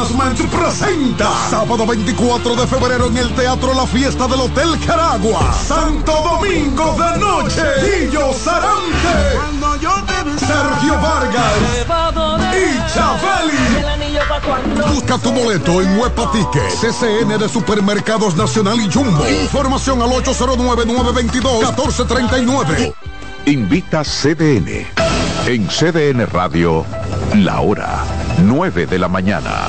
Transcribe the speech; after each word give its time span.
Management 0.00 0.40
presenta 0.50 1.30
sábado 1.50 1.86
24 1.86 2.56
de 2.56 2.66
febrero 2.66 3.08
en 3.08 3.18
el 3.18 3.28
Teatro 3.34 3.74
La 3.74 3.86
Fiesta 3.86 4.26
del 4.26 4.40
Hotel 4.40 4.78
Caragua. 4.86 5.52
Santo 5.52 6.12
Domingo 6.12 6.96
de 6.96 7.18
Noche. 7.18 7.62
Guillo 7.82 8.32
Sarante. 8.32 9.36
Sergio 10.38 10.98
Vargas. 11.02 11.52
Y 12.54 12.78
Chabeli. 12.94 13.84
Busca 14.94 15.18
tu 15.18 15.32
boleto 15.32 15.82
en 15.82 15.98
Huepa 15.98 16.32
Ticket. 16.32 16.72
CCN 16.80 17.36
de 17.38 17.50
Supermercados 17.50 18.36
Nacional 18.36 18.80
y 18.80 18.90
Jumbo. 18.90 19.28
Información 19.28 20.00
al 20.00 20.12
809-922-1439. 20.12 22.94
Invita 23.44 24.02
CDN. 24.02 24.86
En 25.46 25.68
CDN 25.68 26.26
Radio, 26.26 26.86
la 27.34 27.60
hora 27.60 28.02
9 28.42 28.86
de 28.86 28.98
la 28.98 29.08
mañana. 29.08 29.68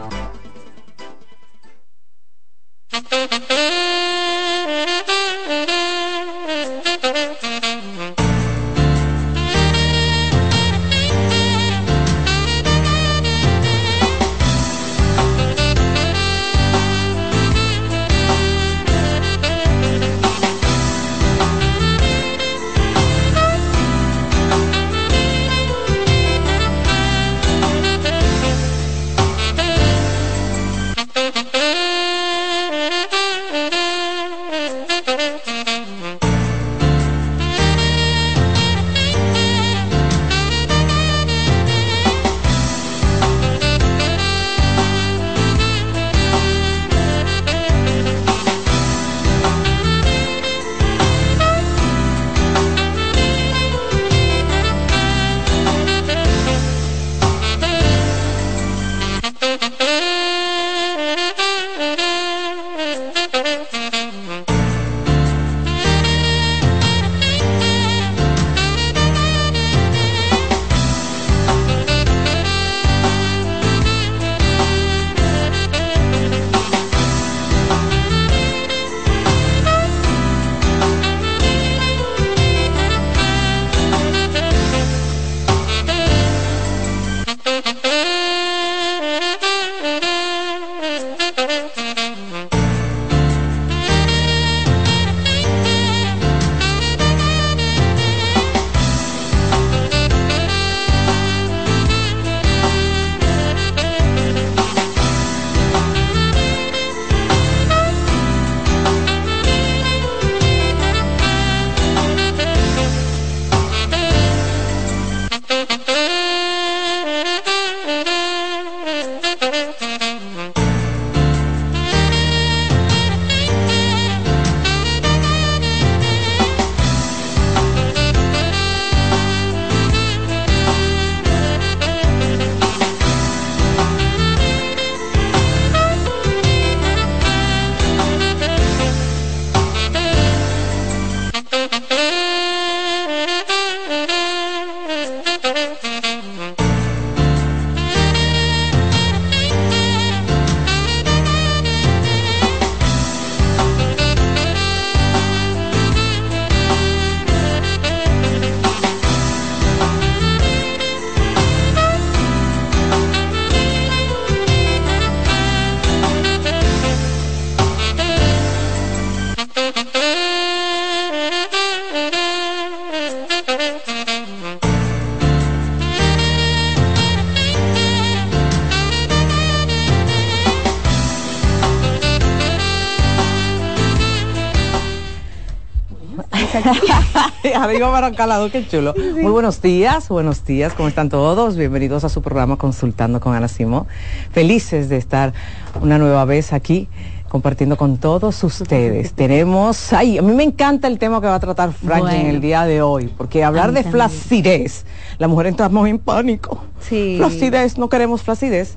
Baracalado, 187.91 188.49
qué 188.49 188.67
chulo. 188.67 188.95
Muy 188.97 189.31
buenos 189.31 189.61
días, 189.61 190.09
buenos 190.09 190.43
días, 190.45 190.73
¿cómo 190.73 190.89
están 190.89 191.09
todos? 191.09 191.55
Bienvenidos 191.55 192.03
a 192.03 192.09
su 192.09 192.23
programa 192.23 192.57
Consultando 192.57 193.19
con 193.19 193.35
Ana 193.35 193.47
Simón. 193.47 193.85
Felices 194.31 194.89
de 194.89 194.97
estar 194.97 195.31
una 195.79 195.99
nueva 195.99 196.25
vez 196.25 196.53
aquí 196.53 196.89
compartiendo 197.29 197.77
con 197.77 197.97
todos 197.97 198.43
ustedes. 198.43 199.13
Tenemos, 199.15 199.93
ay, 199.93 200.17
a 200.17 200.23
mí 200.23 200.33
me 200.33 200.41
encanta 200.43 200.87
el 200.87 200.97
tema 200.97 201.21
que 201.21 201.27
va 201.27 201.35
a 201.35 201.39
tratar 201.39 201.71
Franklin 201.71 202.25
el 202.25 202.41
día 202.41 202.65
de 202.65 202.81
hoy, 202.81 203.13
porque 203.15 203.43
hablar 203.43 203.73
de 203.73 203.83
flacidez, 203.83 204.83
la 205.19 205.27
mujer 205.27 205.45
entramos 205.45 205.87
en 205.87 205.99
pánico. 205.99 206.63
Sí. 206.79 207.17
Flacidez, 207.17 207.77
no 207.77 207.89
queremos 207.89 208.23
flacidez, 208.23 208.75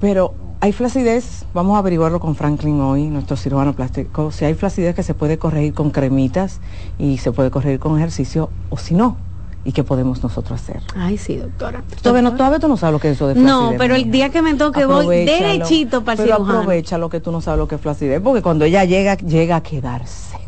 pero 0.00 0.32
hay 0.60 0.72
flacidez, 0.72 1.46
vamos 1.54 1.76
a 1.76 1.78
averiguarlo 1.78 2.20
con 2.20 2.36
Franklin 2.36 2.80
hoy, 2.80 3.06
nuestro 3.06 3.36
cirujano 3.36 3.72
plástico, 3.72 4.30
si 4.30 4.44
hay 4.44 4.54
flacidez 4.54 4.94
que 4.94 5.02
se 5.02 5.14
puede 5.14 5.38
corregir 5.38 5.72
con 5.72 5.90
cremitas 5.90 6.60
y 6.98 7.18
se 7.18 7.32
puede 7.32 7.50
corregir 7.50 7.80
con 7.80 7.96
ejercicio 7.96 8.50
o 8.68 8.76
si 8.76 8.94
no. 8.94 9.16
¿Y 9.62 9.72
qué 9.72 9.84
podemos 9.84 10.22
nosotros 10.22 10.58
hacer? 10.58 10.80
Ay, 10.96 11.18
sí, 11.18 11.36
doctora. 11.36 11.82
Todavía, 12.00 12.22
no, 12.22 12.34
todavía 12.34 12.58
tú 12.58 12.68
no 12.68 12.78
sabes 12.78 12.94
lo 12.94 12.98
que 12.98 13.10
es 13.10 13.16
eso 13.16 13.28
de 13.28 13.34
flacidez. 13.34 13.52
No, 13.52 13.74
pero 13.76 13.94
el 13.94 14.10
día 14.10 14.30
que 14.30 14.40
me 14.40 14.54
toque 14.54 14.86
voy 14.86 15.24
derechito 15.26 16.02
para 16.02 16.22
el 16.22 16.30
pero 16.30 16.42
aprovecha 16.42 16.96
lo 16.96 17.10
que 17.10 17.20
tú 17.20 17.30
no 17.30 17.42
sabes 17.42 17.58
lo 17.58 17.68
que 17.68 17.74
es 17.74 17.80
flacidez, 17.80 18.22
porque 18.22 18.40
cuando 18.40 18.64
ella 18.64 18.84
llega, 18.84 19.16
llega 19.18 19.56
a 19.56 19.62
quedarse. 19.62 20.38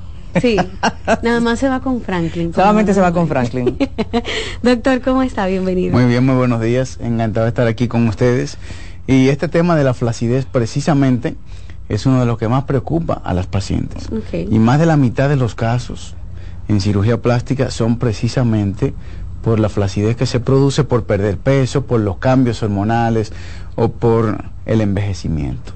Sí, 0.41 0.57
nada 1.23 1.41
más 1.41 1.59
se 1.59 1.69
va 1.69 1.81
con 1.81 2.01
Franklin. 2.01 2.55
Solamente 2.55 2.95
se 2.95 3.03
va 3.03 3.13
con 3.13 3.29
Franklin. 3.29 3.77
Doctor, 4.63 5.03
¿cómo 5.03 5.23
está? 5.23 5.47
Bienvenido. 5.47 5.93
Muy 5.93 6.07
bien, 6.07 6.25
muy 6.25 6.35
buenos 6.35 6.63
días. 6.63 6.99
Encantado 7.03 7.45
de 7.45 7.51
estar 7.51 7.67
aquí 7.67 7.89
con 7.89 8.09
ustedes. 8.09 8.57
Y 9.07 9.29
este 9.29 9.49
tema 9.49 9.77
de 9.77 9.85
la 9.85 9.95
flacidez 9.95 10.47
precisamente 10.47 11.37
es 11.89 12.07
uno 12.07 12.21
de 12.21 12.27
los 12.27 12.39
que 12.39 12.49
más 12.49 12.65
preocupa 12.65 13.21
a 13.25 13.35
las 13.35 13.47
pacientes. 13.47 14.09
Y 14.33 14.59
más 14.59 14.79
de 14.79 14.87
la 14.87 14.97
mitad 14.97 15.29
de 15.29 15.37
los 15.37 15.55
casos 15.55 16.15
en 16.69 16.81
cirugía 16.81 17.21
plástica 17.21 17.71
son 17.71 17.99
precisamente 17.99 18.95
por 19.43 19.59
la 19.59 19.69
flacidez 19.69 20.17
que 20.17 20.27
se 20.27 20.41
produce 20.41 20.85
por 20.85 21.05
perder 21.05 21.37
peso, 21.37 21.85
por 21.85 22.01
los 22.01 22.19
cambios 22.19 22.63
hormonales 22.63 23.33
o 23.75 23.89
por 23.89 24.45
el 24.67 24.81
envejecimiento. 24.81 25.73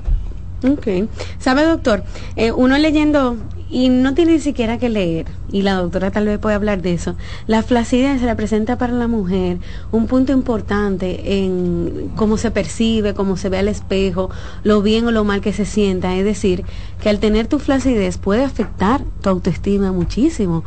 Ok. 0.64 1.08
¿Sabe, 1.38 1.64
doctor? 1.64 2.04
Eh, 2.36 2.52
uno 2.52 2.78
leyendo, 2.78 3.36
y 3.68 3.88
no 3.88 4.14
tiene 4.14 4.34
ni 4.34 4.40
siquiera 4.40 4.78
que 4.78 4.88
leer, 4.88 5.26
y 5.50 5.62
la 5.62 5.74
doctora 5.74 6.10
tal 6.10 6.26
vez 6.26 6.38
puede 6.38 6.54
hablar 6.54 6.82
de 6.82 6.92
eso, 6.92 7.16
la 7.46 7.62
flacidez 7.62 8.22
representa 8.22 8.78
para 8.78 8.92
la 8.92 9.08
mujer 9.08 9.58
un 9.92 10.06
punto 10.06 10.32
importante 10.32 11.42
en 11.42 12.10
cómo 12.16 12.36
se 12.36 12.50
percibe, 12.50 13.14
cómo 13.14 13.36
se 13.36 13.48
ve 13.48 13.58
al 13.58 13.68
espejo, 13.68 14.30
lo 14.62 14.82
bien 14.82 15.06
o 15.06 15.10
lo 15.10 15.24
mal 15.24 15.40
que 15.40 15.52
se 15.52 15.64
sienta. 15.64 16.16
Es 16.16 16.24
decir, 16.24 16.64
que 17.00 17.08
al 17.08 17.18
tener 17.18 17.46
tu 17.46 17.58
flacidez 17.58 18.18
puede 18.18 18.44
afectar 18.44 19.02
tu 19.22 19.30
autoestima 19.30 19.92
muchísimo 19.92 20.64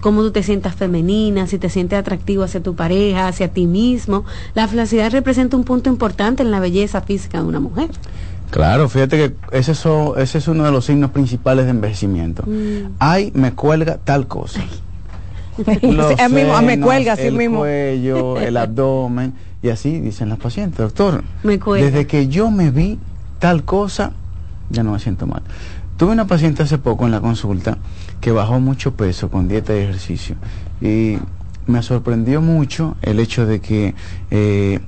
cómo 0.00 0.22
tú 0.22 0.30
te 0.30 0.42
sientas 0.42 0.76
femenina, 0.76 1.46
si 1.46 1.58
te 1.58 1.68
sientes 1.68 1.98
atractivo 1.98 2.44
hacia 2.44 2.62
tu 2.62 2.74
pareja, 2.74 3.28
hacia 3.28 3.48
ti 3.48 3.66
mismo. 3.66 4.24
La 4.54 4.68
flacidez 4.68 5.12
representa 5.12 5.56
un 5.56 5.64
punto 5.64 5.90
importante 5.90 6.42
en 6.42 6.50
la 6.50 6.60
belleza 6.60 7.00
física 7.00 7.40
de 7.40 7.48
una 7.48 7.60
mujer. 7.60 7.90
Claro, 8.50 8.88
fíjate 8.88 9.16
que 9.18 9.36
ese, 9.58 9.74
so- 9.74 10.16
ese 10.16 10.38
es 10.38 10.48
uno 10.48 10.64
de 10.64 10.70
los 10.72 10.86
signos 10.86 11.10
principales 11.10 11.64
de 11.66 11.70
envejecimiento. 11.72 12.44
Mm. 12.46 12.94
Ay, 12.98 13.30
me 13.34 13.52
cuelga 13.52 13.98
tal 13.98 14.26
cosa. 14.26 14.60
Los 15.82 16.08
Sí, 16.16 16.22
a 16.22 16.28
mí- 16.28 16.40
a 16.42 16.62
me 16.62 16.80
cuelga 16.80 17.12
así 17.14 17.22
el 17.22 17.34
mismo. 17.34 17.58
cuello, 17.58 18.38
el 18.38 18.56
abdomen 18.56 19.34
y 19.62 19.68
así 19.68 20.00
dicen 20.00 20.28
las 20.28 20.38
pacientes, 20.38 20.78
doctor. 20.78 21.24
Me 21.42 21.58
cuelga. 21.58 21.86
Desde 21.86 22.06
que 22.06 22.28
yo 22.28 22.50
me 22.50 22.70
vi 22.70 22.98
tal 23.38 23.64
cosa, 23.64 24.12
ya 24.70 24.82
no 24.82 24.92
me 24.92 24.98
siento 24.98 25.26
mal. 25.26 25.42
Tuve 25.96 26.12
una 26.12 26.26
paciente 26.26 26.62
hace 26.62 26.78
poco 26.78 27.04
en 27.06 27.10
la 27.10 27.20
consulta 27.20 27.76
que 28.20 28.30
bajó 28.30 28.60
mucho 28.60 28.94
peso 28.94 29.30
con 29.30 29.48
dieta 29.48 29.74
y 29.74 29.80
ejercicio 29.80 30.36
y 30.80 31.18
me 31.66 31.82
sorprendió 31.82 32.40
mucho 32.40 32.96
el 33.02 33.18
hecho 33.20 33.46
de 33.46 33.60
que 33.60 33.94
eh, 34.30 34.78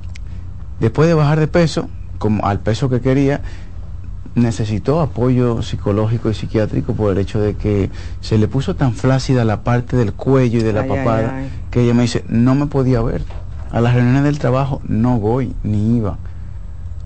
después 0.78 1.08
de 1.08 1.14
bajar 1.14 1.40
de 1.40 1.48
peso, 1.48 1.88
como 2.20 2.44
al 2.46 2.60
peso 2.60 2.90
que 2.90 3.00
quería, 3.00 3.40
necesitó 4.34 5.00
apoyo 5.00 5.62
psicológico 5.62 6.30
y 6.30 6.34
psiquiátrico 6.34 6.92
por 6.92 7.10
el 7.12 7.18
hecho 7.18 7.40
de 7.40 7.54
que 7.56 7.90
se 8.20 8.36
le 8.36 8.46
puso 8.46 8.76
tan 8.76 8.92
flácida 8.92 9.44
la 9.44 9.64
parte 9.64 9.96
del 9.96 10.12
cuello 10.12 10.60
y 10.60 10.62
de 10.62 10.72
la 10.74 10.82
Ay, 10.82 10.90
ay, 10.90 10.96
papada 10.98 11.34
ay. 11.36 11.48
que 11.70 11.82
ella 11.82 11.94
me 11.94 12.02
dice, 12.02 12.22
no 12.28 12.54
me 12.54 12.66
podía 12.66 13.00
ver. 13.00 13.22
A 13.72 13.80
las 13.80 13.94
reuniones 13.94 14.24
del 14.24 14.38
trabajo 14.38 14.82
no 14.86 15.18
voy 15.18 15.54
ni 15.64 15.96
iba 15.96 16.18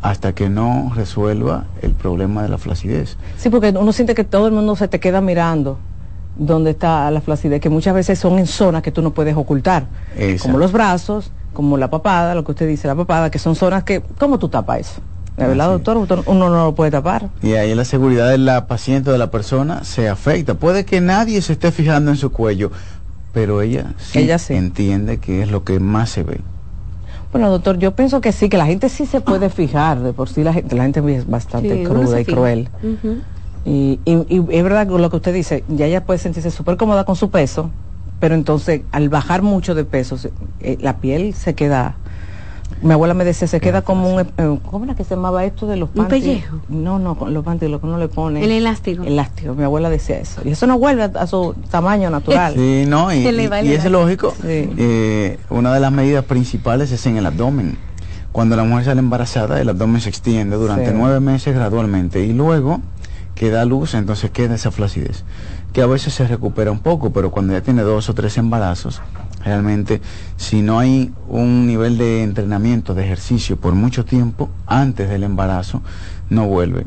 hasta 0.03 0.35
que 0.35 0.51
no 0.51 0.91
resuelva 0.95 1.65
el 1.81 1.93
problema 1.93 2.43
de 2.43 2.49
la 2.49 2.59
flacidez. 2.59 3.17
Sí, 3.39 3.49
porque 3.51 3.71
uno 3.71 3.93
siente 3.93 4.15
que 4.15 4.25
todo 4.25 4.49
el 4.49 4.53
mundo 4.53 4.75
se 4.77 4.89
te 4.89 4.99
queda 4.99 5.21
mirando 5.21 5.79
donde 6.37 6.71
está 6.73 7.09
la 7.13 7.21
flacidez, 7.21 7.61
que 7.61 7.71
muchas 7.71 7.95
veces 7.95 8.19
son 8.19 8.39
en 8.41 8.47
zonas 8.49 8.83
que 8.83 8.91
tú 8.91 9.01
no 9.01 9.13
puedes 9.13 9.37
ocultar, 9.37 9.87
Exacto. 10.17 10.43
como 10.43 10.59
los 10.59 10.73
brazos, 10.73 11.31
como 11.55 11.79
la 11.79 11.89
papada, 11.89 12.35
lo 12.35 12.45
que 12.45 12.53
usted 12.53 12.69
dice, 12.69 12.87
la 12.87 12.95
papada, 12.95 13.31
que 13.31 13.39
son 13.39 13.57
zonas 13.57 13.85
que, 13.85 14.03
¿cómo 14.19 14.39
tú 14.39 14.49
tapas 14.51 14.81
eso? 14.81 15.01
¿De 15.37 15.49
verdad, 15.49 15.71
doctor? 15.71 15.97
Uno 16.27 16.49
no 16.51 16.65
lo 16.67 16.75
puede 16.75 16.91
tapar. 16.91 17.31
Y 17.43 17.55
ahí 17.55 17.75
la 17.75 17.85
seguridad 17.85 18.29
de 18.31 18.39
la 18.39 18.67
paciente 18.69 19.11
o 19.11 19.13
de 19.13 19.19
la 19.19 19.31
persona 19.31 19.83
se 19.83 20.09
afecta. 20.09 20.55
Puede 20.55 20.85
que 20.85 21.01
nadie 21.01 21.41
se 21.43 21.55
esté 21.55 21.73
fijando 21.73 22.11
en 22.13 22.17
su 22.17 22.31
cuello, 22.31 22.71
pero 23.33 23.61
ella 23.63 23.95
sí, 23.99 24.21
Ella 24.21 24.39
sí. 24.39 24.55
entiende 24.55 25.19
que 25.19 25.43
es 25.43 25.51
lo 25.51 25.65
que 25.65 25.81
más 25.81 26.11
se 26.11 26.23
ve. 26.23 26.41
Bueno, 27.33 27.51
doctor, 27.51 27.79
yo 27.79 27.97
pienso 27.97 28.21
que 28.21 28.31
sí, 28.31 28.49
que 28.49 28.57
la 28.57 28.67
gente 28.67 28.89
sí 28.89 29.07
se 29.07 29.21
puede 29.21 29.51
fijar, 29.51 29.99
de 30.01 30.13
por 30.13 30.29
sí 30.29 30.45
la 30.45 30.53
gente, 30.53 30.77
la 30.77 30.85
gente 30.85 31.01
es 31.17 31.29
bastante 31.29 31.79
Sí, 31.79 31.85
cruda 31.85 32.21
y 32.21 32.25
cruel. 32.25 32.69
Y, 33.65 33.99
y- 34.05 34.27
y 34.29 34.45
es 34.57 34.63
verdad 34.63 34.87
lo 34.87 35.11
que 35.11 35.17
usted 35.17 35.35
dice, 35.35 35.65
ya 35.69 35.87
ella 35.87 36.05
puede 36.05 36.19
sentirse 36.21 36.51
súper 36.51 36.77
cómoda 36.77 37.05
con 37.05 37.17
su 37.17 37.31
peso, 37.31 37.71
pero 38.21 38.35
entonces 38.35 38.83
al 38.93 39.09
bajar 39.09 39.43
mucho 39.43 39.75
de 39.75 39.85
peso, 39.85 40.17
se- 40.19 40.33
eh, 40.61 40.79
la 40.81 40.99
piel 40.99 41.35
se 41.35 41.55
queda, 41.55 41.97
mi 42.83 42.93
abuela 42.93 43.15
me 43.15 43.25
decía, 43.25 43.47
se 43.49 43.61
queda 43.61 43.83
como 43.83 44.15
un, 44.15 44.21
eh, 44.21 44.59
¿cómo 44.71 44.85
era 44.85 44.95
que 44.95 45.05
se 45.05 45.15
llamaba 45.15 45.45
esto 45.45 45.67
de 45.67 45.77
los 45.77 45.91
¿Un 45.91 45.95
panties? 46.07 46.25
pellejo? 46.25 46.61
No, 46.69 46.99
no, 46.99 47.17
con 47.17 47.33
los 47.33 47.45
panties, 47.45 47.71
lo 47.71 47.81
que 47.81 47.87
uno 47.87 47.99
le 47.99 48.09
pone. 48.09 48.43
El 48.45 48.51
elástico. 48.51 49.05
Elástico, 49.05 49.55
mi 49.55 49.63
abuela 49.65 49.89
decía 49.91 50.19
eso. 50.19 50.41
Y 50.45 50.51
eso 50.51 50.67
no 50.67 50.79
vuelve 50.79 51.03
a, 51.05 51.07
a 51.15 51.27
su 51.27 51.55
tamaño 51.71 52.11
natural. 52.11 52.55
Sí, 52.55 52.85
no, 52.87 53.13
y, 53.13 53.19
y- 53.19 53.73
es 53.73 53.85
lógico. 53.91 54.35
Sí. 54.41 54.71
eh, 54.77 55.39
una 55.51 55.73
de 55.73 55.81
las 55.81 55.93
medidas 55.93 56.25
principales 56.25 56.91
es 56.93 57.07
en 57.07 57.17
el 57.17 57.27
abdomen. 57.27 57.77
Cuando 58.33 58.57
la 58.57 58.65
mujer 58.65 58.87
sale 58.87 58.99
embarazada, 58.99 59.61
el 59.61 59.69
abdomen 59.69 60.01
se 60.01 60.09
extiende 60.09 60.57
durante 60.57 60.89
Sí. 60.91 60.93
nueve 60.97 61.21
meses 61.21 61.55
gradualmente 61.55 62.25
y 62.25 62.33
luego 62.33 62.81
que 63.37 63.51
da 63.51 63.65
luz, 63.65 63.95
entonces 63.95 64.31
queda 64.33 64.57
esa 64.57 64.71
flacidez, 64.73 65.25
que 65.75 65.83
a 65.83 65.87
veces 65.87 66.15
se 66.15 66.27
recupera 66.29 66.71
un 66.71 66.79
poco, 66.79 67.13
pero 67.13 67.33
cuando 67.33 67.53
ya 67.53 67.61
tiene 67.61 67.83
dos 67.83 68.09
o 68.09 68.15
tres 68.15 68.39
embarazos, 68.39 69.03
realmente 69.45 70.01
si 70.37 70.63
no 70.63 70.79
hay 70.79 71.13
un 71.29 71.67
nivel 71.67 71.99
de 71.99 72.23
entrenamiento, 72.23 72.95
de 72.95 73.05
ejercicio 73.05 73.57
por 73.57 73.75
mucho 73.75 74.05
tiempo 74.05 74.49
antes 74.67 75.09
del 75.09 75.25
embarazo, 75.25 75.83
no 76.31 76.47
vuelve. 76.47 76.87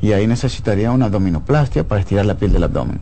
Y 0.00 0.12
ahí 0.12 0.26
necesitaría 0.26 0.92
una 0.92 1.04
abdominoplastia 1.06 1.86
para 1.86 2.00
estirar 2.00 2.24
la 2.24 2.38
piel 2.38 2.54
del 2.54 2.64
abdomen. 2.64 3.00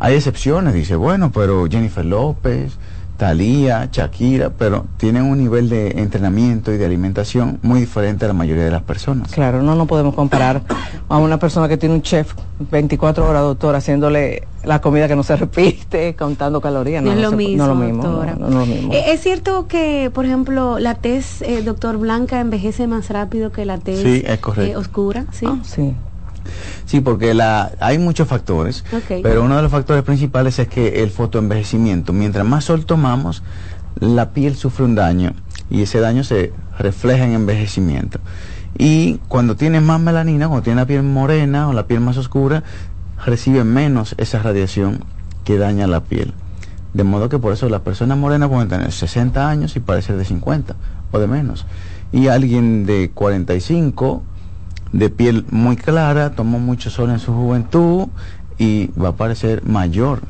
Hay 0.00 0.16
excepciones, 0.16 0.74
dice, 0.74 0.96
bueno, 0.96 1.30
pero 1.30 1.68
Jennifer 1.70 2.04
López, 2.04 2.76
Talía, 3.22 3.88
Shakira, 3.92 4.50
pero 4.50 4.84
tienen 4.96 5.22
un 5.22 5.38
nivel 5.38 5.68
de 5.68 5.92
entrenamiento 5.92 6.72
y 6.72 6.76
de 6.76 6.84
alimentación 6.86 7.60
muy 7.62 7.78
diferente 7.78 8.24
a 8.24 8.28
la 8.28 8.34
mayoría 8.34 8.64
de 8.64 8.72
las 8.72 8.82
personas. 8.82 9.30
Claro, 9.30 9.62
no 9.62 9.76
nos 9.76 9.86
podemos 9.86 10.12
comparar 10.16 10.62
a 11.08 11.18
una 11.18 11.38
persona 11.38 11.68
que 11.68 11.76
tiene 11.76 11.94
un 11.94 12.02
chef 12.02 12.34
24 12.58 13.24
horas, 13.24 13.42
doctor, 13.42 13.76
haciéndole 13.76 14.48
la 14.64 14.80
comida 14.80 15.06
que 15.06 15.14
no 15.14 15.22
se 15.22 15.36
repite, 15.36 16.16
contando 16.18 16.60
calorías. 16.60 17.00
No, 17.04 17.12
es 17.12 17.20
lo 17.20 17.30
se- 17.30 17.36
mismo, 17.36 17.58
No 17.58 17.62
es 17.62 17.68
lo 17.68 17.74
mismo. 17.84 18.02
doctora. 18.02 18.34
no, 18.34 18.48
no 18.50 18.62
es 18.64 18.68
lo 18.68 18.74
mismo. 18.74 18.92
¿Es 18.92 19.20
cierto 19.20 19.68
que, 19.68 20.10
por 20.12 20.24
ejemplo, 20.26 20.80
la 20.80 20.96
tez, 20.96 21.42
eh, 21.42 21.62
doctor 21.62 21.98
Blanca, 21.98 22.40
envejece 22.40 22.88
más 22.88 23.08
rápido 23.08 23.52
que 23.52 23.64
la 23.64 23.78
tez 23.78 24.00
Sí, 24.02 24.24
es 24.26 24.38
correcto. 24.40 24.72
eh, 24.72 24.76
oscura? 24.76 25.26
Sí. 25.30 25.46
Ah, 25.48 25.58
sí. 25.62 25.94
Sí, 26.86 27.00
porque 27.00 27.34
la, 27.34 27.72
hay 27.80 27.98
muchos 27.98 28.28
factores, 28.28 28.84
pero 29.22 29.44
uno 29.44 29.56
de 29.56 29.62
los 29.62 29.70
factores 29.70 30.02
principales 30.02 30.58
es 30.58 30.68
que 30.68 31.02
el 31.02 31.10
fotoenvejecimiento, 31.10 32.12
mientras 32.12 32.46
más 32.46 32.64
sol 32.64 32.84
tomamos, 32.84 33.42
la 33.98 34.30
piel 34.30 34.56
sufre 34.56 34.84
un 34.84 34.94
daño 34.94 35.34
y 35.70 35.82
ese 35.82 36.00
daño 36.00 36.24
se 36.24 36.52
refleja 36.78 37.24
en 37.24 37.32
envejecimiento. 37.32 38.20
Y 38.76 39.18
cuando 39.28 39.56
tienes 39.56 39.82
más 39.82 40.00
melanina, 40.00 40.48
cuando 40.48 40.64
tienes 40.64 40.82
la 40.82 40.86
piel 40.86 41.02
morena 41.02 41.68
o 41.68 41.72
la 41.72 41.86
piel 41.86 42.00
más 42.00 42.16
oscura, 42.16 42.62
recibe 43.24 43.64
menos 43.64 44.14
esa 44.18 44.40
radiación 44.40 45.04
que 45.44 45.58
daña 45.58 45.86
la 45.86 46.00
piel. 46.00 46.34
De 46.94 47.04
modo 47.04 47.28
que 47.28 47.38
por 47.38 47.52
eso 47.52 47.68
las 47.68 47.80
personas 47.80 48.18
morenas 48.18 48.48
pueden 48.48 48.68
tener 48.68 48.92
60 48.92 49.48
años 49.48 49.76
y 49.76 49.80
parecer 49.80 50.16
de 50.16 50.24
50 50.24 50.76
o 51.10 51.18
de 51.18 51.26
menos. 51.26 51.66
Y 52.12 52.28
alguien 52.28 52.84
de 52.84 53.10
45 53.14 54.22
de 54.92 55.10
piel 55.10 55.44
muy 55.50 55.76
clara, 55.76 56.30
tomó 56.30 56.58
mucho 56.58 56.90
sol 56.90 57.10
en 57.10 57.18
su 57.18 57.32
juventud 57.32 58.08
y 58.58 58.90
va 59.00 59.08
a 59.10 59.16
parecer 59.16 59.64
mayor 59.64 60.20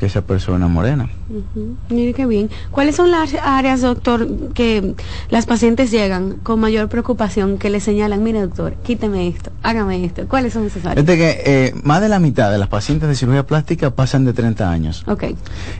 que 0.00 0.06
esa 0.06 0.22
persona 0.22 0.66
morena. 0.66 1.10
Ujú. 1.28 1.76
Mire 1.90 2.14
qué 2.14 2.24
bien. 2.24 2.48
¿Cuáles 2.70 2.96
son 2.96 3.10
las 3.10 3.34
áreas, 3.34 3.82
doctor, 3.82 4.26
que 4.54 4.94
las 5.28 5.44
pacientes 5.44 5.90
llegan 5.90 6.36
con 6.42 6.58
mayor 6.58 6.88
preocupación, 6.88 7.58
que 7.58 7.68
le 7.68 7.80
señalan, 7.80 8.22
mire, 8.22 8.40
doctor, 8.40 8.76
quíteme 8.82 9.28
esto, 9.28 9.52
hágame 9.62 10.02
esto? 10.02 10.26
¿Cuáles 10.26 10.54
son 10.54 10.64
esas 10.64 10.86
áreas? 10.86 11.04
Fíjate 11.04 11.18
que 11.18 11.42
eh, 11.44 11.74
más 11.84 12.00
de 12.00 12.08
la 12.08 12.18
mitad 12.18 12.50
de 12.50 12.56
las 12.56 12.68
pacientes 12.68 13.10
de 13.10 13.14
cirugía 13.14 13.46
plástica 13.46 13.90
pasan 13.90 14.24
de 14.24 14.32
30 14.32 14.70
años. 14.70 15.04
Ok. 15.06 15.24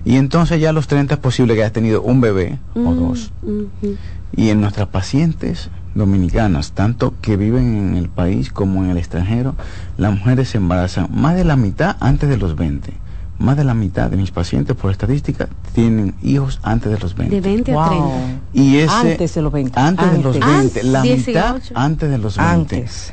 Y 0.04 0.16
entonces 0.16 0.60
ya 0.60 0.68
a 0.68 0.72
los 0.74 0.86
30 0.86 1.14
es 1.14 1.20
posible 1.20 1.54
que 1.54 1.62
hayas 1.62 1.72
tenido 1.72 2.02
un 2.02 2.20
bebé 2.20 2.58
o 2.74 2.78
Mm, 2.80 2.98
dos. 3.00 3.32
ujú. 3.42 3.96
Y 4.36 4.50
en 4.50 4.60
nuestras 4.60 4.88
pacientes 4.88 5.70
dominicanas, 5.94 6.72
tanto 6.72 7.14
que 7.22 7.38
viven 7.38 7.74
en 7.74 7.96
el 7.96 8.10
país 8.10 8.52
como 8.52 8.84
en 8.84 8.90
el 8.90 8.98
extranjero, 8.98 9.54
las 9.96 10.12
mujeres 10.12 10.50
se 10.50 10.58
embarazan 10.58 11.08
más 11.10 11.36
de 11.36 11.44
la 11.44 11.56
mitad 11.56 11.96
antes 12.00 12.28
de 12.28 12.36
los 12.36 12.54
20. 12.54 12.92
Más 13.40 13.56
de 13.56 13.64
la 13.64 13.72
mitad 13.72 14.10
de 14.10 14.18
mis 14.18 14.30
pacientes, 14.30 14.76
por 14.76 14.90
estadística, 14.90 15.48
tienen 15.74 16.14
hijos 16.22 16.60
antes 16.62 16.92
de 16.92 16.98
los 16.98 17.14
20. 17.14 17.34
De 17.34 17.40
20 17.40 17.72
a 17.72 17.74
Wow. 17.74 17.88
30. 17.88 18.40
Y 18.52 18.76
ese, 18.76 18.92
Antes 18.92 19.34
de 19.34 19.40
los 19.42 19.50
20. 19.52 19.80
Antes, 19.80 20.12
de 20.12 20.18
los 20.22 20.36
Antes. 20.36 20.74
20. 20.74 20.82
La 20.84 21.00
Antes, 21.00 21.26
mitad 21.26 21.54
18. 21.54 21.72
antes 21.74 22.10
de 22.10 22.18
los 22.18 22.36
20. 22.36 22.52
Antes. 22.76 23.12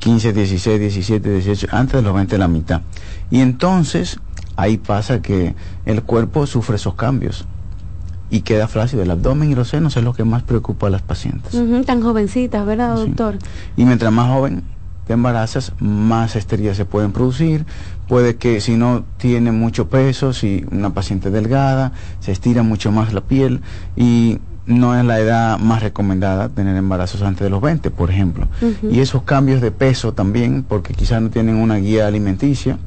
15, 0.00 0.32
16, 0.32 0.80
17, 0.80 1.30
18, 1.34 1.68
antes 1.70 1.92
de 1.94 2.02
los 2.02 2.12
20 2.12 2.36
la 2.36 2.48
mitad. 2.48 2.82
Y 3.30 3.40
entonces 3.40 4.18
ahí 4.56 4.76
pasa 4.76 5.22
que 5.22 5.54
el 5.86 6.02
cuerpo 6.02 6.44
sufre 6.48 6.74
esos 6.74 6.94
cambios 6.96 7.44
y 8.28 8.40
queda 8.40 8.66
flácido. 8.66 9.04
El 9.04 9.10
abdomen 9.12 9.52
y 9.52 9.54
los 9.54 9.68
senos 9.68 9.96
es 9.96 10.02
lo 10.02 10.14
que 10.14 10.24
más 10.24 10.42
preocupa 10.42 10.88
a 10.88 10.90
las 10.90 11.02
pacientes. 11.02 11.54
Ujú, 11.54 11.84
Tan 11.84 12.02
jovencitas, 12.02 12.66
¿verdad, 12.66 12.96
Sí. 12.96 13.06
doctor? 13.06 13.38
Y 13.76 13.84
mientras 13.84 14.12
más 14.12 14.26
joven, 14.26 14.64
te 15.06 15.12
embarazas, 15.12 15.72
más 15.78 16.34
estrías 16.34 16.76
se 16.76 16.84
pueden 16.84 17.12
producir. 17.12 17.64
Puede 18.08 18.36
que 18.36 18.60
si 18.60 18.76
no 18.76 19.04
tiene 19.16 19.52
mucho 19.52 19.88
peso, 19.88 20.32
si 20.32 20.64
una 20.70 20.90
paciente 20.90 21.30
delgada, 21.30 21.92
se 22.20 22.32
estira 22.32 22.62
mucho 22.62 22.92
más 22.92 23.12
la 23.12 23.22
piel 23.22 23.60
y 23.96 24.38
no 24.66 24.98
es 24.98 25.04
la 25.04 25.18
edad 25.18 25.58
más 25.58 25.82
recomendada 25.82 26.48
tener 26.48 26.76
embarazos 26.76 27.22
antes 27.22 27.42
de 27.42 27.50
los 27.50 27.60
20, 27.60 27.90
por 27.90 28.10
ejemplo. 28.10 28.48
Y 28.88 29.00
esos 29.00 29.22
cambios 29.22 29.60
de 29.60 29.70
peso 29.70 30.12
también, 30.12 30.64
porque 30.66 30.94
quizás 30.94 31.20
no 31.22 31.30
tienen 31.30 31.56
una 31.56 31.76
guía 31.76 32.06
alimenticia 32.06 32.78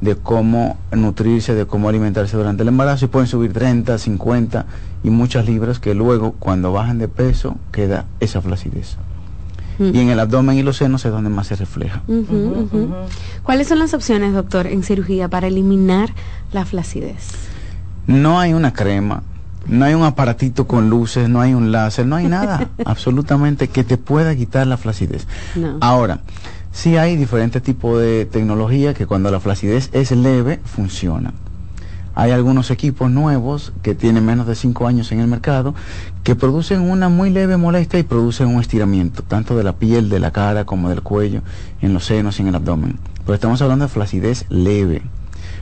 de 0.00 0.16
cómo 0.16 0.76
nutrirse, 0.90 1.54
de 1.54 1.66
cómo 1.66 1.88
alimentarse 1.88 2.36
durante 2.36 2.62
el 2.62 2.68
embarazo 2.68 3.04
y 3.04 3.08
pueden 3.08 3.28
subir 3.28 3.52
30, 3.52 3.96
50 3.98 4.66
y 5.04 5.10
muchas 5.10 5.46
libras 5.46 5.78
que 5.78 5.94
luego 5.94 6.32
cuando 6.32 6.72
bajan 6.72 6.98
de 6.98 7.08
peso 7.08 7.56
queda 7.70 8.06
esa 8.18 8.42
flacidez. 8.42 8.96
Y 9.92 9.98
en 9.98 10.10
el 10.10 10.20
abdomen 10.20 10.56
y 10.56 10.62
los 10.62 10.76
senos 10.76 11.04
es 11.04 11.12
donde 11.12 11.30
más 11.30 11.46
se 11.46 11.56
refleja. 11.56 12.02
¿Cuáles 13.42 13.68
son 13.68 13.78
las 13.78 13.94
opciones, 13.94 14.34
doctor, 14.34 14.66
en 14.66 14.82
cirugía 14.82 15.28
para 15.28 15.46
eliminar 15.46 16.10
la 16.52 16.64
flacidez? 16.64 17.28
No 18.06 18.40
hay 18.40 18.52
una 18.52 18.72
crema, 18.72 19.22
no 19.66 19.84
hay 19.84 19.94
un 19.94 20.04
aparatito 20.04 20.66
con 20.66 20.90
luces, 20.90 21.28
no 21.28 21.40
hay 21.40 21.54
un 21.54 21.72
láser, 21.72 22.06
no 22.06 22.16
hay 22.16 22.26
nada 22.26 22.68
absolutamente 22.84 23.68
que 23.68 23.84
te 23.84 23.96
pueda 23.96 24.34
quitar 24.34 24.66
la 24.66 24.76
flacidez. 24.76 25.26
Ahora, 25.80 26.20
sí 26.72 26.96
hay 26.96 27.16
diferentes 27.16 27.62
tipos 27.62 28.00
de 28.00 28.26
tecnología 28.26 28.94
que 28.94 29.06
cuando 29.06 29.30
la 29.30 29.40
flacidez 29.40 29.90
es 29.92 30.10
leve, 30.12 30.60
funciona. 30.64 31.32
Hay 32.14 32.30
algunos 32.30 32.70
equipos 32.70 33.10
nuevos 33.10 33.72
que 33.82 33.94
tienen 33.94 34.26
menos 34.26 34.46
de 34.46 34.54
5 34.54 34.86
años 34.86 35.12
en 35.12 35.20
el 35.20 35.28
mercado 35.28 35.74
que 36.24 36.36
producen 36.36 36.82
una 36.82 37.08
muy 37.08 37.30
leve 37.30 37.56
molestia 37.56 37.98
y 37.98 38.02
producen 38.02 38.48
un 38.48 38.60
estiramiento, 38.60 39.22
tanto 39.22 39.56
de 39.56 39.64
la 39.64 39.74
piel, 39.74 40.08
de 40.08 40.20
la 40.20 40.30
cara 40.30 40.64
como 40.64 40.88
del 40.88 41.02
cuello, 41.02 41.42
en 41.80 41.94
los 41.94 42.04
senos 42.04 42.38
y 42.38 42.42
en 42.42 42.48
el 42.48 42.54
abdomen. 42.54 42.98
Pero 43.24 43.34
estamos 43.34 43.62
hablando 43.62 43.86
de 43.86 43.90
flacidez 43.90 44.44
leve. 44.50 45.02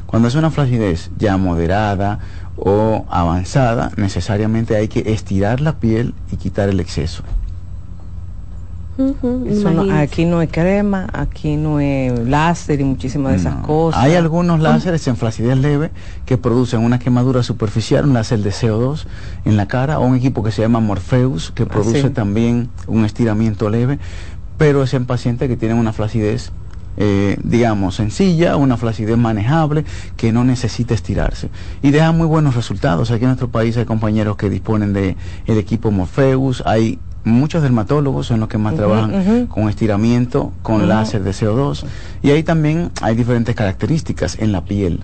Cuando 0.07 0.26
es 0.26 0.35
una 0.35 0.50
flacidez 0.50 1.11
ya 1.19 1.37
moderada 1.37 2.19
o 2.57 3.07
avanzada, 3.11 3.92
necesariamente 3.97 4.75
hay 4.76 4.88
que 4.88 5.12
estirar 5.12 5.61
la 5.61 5.78
piel 5.78 6.14
y 6.33 6.37
quitar 6.37 6.69
el 6.69 6.80
exceso. 6.80 7.23
Aquí 9.92 10.25
no 10.25 10.38
hay 10.38 10.49
crema, 10.49 11.09
aquí 11.12 11.57
no 11.57 11.78
hay 11.78 12.11
láser 12.26 12.80
y 12.80 12.85
muchísimas 12.85 13.33
de 13.33 13.38
esas 13.38 13.57
cosas. 13.66 14.02
Hay 14.02 14.14
algunos 14.14 14.61
láseres 14.61 15.07
en 15.09 15.16
flacidez 15.16 15.59
leve 15.59 15.90
que 16.26 16.38
producen 16.38 16.80
una 16.80 16.99
quemadura 16.99 17.42
superficial, 17.42 18.04
un 18.04 18.14
láser 18.14 18.40
de 18.40 18.50
CO2 18.50 19.07
en 19.45 19.57
la 19.57 19.66
cara, 19.69 19.99
o 19.99 20.07
un 20.07 20.16
equipo 20.16 20.42
que 20.42 20.52
se 20.52 20.62
llama 20.62 20.80
Morpheus 20.80 21.50
que 21.50 21.64
ah, 21.64 21.66
produce 21.66 22.11
también 22.11 22.69
un 22.87 23.04
estiramiento 23.04 23.71
leve, 23.71 23.99
pero 24.59 24.83
es 24.83 24.95
en 24.95 25.07
pacientes 25.07 25.49
que 25.49 25.57
tienen 25.57 25.78
una 25.78 25.92
flacidez 25.92 26.52
eh, 26.97 27.38
digamos, 27.45 27.95
sencilla, 27.95 28.57
una 28.57 28.76
flacidez 28.76 29.16
manejable, 29.16 29.85
que 30.16 30.33
no 30.33 30.45
necesita 30.45 30.92
estirarse. 30.92 31.49
Y 31.83 31.92
deja 31.92 32.12
muy 32.12 32.26
buenos 32.26 32.57
resultados. 32.57 33.11
Aquí 33.11 33.25
en 33.25 33.28
nuestro 33.28 33.49
país 33.49 33.76
hay 33.76 33.87
compañeros 33.87 34.37
que 34.37 34.50
disponen 34.50 34.92
de 34.92 35.16
el 35.47 35.57
equipo 35.57 35.90
Morpheus, 35.90 36.62
hay 36.66 36.99
muchos 37.25 37.62
dermatólogos 37.62 38.27
son 38.27 38.41
los 38.41 38.49
que 38.49 38.59
más 38.59 38.75
trabajan 38.75 39.47
con 39.47 39.69
estiramiento, 39.69 40.53
con 40.62 40.89
láser 40.89 41.23
de 41.23 41.31
CO2. 41.31 41.85
Y 42.23 42.31
ahí 42.31 42.43
también 42.43 42.91
hay 43.03 43.15
diferentes 43.15 43.55
características 43.55 44.39
en 44.39 44.53
la 44.53 44.65
piel. 44.65 45.00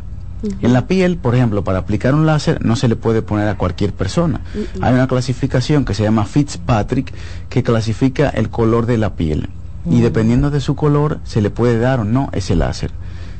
En 0.60 0.72
la 0.72 0.86
piel, 0.86 1.16
por 1.16 1.34
ejemplo, 1.34 1.64
para 1.64 1.78
aplicar 1.78 2.14
un 2.14 2.26
láser 2.26 2.64
no 2.64 2.76
se 2.76 2.88
le 2.88 2.96
puede 2.96 3.22
poner 3.22 3.48
a 3.48 3.56
cualquier 3.56 3.92
persona. 3.92 4.40
Hay 4.80 4.94
una 4.94 5.08
clasificación 5.08 5.84
que 5.84 5.94
se 5.94 6.02
llama 6.02 6.24
Fitzpatrick 6.24 7.12
que 7.48 7.62
clasifica 7.62 8.28
el 8.28 8.50
color 8.50 8.86
de 8.86 8.98
la 8.98 9.14
piel 9.14 9.48
y 9.88 10.00
dependiendo 10.00 10.50
de 10.50 10.60
su 10.60 10.74
color 10.74 11.20
se 11.24 11.40
le 11.40 11.50
puede 11.50 11.78
dar 11.78 12.00
o 12.00 12.04
no 12.04 12.28
ese 12.32 12.56
láser. 12.56 12.90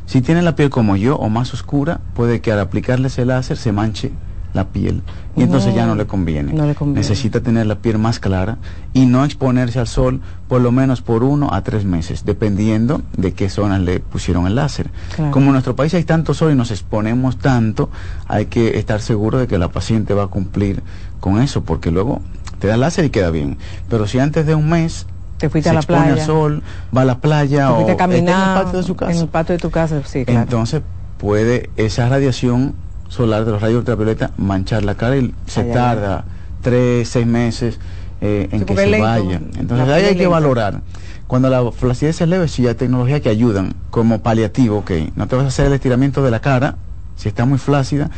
Si 0.06 0.22
tiene 0.22 0.42
la 0.42 0.54
piel 0.54 0.70
como 0.70 0.96
yo 0.96 1.16
o 1.16 1.28
más 1.28 1.52
oscura, 1.52 2.00
puede 2.14 2.40
que 2.40 2.52
al 2.52 2.60
aplicarle 2.60 3.08
ese 3.08 3.24
láser 3.24 3.56
se 3.56 3.72
manche 3.72 4.12
la 4.56 4.68
piel 4.68 5.02
y 5.36 5.42
entonces 5.42 5.74
ya 5.74 5.86
no 5.86 5.94
le, 5.94 6.06
conviene. 6.06 6.52
Necesita 6.86 7.40
tener 7.40 7.66
la 7.66 7.76
piel 7.76 7.98
más 7.98 8.18
clara 8.18 8.56
y 8.92 9.06
no 9.06 9.24
exponerse 9.24 9.78
al 9.78 9.86
sol 9.86 10.20
por 10.48 10.60
lo 10.62 10.72
menos 10.72 11.02
por 11.02 11.22
uno 11.22 11.52
a 11.52 11.62
tres 11.62 11.84
meses, 11.84 12.24
dependiendo 12.24 13.02
de 13.16 13.34
qué 13.34 13.48
zonas 13.48 13.80
le 13.80 14.00
pusieron 14.00 14.46
el 14.46 14.54
láser. 14.54 14.90
Como 15.30 15.46
en 15.46 15.52
nuestro 15.52 15.76
país 15.76 15.92
hay 15.94 16.04
tanto 16.04 16.34
sol 16.34 16.52
y 16.52 16.54
nos 16.56 16.70
exponemos 16.70 17.38
tanto, 17.38 17.90
hay 18.26 18.46
que 18.46 18.78
estar 18.78 19.00
seguro 19.00 19.38
de 19.38 19.46
que 19.46 19.58
la 19.58 19.68
paciente 19.68 20.14
va 20.14 20.24
a 20.24 20.28
cumplir 20.28 20.82
con 21.20 21.40
eso, 21.40 21.62
porque 21.62 21.90
luego 21.90 22.22
te 22.58 22.66
da 22.66 22.76
láser 22.76 23.04
y 23.04 23.10
queda 23.10 23.30
bien. 23.30 23.58
Pero 23.90 24.06
si 24.06 24.18
antes 24.18 24.46
de 24.46 24.54
un 24.54 24.70
mes 24.70 25.06
te 25.38 25.50
fuiste 25.50 25.68
a 25.68 25.74
la 25.74 25.82
playa. 25.82 26.14
al 26.14 26.20
sol, 26.20 26.62
va 26.96 27.02
a 27.02 27.04
la 27.04 27.18
playa 27.18 27.72
o 27.72 27.90
a 27.90 27.96
caminar 27.96 28.52
en 28.52 28.58
el 28.58 28.64
patio 28.64 28.78
de 28.78 28.86
su 28.86 28.96
casa. 28.96 29.12
En 29.12 29.18
el 29.18 29.28
patio 29.28 29.52
de 29.54 29.58
tu 29.58 29.70
casa, 29.70 30.00
sí, 30.04 30.24
claro. 30.24 30.40
Entonces 30.40 30.80
puede 31.18 31.70
esa 31.76 32.08
radiación 32.08 32.74
solar 33.08 33.44
de 33.44 33.52
los 33.52 33.62
rayos 33.62 33.78
ultravioleta 33.78 34.32
manchar 34.36 34.84
la 34.84 34.94
cara 34.94 35.16
y 35.16 35.34
se 35.46 35.64
tarda 35.64 36.24
tres, 36.62 37.08
seis 37.08 37.26
meses 37.26 37.78
eh, 38.20 38.48
en 38.50 38.64
que 38.64 38.74
se 38.76 39.00
vaya. 39.00 39.40
Entonces 39.58 39.88
ahí 39.88 40.04
hay 40.04 40.16
que 40.16 40.26
valorar. 40.26 40.80
Cuando 41.26 41.50
la 41.50 41.72
flacidez 41.72 42.20
es 42.20 42.28
leve, 42.28 42.46
sí 42.48 42.66
hay 42.66 42.74
tecnologías 42.74 43.20
que 43.20 43.28
ayudan 43.28 43.74
como 43.90 44.22
paliativo, 44.22 44.78
ok. 44.78 44.92
No 45.16 45.26
te 45.26 45.34
vas 45.34 45.44
a 45.44 45.48
hacer 45.48 45.66
el 45.66 45.72
estiramiento 45.72 46.22
de 46.22 46.30
la 46.30 46.40
cara 46.40 46.76
si 47.16 47.28
está 47.28 47.44
muy 47.44 47.58
flácida, 47.58 48.10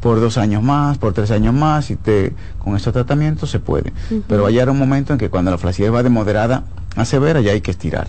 por 0.00 0.20
dos 0.20 0.38
años 0.38 0.62
más, 0.62 0.98
por 0.98 1.12
tres 1.12 1.30
años 1.30 1.54
más, 1.54 1.90
y 1.90 1.96
te, 1.96 2.32
con 2.58 2.76
estos 2.76 2.92
tratamientos 2.92 3.50
se 3.50 3.60
puede. 3.60 3.92
Pero 4.28 4.46
hay 4.46 4.58
un 4.58 4.78
momento 4.78 5.12
en 5.12 5.18
que 5.18 5.30
cuando 5.30 5.50
la 5.50 5.58
flacidez 5.58 5.92
va 5.92 6.02
de 6.02 6.10
moderada 6.10 6.64
a 6.96 7.04
severa, 7.04 7.40
ya 7.40 7.52
hay 7.52 7.60
que 7.60 7.70
estirar. 7.70 8.08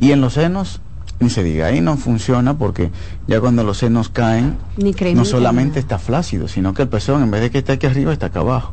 Y 0.00 0.12
en 0.12 0.20
los 0.20 0.34
senos, 0.34 0.80
ni 1.24 1.30
se 1.30 1.42
diga, 1.42 1.66
ahí 1.66 1.80
no 1.80 1.96
funciona 1.96 2.56
porque 2.56 2.90
ya 3.26 3.40
cuando 3.40 3.64
los 3.64 3.78
senos 3.78 4.08
caen, 4.08 4.56
no 5.14 5.24
solamente 5.24 5.80
está 5.80 5.98
flácido, 5.98 6.48
sino 6.48 6.74
que 6.74 6.82
el 6.82 6.88
pezón 6.88 7.22
en 7.22 7.30
vez 7.30 7.40
de 7.40 7.50
que 7.50 7.58
esté 7.58 7.72
aquí 7.72 7.86
arriba, 7.86 8.12
está 8.12 8.26
acá 8.26 8.40
abajo. 8.40 8.72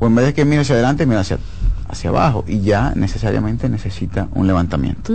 O 0.00 0.06
en 0.06 0.14
vez 0.14 0.26
de 0.26 0.34
que 0.34 0.44
mire 0.44 0.62
hacia 0.62 0.74
adelante, 0.74 1.06
mira 1.06 1.20
hacia 1.20 1.38
hacia 1.86 2.10
abajo 2.10 2.44
y 2.48 2.60
ya 2.60 2.92
necesariamente 2.94 3.68
necesita 3.68 4.28
un 4.34 4.46
levantamiento. 4.46 5.12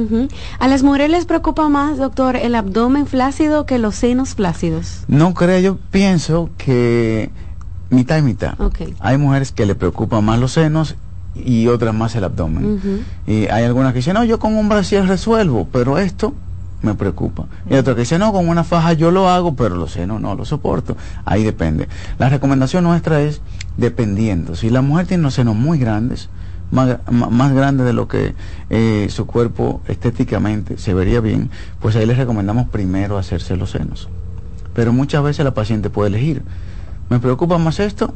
¿A 0.60 0.68
las 0.68 0.84
mujeres 0.84 1.10
les 1.10 1.26
preocupa 1.26 1.70
más, 1.70 1.98
doctor, 1.98 2.36
el 2.36 2.56
abdomen 2.56 3.08
flácido 3.08 3.66
que 3.66 3.80
los 3.80 3.96
senos 3.96 4.36
flácidos? 4.36 5.04
No 5.08 5.34
creo, 5.34 5.60
yo 5.60 5.78
pienso 5.92 6.50
que 6.58 7.32
mitad 7.90 8.18
y 8.18 8.22
mitad. 8.22 8.54
Hay 9.00 9.18
mujeres 9.18 9.52
que 9.52 9.66
le 9.66 9.76
preocupan 9.76 10.24
más 10.24 10.40
los 10.40 10.54
senos 10.54 10.96
y 11.36 11.68
otras 11.68 11.94
más 11.94 12.16
el 12.16 12.24
abdomen. 12.24 12.80
Y 13.28 13.48
hay 13.48 13.64
algunas 13.64 13.94
que 13.94 14.00
dicen, 14.00 14.14
no, 14.14 14.24
yo 14.24 14.40
con 14.40 14.56
un 14.56 14.70
brasier 14.70 15.06
resuelvo, 15.06 15.68
pero 15.72 15.98
esto 15.98 16.34
me 16.82 16.96
preocupa. 16.96 17.46
Y 17.70 17.76
otras 17.76 17.96
que 17.96 18.02
dicen, 18.02 18.20
no, 18.20 18.32
con 18.32 18.48
una 18.48 18.64
faja 18.64 18.94
yo 18.94 19.12
lo 19.12 19.30
hago, 19.30 19.56
pero 19.56 19.76
los 19.76 19.92
senos 19.92 20.22
no 20.22 20.36
lo 20.36 20.46
soporto. 20.46 20.96
Ahí 21.26 21.44
depende. 21.44 21.88
La 22.18 22.30
recomendación 22.30 22.84
nuestra 22.84 23.22
es 23.22 23.42
dependiendo. 23.78 24.56
Si 24.56 24.70
la 24.70 24.82
mujer 24.82 25.08
tiene 25.08 25.24
los 25.24 25.34
senos 25.34 25.56
muy 25.56 25.78
grandes, 25.78 26.30
más, 26.72 27.00
más 27.10 27.54
grande 27.54 27.84
de 27.84 27.94
lo 27.94 28.08
que 28.08 28.36
eh, 28.70 29.08
su 29.10 29.26
cuerpo 29.26 29.82
estéticamente 29.88 30.78
se 30.78 30.94
vería 30.94 31.20
bien, 31.20 31.50
pues 31.80 31.96
ahí 31.96 32.06
les 32.06 32.18
recomendamos 32.18 32.70
primero 32.70 33.18
hacerse 33.18 33.56
los 33.56 33.72
senos. 33.72 34.10
Pero 34.74 34.94
muchas 34.94 35.24
veces 35.24 35.44
la 35.44 35.54
paciente 35.54 35.90
puede 35.90 36.10
elegir, 36.10 36.44
me 37.10 37.20
preocupa 37.20 37.58
más 37.58 37.80
esto 37.80 38.14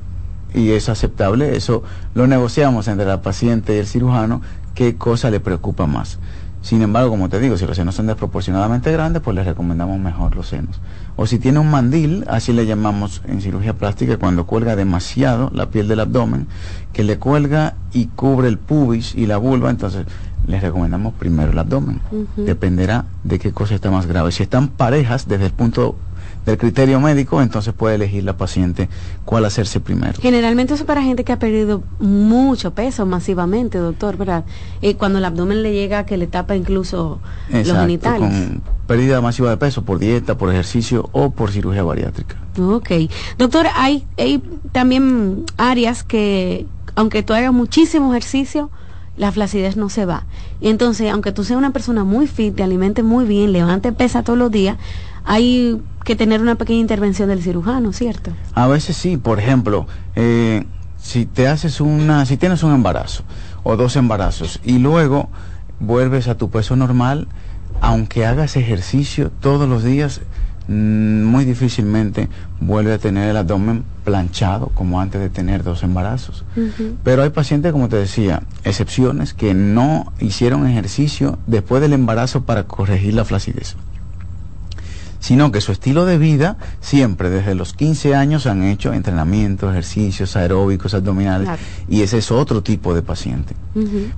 y 0.54 0.72
es 0.72 0.88
aceptable, 0.88 1.56
eso 1.56 1.84
lo 2.14 2.28
negociamos 2.28 2.88
entre 2.88 3.08
la 3.08 3.22
paciente 3.22 3.76
y 3.76 3.80
el 3.80 3.88
cirujano, 3.88 4.42
qué 4.76 4.96
cosa 4.96 5.32
le 5.32 5.40
preocupa 5.40 5.88
más. 5.88 6.20
Sin 6.64 6.82
embargo, 6.82 7.10
como 7.10 7.28
te 7.28 7.42
digo, 7.42 7.58
si 7.58 7.66
los 7.66 7.76
senos 7.76 7.94
son 7.94 8.08
desproporcionadamente 8.08 8.90
grandes, 8.90 9.22
pues 9.22 9.36
les 9.36 9.46
recomendamos 9.46 10.00
mejor 10.00 10.34
los 10.34 10.48
senos. 10.48 10.80
O 11.18 11.28
si 11.28 11.38
tiene 11.38 11.60
un 11.60 11.70
mandil, 11.70 12.24
así 12.30 12.54
le 12.54 12.66
llamamos 12.66 13.22
en 13.28 13.42
cirugía 13.42 13.74
plástica, 13.74 14.18
cuando 14.18 14.46
cuelga 14.46 14.78
demasiado 14.78 15.52
la 15.54 15.66
piel 15.66 15.90
del 15.90 16.00
abdomen, 16.00 16.48
que 16.94 17.04
le 17.04 17.20
cuelga 17.20 17.76
y 17.92 18.06
cubre 18.06 18.48
el 18.48 18.58
pubis 18.58 19.14
y 19.14 19.26
la 19.26 19.36
vulva, 19.36 19.72
entonces 19.72 20.06
les 20.48 20.62
recomendamos 20.62 21.14
primero 21.16 21.52
el 21.52 21.60
abdomen. 21.60 22.00
Dependerá 22.38 23.06
de 23.26 23.40
qué 23.40 23.52
cosa 23.52 23.76
está 23.76 23.92
más 23.92 24.06
grave. 24.06 24.32
Si 24.32 24.44
están 24.44 24.70
parejas, 24.70 25.28
desde 25.28 25.48
el 25.48 25.52
punto 25.52 25.98
del 26.46 26.58
criterio 26.58 27.00
médico, 27.00 27.42
entonces 27.42 27.74
puede 27.74 27.96
elegir 27.96 28.24
la 28.24 28.36
paciente 28.38 28.90
cuál 29.26 29.46
hacerse 29.46 29.80
primero. 29.80 30.14
Generalmente 30.22 30.74
eso 30.74 30.86
para 30.86 31.02
gente 31.02 31.24
que 31.24 31.32
ha 31.32 31.40
perdido 31.40 31.84
mucho 32.00 32.74
peso 32.74 33.06
masivamente, 33.06 33.78
doctor, 33.78 34.18
¿verdad? 34.18 34.44
Y 34.82 34.96
cuando 34.96 35.20
el 35.20 35.26
abdomen 35.26 35.64
le 35.64 35.74
llega 35.74 36.06
que 36.06 36.18
le 36.18 36.28
tapa 36.28 36.56
incluso 36.56 37.20
los 37.50 37.78
genitales. 37.78 38.30
Con 38.30 38.62
pérdida 38.88 39.22
masiva 39.22 39.50
de 39.50 39.58
peso 39.58 39.84
por 39.84 40.00
dieta, 40.00 40.38
por 40.38 40.50
ejercicio 40.50 41.10
o 41.14 41.32
por 41.32 41.52
cirugía 41.52 41.84
bariátrica. 41.84 42.36
Ok. 42.60 42.92
Doctor, 43.38 43.68
hay, 43.76 44.06
hay 44.18 44.44
también 44.72 45.46
áreas 45.58 46.04
que, 46.04 46.66
aunque 46.96 47.24
tú 47.24 47.34
hagas 47.34 47.54
muchísimo 47.54 48.12
ejercicio, 48.12 48.70
la 49.16 49.32
flacidez 49.32 49.78
no 49.78 49.90
se 49.90 50.06
va. 50.06 50.26
Entonces, 50.62 51.12
aunque 51.12 51.32
tú 51.32 51.44
seas 51.44 51.58
una 51.58 51.72
persona 51.72 52.04
muy 52.04 52.28
fit, 52.28 52.56
te 52.56 52.64
alimentes 52.64 53.06
muy 53.06 53.26
bien, 53.26 53.52
levante 53.52 53.92
pesa 53.92 54.24
todos 54.24 54.40
los 54.40 54.52
días, 54.52 54.78
hay 55.26 55.82
que 56.04 56.16
tener 56.16 56.42
una 56.42 56.56
pequeña 56.56 56.80
intervención 56.80 57.30
del 57.30 57.42
cirujano, 57.42 57.94
¿cierto? 57.94 58.32
A 58.54 58.68
veces 58.68 58.98
sí, 58.98 59.18
por 59.18 59.40
ejemplo, 59.40 59.88
eh, 60.16 60.66
si 60.98 61.26
te 61.26 61.48
haces 61.48 61.82
una, 61.82 62.26
si 62.26 62.38
tienes 62.38 62.64
un 62.64 62.74
embarazo 62.74 63.24
o 63.64 63.78
dos 63.78 63.96
embarazos 63.96 64.60
y 64.64 64.80
luego 64.80 65.30
vuelves 65.80 66.28
a 66.28 66.36
tu 66.36 66.50
peso 66.50 66.76
normal, 66.76 67.28
aunque 67.82 68.26
hagas 68.26 68.56
ejercicio 68.56 69.32
todos 69.40 69.68
los 69.68 69.84
días, 69.84 70.22
mm, 70.68 71.24
muy 71.24 71.46
difícilmente 71.46 72.30
vuelve 72.60 72.94
a 72.94 72.98
tener 72.98 73.30
el 73.30 73.38
abdomen 73.38 73.84
planchado 74.04 74.68
como 74.74 75.00
antes 75.00 75.22
de 75.22 75.30
tener 75.30 75.64
dos 75.64 75.84
embarazos. 75.84 76.46
Pero 77.04 77.24
hay 77.24 77.30
pacientes, 77.30 77.72
como 77.72 77.90
te 77.90 77.98
decía, 77.98 78.44
excepciones 78.64 79.34
que 79.34 79.54
no 79.54 80.12
hicieron 80.20 80.68
ejercicio 80.68 81.40
después 81.48 81.82
del 81.82 81.94
embarazo 81.94 82.44
para 82.44 82.64
corregir 82.64 83.14
la 83.14 83.26
flacidez 83.26 83.76
sino 85.24 85.54
que 85.54 85.62
su 85.62 85.72
estilo 85.72 86.04
de 86.04 86.18
vida 86.18 86.58
siempre 86.82 87.30
desde 87.30 87.56
los 87.56 87.74
15 87.74 88.14
años 88.14 88.46
han 88.46 88.62
hecho 88.64 88.92
entrenamiento, 88.92 89.72
ejercicios 89.72 90.36
aeróbicos, 90.36 90.94
abdominales, 90.94 91.48
Claro. 91.48 91.62
y 91.88 92.02
ese 92.02 92.18
es 92.18 92.30
otro 92.30 92.62
tipo 92.62 92.94
de 92.94 93.04
paciente. 93.04 93.56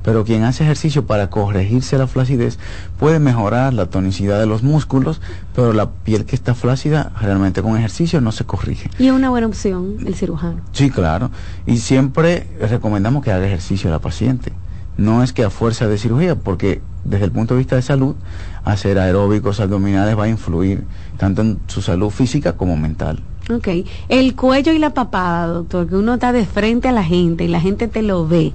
Pero 0.04 0.26
quien 0.26 0.44
hace 0.46 0.64
ejercicio 0.64 1.06
para 1.06 1.30
corregirse 1.30 2.00
la 2.00 2.08
flacidez 2.08 2.58
puede 2.98 3.20
mejorar 3.20 3.72
la 3.76 3.86
tonicidad 3.86 4.40
de 4.40 4.48
los 4.48 4.64
músculos, 4.64 5.22
pero 5.56 5.74
la 5.74 5.92
piel 5.92 6.26
que 6.26 6.36
está 6.36 6.56
flácida 6.56 7.12
realmente 7.22 7.62
con 7.62 7.78
ejercicio 7.78 8.20
no 8.20 8.32
se 8.32 8.46
corrige. 8.46 8.90
Y 8.98 9.06
es 9.06 9.14
una 9.14 9.30
buena 9.30 9.46
opción 9.46 9.98
el 10.08 10.16
cirujano. 10.16 10.62
Sí, 10.72 10.90
claro. 10.90 11.30
Y 11.68 11.78
siempre 11.78 12.48
recomendamos 12.60 13.24
que 13.24 13.32
haga 13.32 13.46
ejercicio 13.46 13.92
la 13.92 14.00
paciente. 14.00 14.52
No 14.98 15.24
es 15.24 15.34
que 15.34 15.44
a 15.44 15.50
fuerza 15.50 15.88
de 15.88 15.98
cirugía, 15.98 16.36
porque 16.36 16.82
desde 17.04 17.26
el 17.26 17.32
punto 17.32 17.54
de 17.54 17.60
vista 17.60 17.76
de 17.76 17.82
salud, 17.82 18.16
hacer 18.64 18.98
aeróbicos 19.00 19.60
abdominales 19.60 20.18
va 20.18 20.24
a 20.24 20.30
influir 20.30 20.84
tanto 21.18 21.42
en 21.42 21.60
su 21.68 21.82
salud 21.82 22.10
física 22.10 22.54
como 22.54 22.76
mental. 22.78 23.22
Ok. 23.54 23.68
El 24.10 24.36
cuello 24.36 24.72
y 24.72 24.80
la 24.80 24.94
papada, 24.94 25.48
doctor, 25.48 25.88
que 25.88 25.96
uno 25.96 26.16
está 26.16 26.32
de 26.32 26.46
frente 26.46 26.88
a 26.88 26.92
la 26.92 27.04
gente 27.04 27.44
y 27.44 27.48
la 27.48 27.62
gente 27.62 27.88
te 27.88 28.02
lo 28.02 28.28
ve. 28.28 28.54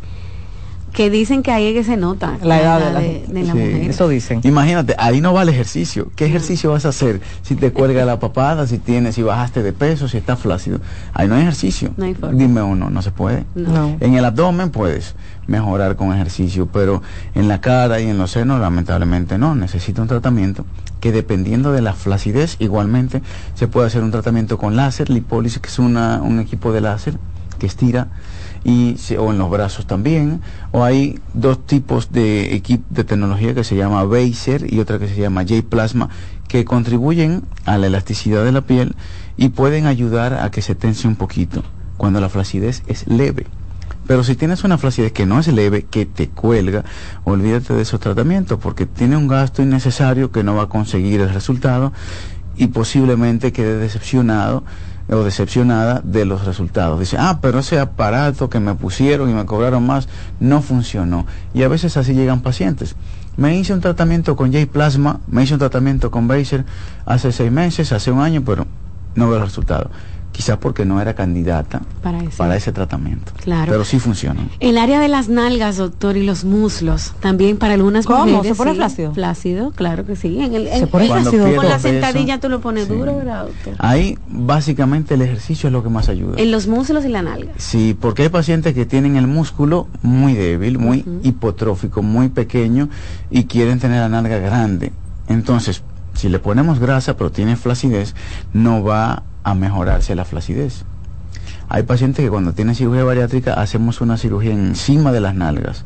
Que 0.92 1.08
dicen 1.08 1.42
que 1.42 1.52
ahí 1.52 1.66
es 1.66 1.74
que 1.74 1.84
se 1.84 1.96
nota 1.96 2.36
La 2.42 2.60
edad 2.60 2.78
de 2.80 2.92
la 2.92 3.00
de, 3.00 3.06
gente. 3.08 3.32
de 3.32 3.42
la 3.44 3.52
Sí. 3.52 3.58
mujer. 3.58 3.90
Eso 3.90 4.08
dicen. 4.08 4.40
Imagínate, 4.42 4.94
ahí 4.98 5.20
no 5.20 5.32
va 5.32 5.42
el 5.42 5.48
ejercicio. 5.48 6.10
¿Qué 6.16 6.26
ejercicio 6.26 6.70
vas 6.72 6.84
a 6.84 6.88
hacer? 6.90 7.20
Si 7.42 7.54
te 7.54 7.72
cuelga 7.72 8.04
la 8.04 8.18
papada, 8.18 8.66
si 8.66 8.78
tienes, 8.78 9.14
si 9.14 9.22
bajaste 9.22 9.62
de 9.62 9.72
peso, 9.72 10.08
si 10.08 10.16
estás 10.18 10.38
flácido. 10.40 10.80
Ahí 11.14 11.28
no 11.28 11.36
hay 11.36 11.42
ejercicio. 11.42 11.92
No 11.96 12.04
hay 12.06 12.14
forma. 12.14 12.36
Dime 12.36 12.62
uno, 12.62 12.90
no 12.90 13.02
se 13.02 13.12
puede. 13.12 13.44
No. 13.54 13.70
No. 13.70 13.96
En 14.00 14.14
el 14.14 14.24
abdomen 14.24 14.70
puedes 14.70 15.14
mejorar 15.46 15.96
con 15.96 16.12
ejercicio, 16.12 16.66
pero 16.72 17.02
en 17.34 17.48
la 17.48 17.60
cara 17.60 18.00
y 18.00 18.08
en 18.08 18.18
los 18.18 18.32
senos 18.32 18.60
lamentablemente 18.60 19.38
no. 19.38 19.54
Necesita 19.54 20.02
un 20.02 20.08
tratamiento 20.08 20.64
que 21.00 21.12
dependiendo 21.12 21.72
de 21.72 21.82
la 21.82 21.92
flacidez 21.94 22.56
igualmente 22.58 23.22
se 23.54 23.68
puede 23.68 23.86
hacer 23.86 24.02
un 24.02 24.10
tratamiento 24.10 24.58
con 24.58 24.76
láser, 24.76 25.08
lipólisis, 25.08 25.60
que 25.60 25.68
es 25.68 25.78
una, 25.78 26.20
un 26.22 26.40
equipo 26.40 26.72
de 26.72 26.80
láser 26.82 27.14
que 27.58 27.66
estira 27.66 28.08
y 28.64 28.96
o 29.18 29.30
en 29.30 29.38
los 29.38 29.50
brazos 29.50 29.86
también 29.86 30.40
o 30.70 30.84
hay 30.84 31.18
dos 31.32 31.66
tipos 31.66 32.12
de 32.12 32.54
equipo 32.54 32.84
de 32.90 33.04
tecnología 33.04 33.54
que 33.54 33.64
se 33.64 33.76
llama 33.76 34.04
Baser 34.04 34.72
y 34.72 34.80
otra 34.80 34.98
que 34.98 35.08
se 35.08 35.20
llama 35.20 35.42
J 35.42 35.62
Plasma 35.68 36.10
que 36.46 36.64
contribuyen 36.64 37.42
a 37.64 37.78
la 37.78 37.86
elasticidad 37.86 38.44
de 38.44 38.52
la 38.52 38.62
piel 38.62 38.96
y 39.36 39.50
pueden 39.50 39.86
ayudar 39.86 40.34
a 40.34 40.50
que 40.50 40.62
se 40.62 40.74
tense 40.74 41.08
un 41.08 41.16
poquito 41.16 41.62
cuando 41.96 42.20
la 42.20 42.28
flacidez 42.28 42.82
es 42.86 43.06
leve. 43.06 43.46
Pero 44.06 44.24
si 44.24 44.34
tienes 44.34 44.64
una 44.64 44.76
flacidez 44.76 45.12
que 45.12 45.26
no 45.26 45.38
es 45.38 45.46
leve, 45.46 45.86
que 45.88 46.04
te 46.06 46.28
cuelga, 46.28 46.84
olvídate 47.22 47.74
de 47.74 47.82
esos 47.82 48.00
tratamientos 48.00 48.58
porque 48.58 48.84
tiene 48.84 49.16
un 49.16 49.28
gasto 49.28 49.62
innecesario 49.62 50.32
que 50.32 50.42
no 50.42 50.56
va 50.56 50.64
a 50.64 50.68
conseguir 50.68 51.20
el 51.20 51.32
resultado 51.32 51.92
y 52.56 52.66
posiblemente 52.66 53.52
quede 53.52 53.78
decepcionado 53.78 54.64
o 55.10 55.24
decepcionada 55.24 56.00
de 56.04 56.24
los 56.24 56.44
resultados. 56.44 57.00
Dice, 57.00 57.16
ah, 57.18 57.38
pero 57.42 57.58
ese 57.58 57.78
aparato 57.78 58.48
que 58.48 58.60
me 58.60 58.74
pusieron 58.74 59.28
y 59.28 59.34
me 59.34 59.46
cobraron 59.46 59.84
más 59.84 60.08
no 60.38 60.62
funcionó. 60.62 61.26
Y 61.52 61.62
a 61.62 61.68
veces 61.68 61.96
así 61.96 62.14
llegan 62.14 62.40
pacientes. 62.40 62.96
Me 63.36 63.56
hice 63.56 63.72
un 63.72 63.80
tratamiento 63.80 64.36
con 64.36 64.52
J 64.52 64.66
Plasma, 64.70 65.20
me 65.26 65.42
hice 65.42 65.54
un 65.54 65.60
tratamiento 65.60 66.10
con 66.10 66.28
Baser 66.28 66.64
hace 67.06 67.32
seis 67.32 67.50
meses, 67.50 67.92
hace 67.92 68.10
un 68.10 68.20
año, 68.20 68.42
pero 68.44 68.66
no 69.14 69.28
veo 69.28 69.38
el 69.38 69.44
resultado. 69.44 69.90
Quizás 70.40 70.56
porque 70.56 70.86
no 70.86 71.02
era 71.02 71.12
candidata 71.12 71.82
Para 72.02 72.22
ese. 72.24 72.38
para 72.38 72.56
ese 72.56 72.72
tratamiento. 72.72 73.30
Claro. 73.44 73.70
Pero 73.70 73.84
sí 73.84 73.98
funciona. 73.98 74.40
El 74.58 74.78
área 74.78 74.98
de 74.98 75.06
las 75.08 75.28
nalgas, 75.28 75.76
doctor, 75.76 76.16
y 76.16 76.24
los 76.24 76.44
muslos, 76.46 77.12
también 77.20 77.58
para 77.58 77.74
algunas 77.74 78.06
¿Cómo? 78.06 78.24
mujeres. 78.24 78.48
¿Se 78.48 78.54
pone 78.54 78.70
sí, 78.70 78.76
flácido? 78.78 79.12
Flácido, 79.12 79.70
claro 79.72 80.06
que 80.06 80.16
sí. 80.16 80.40
En 80.40 80.54
el, 80.54 80.66
Se 80.70 80.86
pone 80.86 81.08
flácido. 81.08 81.30
pierdes 81.32 81.56
con 81.56 81.66
la 81.66 81.76
peso, 81.76 81.88
sentadilla 81.88 82.40
tú 82.40 82.48
lo 82.48 82.62
pones 82.62 82.86
sí. 82.86 82.94
duro, 82.94 83.16
¿verdad, 83.16 83.44
doctor? 83.48 83.74
Ahí 83.80 84.18
básicamente 84.30 85.12
el 85.12 85.20
ejercicio 85.20 85.66
es 85.66 85.74
lo 85.74 85.82
que 85.82 85.90
más 85.90 86.08
ayuda. 86.08 86.40
En 86.40 86.50
los 86.50 86.66
muslos 86.68 87.04
y 87.04 87.08
la 87.08 87.20
nalga. 87.20 87.52
Sí, 87.58 87.94
porque 88.00 88.22
hay 88.22 88.30
pacientes 88.30 88.72
que 88.72 88.86
tienen 88.86 89.16
el 89.16 89.26
músculo 89.26 89.88
muy 90.00 90.32
débil, 90.32 90.78
muy 90.78 91.04
hipotrófico, 91.22 92.02
muy 92.02 92.30
pequeño 92.30 92.88
y 93.30 93.44
quieren 93.44 93.78
tener 93.78 94.00
la 94.00 94.08
nalga 94.08 94.38
grande. 94.38 94.90
Entonces, 95.28 95.82
si 96.20 96.28
le 96.28 96.38
ponemos 96.38 96.78
grasa 96.78 97.16
pero 97.16 97.32
tiene 97.32 97.56
flacidez, 97.56 98.14
no 98.52 98.84
va 98.84 99.22
a 99.42 99.54
mejorarse 99.54 100.14
la 100.14 100.26
flacidez. 100.26 100.84
Hay 101.70 101.84
pacientes 101.84 102.22
que 102.22 102.30
cuando 102.30 102.52
tienen 102.52 102.74
cirugía 102.74 103.04
bariátrica 103.04 103.54
hacemos 103.54 104.02
una 104.02 104.18
cirugía 104.18 104.52
encima 104.52 105.12
de 105.12 105.20
las 105.20 105.34
nalgas. 105.34 105.84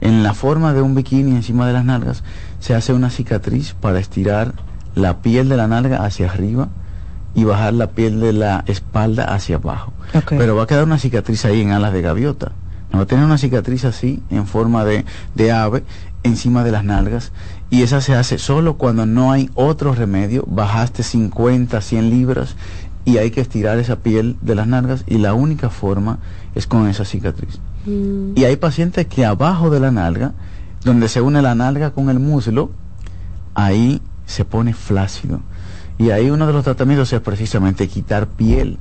En 0.00 0.22
la 0.22 0.32
forma 0.32 0.72
de 0.72 0.80
un 0.80 0.94
bikini 0.94 1.32
encima 1.32 1.66
de 1.66 1.74
las 1.74 1.84
nalgas 1.84 2.24
se 2.60 2.74
hace 2.74 2.94
una 2.94 3.10
cicatriz 3.10 3.74
para 3.74 3.98
estirar 3.98 4.54
la 4.94 5.18
piel 5.18 5.50
de 5.50 5.58
la 5.58 5.68
nalga 5.68 6.02
hacia 6.04 6.30
arriba 6.30 6.68
y 7.34 7.44
bajar 7.44 7.74
la 7.74 7.88
piel 7.88 8.20
de 8.20 8.32
la 8.32 8.64
espalda 8.66 9.24
hacia 9.24 9.56
abajo. 9.56 9.92
Pero 10.30 10.56
va 10.56 10.62
a 10.62 10.66
quedar 10.66 10.84
una 10.84 10.98
cicatriz 10.98 11.44
ahí 11.44 11.60
en 11.60 11.72
alas 11.72 11.92
de 11.92 12.00
gaviota. 12.00 12.52
No 12.90 12.98
va 12.98 13.04
a 13.04 13.06
tener 13.06 13.24
una 13.24 13.38
cicatriz 13.38 13.84
así, 13.84 14.22
en 14.30 14.46
forma 14.46 14.84
de, 14.84 15.04
de 15.34 15.52
ave, 15.52 15.84
encima 16.22 16.64
de 16.64 16.72
las 16.72 16.84
nalgas. 16.84 17.32
Y 17.74 17.82
esa 17.82 18.00
se 18.00 18.14
hace 18.14 18.38
solo 18.38 18.76
cuando 18.76 19.04
no 19.04 19.32
hay 19.32 19.50
otro 19.56 19.96
remedio. 19.96 20.44
Bajaste 20.46 21.02
50, 21.02 21.80
100 21.80 22.08
libras 22.08 22.54
y 23.04 23.18
hay 23.18 23.32
que 23.32 23.40
estirar 23.40 23.78
esa 23.78 23.96
piel 23.96 24.36
de 24.42 24.54
las 24.54 24.68
nalgas 24.68 25.02
y 25.08 25.18
la 25.18 25.34
única 25.34 25.70
forma 25.70 26.20
es 26.54 26.68
con 26.68 26.86
esa 26.86 27.04
cicatriz. 27.04 27.58
Mm. 27.84 28.38
Y 28.38 28.44
hay 28.44 28.54
pacientes 28.54 29.08
que 29.08 29.24
abajo 29.24 29.70
de 29.70 29.80
la 29.80 29.90
nalga, 29.90 30.34
donde 30.84 31.08
se 31.08 31.20
une 31.20 31.42
la 31.42 31.56
nalga 31.56 31.90
con 31.90 32.10
el 32.10 32.20
muslo, 32.20 32.70
ahí 33.54 34.00
se 34.24 34.44
pone 34.44 34.72
flácido. 34.72 35.40
Y 35.98 36.10
ahí 36.10 36.30
uno 36.30 36.46
de 36.46 36.52
los 36.52 36.62
tratamientos 36.62 37.12
es 37.12 37.20
precisamente 37.22 37.88
quitar 37.88 38.28
piel. 38.28 38.78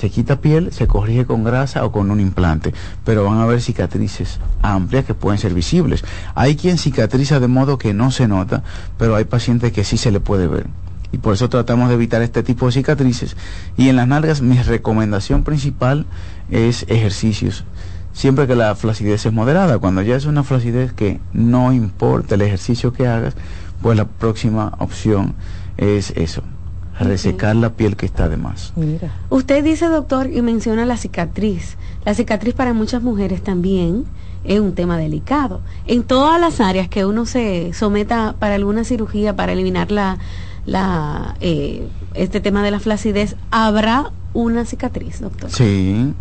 Se 0.00 0.08
quita 0.08 0.40
piel, 0.40 0.72
se 0.72 0.86
corrige 0.86 1.26
con 1.26 1.44
grasa 1.44 1.84
o 1.84 1.92
con 1.92 2.10
un 2.10 2.20
implante, 2.20 2.72
pero 3.04 3.22
van 3.24 3.36
a 3.36 3.42
haber 3.42 3.60
cicatrices 3.60 4.40
amplias 4.62 5.04
que 5.04 5.12
pueden 5.12 5.38
ser 5.38 5.52
visibles. 5.52 6.06
Hay 6.34 6.56
quien 6.56 6.78
cicatriza 6.78 7.38
de 7.38 7.48
modo 7.48 7.76
que 7.76 7.92
no 7.92 8.10
se 8.10 8.26
nota, 8.26 8.62
pero 8.96 9.14
hay 9.14 9.24
pacientes 9.24 9.72
que 9.72 9.84
sí 9.84 9.98
se 9.98 10.10
le 10.10 10.18
puede 10.18 10.46
ver. 10.46 10.68
Y 11.12 11.18
por 11.18 11.34
eso 11.34 11.50
tratamos 11.50 11.90
de 11.90 11.96
evitar 11.96 12.22
este 12.22 12.42
tipo 12.42 12.64
de 12.64 12.72
cicatrices. 12.72 13.36
Y 13.76 13.90
en 13.90 13.96
las 13.96 14.08
nalgas 14.08 14.40
mi 14.40 14.56
recomendación 14.56 15.44
principal 15.44 16.06
es 16.50 16.86
ejercicios. 16.88 17.64
Siempre 18.14 18.46
que 18.46 18.56
la 18.56 18.74
flacidez 18.76 19.26
es 19.26 19.32
moderada, 19.34 19.80
cuando 19.80 20.00
ya 20.00 20.16
es 20.16 20.24
una 20.24 20.44
flacidez 20.44 20.94
que 20.94 21.20
no 21.34 21.74
importa 21.74 22.36
el 22.36 22.40
ejercicio 22.40 22.94
que 22.94 23.06
hagas, 23.06 23.34
pues 23.82 23.98
la 23.98 24.06
próxima 24.06 24.72
opción 24.78 25.34
es 25.76 26.14
eso, 26.16 26.42
resecar 27.00 27.56
la 27.56 27.70
piel 27.70 27.96
que 27.96 28.06
está 28.06 28.28
de 28.28 28.36
más. 28.36 28.72
Mira. 28.76 29.12
Usted 29.30 29.64
dice, 29.64 29.86
doctor, 29.86 30.30
y 30.30 30.42
menciona 30.42 30.84
la 30.84 30.96
cicatriz. 30.96 31.76
La 32.04 32.14
cicatriz 32.14 32.54
para 32.54 32.72
muchas 32.72 33.02
mujeres 33.02 33.42
también 33.42 34.04
es 34.44 34.60
un 34.60 34.74
tema 34.74 34.96
delicado. 34.96 35.60
En 35.86 36.02
todas 36.02 36.40
las 36.40 36.60
áreas 36.60 36.88
que 36.88 37.04
uno 37.04 37.26
se 37.26 37.72
someta 37.72 38.34
para 38.38 38.54
alguna 38.54 38.84
cirugía, 38.84 39.34
para 39.36 39.52
eliminar 39.52 39.90
la, 39.90 40.18
la, 40.66 41.36
eh, 41.40 41.86
este 42.14 42.40
tema 42.40 42.62
de 42.62 42.70
la 42.70 42.80
flacidez, 42.80 43.36
habrá 43.50 44.12
una 44.32 44.64
cicatriz, 44.64 45.20
doctor. 45.20 45.50
Sí, 45.50 46.14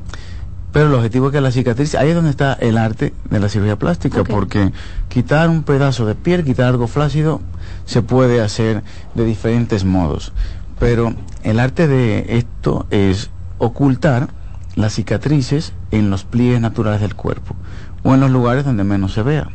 pero 0.72 0.88
el 0.88 0.94
objetivo 0.94 1.28
es 1.28 1.34
que 1.34 1.42
la 1.42 1.52
cicatriz, 1.52 1.96
ahí 1.96 2.10
es 2.10 2.15
donde 2.15 2.30
está 2.30 2.54
el 2.54 2.78
arte 2.78 3.13
de 3.30 3.39
la 3.39 3.50
cirugía 3.50 3.78
plástica, 3.78 4.24
porque 4.24 4.72
quitar 5.08 5.50
un 5.50 5.63
pedazo 5.63 6.06
de 6.06 6.13
piel, 6.15 6.44
quitar 6.44 6.68
algo 6.68 6.88
flácido, 6.88 7.42
se 7.86 8.02
puede 8.04 8.42
hacer 8.42 8.84
de 9.15 9.26
diferentes 9.26 9.84
modos. 9.84 10.32
Pero 10.80 11.13
el 11.44 11.60
arte 11.60 11.88
de 11.88 12.38
esto 12.38 12.88
es 12.89 13.30
ocultar 13.58 14.30
las 14.76 14.94
cicatrices 14.94 15.74
en 15.92 16.10
los 16.10 16.24
pliegues 16.24 16.62
naturales 16.62 17.02
del 17.02 17.15
cuerpo 17.15 17.56
o 18.04 18.13
en 18.13 18.22
los 18.22 18.32
lugares 18.32 18.65
donde 18.65 18.84
menos 18.84 19.13
se 19.13 19.24
vea. 19.24 19.50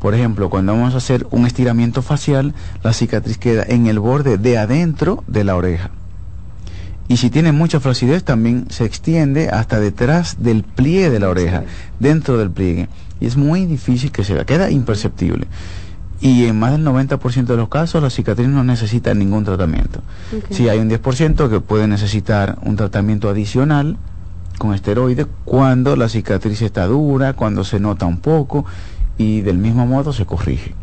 Por 0.00 0.14
ejemplo, 0.14 0.50
cuando 0.50 0.72
vamos 0.72 0.94
a 0.94 0.98
hacer 0.98 1.26
un 1.30 1.46
estiramiento 1.46 2.02
facial, 2.02 2.54
la 2.82 2.92
cicatriz 2.92 3.38
queda 3.38 3.64
en 3.66 3.86
el 3.86 3.98
borde 3.98 4.38
de 4.38 4.58
adentro 4.58 5.24
de 5.26 5.44
la 5.44 5.56
oreja. 5.56 5.90
Y 7.08 7.18
si 7.18 7.28
tiene 7.28 7.52
mucha 7.52 7.80
flacidez, 7.80 8.24
también 8.24 8.66
se 8.70 8.84
extiende 8.84 9.50
hasta 9.50 9.78
detrás 9.78 10.42
del 10.42 10.62
pliegue 10.62 11.10
de 11.10 11.20
la 11.20 11.28
oreja, 11.28 11.64
dentro 12.00 12.38
del 12.38 12.50
pliegue. 12.50 12.88
Y 13.20 13.26
es 13.26 13.36
muy 13.36 13.66
difícil 13.66 14.10
que 14.10 14.24
se 14.24 14.34
vea, 14.34 14.44
queda 14.44 14.70
imperceptible. 14.70 15.46
Y 16.20 16.46
en 16.46 16.58
más 16.58 16.72
del 16.72 16.84
90% 16.84 17.44
de 17.44 17.56
los 17.56 17.68
casos, 17.68 18.02
la 18.02 18.08
cicatriz 18.08 18.48
no 18.48 18.64
necesita 18.64 19.12
ningún 19.14 19.44
tratamiento. 19.44 20.00
Si 20.50 20.68
hay 20.68 20.78
un 20.78 20.88
10% 20.88 21.50
que 21.50 21.60
puede 21.60 21.86
necesitar 21.88 22.58
un 22.62 22.76
tratamiento 22.76 23.28
adicional 23.28 23.96
con 24.58 24.74
esteroides 24.74 25.26
cuando 25.44 25.96
la 25.96 26.08
cicatriz 26.08 26.62
está 26.62 26.86
dura, 26.86 27.34
cuando 27.34 27.64
se 27.64 27.80
nota 27.80 28.06
un 28.06 28.18
poco 28.18 28.64
y 29.18 29.40
del 29.42 29.58
mismo 29.58 29.86
modo 29.86 30.12
se 30.12 30.26
corrige. 30.26 30.74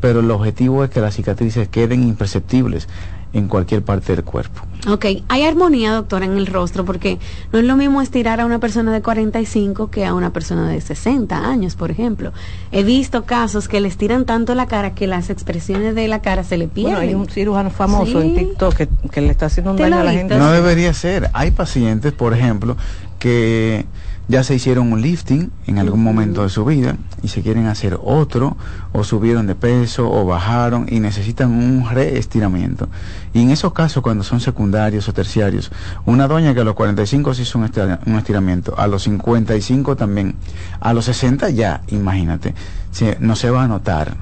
pero 0.00 0.20
el 0.20 0.30
objetivo 0.30 0.84
es 0.84 0.90
que 0.90 1.00
las 1.00 1.14
cicatrices 1.14 1.68
queden 1.68 2.02
imperceptibles 2.02 2.86
en 3.36 3.48
cualquier 3.48 3.82
parte 3.82 4.14
del 4.14 4.24
cuerpo. 4.24 4.62
Ok, 4.88 5.04
hay 5.28 5.42
armonía, 5.42 5.92
doctora, 5.92 6.26
en 6.26 6.36
el 6.36 6.46
rostro, 6.46 6.84
porque 6.84 7.18
no 7.52 7.58
es 7.58 7.64
lo 7.64 7.76
mismo 7.76 8.00
estirar 8.00 8.40
a 8.40 8.46
una 8.46 8.60
persona 8.60 8.92
de 8.92 9.02
45 9.02 9.90
que 9.90 10.04
a 10.06 10.14
una 10.14 10.32
persona 10.32 10.68
de 10.68 10.80
60 10.80 11.36
años, 11.36 11.74
por 11.74 11.90
ejemplo. 11.90 12.32
He 12.72 12.84
visto 12.84 13.24
casos 13.24 13.68
que 13.68 13.80
le 13.80 13.88
estiran 13.88 14.24
tanto 14.26 14.54
la 14.54 14.66
cara 14.66 14.94
que 14.94 15.06
las 15.06 15.28
expresiones 15.28 15.94
de 15.94 16.06
la 16.08 16.20
cara 16.22 16.44
se 16.44 16.56
le 16.56 16.68
pierden. 16.68 16.94
Bueno, 16.94 17.08
hay 17.08 17.14
un 17.14 17.28
cirujano 17.28 17.70
famoso 17.70 18.20
Sí. 18.22 18.28
en 18.28 18.34
TikTok 18.36 18.74
que, 18.74 18.88
que 19.10 19.20
le 19.20 19.30
está 19.30 19.46
haciendo 19.46 19.72
un 19.72 19.76
¿Te 19.76 19.82
daño 19.84 19.98
a 19.98 20.04
la 20.04 20.12
gente. 20.12 20.36
No 20.38 20.50
debería 20.52 20.94
ser. 20.94 21.30
Hay 21.32 21.50
pacientes, 21.50 22.12
por 22.12 22.32
ejemplo, 22.32 22.76
que 23.18 23.84
ya 24.28 24.42
se 24.42 24.54
hicieron 24.56 24.92
un 24.92 25.02
lifting 25.02 25.52
en 25.66 25.78
algún 25.78 26.02
momento 26.02 26.42
de 26.42 26.48
su 26.48 26.64
vida 26.64 26.96
y 27.22 27.28
se 27.28 27.42
quieren 27.42 27.66
hacer 27.66 27.98
otro, 28.02 28.56
o 28.92 29.04
subieron 29.04 29.46
de 29.46 29.54
peso, 29.54 30.10
o 30.10 30.24
bajaron 30.24 30.86
y 30.90 30.98
necesitan 31.00 31.50
un 31.52 31.88
reestiramiento. 31.88 32.88
Y 33.32 33.42
en 33.42 33.50
esos 33.50 33.72
casos, 33.72 34.02
cuando 34.02 34.24
son 34.24 34.40
secundarios 34.40 35.08
o 35.08 35.12
terciarios, 35.12 35.70
una 36.06 36.26
doña 36.26 36.54
que 36.54 36.60
a 36.60 36.64
los 36.64 36.74
45 36.74 37.34
se 37.34 37.42
hizo 37.42 37.58
un 37.58 37.66
estira- 37.66 38.00
un 38.04 38.16
estiramiento, 38.16 38.74
a 38.76 38.86
los 38.88 39.04
55 39.04 39.94
también, 39.96 40.34
a 40.80 40.92
los 40.92 41.04
60 41.04 41.50
ya, 41.50 41.82
imagínate, 41.88 42.54
se- 42.90 43.18
no 43.20 43.36
se 43.36 43.50
va 43.50 43.62
a 43.64 43.68
notar 43.68 44.16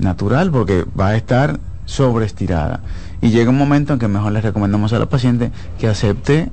natural 0.00 0.50
porque 0.50 0.84
va 0.98 1.08
a 1.08 1.16
estar 1.16 1.60
sobreestirada. 1.84 2.80
Y 3.20 3.30
llega 3.30 3.50
un 3.50 3.58
momento 3.58 3.92
en 3.92 3.98
que 3.98 4.08
mejor 4.08 4.32
le 4.32 4.40
recomendamos 4.40 4.92
a 4.92 4.98
la 4.98 5.06
paciente 5.08 5.52
que 5.78 5.88
acepte 5.88 6.50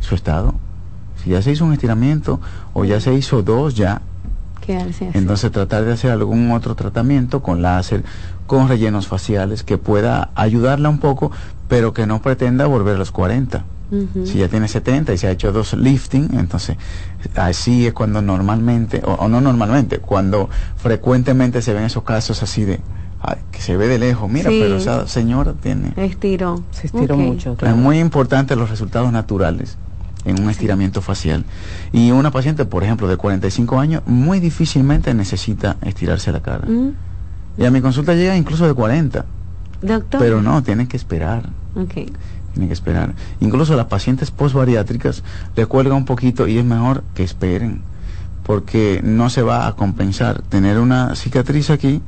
su 0.00 0.14
estado. 0.14 0.54
Si 1.22 1.30
ya 1.30 1.42
se 1.42 1.52
hizo 1.52 1.64
un 1.64 1.72
estiramiento 1.72 2.40
o 2.74 2.84
ya 2.84 3.00
se 3.00 3.12
hizo 3.14 3.42
dos 3.42 3.74
ya, 3.74 4.00
Quedarse 4.60 5.08
así. 5.08 5.18
entonces 5.18 5.50
tratar 5.50 5.84
de 5.84 5.92
hacer 5.92 6.10
algún 6.10 6.50
otro 6.52 6.74
tratamiento 6.74 7.42
con 7.42 7.62
láser, 7.62 8.04
con 8.46 8.68
rellenos 8.68 9.06
faciales 9.08 9.62
que 9.62 9.78
pueda 9.78 10.30
ayudarla 10.34 10.88
un 10.88 10.98
poco, 10.98 11.30
pero 11.68 11.92
que 11.92 12.06
no 12.06 12.20
pretenda 12.22 12.66
volver 12.66 12.96
a 12.96 12.98
los 12.98 13.10
40. 13.10 13.64
Ujú. 13.90 14.26
Si 14.26 14.38
ya 14.38 14.48
tiene 14.48 14.68
70 14.68 15.14
y 15.14 15.18
se 15.18 15.26
ha 15.26 15.30
hecho 15.30 15.50
dos 15.52 15.72
lifting, 15.72 16.28
entonces 16.38 16.76
así 17.36 17.86
es 17.86 17.94
cuando 17.94 18.20
normalmente, 18.20 19.00
o, 19.04 19.12
o 19.14 19.28
no 19.28 19.40
normalmente, 19.40 19.98
cuando 19.98 20.50
frecuentemente 20.76 21.62
se 21.62 21.72
ven 21.72 21.84
esos 21.84 22.02
casos 22.02 22.42
así 22.42 22.64
de, 22.64 22.80
ay, 23.22 23.36
que 23.50 23.60
se 23.62 23.76
ve 23.78 23.88
de 23.88 23.98
lejos, 23.98 24.28
mira, 24.30 24.50
Sí. 24.50 24.58
pero 24.62 24.76
esa 24.76 25.06
señora 25.06 25.54
tiene... 25.54 25.94
Estiró. 25.96 26.62
Se 26.70 26.86
estiró 26.88 27.16
mucho. 27.16 27.56
Es 27.62 27.74
muy 27.76 27.98
importante 27.98 28.56
los 28.56 28.68
resultados 28.68 29.10
naturales 29.12 29.78
en 30.28 30.42
un 30.42 30.50
estiramiento 30.50 31.00
facial. 31.02 31.44
Y 31.92 32.10
una 32.10 32.30
paciente, 32.30 32.64
por 32.64 32.84
ejemplo, 32.84 33.08
de 33.08 33.16
45 33.16 33.80
años, 33.80 34.02
muy 34.06 34.40
difícilmente 34.40 35.14
necesita 35.14 35.76
estirarse 35.82 36.30
la 36.32 36.40
cara. 36.40 36.66
Mm. 36.66 36.92
Y 37.58 37.64
a 37.64 37.70
mi 37.70 37.80
consulta 37.80 38.14
llega 38.14 38.36
incluso 38.36 38.66
de 38.66 38.74
40, 38.74 39.24
Doctor. 39.82 40.20
pero 40.20 40.42
no, 40.42 40.62
tienen 40.62 40.86
que 40.86 40.96
esperar. 40.96 41.48
Tienen 42.52 42.68
que 42.68 42.72
esperar. 42.72 43.14
Incluso 43.40 43.76
las 43.76 43.86
pacientes 43.86 44.30
postbariátricas 44.30 45.22
le 45.56 45.66
cuelga 45.66 45.94
un 45.94 46.04
poquito 46.04 46.46
y 46.46 46.58
es 46.58 46.64
mejor 46.64 47.04
que 47.14 47.22
esperen, 47.24 47.82
porque 48.44 49.00
no 49.02 49.30
se 49.30 49.42
va 49.42 49.66
a 49.66 49.76
compensar 49.76 50.42
tener 50.42 50.78
una 50.78 51.14
cicatriz 51.14 51.70
aquí 51.70 52.00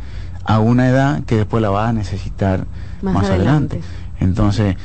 a 0.45 0.59
una 0.59 0.89
edad 0.89 1.23
que 1.25 1.37
después 1.37 1.63
la 1.63 1.71
va 1.71 1.89
a 1.89 1.93
necesitar 1.93 2.67
Más 3.03 3.15
más, 3.15 3.25
adelante. 3.27 3.77
adelante. 3.77 3.81
Entonces, 4.21 4.77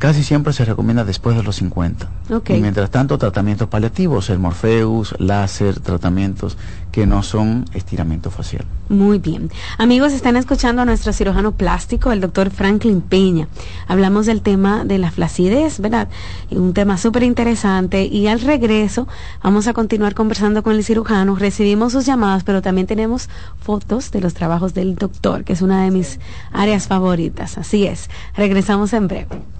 casi 0.00 0.24
siempre 0.24 0.54
se 0.54 0.64
recomienda 0.64 1.04
después 1.04 1.36
de 1.36 1.42
los 1.42 1.56
50. 1.56 2.08
Ok. 2.30 2.50
Y 2.50 2.60
mientras 2.60 2.90
tanto, 2.90 3.18
tratamientos 3.18 3.68
paliativos, 3.68 4.30
el 4.30 4.38
Morpheus, 4.38 5.14
láser, 5.18 5.78
tratamientos 5.78 6.56
que 6.90 7.06
no 7.06 7.22
son 7.22 7.66
estiramiento 7.74 8.30
facial. 8.30 8.64
Muy 8.88 9.18
bien. 9.18 9.50
Amigos, 9.76 10.14
están 10.14 10.36
escuchando 10.36 10.80
a 10.80 10.84
nuestro 10.86 11.12
cirujano 11.12 11.52
plástico, 11.52 12.12
el 12.12 12.22
doctor 12.22 12.50
Franklin 12.50 13.02
Peña. 13.02 13.46
Hablamos 13.88 14.24
del 14.24 14.40
tema 14.40 14.86
de 14.86 14.96
la 14.96 15.10
flacidez, 15.10 15.80
¿verdad? 15.80 16.08
Un 16.50 16.72
tema 16.72 16.96
súper 16.96 17.22
interesante. 17.22 18.06
Y 18.06 18.26
al 18.26 18.40
regreso 18.40 19.06
vamos 19.42 19.68
a 19.68 19.74
continuar 19.74 20.14
conversando 20.14 20.62
con 20.62 20.76
el 20.76 20.82
cirujano. 20.82 21.36
Recibimos 21.36 21.92
sus 21.92 22.06
llamadas, 22.06 22.42
pero 22.42 22.62
también 22.62 22.86
tenemos 22.86 23.28
fotos 23.60 24.10
de 24.12 24.22
los 24.22 24.32
trabajos 24.32 24.72
del 24.72 24.94
doctor, 24.94 25.44
que 25.44 25.52
es 25.52 25.60
una 25.60 25.84
de 25.84 25.90
mis 25.90 26.18
áreas 26.52 26.86
favoritas. 26.88 27.58
Así 27.58 27.86
es. 27.86 28.08
Regresamos 28.34 28.94
en 28.94 29.06
breve. 29.06 29.59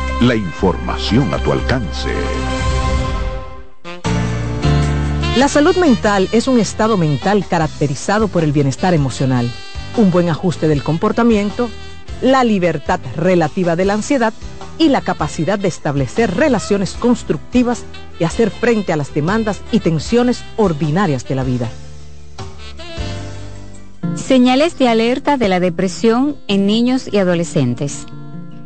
La 0.21 0.35
información 0.35 1.33
a 1.33 1.39
tu 1.39 1.51
alcance. 1.51 2.11
La 5.35 5.47
salud 5.47 5.75
mental 5.77 6.29
es 6.31 6.47
un 6.47 6.59
estado 6.59 6.95
mental 6.95 7.43
caracterizado 7.47 8.27
por 8.27 8.43
el 8.43 8.51
bienestar 8.51 8.93
emocional, 8.93 9.49
un 9.97 10.11
buen 10.11 10.29
ajuste 10.29 10.67
del 10.67 10.83
comportamiento, 10.83 11.71
la 12.21 12.43
libertad 12.43 12.99
relativa 13.15 13.75
de 13.75 13.85
la 13.85 13.93
ansiedad 13.93 14.31
y 14.77 14.89
la 14.89 15.01
capacidad 15.01 15.57
de 15.57 15.69
establecer 15.69 16.35
relaciones 16.35 16.93
constructivas 16.93 17.83
y 18.19 18.23
hacer 18.23 18.51
frente 18.51 18.93
a 18.93 18.97
las 18.97 19.15
demandas 19.15 19.61
y 19.71 19.79
tensiones 19.79 20.43
ordinarias 20.55 21.27
de 21.27 21.33
la 21.33 21.43
vida. 21.43 21.67
Señales 24.13 24.77
de 24.77 24.87
alerta 24.87 25.37
de 25.37 25.49
la 25.49 25.59
depresión 25.59 26.37
en 26.47 26.67
niños 26.67 27.09
y 27.11 27.17
adolescentes. 27.17 28.05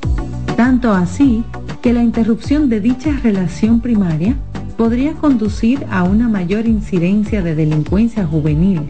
Tanto 0.56 0.94
así 0.94 1.44
que 1.82 1.92
la 1.92 2.04
interrupción 2.04 2.70
de 2.70 2.82
dicha 2.82 3.20
relación 3.24 3.82
primaria 3.82 4.36
podría 4.78 5.14
conducir 5.14 5.84
a 5.90 6.04
una 6.04 6.30
mayor 6.30 6.68
incidencia 6.68 7.42
de 7.42 7.56
delincuencia 7.56 8.24
juvenil, 8.24 8.82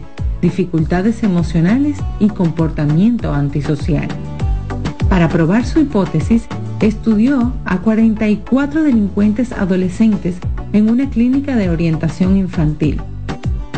dificultades 0.42 1.22
emocionales 1.22 1.96
y 2.20 2.28
comportamiento 2.28 3.32
antisocial. 3.32 4.08
Para 5.08 5.30
probar 5.30 5.64
su 5.64 5.80
hipótesis, 5.80 6.46
estudió 6.80 7.52
a 7.64 7.78
44 7.78 8.82
delincuentes 8.82 9.52
adolescentes 9.52 10.36
en 10.72 10.90
una 10.90 11.10
clínica 11.10 11.56
de 11.56 11.70
orientación 11.70 12.36
infantil, 12.36 13.00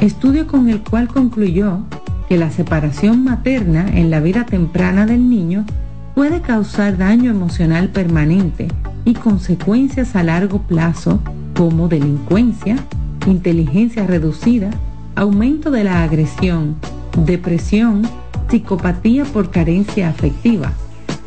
estudio 0.01 0.47
con 0.47 0.69
el 0.69 0.81
cual 0.83 1.09
concluyó 1.09 1.81
que 2.29 2.37
la 2.37 2.51
separación 2.51 3.25
materna 3.25 3.89
en 3.89 4.11
la 4.11 4.21
vida 4.21 4.45
temprana 4.45 5.07
del 5.07 5.29
niño 5.29 5.65
puede 6.15 6.41
causar 6.41 6.99
daño 6.99 7.31
emocional 7.31 7.89
permanente 7.89 8.69
y 9.05 9.15
consecuencias 9.15 10.15
a 10.15 10.23
largo 10.23 10.61
plazo 10.61 11.21
como 11.57 11.89
delincuencia, 11.89 12.77
inteligencia 13.27 14.07
reducida, 14.07 14.71
aumento 15.15 15.71
de 15.71 15.85
la 15.85 16.03
agresión, 16.03 16.77
depresión, 17.25 18.03
psicopatía 18.49 19.25
por 19.25 19.51
carencia 19.51 20.09
afectiva, 20.09 20.73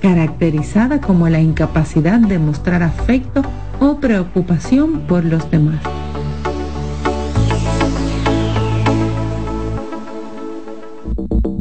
caracterizada 0.03 0.99
como 0.99 1.29
la 1.29 1.39
incapacidad 1.39 2.19
de 2.19 2.37
mostrar 2.37 2.83
afecto 2.83 3.41
o 3.79 4.01
preocupación 4.01 5.07
por 5.07 5.23
los 5.23 5.49
demás. 5.49 5.79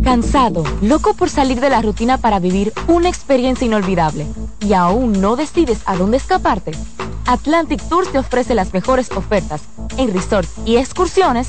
Cansado, 0.02 0.64
loco 0.82 1.14
por 1.14 1.30
salir 1.30 1.60
de 1.60 1.70
la 1.70 1.82
rutina 1.82 2.18
para 2.18 2.40
vivir 2.40 2.72
una 2.88 3.08
experiencia 3.08 3.64
inolvidable 3.64 4.26
y 4.58 4.72
aún 4.72 5.20
no 5.20 5.36
decides 5.36 5.80
a 5.86 5.94
dónde 5.94 6.16
escaparte. 6.16 6.72
Atlantic 7.26 7.80
Tours 7.88 8.10
te 8.10 8.18
ofrece 8.18 8.56
las 8.56 8.74
mejores 8.74 9.12
ofertas 9.12 9.62
en 9.96 10.12
resorts 10.12 10.52
y 10.66 10.78
excursiones 10.78 11.48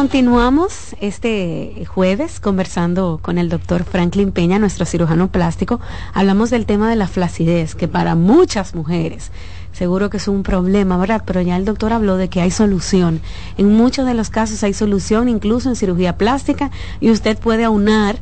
Continuamos 0.00 0.96
este 1.02 1.84
jueves 1.86 2.40
conversando 2.40 3.20
con 3.20 3.36
el 3.36 3.50
doctor 3.50 3.84
Franklin 3.84 4.32
Peña, 4.32 4.58
nuestro 4.58 4.86
cirujano 4.86 5.30
plástico. 5.30 5.78
Hablamos 6.14 6.48
del 6.48 6.64
tema 6.64 6.88
de 6.88 6.96
la 6.96 7.06
flacidez, 7.06 7.74
que 7.74 7.86
para 7.86 8.14
muchas 8.14 8.74
mujeres 8.74 9.30
seguro 9.72 10.08
que 10.08 10.16
es 10.16 10.26
un 10.26 10.42
problema, 10.42 10.96
¿verdad? 10.96 11.22
Pero 11.26 11.42
ya 11.42 11.54
el 11.58 11.66
doctor 11.66 11.92
habló 11.92 12.16
de 12.16 12.28
que 12.28 12.40
hay 12.40 12.50
solución. 12.50 13.20
En 13.58 13.74
muchos 13.74 14.06
de 14.06 14.14
los 14.14 14.30
casos 14.30 14.62
hay 14.62 14.72
solución, 14.72 15.28
incluso 15.28 15.68
en 15.68 15.76
cirugía 15.76 16.16
plástica, 16.16 16.70
y 17.00 17.10
usted 17.10 17.38
puede 17.38 17.64
aunar 17.64 18.16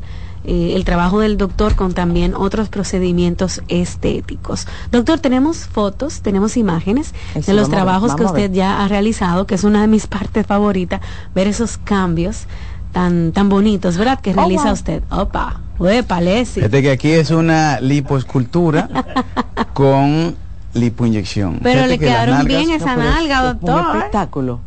eh, 0.44 0.72
el 0.77 0.85
trabajo 0.85 1.20
del 1.20 1.37
doctor 1.37 1.74
con 1.74 1.92
también 1.94 2.35
otros 2.35 2.68
procedimientos 2.68 3.62
estéticos. 3.68 4.66
Doctor, 4.92 5.18
tenemos 5.20 5.59
fotos, 5.66 6.20
tenemos 6.22 6.57
imágenes 6.57 7.12
de 7.35 7.53
los 7.55 7.68
ver, 7.68 7.77
trabajos 7.79 8.14
que 8.14 8.24
usted 8.24 8.53
ya 8.53 8.83
ha 8.85 8.88
realizado, 8.88 9.46
que 9.46 9.55
es 9.57 9.64
una 9.64 9.81
de 9.83 9.88
mis 9.88 10.07
partes 10.09 10.46
favoritas, 10.46 11.01
ver 11.35 11.46
esos 11.48 11.77
cambios 11.79 12.46
tan 12.92 13.33
tan 13.33 13.48
bonitos, 13.48 13.96
¿verdad? 13.98 14.18
Que 14.20 14.31
Oh, 14.31 14.35
realiza 14.35 14.64
wow. 14.64 14.72
usted. 14.72 15.03
Opa, 15.11 15.61
uepa, 15.79 16.20
Lesi. 16.20 16.55
Fíjate 16.61 16.81
que 16.83 16.90
aquí 16.90 17.11
es 17.11 17.31
una 17.31 17.81
lipoescultura 17.81 18.88
con 19.74 20.37
lipoinyección. 20.74 21.61
Pero 21.62 21.74
Fíjate 21.85 21.88
le 21.88 21.98
que 21.98 22.05
quedaron 22.07 22.35
nalgas- 22.38 22.46
bien 22.46 22.70
esa 22.70 22.96
No, 22.96 23.03
nalga, 23.05 23.40
Un 23.42 23.46
doctor. 23.61 23.96
espectáculo. 23.96 24.61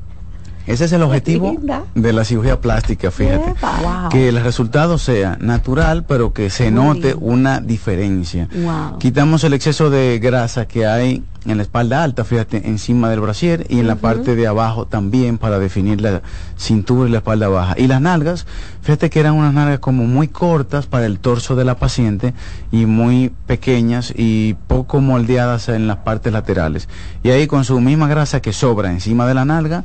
Ese 0.68 0.86
es 0.86 0.92
el 0.94 1.02
objetivo 1.04 1.52
linda. 1.52 1.84
de 1.96 2.14
la 2.14 2.24
cirugía 2.24 2.62
plástica, 2.62 3.12
fíjate. 3.12 3.56
Wow. 3.62 4.10
Que 4.10 4.30
el 4.30 4.42
resultado 4.42 4.98
sea 4.98 5.38
natural, 5.40 6.06
pero 6.06 6.34
que 6.34 6.50
se 6.50 6.72
note 6.72 7.16
una 7.16 7.60
diferencia. 7.60 8.48
Wow. 8.54 9.00
Quitamos 9.00 9.44
el 9.44 9.54
exceso 9.54 9.90
de 9.90 10.20
grasa 10.20 10.68
que 10.68 10.86
hay 10.86 11.24
en 11.46 11.58
la 11.58 11.64
espalda 11.64 12.04
alta, 12.04 12.24
fíjate, 12.24 12.70
encima 12.70 13.10
del 13.10 13.20
brasier 13.20 13.66
y 13.68 13.80
en 13.80 13.88
la 13.88 13.96
parte 13.96 14.36
de 14.36 14.46
abajo 14.46 14.86
también 14.86 15.40
para 15.40 15.58
definir 15.58 16.00
la 16.00 16.22
cintura 16.56 17.10
y 17.10 17.12
la 17.12 17.18
espalda 17.20 17.48
baja. 17.48 17.74
Y 17.78 17.88
las 17.88 18.00
nalgas, 18.00 18.46
fíjate 18.82 19.10
que 19.10 19.20
eran 19.20 19.34
unas 19.34 19.54
nalgas 19.54 19.80
como 19.80 20.06
muy 20.06 20.28
cortas 20.28 20.86
para 20.86 21.08
el 21.08 21.20
torso 21.20 21.56
de 21.56 21.66
la 21.66 21.78
paciente 21.78 22.36
y 22.72 22.86
muy 22.86 23.32
pequeñas 23.48 24.14
y 24.16 24.54
poco 24.68 25.02
moldeadas 25.02 25.70
en 25.70 25.88
las 25.88 25.98
partes 25.98 26.32
laterales. 26.32 26.88
Y 27.24 27.32
ahí 27.32 27.48
con 27.48 27.66
su 27.66 27.80
misma 27.82 28.08
grasa 28.08 28.40
que 28.40 28.54
sobra 28.54 28.92
encima 28.92 29.26
de 29.26 29.34
la 29.34 29.46
nalga, 29.46 29.84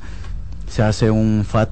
se 0.76 0.82
hace 0.82 1.10
un 1.10 1.46
fat 1.48 1.70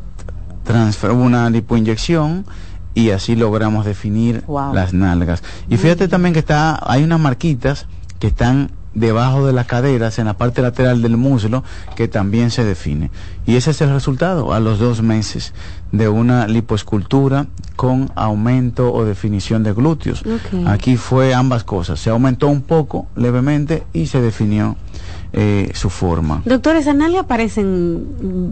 transfer, 0.64 1.10
una 1.10 1.50
lipoinyección 1.50 2.46
y 2.94 3.10
así 3.10 3.36
logramos 3.36 3.84
definir 3.84 4.42
Wow. 4.46 4.72
las 4.72 4.94
nalgas. 4.94 5.42
Y 5.68 5.76
fíjate 5.76 6.08
también 6.08 6.32
que 6.32 6.38
está, 6.38 6.80
hay 6.90 7.04
unas 7.04 7.20
marquitas 7.20 7.86
que 8.18 8.28
están 8.28 8.70
debajo 8.94 9.44
de 9.46 9.52
las 9.52 9.66
caderas, 9.66 10.18
en 10.18 10.24
la 10.26 10.38
parte 10.38 10.62
lateral 10.62 11.02
del 11.02 11.18
muslo, 11.18 11.64
que 11.96 12.08
también 12.08 12.50
se 12.50 12.64
define. 12.64 13.10
Y 13.44 13.56
ese 13.56 13.72
es 13.72 13.80
el 13.82 13.90
resultado 13.90 14.54
a 14.54 14.60
los 14.60 14.78
dos 14.78 15.02
meses 15.02 15.52
de 15.92 16.08
una 16.08 16.46
lipoescultura 16.46 17.46
con 17.76 18.10
aumento 18.14 18.90
o 18.90 19.04
definición 19.04 19.64
de 19.64 19.74
glúteos. 19.74 20.22
Aquí 20.66 20.96
fue 20.96 21.34
ambas 21.34 21.62
cosas, 21.64 22.00
se 22.00 22.08
aumentó 22.08 22.48
un 22.48 22.62
poco 22.62 23.06
levemente 23.16 23.82
y 23.92 24.06
se 24.06 24.22
definió 24.22 24.76
eh, 25.34 25.70
su 25.74 25.90
forma. 25.90 26.42
Doctor, 26.44 26.76
esas 26.76 26.94
nalgas 26.96 27.24
parecen 27.26 28.04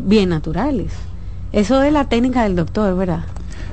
bien 0.09 0.29
naturales. 0.31 0.93
Eso 1.53 1.83
es 1.83 1.93
la 1.93 2.09
técnica 2.09 2.43
del 2.45 2.57
doctor, 2.57 2.97
¿verdad? 2.97 3.25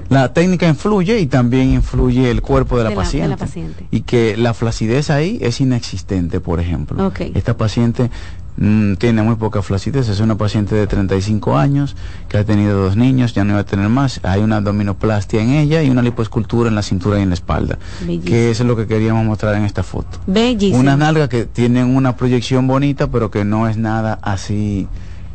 La 0.10 0.34
técnica 0.34 0.68
influye 0.68 1.20
y 1.20 1.28
también 1.28 1.72
influye 1.72 2.32
el 2.32 2.42
cuerpo 2.42 2.78
de 2.78 2.84
la, 2.86 2.90
De 2.90 2.96
la- 2.96 3.02
de 3.02 3.06
paciente. 3.06 3.30
la 3.30 3.38
paciente. 3.38 3.86
Y 3.92 4.02
que 4.02 4.36
la 4.38 4.54
flacidez 4.56 5.10
ahí 5.12 5.38
es 5.42 5.62
inexistente, 5.62 6.40
por 6.40 6.60
ejemplo. 6.60 7.06
Ok. 7.06 7.22
Esta 7.36 7.56
paciente 7.56 8.10
mm, 8.58 8.94
tiene 8.96 9.22
muy 9.24 9.36
poca 9.36 9.62
flacidez, 9.62 10.10
es 10.10 10.20
una 10.20 10.36
paciente 10.38 10.76
de 10.76 10.88
35 10.88 11.58
años 11.58 11.96
que 12.28 12.38
ha 12.38 12.44
tenido 12.44 12.82
dos 12.84 12.96
niños, 12.96 13.34
ya 13.34 13.44
no 13.44 13.54
va 13.54 13.62
a 13.62 13.64
tener 13.66 13.90
más. 13.90 14.20
Hay 14.24 14.42
una 14.42 14.58
abdominoplastia 14.58 15.42
en 15.42 15.52
ella 15.52 15.82
y 15.84 15.90
una 15.90 16.02
lipoescultura 16.02 16.70
en 16.70 16.76
la 16.76 16.82
cintura 16.84 17.20
y 17.20 17.24
en 17.24 17.30
la 17.30 17.36
espalda. 17.36 17.78
Bellísimo. 18.02 18.26
Que 18.26 18.52
eso 18.52 18.64
es 18.64 18.68
lo 18.68 18.76
que 18.76 18.88
queríamos 18.88 19.26
mostrar 19.26 19.56
en 19.56 19.64
esta 19.66 19.84
foto. 19.84 20.20
Bellísimo. 20.28 20.80
Unas 20.80 20.98
nalgas 20.98 21.30
que 21.30 21.46
tienen 21.46 21.96
una 21.96 22.16
proyección 22.16 22.68
bonita, 22.68 23.08
pero 23.08 23.32
que 23.32 23.46
no 23.46 23.68
es 23.68 23.78
nada 23.78 24.20
así 24.22 24.88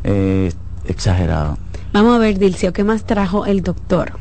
eh, 0.05 0.53
exagerado. 0.87 1.59
Vamos 1.93 2.17
a 2.17 2.19
ver, 2.19 2.39
Dilcio, 2.39 2.73
¿qué 2.73 2.85
más 2.85 3.05
trajo 3.05 3.47
el 3.47 3.63
doctor? 3.63 4.13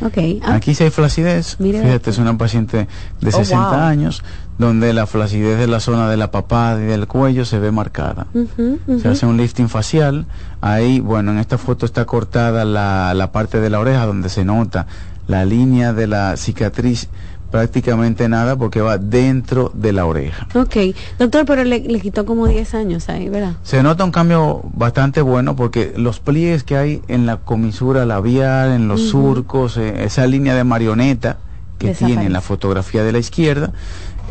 Ok. 0.00 0.18
ah, 0.42 0.54
Aquí 0.54 0.74
sí 0.74 0.82
hay 0.82 0.90
flacidez. 0.90 1.60
Mire, 1.60 1.80
Fíjate, 1.80 2.10
es 2.10 2.18
una 2.18 2.36
paciente 2.36 2.88
de 3.20 3.28
Oh, 3.28 3.32
60 3.32 3.68
wow. 3.68 3.78
años, 3.78 4.24
donde 4.66 4.92
la 4.92 5.06
flacidez 5.06 5.58
de 5.58 5.66
la 5.66 5.80
zona 5.80 6.08
de 6.08 6.16
la 6.16 6.30
papada 6.30 6.80
y 6.80 6.84
del 6.86 7.06
cuello 7.06 7.44
se 7.44 7.58
ve 7.58 7.70
marcada. 7.70 8.26
Se 9.00 9.08
hace 9.08 9.26
un 9.26 9.36
lifting 9.36 9.68
facial. 9.68 10.26
Ahí, 10.60 11.00
bueno, 11.00 11.32
en 11.32 11.38
esta 11.38 11.58
foto 11.58 11.84
está 11.86 12.04
cortada 12.04 12.64
la, 12.64 13.12
la 13.14 13.32
parte 13.32 13.60
de 13.60 13.68
la 13.70 13.80
oreja 13.80 14.06
donde 14.06 14.28
se 14.28 14.44
nota 14.44 14.86
la 15.26 15.44
línea 15.44 15.92
de 15.92 16.06
la 16.06 16.36
cicatriz 16.36 17.08
prácticamente 17.52 18.28
nada 18.30 18.56
porque 18.56 18.80
va 18.80 18.96
dentro 18.96 19.70
de 19.74 19.92
la 19.92 20.06
oreja. 20.06 20.48
Ok, 20.54 20.74
doctor, 21.18 21.44
pero 21.44 21.62
le, 21.64 21.80
le 21.80 22.00
quitó 22.00 22.24
como 22.24 22.46
10 22.48 22.74
años 22.74 23.08
ahí, 23.10 23.28
¿verdad? 23.28 23.52
Se 23.62 23.82
nota 23.82 24.04
un 24.04 24.10
cambio 24.10 24.62
bastante 24.74 25.20
bueno 25.20 25.54
porque 25.54 25.92
los 25.96 26.18
pliegues 26.18 26.64
que 26.64 26.76
hay 26.78 27.02
en 27.08 27.26
la 27.26 27.36
comisura 27.36 28.06
labial, 28.06 28.70
en 28.72 28.88
los 28.88 29.02
surcos, 29.10 29.76
eh, 29.76 30.04
esa 30.04 30.26
línea 30.26 30.54
de 30.54 30.64
marioneta 30.64 31.36
que 31.78 31.88
Desaparece. 31.88 32.06
tiene 32.06 32.26
en 32.26 32.32
la 32.32 32.40
fotografía 32.40 33.02
de 33.04 33.12
la 33.12 33.18
izquierda, 33.18 33.72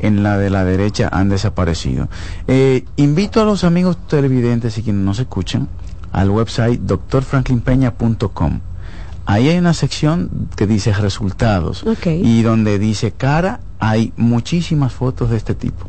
en 0.01 0.23
la 0.23 0.37
de 0.37 0.49
la 0.49 0.65
derecha 0.65 1.09
han 1.11 1.29
desaparecido. 1.29 2.09
Eh, 2.47 2.85
invito 2.97 3.41
a 3.41 3.45
los 3.45 3.63
amigos 3.63 3.97
televidentes 4.07 4.77
y 4.77 4.83
quienes 4.83 5.03
nos 5.03 5.19
escuchan 5.19 5.69
al 6.11 6.29
website 6.29 6.81
drfranklinpeña.com. 6.81 8.59
Ahí 9.25 9.49
hay 9.49 9.57
una 9.57 9.73
sección 9.73 10.49
que 10.55 10.67
dice 10.67 10.91
resultados 10.93 11.85
y 12.05 12.41
donde 12.41 12.79
dice 12.79 13.11
cara 13.11 13.61
hay 13.79 14.13
muchísimas 14.17 14.93
fotos 14.93 15.29
de 15.29 15.37
este 15.37 15.55
tipo. 15.55 15.85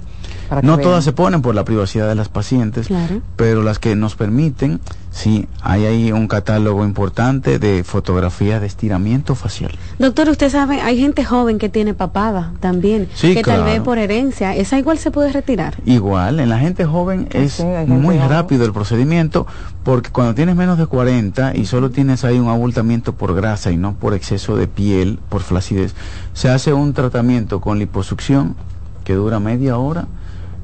Para 0.53 0.61
No 0.67 0.77
vean. 0.77 0.87
todas 0.87 1.03
se 1.03 1.15
ponen 1.15 1.41
por 1.41 1.55
la 1.55 1.65
privacidad 1.65 2.07
de 2.07 2.15
las 2.15 2.29
pacientes, 2.29 2.89
Claro. 2.89 3.23
pero 3.37 3.63
las 3.63 3.79
que 3.79 3.97
nos 3.97 4.17
permiten, 4.17 4.81
sí, 5.11 5.49
hay 5.63 5.87
ahí 5.87 6.13
un 6.13 6.29
catálogo 6.29 6.85
importante 6.85 7.59
de 7.59 7.85
fotografías 7.85 8.61
de 8.61 8.67
estiramiento 8.67 9.35
facial. 9.35 9.73
Doctor, 9.99 10.29
usted 10.29 10.51
sabe, 10.51 10.83
hay 10.83 10.99
gente 11.01 11.25
joven 11.25 11.59
que 11.59 11.71
tiene 11.71 11.95
papada 11.95 12.53
también, 12.61 13.09
Sí, 13.15 13.33
que 13.33 13.43
tal 13.43 13.65
vez 13.65 13.81
por 13.81 13.97
herencia, 13.97 14.55
esa 14.55 14.79
igual 14.79 14.99
se 14.99 15.11
puede 15.11 15.33
retirar. 15.33 15.77
Igual, 15.87 16.39
en 16.39 16.51
la 16.51 16.59
gente 16.59 16.85
joven 16.85 17.29
es 17.31 17.55
sí, 17.55 17.63
hay 17.63 17.87
gente 17.87 17.95
muy 18.03 18.17
joven. 18.17 18.29
rápido 18.31 18.67
el 18.67 18.75
procedimiento 18.75 19.47
porque 19.85 20.11
cuando 20.11 20.35
tienes 20.35 20.55
menos 20.55 20.77
de 20.77 20.85
40 20.85 21.57
y 21.57 21.65
solo 21.65 21.91
tienes 21.91 22.25
ahí 22.25 22.39
un 22.39 22.51
abultamiento 22.51 23.15
por 23.15 23.35
grasa 23.35 23.71
y 23.71 23.79
no 23.79 23.95
por 23.95 24.13
exceso 24.13 24.55
de 24.55 24.67
piel, 24.69 25.19
por 25.31 25.41
flacidez, 25.41 25.95
se 26.35 26.51
hace 26.51 26.75
un 26.75 26.93
tratamiento 26.93 27.63
con 27.63 27.79
liposucción 27.79 28.55
que 29.03 29.15
dura 29.15 29.41
media 29.41 29.79
hora, 29.79 30.09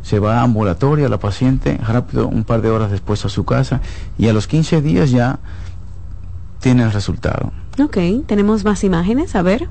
se 0.02 0.18
va 0.18 0.40
a 0.40 0.42
ambulatoria 0.42 1.08
la 1.08 1.18
paciente 1.18 1.78
rápido 1.86 2.28
un 2.28 2.44
par 2.44 2.62
de 2.62 2.70
horas 2.70 2.90
después 2.90 3.24
a 3.24 3.28
su 3.28 3.44
casa 3.44 3.80
y 4.18 4.28
a 4.28 4.32
los 4.32 4.46
15 4.46 4.80
días 4.80 5.10
ya 5.10 5.38
tiene 6.60 6.82
el 6.82 6.92
resultado. 6.92 7.52
Ok, 7.82 7.96
tenemos 8.26 8.64
más 8.64 8.82
imágenes, 8.84 9.34
a 9.36 9.42
ver. 9.42 9.68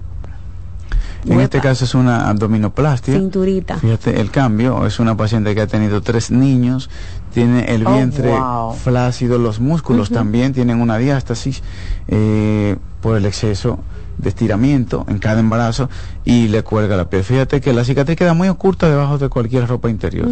En 1.25 1.41
este 1.41 1.59
caso 1.59 1.83
es 1.83 1.93
una 1.93 2.29
abdominoplastia. 2.29 3.15
Cinturita. 3.15 3.77
Fíjate 3.79 4.21
el 4.21 4.31
cambio, 4.31 4.85
es 4.85 4.99
una 4.99 5.17
paciente 5.17 5.53
que 5.55 5.61
ha 5.61 5.67
tenido 5.67 6.01
tres 6.01 6.31
niños, 6.31 6.89
tiene 7.33 7.65
el 7.73 7.85
Oh, 7.85 7.93
vientre 7.95 8.29
wow. 8.29 8.73
flácido, 8.73 9.37
los 9.37 9.59
músculos 9.59 10.09
también 10.09 10.53
tienen 10.53 10.79
una 10.79 10.97
diástasis 10.97 11.63
eh, 12.07 12.77
por 13.01 13.17
el 13.17 13.25
exceso 13.25 13.79
de 14.17 14.29
estiramiento 14.29 15.05
en 15.07 15.19
cada 15.19 15.39
embarazo 15.39 15.89
y 16.25 16.47
le 16.47 16.63
cuelga 16.63 16.97
la 16.97 17.09
piel. 17.09 17.23
Fíjate 17.23 17.61
que 17.61 17.73
la 17.73 17.83
cicatriz 17.83 18.17
queda 18.17 18.33
muy 18.33 18.47
oculta 18.49 18.89
debajo 18.89 19.17
de 19.17 19.29
cualquier 19.29 19.67
ropa 19.67 19.89
interior. 19.89 20.27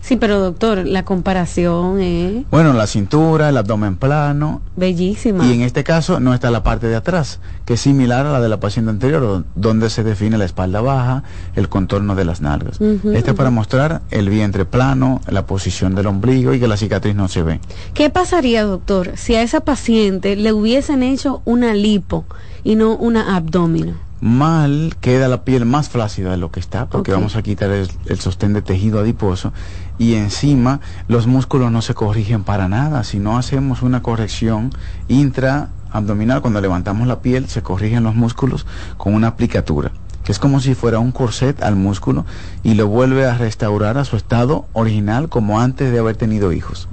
Sí, 0.00 0.16
pero 0.16 0.40
doctor, 0.40 0.84
la 0.84 1.04
comparación 1.04 2.00
es 2.00 2.44
Bueno, 2.50 2.72
la 2.72 2.88
cintura, 2.88 3.50
el 3.50 3.56
abdomen 3.56 3.94
plano, 3.96 4.60
bellísima. 4.74 5.46
Y 5.46 5.52
en 5.52 5.60
este 5.60 5.84
caso 5.84 6.18
no 6.18 6.34
está 6.34 6.50
la 6.50 6.64
parte 6.64 6.88
de 6.88 6.96
atrás, 6.96 7.38
que 7.64 7.74
es 7.74 7.80
similar 7.82 8.26
a 8.26 8.32
la 8.32 8.40
de 8.40 8.48
la 8.48 8.58
paciente 8.58 8.90
anterior, 8.90 9.20
don- 9.22 9.46
donde 9.54 9.90
se 9.90 10.02
define 10.02 10.38
la 10.38 10.44
espalda 10.44 10.80
baja, 10.80 11.22
el 11.54 11.68
contorno 11.68 12.16
de 12.16 12.24
las 12.24 12.40
nalgas. 12.40 12.80
Este 12.80 13.30
es 13.30 13.36
para 13.36 13.50
mostrar 13.50 14.02
el 14.10 14.28
vientre 14.28 14.64
plano, 14.64 15.20
la 15.28 15.46
posición 15.46 15.94
del 15.94 16.08
ombligo 16.08 16.52
y 16.52 16.58
que 16.58 16.66
la 16.66 16.76
cicatriz 16.76 17.14
no 17.14 17.28
se 17.28 17.44
ve. 17.44 17.60
¿Qué 17.94 18.10
pasaría, 18.10 18.64
doctor, 18.64 19.12
si 19.14 19.36
a 19.36 19.42
esa 19.42 19.60
paciente 19.60 20.34
le 20.34 20.52
hubiesen 20.52 21.04
hecho 21.04 21.42
una 21.44 21.74
lipo 21.74 22.24
y 22.64 22.76
no 22.76 22.96
una 22.96 23.36
abdomino? 23.36 23.94
Mal 24.20 24.94
queda 25.00 25.26
la 25.26 25.42
piel 25.42 25.64
más 25.64 25.88
flácida 25.88 26.30
de 26.30 26.36
lo 26.36 26.52
que 26.52 26.60
está, 26.60 26.86
porque 26.86 27.10
vamos 27.10 27.34
a 27.34 27.42
quitar 27.42 27.70
el, 27.70 27.90
el 28.06 28.20
sostén 28.20 28.52
de 28.52 28.62
tejido 28.62 29.00
adiposo 29.00 29.52
y 29.98 30.14
encima 30.14 30.80
los 31.08 31.26
músculos 31.26 31.72
no 31.72 31.82
se 31.82 31.94
corrigen 31.94 32.44
para 32.44 32.68
nada. 32.68 33.02
Si 33.02 33.18
no 33.18 33.36
hacemos 33.36 33.82
una 33.82 34.02
corrección 34.02 34.70
intraabdominal, 35.08 36.40
cuando 36.40 36.60
levantamos 36.60 37.08
la 37.08 37.20
piel, 37.20 37.48
se 37.48 37.62
corrigen 37.62 38.04
los 38.04 38.14
músculos 38.14 38.64
con 38.96 39.14
una 39.14 39.28
aplicatura, 39.28 39.90
que 40.24 40.32
es 40.32 40.38
como 40.38 40.60
si 40.60 40.74
fuera 40.74 40.98
un 40.98 41.12
corset 41.12 41.62
al 41.62 41.76
músculo 41.76 42.24
y 42.62 42.74
lo 42.74 42.86
vuelve 42.86 43.26
a 43.26 43.36
restaurar 43.36 43.98
a 43.98 44.04
su 44.04 44.16
estado 44.16 44.66
original 44.72 45.28
como 45.28 45.60
antes 45.60 45.92
de 45.92 45.98
haber 45.98 46.16
tenido 46.16 46.52
hijos. 46.52 46.88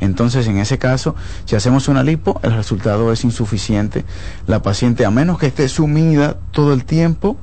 Entonces, 0.00 0.46
en 0.46 0.58
ese 0.58 0.78
caso, 0.78 1.14
si 1.44 1.56
hacemos 1.56 1.88
una 1.88 2.02
lipo, 2.02 2.40
el 2.42 2.54
resultado 2.54 3.12
es 3.12 3.24
insuficiente. 3.24 4.04
La 4.46 4.62
paciente, 4.62 5.04
a 5.04 5.10
menos 5.10 5.38
que 5.38 5.46
esté 5.46 5.68
sumida 5.68 6.36
todo 6.52 6.72
el 6.72 6.84
tiempo, 6.84 7.36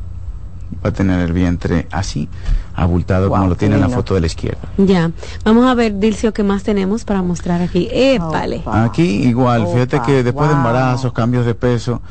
va 0.83 0.89
a 0.89 0.93
tener 0.93 1.19
el 1.19 1.33
vientre 1.33 1.87
así, 1.91 2.27
abultado 2.73 3.29
como 3.29 3.47
lo 3.47 3.55
tiene 3.55 3.75
en 3.75 3.81
la 3.81 3.89
foto 3.89 4.13
de 4.15 4.21
la 4.21 4.27
izquierda. 4.27 4.61
Ya, 4.77 5.11
vamos 5.43 5.65
a 5.65 5.73
ver, 5.73 5.99
Dilcio, 5.99 6.33
¿qué 6.33 6.43
más 6.43 6.63
tenemos 6.63 7.05
para 7.05 7.21
mostrar 7.21 7.61
aquí? 7.61 7.87
Épale. 7.91 8.61
Oh, 8.65 8.71
Aquí 8.71 9.03
igual, 9.03 9.67
fíjate 9.67 9.97
Opa, 9.97 10.05
que 10.05 10.23
después 10.23 10.49
de 10.49 10.55
wow. 10.55 10.65
embarazos, 10.65 11.13
cambios 11.13 11.45
de 11.45 11.55
peso, 11.55 12.01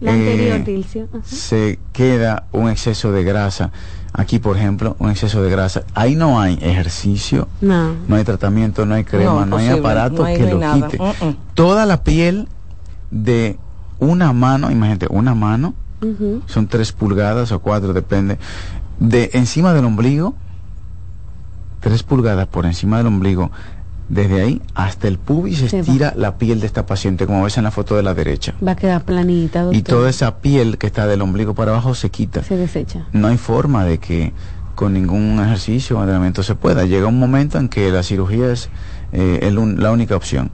La 0.00 0.12
eh, 0.12 0.14
anterior, 0.14 0.64
Dilcio. 0.64 1.08
Ajá. 1.12 1.22
se 1.24 1.78
queda 1.92 2.44
un 2.52 2.68
exceso 2.70 3.10
de 3.12 3.24
grasa. 3.24 3.70
Aquí, 4.12 4.38
por 4.38 4.56
ejemplo, 4.56 4.96
un 4.98 5.10
exceso 5.10 5.42
de 5.42 5.50
grasa. 5.50 5.82
Ahí 5.94 6.14
no 6.16 6.40
hay 6.40 6.58
ejercicio, 6.62 7.46
No. 7.60 7.94
no 8.08 8.16
hay 8.16 8.24
tratamiento, 8.24 8.86
no 8.86 8.94
hay 8.94 9.04
crema, 9.04 9.44
no, 9.44 9.56
hay 9.56 9.68
aparato 9.68 10.22
no 10.22 10.24
hay- 10.24 10.36
que 10.36 10.42
no 10.42 10.46
hay 10.48 10.52
lo 10.54 10.60
nada. 10.60 10.88
quite. 10.88 11.36
Toda 11.54 11.84
la 11.86 12.02
piel 12.02 12.48
de 13.10 13.58
una 13.98 14.32
mano, 14.32 14.70
imagínate, 14.70 15.06
una 15.10 15.34
mano, 15.34 15.74
son 16.46 16.68
tres 16.68 16.92
pulgadas 16.92 17.50
o 17.52 17.58
cuatro, 17.58 17.92
depende, 17.92 18.38
de 19.00 19.30
encima 19.34 19.72
del 19.74 19.84
ombligo, 19.84 20.34
tres 21.80 22.02
pulgadas 22.02 22.46
por 22.46 22.66
encima 22.66 22.98
del 22.98 23.06
ombligo, 23.08 23.50
desde 24.08 24.40
ahí 24.42 24.62
hasta 24.74 25.06
el 25.08 25.18
pubis 25.18 25.58
se 25.58 25.68
Se 25.68 25.76
va. 25.76 25.80
estira 25.82 26.14
la 26.16 26.38
piel 26.38 26.60
de 26.60 26.66
esta 26.66 26.86
paciente, 26.86 27.26
como 27.26 27.44
ves 27.44 27.58
en 27.58 27.64
la 27.64 27.70
foto 27.70 27.96
de 27.96 28.02
la 28.02 28.14
derecha. 28.14 28.54
Va 28.66 28.72
a 28.72 28.76
quedar 28.76 29.04
planita, 29.04 29.62
doctor. 29.62 29.76
Y 29.76 29.82
toda 29.82 30.08
esa 30.10 30.38
piel 30.38 30.78
que 30.78 30.86
está 30.86 31.06
del 31.06 31.20
ombligo 31.22 31.54
para 31.54 31.72
abajo 31.72 31.94
se 31.94 32.10
quita. 32.10 32.42
Se 32.42 32.56
desecha. 32.56 33.06
No 33.12 33.28
hay 33.28 33.36
forma 33.36 33.84
de 33.84 33.98
que 33.98 34.32
con 34.74 34.92
ningún 34.94 35.40
ejercicio 35.44 35.96
o 35.98 36.00
entrenamiento 36.00 36.42
se 36.42 36.54
pueda. 36.54 36.84
Llega 36.86 37.06
un 37.08 37.18
momento 37.18 37.58
en 37.58 37.68
que 37.68 37.90
la 37.90 38.02
cirugía 38.02 38.52
es 38.52 38.68
eh, 39.12 39.40
el 39.42 39.82
la 39.82 39.90
única 39.90 40.14
opción. 40.16 40.50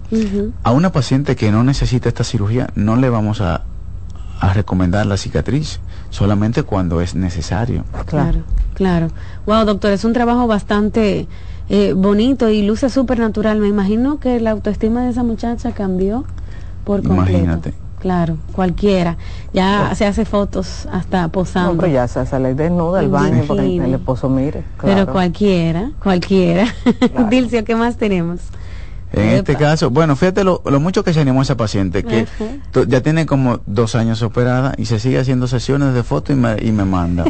A 0.63 0.73
una 0.73 0.91
paciente 0.93 1.37
que 1.37 1.53
no 1.53 1.63
necesita 1.63 2.09
esta 2.09 2.25
cirugía 2.25 2.69
no 2.75 2.97
le 2.97 3.11
vamos 3.11 3.41
a, 3.41 3.65
a 4.41 4.53
recomendar 4.55 5.05
la 5.07 5.17
cicatriz, 5.19 5.79
solamente 6.11 6.63
cuando 6.63 7.01
es 7.03 7.15
necesario. 7.15 7.85
Claro, 8.07 8.43
claro. 8.75 9.09
Wow, 9.47 9.65
doctor, 9.67 9.93
es 9.93 10.05
un 10.05 10.13
trabajo 10.15 10.47
bastante 10.47 11.29
eh, 11.69 11.93
bonito 11.95 12.51
y 12.51 12.63
luce 12.63 12.91
súper 12.91 13.19
natural. 13.19 13.59
Me 13.59 13.69
imagino 13.69 14.19
que 14.19 14.41
la 14.41 14.51
autoestima 14.51 15.05
de 15.05 15.11
esa 15.11 15.23
muchacha 15.23 15.73
cambió 15.73 16.25
por 16.85 17.03
completo. 17.03 17.39
Imagínate. 17.39 17.75
Claro, 18.05 18.37
cualquiera. 18.53 19.17
Ya 19.55 19.95
se 19.95 20.05
hace 20.05 20.27
fotos 20.27 20.87
hasta 20.93 21.27
posando. 21.29 21.87
No, 21.87 21.89
ya 21.89 22.07
se 22.07 22.27
sale 22.27 22.55
desnuda 22.55 23.01
al 23.01 23.09
baño 23.09 23.45
porque 23.47 23.63
Imagine. 23.65 23.87
el 23.87 23.95
esposo 23.95 24.29
mire. 24.29 24.63
Pero 24.79 24.93
claro. 24.93 25.13
cualquiera, 25.13 25.91
cualquiera. 26.03 26.67
Dilcio, 27.31 27.65
¿qué 27.65 27.75
más 27.75 27.97
tenemos? 27.97 28.41
En 29.17 29.29
este 29.31 29.57
caso, 29.57 29.91
bueno, 29.91 30.17
fíjate 30.17 30.45
lo, 30.45 30.61
mucho 30.81 31.05
que 31.05 31.13
se 31.13 31.21
animó 31.21 31.43
esa 31.43 31.57
paciente, 31.57 32.05
que 32.05 32.27
ya 32.87 33.01
tiene 33.03 33.27
como 33.27 33.61
dos 33.67 33.95
años 33.95 34.23
operada 34.23 34.75
y 34.77 34.87
se 34.87 34.99
sigue 34.99 35.19
haciendo 35.19 35.47
sesiones 35.47 35.95
de 35.95 36.03
foto 36.03 36.33
y 36.33 36.37
me, 36.37 36.57
y 36.61 36.73
me 36.73 36.85
manda. 36.85 37.25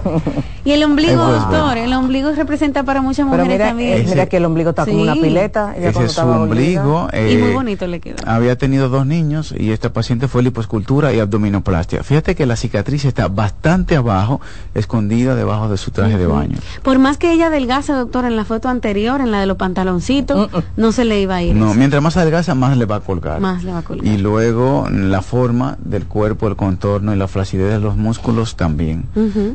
y 0.64 0.70
el 0.72 0.82
ombligo, 0.84 1.24
doctor, 1.24 1.78
el 1.78 1.92
ombligo 1.92 2.32
representa 2.32 2.84
para 2.84 3.02
muchas 3.02 3.26
mujeres 3.26 3.58
también. 3.58 4.04
mira 4.06 4.26
que 4.26 4.36
el 4.36 4.44
ombligo 4.44 4.70
está 4.70 4.84
como 4.84 5.02
una 5.02 5.14
pileta. 5.14 5.74
Ese 5.76 6.04
es 6.04 6.12
su 6.12 6.20
ombligo. 6.22 7.08
y 7.12 7.36
muy 7.36 7.50
eh, 7.50 7.54
bonito 7.54 7.86
le 7.86 8.00
quedó. 8.00 8.16
Había 8.26 8.56
tenido 8.56 8.88
dos 8.88 9.06
niños 9.06 9.54
y 9.56 9.72
esta 9.72 9.92
paciente 9.92 10.28
fue 10.28 10.42
liposcultura 10.42 11.12
y 11.12 11.20
abdominoplastia. 11.20 12.02
Fíjate 12.02 12.34
que 12.34 12.46
la 12.46 12.56
cicatriz 12.56 13.04
está 13.04 13.28
bastante 13.28 13.96
abajo, 13.96 14.40
escondida 14.74 15.34
debajo 15.34 15.68
de 15.68 15.76
su 15.76 15.90
traje 15.90 16.16
de 16.16 16.26
baño. 16.26 16.58
Por 16.82 16.98
más 16.98 17.18
que 17.18 17.32
ella 17.32 17.46
adelgaza, 17.46 17.94
doctor, 17.94 18.24
en 18.24 18.36
la 18.36 18.44
foto 18.44 18.68
anterior, 18.68 19.20
en 19.20 19.30
la 19.30 19.40
de 19.40 19.46
los 19.46 19.56
pantaloncitos, 19.56 20.52
mm, 20.52 20.56
mm. 20.56 20.62
no 20.76 20.92
se 20.92 21.04
le 21.04 21.15
iba 21.20 21.36
a 21.36 21.42
ir. 21.42 21.54
No, 21.54 21.74
mientras 21.74 22.02
más 22.02 22.16
adelgaza, 22.16 22.54
más 22.54 22.76
le 22.76 22.84
va 22.84 22.96
a 22.96 23.00
colgar. 23.00 23.40
Más 23.40 23.64
le 23.64 23.72
va 23.72 23.78
a 23.78 23.82
colgar. 23.82 24.06
Y 24.06 24.18
luego 24.18 24.88
la 24.90 25.22
forma 25.22 25.76
del 25.84 26.06
cuerpo, 26.06 26.48
el 26.48 26.56
contorno 26.56 27.14
y 27.14 27.16
la 27.16 27.28
flacidez 27.28 27.72
de 27.72 27.80
los 27.80 27.96
músculos 27.96 28.56
también. 28.56 29.04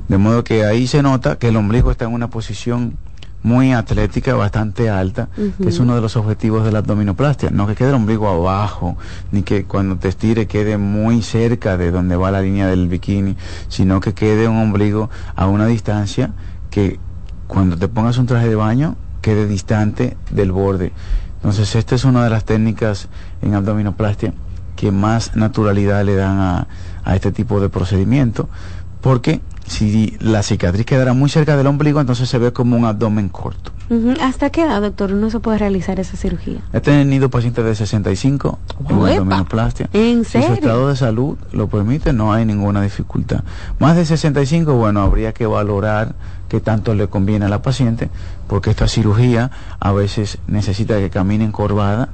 De 0.08 0.18
modo 0.18 0.44
que 0.44 0.66
ahí 0.66 0.88
se 0.88 1.02
nota 1.02 1.38
que 1.38 1.50
el 1.50 1.56
ombligo 1.56 1.92
está 1.92 2.06
en 2.06 2.14
una 2.14 2.30
posición 2.30 2.98
muy 3.44 3.74
atlética, 3.74 4.36
bastante 4.36 4.90
alta, 4.90 5.30
que 5.62 5.70
es 5.70 5.80
uno 5.80 5.96
de 5.96 6.02
los 6.02 6.16
objetivos 6.16 6.64
de 6.64 6.72
la 6.72 6.80
abdominoplastia. 6.80 7.50
No 7.50 7.68
que 7.68 7.76
quede 7.76 7.90
el 7.90 7.96
ombligo 7.96 8.30
abajo, 8.30 8.98
ni 9.32 9.42
que 9.42 9.66
cuando 9.66 9.98
te 9.98 10.10
estire 10.10 10.48
quede 10.48 10.78
muy 10.78 11.22
cerca 11.22 11.78
de 11.78 11.92
donde 11.92 12.16
va 12.16 12.32
la 12.32 12.42
línea 12.42 12.68
del 12.68 12.88
bikini, 12.88 13.36
sino 13.68 14.00
que 14.00 14.14
quede 14.14 14.48
un 14.48 14.58
ombligo 14.58 15.10
a 15.36 15.48
una 15.48 15.66
distancia 15.66 16.32
que 16.70 17.00
cuando 17.48 17.78
te 17.78 17.88
pongas 17.88 18.18
un 18.18 18.28
traje 18.28 18.48
de 18.48 18.56
baño 18.56 18.96
quede 19.22 19.48
distante 19.48 20.18
del 20.32 20.52
borde. 20.52 20.92
Entonces, 21.42 21.76
esta 21.76 21.96
es 21.96 22.06
una 22.06 22.24
de 22.24 22.30
las 22.30 22.46
técnicas 22.46 23.08
en 23.42 23.56
abdominoplastia 23.56 24.34
que 24.76 24.92
más 24.92 25.36
naturalidad 25.36 26.04
le 26.06 26.16
dan 26.16 26.40
a, 26.40 26.68
a 27.04 27.16
este 27.16 27.32
tipo 27.32 27.60
de 27.60 27.70
procedimiento, 27.70 28.48
porque 29.02 29.42
si 29.66 30.18
la 30.20 30.44
cicatriz 30.44 30.86
quedara 30.86 31.14
muy 31.14 31.30
cerca 31.30 31.56
del 31.58 31.68
ombligo, 31.68 32.00
entonces 32.00 32.30
se 32.30 32.38
ve 32.38 32.52
como 32.52 32.76
un 32.76 32.86
abdomen 32.86 33.30
corto. 33.30 33.72
¿Hasta 34.22 34.50
qué 34.50 34.64
edad, 34.64 34.82
doctor, 34.82 35.12
uno 35.12 35.30
se 35.30 35.40
puede 35.40 35.58
realizar 35.58 36.00
esa 36.00 36.16
cirugía? 36.16 36.62
He 36.72 36.80
tenido 36.80 37.30
pacientes 37.30 37.66
de 37.66 37.76
65 37.76 38.60
en 38.90 38.96
abdominoplastia. 38.96 39.90
¿En 39.92 40.24
serio? 40.24 40.48
Si 40.48 40.54
su 40.56 40.60
estado 40.62 40.88
de 40.88 40.96
salud 40.96 41.38
lo 41.52 41.68
permite, 41.68 42.14
no 42.14 42.32
hay 42.32 42.46
ninguna 42.46 42.82
dificultad. 42.82 43.44
Más 43.80 43.98
de 43.98 44.06
65, 44.06 44.74
bueno, 44.76 45.02
habría 45.02 45.34
que 45.34 45.46
valorar 45.46 46.16
qué 46.52 46.60
tanto 46.60 46.94
le 46.96 47.08
conviene 47.08 47.46
a 47.46 47.48
la 47.48 47.62
paciente, 47.62 48.10
porque 48.48 48.72
esta 48.72 48.90
cirugía 48.90 49.52
a 49.80 49.94
veces 49.94 50.38
necesita 50.48 50.98
que 50.98 51.10
camine 51.10 51.46
encorvada 51.46 52.10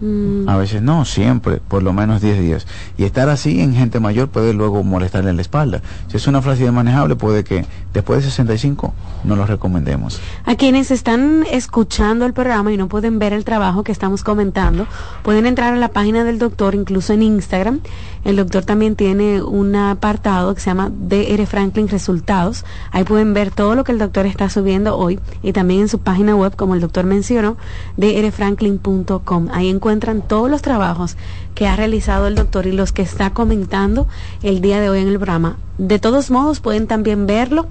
Mm. 0.00 0.48
A 0.48 0.56
veces 0.56 0.82
no, 0.82 1.04
siempre, 1.04 1.60
por 1.68 1.82
lo 1.82 1.92
menos 1.92 2.22
10 2.22 2.40
días. 2.40 2.66
Y 2.96 3.04
estar 3.04 3.28
así 3.28 3.60
en 3.60 3.74
gente 3.74 4.00
mayor 4.00 4.28
puede 4.28 4.54
luego 4.54 4.82
molestarle 4.82 5.30
en 5.30 5.36
la 5.36 5.42
espalda. 5.42 5.82
Si 6.08 6.16
es 6.16 6.26
una 6.26 6.40
flacidez 6.40 6.72
manejable, 6.72 7.16
puede 7.16 7.44
que 7.44 7.66
después 7.92 8.22
de 8.22 8.30
65 8.30 8.94
no 9.24 9.36
lo 9.36 9.46
recomendemos. 9.46 10.20
A 10.46 10.56
quienes 10.56 10.90
están 10.90 11.44
escuchando 11.50 12.24
el 12.24 12.32
programa 12.32 12.72
y 12.72 12.76
no 12.76 12.88
pueden 12.88 13.18
ver 13.18 13.32
el 13.32 13.44
trabajo 13.44 13.84
que 13.84 13.92
estamos 13.92 14.24
comentando, 14.24 14.86
pueden 15.22 15.46
entrar 15.46 15.74
a 15.74 15.76
la 15.76 15.88
página 15.88 16.24
del 16.24 16.38
doctor, 16.38 16.74
incluso 16.74 17.12
en 17.12 17.22
Instagram. 17.22 17.80
El 18.24 18.36
doctor 18.36 18.64
también 18.64 18.96
tiene 18.96 19.42
un 19.42 19.74
apartado 19.74 20.54
que 20.54 20.60
se 20.60 20.70
llama 20.70 20.90
DR 20.90 21.46
Franklin 21.46 21.88
Resultados. 21.88 22.64
Ahí 22.90 23.04
pueden 23.04 23.34
ver 23.34 23.50
todo 23.50 23.74
lo 23.74 23.84
que 23.84 23.92
el 23.92 23.98
doctor 23.98 24.26
está 24.26 24.48
subiendo 24.48 24.96
hoy 24.96 25.18
y 25.42 25.52
también 25.52 25.82
en 25.82 25.88
su 25.88 25.98
página 25.98 26.36
web, 26.36 26.54
como 26.56 26.74
el 26.74 26.80
doctor 26.80 27.04
mencionó, 27.04 27.56
drfranklin.com. 27.96 29.48
Ahí 29.52 29.68
encuentran 29.68 29.89
encuentran 29.90 30.22
todos 30.22 30.48
los 30.48 30.62
trabajos 30.62 31.16
que 31.56 31.66
ha 31.66 31.74
realizado 31.74 32.28
el 32.28 32.36
doctor 32.36 32.66
y 32.66 32.72
los 32.72 32.92
que 32.92 33.02
está 33.02 33.30
comentando 33.30 34.06
el 34.40 34.60
día 34.60 34.80
de 34.80 34.88
hoy 34.88 35.00
en 35.00 35.08
el 35.08 35.16
programa. 35.16 35.56
De 35.78 35.98
todos 35.98 36.30
modos, 36.30 36.60
pueden 36.60 36.86
también 36.86 37.26
verlo 37.26 37.66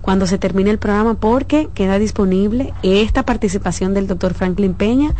cuando 0.00 0.28
se 0.28 0.38
termine 0.38 0.70
el 0.70 0.78
programa 0.78 1.14
porque 1.14 1.68
queda 1.74 1.98
disponible 1.98 2.72
esta 2.84 3.24
participación 3.24 3.92
del 3.92 4.06
doctor 4.06 4.34
Franklin 4.34 4.74
Peña 4.74 5.14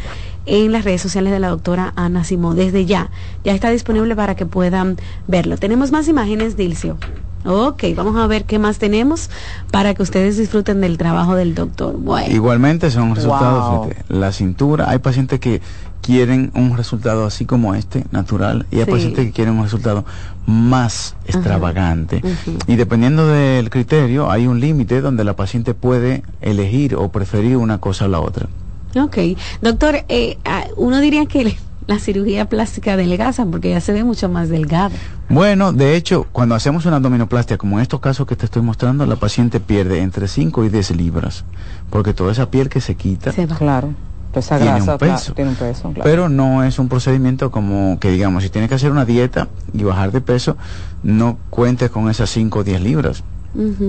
en 0.47 0.71
las 0.71 0.85
redes 0.85 1.03
sociales 1.03 1.33
de 1.33 1.41
la 1.41 1.49
doctora 1.49 1.93
Ana 1.97 2.23
Simó. 2.23 2.55
Desde 2.55 2.87
ya, 2.87 3.11
ya 3.43 3.53
está 3.53 3.71
disponible 3.71 4.15
para 4.15 4.37
que 4.37 4.47
puedan 4.47 4.97
verlo. 5.27 5.57
Tenemos 5.57 5.91
más 5.91 6.07
imágenes, 6.07 6.57
Dilcio. 6.57 6.99
Ok, 7.47 7.85
vamos 7.95 8.17
a 8.17 8.27
ver 8.27 8.45
qué 8.45 8.59
más 8.59 8.79
tenemos 8.79 9.29
para 9.71 9.93
que 9.93 10.03
ustedes 10.03 10.39
disfruten 10.39 10.81
del 10.81 10.97
trabajo 10.97 11.35
del 11.35 11.55
doctor. 11.55 11.95
Igualmente 12.31 12.91
son 12.91 13.15
resultados, 13.15 13.89
la 14.09 14.33
cintura, 14.33 14.89
hay 14.89 14.99
pacientes 14.99 15.41
que 15.41 15.61
quieren 16.05 16.51
un 16.55 16.77
resultado 16.77 17.25
así 17.25 17.47
como 17.47 17.75
este, 17.75 18.05
natural, 18.11 18.67
y 18.71 18.81
hay 18.81 18.85
pacientes 18.85 19.25
que 19.25 19.33
quieren 19.33 19.55
un 19.55 19.63
resultado 19.63 20.05
más 20.47 21.17
extravagante. 21.25 22.21
Y 22.67 22.77
dependiendo 22.77 23.27
del 23.27 23.71
criterio, 23.71 24.31
hay 24.31 24.47
un 24.47 24.61
límite 24.61 25.01
donde 25.01 25.25
la 25.25 25.35
paciente 25.35 25.73
puede 25.73 26.23
elegir 26.43 26.95
o 26.95 27.09
preferir 27.09 27.57
una 27.57 27.79
cosa 27.79 28.05
a 28.05 28.09
la 28.09 28.21
otra. 28.21 28.49
Ok, 28.97 29.17
doctor, 29.63 30.05
eh, 30.09 30.37
ah, 30.45 30.67
uno 30.77 31.01
diría 31.01 31.25
que 31.25 31.57
la 31.87 31.99
cirugía 31.99 32.51
plástica 32.51 32.99
delgaza 32.99 33.47
porque 33.47 33.71
ya 33.71 33.81
se 33.81 33.93
ve 33.93 34.05
mucho 34.05 34.29
más 34.29 34.51
delgada. 34.51 34.95
Bueno, 35.31 35.73
de 35.73 35.97
hecho, 35.97 36.27
cuando 36.33 36.55
hacemos 36.55 36.85
una 36.85 36.97
abdominoplastia, 36.97 37.57
como 37.57 37.79
en 37.79 37.83
estos 37.83 38.01
casos 38.01 38.27
que 38.27 38.37
te 38.37 38.45
estoy 38.45 38.61
mostrando, 38.61 39.07
la 39.07 39.17
paciente 39.17 39.59
pierde 39.59 40.03
entre 40.03 40.29
5 40.29 40.67
y 40.67 40.69
10 40.69 40.97
libras, 40.97 41.45
porque 41.89 42.13
toda 42.13 42.33
esa 42.33 42.51
piel 42.51 42.69
que 42.69 42.83
se 42.83 42.95
quita, 42.95 43.33
se 43.33 43.47
va. 43.47 43.57
claro 43.57 43.95
tiene 44.41 44.83
un 44.83 44.99
peso. 44.99 45.33
tiene 45.35 45.51
un 45.51 45.57
peso 45.57 45.93
Pero 46.03 46.29
no 46.29 46.65
es 46.65 46.79
un 46.79 46.89
procedimiento 46.89 47.51
como 47.51 47.99
que 48.01 48.11
digamos, 48.11 48.43
si 48.43 48.51
tienes 48.51 48.69
que 48.69 48.75
hacer 48.75 48.91
una 48.91 49.05
dieta 49.05 49.49
y 49.73 49.83
bajar 49.85 50.13
de 50.13 50.21
peso, 50.21 50.57
no 51.03 51.39
cuentes 51.51 51.91
con 51.91 52.11
esas 52.11 52.31
5 52.31 52.59
o 52.61 52.65
10 52.65 52.81
libras. 52.81 53.25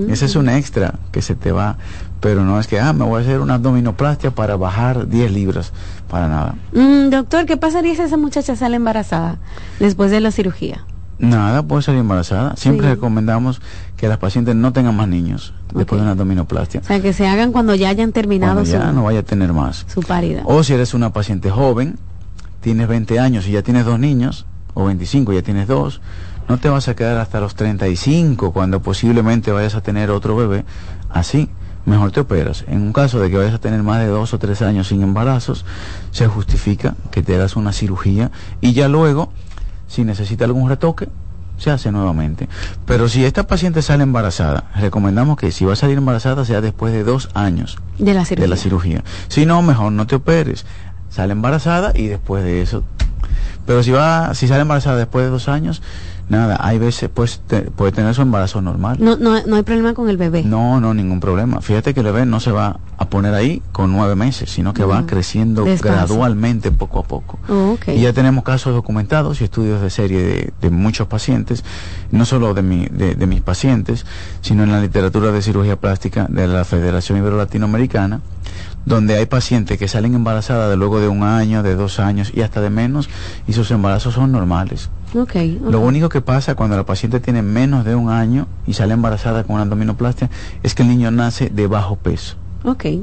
Ese 0.08 0.26
es 0.26 0.36
un 0.36 0.48
extra 0.48 0.94
que 1.10 1.22
se 1.22 1.34
te 1.34 1.50
va, 1.50 1.76
pero 2.20 2.44
no 2.44 2.60
es 2.60 2.68
que, 2.68 2.78
ah, 2.78 2.92
me 2.92 3.04
voy 3.04 3.18
a 3.18 3.24
hacer 3.24 3.40
una 3.40 3.54
abdominoplastia 3.54 4.30
para 4.30 4.54
bajar 4.54 5.08
10 5.08 5.32
libras, 5.32 5.72
para 6.08 6.28
nada. 6.28 6.54
Mm, 6.72 7.10
doctor, 7.10 7.46
¿qué 7.46 7.56
pasaría 7.56 7.96
si 7.96 8.02
esa 8.02 8.16
muchacha 8.16 8.54
sale 8.54 8.76
embarazada 8.76 9.38
después 9.80 10.12
de 10.12 10.20
la 10.20 10.30
cirugía? 10.30 10.84
Nada, 11.18 11.62
puede 11.62 11.82
salir 11.82 12.00
embarazada. 12.00 12.56
Siempre 12.56 12.90
recomendamos 12.90 13.60
que 13.96 14.08
las 14.08 14.18
pacientes 14.18 14.54
no 14.54 14.72
tengan 14.72 14.96
más 14.96 15.08
niños 15.08 15.54
después 15.74 15.98
de 15.98 16.02
una 16.02 16.12
abdominoplastia. 16.12 16.80
O 16.80 16.84
sea, 16.84 17.00
que 17.00 17.12
se 17.12 17.26
hagan 17.26 17.52
cuando 17.52 17.74
ya 17.74 17.88
hayan 17.88 18.12
terminado 18.12 18.54
cuando 18.54 18.70
ya 18.70 18.92
no 18.92 19.04
vaya 19.04 19.20
a 19.20 19.22
tener 19.22 19.52
más. 19.52 19.86
Su 19.88 20.02
paridad. 20.02 20.42
O 20.44 20.62
si 20.62 20.74
eres 20.74 20.94
una 20.94 21.12
paciente 21.12 21.50
joven, 21.50 21.98
tienes 22.60 22.88
20 22.88 23.18
años 23.18 23.46
y 23.48 23.52
ya 23.52 23.62
tienes 23.62 23.84
dos 23.84 23.98
niños, 23.98 24.46
o 24.74 24.84
25 24.84 25.32
y 25.32 25.36
ya 25.36 25.42
tienes 25.42 25.66
dos, 25.66 26.00
no 26.48 26.58
te 26.58 26.68
vas 26.68 26.88
a 26.88 26.94
quedar 26.94 27.18
hasta 27.18 27.40
los 27.40 27.54
35 27.54 28.52
cuando 28.52 28.80
posiblemente 28.80 29.50
vayas 29.50 29.74
a 29.74 29.80
tener 29.80 30.10
otro 30.10 30.36
bebé. 30.36 30.64
Así, 31.08 31.48
mejor 31.86 32.12
te 32.12 32.20
operas. 32.20 32.64
En 32.68 32.82
un 32.82 32.92
caso 32.92 33.18
de 33.18 33.30
que 33.30 33.36
vayas 33.38 33.54
a 33.54 33.58
tener 33.58 33.82
más 33.82 34.00
de 34.00 34.06
dos 34.06 34.34
o 34.34 34.38
tres 34.38 34.62
años 34.62 34.88
sin 34.88 35.02
embarazos, 35.02 35.64
se 36.10 36.26
justifica 36.26 36.94
que 37.10 37.22
te 37.22 37.34
hagas 37.34 37.56
una 37.56 37.72
cirugía 37.72 38.30
y 38.60 38.74
ya 38.74 38.88
luego 38.88 39.30
si 39.88 40.04
necesita 40.04 40.44
algún 40.44 40.68
retoque, 40.68 41.08
se 41.58 41.70
hace 41.70 41.92
nuevamente. 41.92 42.48
Pero 42.86 43.08
si 43.08 43.24
esta 43.24 43.46
paciente 43.46 43.82
sale 43.82 44.02
embarazada, 44.02 44.64
recomendamos 44.76 45.36
que 45.36 45.52
si 45.52 45.64
va 45.64 45.72
a 45.72 45.76
salir 45.76 45.98
embarazada 45.98 46.44
sea 46.44 46.60
después 46.60 46.92
de 46.92 47.04
dos 47.04 47.30
años 47.34 47.78
de 47.98 48.14
la 48.14 48.24
cirugía. 48.24 48.44
De 48.44 48.48
la 48.48 48.56
cirugía. 48.56 49.04
Si 49.28 49.46
no, 49.46 49.62
mejor 49.62 49.92
no 49.92 50.06
te 50.06 50.16
operes. 50.16 50.66
Sale 51.10 51.32
embarazada 51.32 51.92
y 51.94 52.08
después 52.08 52.44
de 52.44 52.62
eso. 52.62 52.84
Pero 53.66 53.82
si 53.82 53.90
va, 53.90 54.34
si 54.34 54.48
sale 54.48 54.62
embarazada 54.62 54.96
después 54.96 55.24
de 55.24 55.30
dos 55.30 55.48
años, 55.48 55.82
Nada, 56.28 56.58
hay 56.60 56.78
veces 56.78 57.08
pues 57.12 57.40
puede 57.76 57.92
tener 57.92 58.12
su 58.14 58.22
embarazo 58.22 58.60
normal. 58.60 58.96
No, 58.98 59.16
no, 59.16 59.40
no 59.46 59.56
hay 59.56 59.62
problema 59.62 59.94
con 59.94 60.08
el 60.08 60.16
bebé. 60.16 60.42
No, 60.42 60.80
no, 60.80 60.92
ningún 60.92 61.20
problema. 61.20 61.60
Fíjate 61.60 61.94
que 61.94 62.00
el 62.00 62.06
bebé 62.06 62.26
no 62.26 62.40
se 62.40 62.50
va 62.50 62.80
a 62.98 63.08
poner 63.08 63.32
ahí 63.34 63.62
con 63.70 63.92
nueve 63.92 64.16
meses, 64.16 64.50
sino 64.50 64.74
que 64.74 64.84
va 64.84 65.06
creciendo 65.06 65.64
gradualmente 65.64 66.72
poco 66.72 66.98
a 66.98 67.02
poco. 67.04 67.38
Oh, 67.48 67.78
y 67.86 68.00
ya 68.00 68.12
tenemos 68.12 68.42
casos 68.42 68.74
documentados 68.74 69.40
y 69.40 69.44
estudios 69.44 69.80
de 69.80 69.90
serie 69.90 70.52
de, 70.60 70.70
muchos 70.70 71.06
pacientes, 71.06 71.64
no 72.10 72.24
solo 72.24 72.54
de, 72.54 72.62
mi, 72.62 72.86
de, 72.86 73.14
de, 73.14 73.26
mis 73.26 73.40
pacientes, 73.40 74.04
sino 74.40 74.64
en 74.64 74.72
la 74.72 74.80
literatura 74.80 75.30
de 75.30 75.42
cirugía 75.42 75.76
plástica 75.76 76.26
de 76.28 76.48
la 76.48 76.64
Federación 76.64 77.18
Ibero-Latinoamericana, 77.18 78.20
donde 78.84 79.16
hay 79.16 79.26
pacientes 79.26 79.78
que 79.78 79.86
salen 79.86 80.14
embarazadas 80.14 80.70
de 80.70 80.76
luego 80.76 81.00
de 81.00 81.08
un 81.08 81.22
año, 81.22 81.62
de 81.62 81.76
dos 81.76 82.00
años 82.00 82.32
y 82.34 82.40
hasta 82.40 82.60
de 82.60 82.70
menos, 82.70 83.08
y 83.46 83.52
sus 83.52 83.70
embarazos 83.70 84.14
son 84.14 84.32
normales. 84.32 84.90
Lo 85.14 85.80
único 85.80 86.08
que 86.08 86.20
pasa 86.20 86.54
cuando 86.54 86.76
la 86.76 86.84
paciente 86.84 87.20
tiene 87.20 87.42
menos 87.42 87.84
de 87.84 87.94
un 87.94 88.10
año 88.10 88.46
y 88.66 88.74
sale 88.74 88.94
embarazada 88.94 89.44
con 89.44 89.54
una 89.54 89.62
abdominoplastia 89.62 90.30
es 90.62 90.74
que 90.74 90.82
el 90.82 90.88
niño 90.88 91.10
nace 91.10 91.48
de 91.50 91.66
bajo 91.66 91.96
peso. 91.96 92.36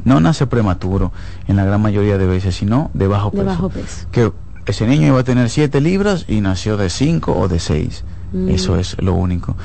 No 0.03 0.19
nace 0.19 0.45
prematuro 0.45 1.11
en 1.47 1.55
la 1.55 1.63
gran 1.63 1.81
mayoría 1.81 2.17
de 2.17 2.25
veces, 2.25 2.55
sino 2.55 2.91
de 2.93 3.07
bajo 3.07 3.31
peso. 3.31 3.45
bajo 3.45 3.69
peso. 3.69 4.07
Que 4.11 4.31
ese 4.65 4.87
niño 4.87 5.07
iba 5.07 5.19
a 5.19 5.23
tener 5.23 5.49
7 5.49 5.79
libras 5.81 6.25
y 6.27 6.41
nació 6.41 6.77
de 6.77 6.89
5 6.89 7.37
o 7.37 7.47
de 7.47 7.59
6. 7.59 8.03
Mm. 8.33 8.49
Eso 8.49 8.77
es 8.77 9.01
lo 9.01 9.13
único. 9.13 9.55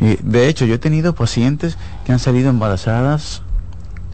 Y 0.00 0.16
de 0.22 0.48
hecho, 0.48 0.66
yo 0.66 0.74
he 0.74 0.78
tenido 0.78 1.14
pacientes 1.14 1.78
que 2.04 2.12
han 2.12 2.18
salido 2.18 2.50
embarazadas 2.50 3.42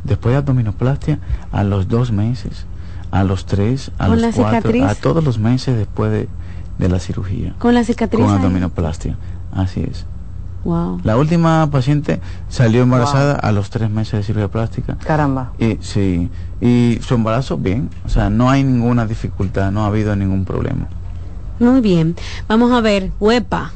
después 0.05 0.33
de 0.33 0.39
abdominoplastia 0.39 1.18
a 1.51 1.64
los 1.64 1.89
dos 1.89 2.12
meses 2.12 2.66
a 3.12 3.24
los 3.24 3.45
tres, 3.45 3.93
a 3.99 4.09
¿Con 4.09 4.22
los 4.22 4.35
cuatro, 4.35 4.72
cicatriz? 4.72 4.85
a 4.85 4.95
todos 4.95 5.22
los 5.22 5.39
meses 5.39 5.76
después 5.76 6.11
de, 6.11 6.28
de 6.79 6.89
la 6.89 6.99
cirugía. 6.99 7.55
Con 7.59 7.75
la 7.75 7.85
cicatriz. 7.85 8.25
Con 8.25 8.35
abdominoplastia. 8.35 9.16
Así 9.53 9.83
es. 9.89 10.07
Wow. 10.64 11.01
La 11.03 11.16
última 11.16 11.68
paciente 11.73 12.20
salió 12.49 12.83
embarazada 12.83 13.35
a 13.35 13.51
los 13.51 13.70
tres 13.70 13.91
meses 13.91 14.12
de 14.12 14.23
cirugía 14.23 14.49
plástica. 14.49 14.97
Caramba. 15.05 15.53
Y, 15.59 15.79
sí, 15.81 16.31
y 16.61 16.99
su 17.03 17.14
embarazo 17.14 17.57
bien, 17.59 17.91
o 18.05 18.09
sea, 18.09 18.31
no 18.31 18.49
hay 18.49 18.62
ninguna 18.62 19.07
dificultad, 19.07 19.73
no 19.73 19.83
ha 19.83 19.89
habido 19.89 20.14
ningún 20.14 20.45
problema. 20.45 20.87
Muy 21.59 21.81
bien. 21.81 22.14
Vamos 22.49 22.70
a 22.73 22.81
ver, 22.81 23.11
huepa. 23.18 23.73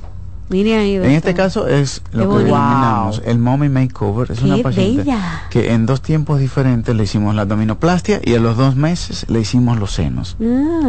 Mire 0.48 0.76
ahí. 0.76 0.94
En 0.94 1.10
este 1.10 1.34
caso 1.34 1.66
es 1.66 2.02
Qué 2.12 2.18
lo 2.18 2.30
que 2.30 2.44
denominamos 2.44 3.20
el 3.24 3.38
mommy 3.40 3.68
makeover. 3.68 4.30
Es 4.30 4.38
Qué 4.38 4.44
una 4.44 4.58
paciente 4.62 5.02
bella. 5.02 5.42
que 5.50 5.72
en 5.72 5.86
dos 5.86 6.02
tiempos 6.02 6.38
diferentes 6.38 6.94
le 6.94 7.02
hicimos 7.02 7.34
la 7.34 7.42
abdominoplastia 7.42 8.20
y 8.22 8.34
a 8.34 8.38
los 8.38 8.56
dos 8.56 8.76
meses 8.76 9.26
le 9.28 9.40
hicimos 9.40 9.76
los 9.80 9.90
senos. 9.90 10.36
Ah, 10.40 10.88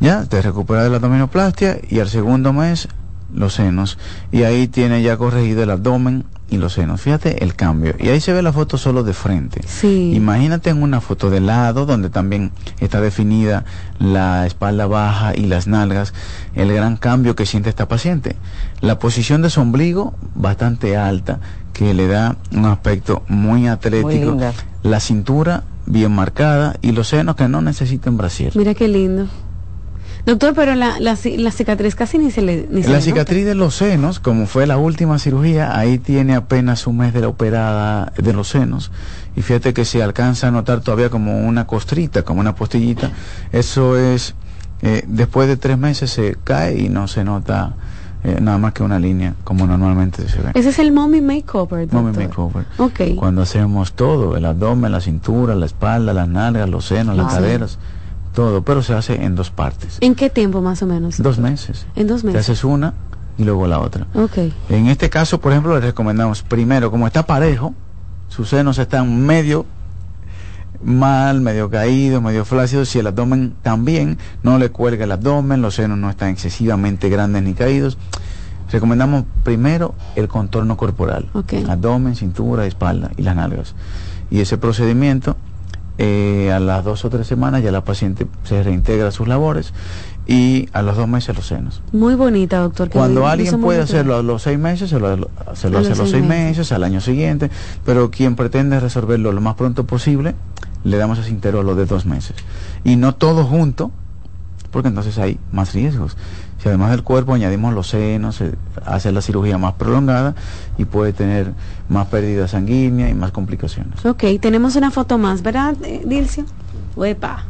Ya, 0.00 0.24
te 0.24 0.40
recupera 0.40 0.82
de 0.82 0.90
la 0.90 0.96
abdominoplastia 0.96 1.78
y 1.88 2.00
al 2.00 2.08
segundo 2.08 2.52
mes 2.52 2.88
los 3.34 3.54
senos. 3.54 3.98
Y 4.32 4.42
ahí 4.42 4.66
tiene 4.66 5.02
ya 5.02 5.16
corregido 5.16 5.62
el 5.62 5.70
abdomen 5.70 6.24
y 6.48 6.56
los 6.56 6.72
senos. 6.72 7.00
Fíjate 7.00 7.44
el 7.44 7.54
cambio. 7.54 7.94
Y 7.98 8.08
ahí 8.08 8.20
se 8.20 8.32
ve 8.32 8.42
la 8.42 8.52
foto 8.52 8.76
solo 8.76 9.02
de 9.02 9.12
frente. 9.12 9.60
sí. 9.66 10.12
Imagínate 10.14 10.70
en 10.70 10.82
una 10.82 11.00
foto 11.00 11.30
de 11.30 11.40
lado 11.40 11.86
donde 11.86 12.10
también 12.10 12.50
está 12.80 13.00
definida 13.00 13.64
la 13.98 14.46
espalda 14.46 14.86
baja 14.86 15.36
y 15.36 15.46
las 15.46 15.66
nalgas, 15.66 16.12
el 16.54 16.72
gran 16.72 16.96
cambio 16.96 17.36
que 17.36 17.46
siente 17.46 17.68
esta 17.70 17.86
paciente. 17.86 18.36
La 18.80 18.98
posición 18.98 19.42
de 19.42 19.50
su 19.50 19.60
ombligo 19.60 20.14
bastante 20.34 20.96
alta, 20.96 21.38
que 21.72 21.94
le 21.94 22.08
da 22.08 22.36
un 22.52 22.64
aspecto 22.64 23.22
muy 23.28 23.68
atlético. 23.68 24.32
linda. 24.32 24.52
la 24.82 24.98
cintura 24.98 25.64
bien 25.86 26.12
marcada 26.12 26.76
y 26.82 26.92
los 26.92 27.08
senos 27.08 27.36
que 27.36 27.48
no 27.48 27.60
necesitan 27.60 28.16
brasier. 28.16 28.56
Mira 28.56 28.74
qué 28.74 28.88
lindo. 28.88 29.28
Doctor, 30.26 30.54
pero 30.54 30.74
la, 30.74 31.00
la, 31.00 31.16
la 31.36 31.50
cicatriz 31.50 31.94
casi 31.94 32.18
ni 32.18 32.30
se 32.30 32.42
le 32.42 32.66
ni 32.70 32.82
se 32.82 32.90
La 32.90 32.96
le 32.96 33.02
cicatriz 33.02 33.44
de 33.44 33.54
los 33.54 33.74
senos, 33.74 34.20
como 34.20 34.46
fue 34.46 34.66
la 34.66 34.76
última 34.76 35.18
cirugía, 35.18 35.78
ahí 35.78 35.98
tiene 35.98 36.34
apenas 36.34 36.86
un 36.86 36.98
mes 36.98 37.12
de 37.12 37.20
la 37.20 37.28
operada 37.28 38.12
de 38.16 38.32
los 38.32 38.48
senos. 38.48 38.90
Y 39.36 39.42
fíjate 39.42 39.72
que 39.72 39.84
se 39.84 40.02
alcanza 40.02 40.48
a 40.48 40.50
notar 40.50 40.80
todavía 40.80 41.08
como 41.10 41.46
una 41.46 41.66
costrita, 41.66 42.22
como 42.22 42.40
una 42.40 42.54
postillita. 42.54 43.10
Eso 43.52 43.96
es, 43.96 44.34
eh, 44.82 45.04
después 45.06 45.48
de 45.48 45.56
tres 45.56 45.78
meses 45.78 46.10
se 46.10 46.36
cae 46.42 46.78
y 46.78 46.88
no 46.88 47.08
se 47.08 47.24
nota 47.24 47.74
eh, 48.22 48.38
nada 48.40 48.58
más 48.58 48.74
que 48.74 48.82
una 48.82 48.98
línea, 48.98 49.34
como 49.44 49.66
normalmente 49.66 50.28
se 50.28 50.42
ve. 50.42 50.50
Ese 50.54 50.68
es 50.68 50.78
el 50.78 50.92
mommy 50.92 51.22
makeover, 51.22 51.88
doctor. 51.88 52.02
Mommy 52.02 52.16
makeover. 52.26 52.66
Ok. 52.76 53.16
Cuando 53.16 53.42
hacemos 53.42 53.94
todo, 53.94 54.36
el 54.36 54.44
abdomen, 54.44 54.92
la 54.92 55.00
cintura, 55.00 55.54
la 55.54 55.64
espalda, 55.64 56.12
las 56.12 56.28
nalgas, 56.28 56.68
los 56.68 56.84
senos, 56.84 57.16
las 57.16 57.32
caderas, 57.32 57.78
todo, 58.34 58.62
pero 58.62 58.82
se 58.82 58.94
hace 58.94 59.24
en 59.24 59.34
dos 59.34 59.50
partes. 59.50 59.98
¿En 60.00 60.14
qué 60.14 60.30
tiempo 60.30 60.60
más 60.62 60.82
o 60.82 60.86
menos? 60.86 61.18
Dos 61.22 61.38
meses. 61.38 61.86
En 61.96 62.06
dos 62.06 62.20
Te 62.22 62.28
meses. 62.28 62.42
haces 62.42 62.64
una 62.64 62.94
y 63.38 63.44
luego 63.44 63.66
la 63.66 63.80
otra. 63.80 64.06
Ok. 64.14 64.38
En 64.68 64.86
este 64.88 65.08
caso, 65.10 65.40
por 65.40 65.52
ejemplo, 65.52 65.74
le 65.74 65.80
recomendamos 65.80 66.42
primero, 66.42 66.90
como 66.90 67.06
está 67.06 67.24
parejo, 67.26 67.74
sus 68.28 68.48
senos 68.48 68.78
están 68.78 69.24
medio 69.26 69.66
mal, 70.82 71.40
medio 71.40 71.68
caídos, 71.68 72.22
medio 72.22 72.44
flácidos, 72.44 72.88
si 72.88 72.98
el 72.98 73.06
abdomen 73.06 73.54
también 73.62 74.18
no 74.42 74.58
le 74.58 74.70
cuelga 74.70 75.04
el 75.04 75.12
abdomen, 75.12 75.60
los 75.60 75.74
senos 75.74 75.98
no 75.98 76.08
están 76.08 76.30
excesivamente 76.30 77.08
grandes 77.10 77.42
ni 77.42 77.52
caídos, 77.52 77.98
recomendamos 78.70 79.24
primero 79.42 79.94
el 80.16 80.28
contorno 80.28 80.76
corporal, 80.78 81.28
Ok. 81.34 81.54
abdomen, 81.68 82.14
cintura, 82.16 82.64
espalda 82.66 83.10
y 83.16 83.22
las 83.22 83.36
nalgas. 83.36 83.74
Y 84.30 84.40
ese 84.40 84.56
procedimiento, 84.56 85.36
eh, 86.02 86.50
a 86.50 86.58
las 86.60 86.82
dos 86.82 87.04
o 87.04 87.10
tres 87.10 87.26
semanas 87.26 87.62
ya 87.62 87.70
la 87.70 87.84
paciente 87.84 88.26
se 88.44 88.62
reintegra 88.62 89.08
a 89.08 89.10
sus 89.10 89.28
labores 89.28 89.74
y 90.26 90.66
a 90.72 90.80
los 90.80 90.96
dos 90.96 91.06
meses 91.06 91.36
los 91.36 91.46
senos. 91.46 91.82
Muy 91.92 92.14
bonita, 92.14 92.60
doctor. 92.60 92.88
Cuando 92.88 93.26
alguien 93.26 93.60
puede 93.60 93.82
hacerlo 93.82 94.16
a 94.16 94.22
los 94.22 94.40
seis 94.42 94.58
meses, 94.58 94.88
se 94.88 94.98
lo, 94.98 95.28
se 95.54 95.68
lo 95.68 95.78
A 95.78 95.80
hace 95.82 95.90
los 95.90 95.98
a 95.98 96.02
los 96.02 96.10
seis 96.10 96.10
seis 96.10 96.22
meses. 96.22 96.58
meses, 96.58 96.72
al 96.72 96.84
año 96.84 97.02
siguiente, 97.02 97.50
pero 97.84 98.10
quien 98.10 98.34
pretende 98.34 98.80
resolverlo 98.80 99.30
lo 99.32 99.42
más 99.42 99.56
pronto 99.56 99.84
posible, 99.84 100.34
le 100.84 100.96
damos 100.96 101.18
ese 101.18 101.28
intervalo 101.28 101.74
de 101.74 101.84
dos 101.84 102.06
meses. 102.06 102.34
Y 102.82 102.96
no 102.96 103.14
todo 103.14 103.44
junto, 103.44 103.90
porque 104.70 104.88
entonces 104.88 105.18
hay 105.18 105.38
más 105.52 105.74
riesgos. 105.74 106.16
Si 106.62 106.68
además 106.68 106.92
del 106.92 107.02
cuerpo 107.02 107.34
añadimos 107.34 107.74
los 107.74 107.88
senos, 107.88 108.36
se 108.36 108.54
hace 108.86 109.12
la 109.12 109.20
cirugía 109.20 109.58
más 109.58 109.74
prolongada 109.74 110.34
y 110.78 110.86
puede 110.86 111.12
tener 111.12 111.52
más 111.90 112.06
pérdida 112.06 112.48
sanguínea 112.48 113.10
y 113.10 113.14
más 113.14 113.32
complicaciones. 113.32 114.04
Ok, 114.06 114.24
tenemos 114.40 114.76
una 114.76 114.90
foto 114.90 115.18
más, 115.18 115.42
¿verdad, 115.42 115.74
Dilcio? 116.04 116.44
Uepa, 116.96 117.44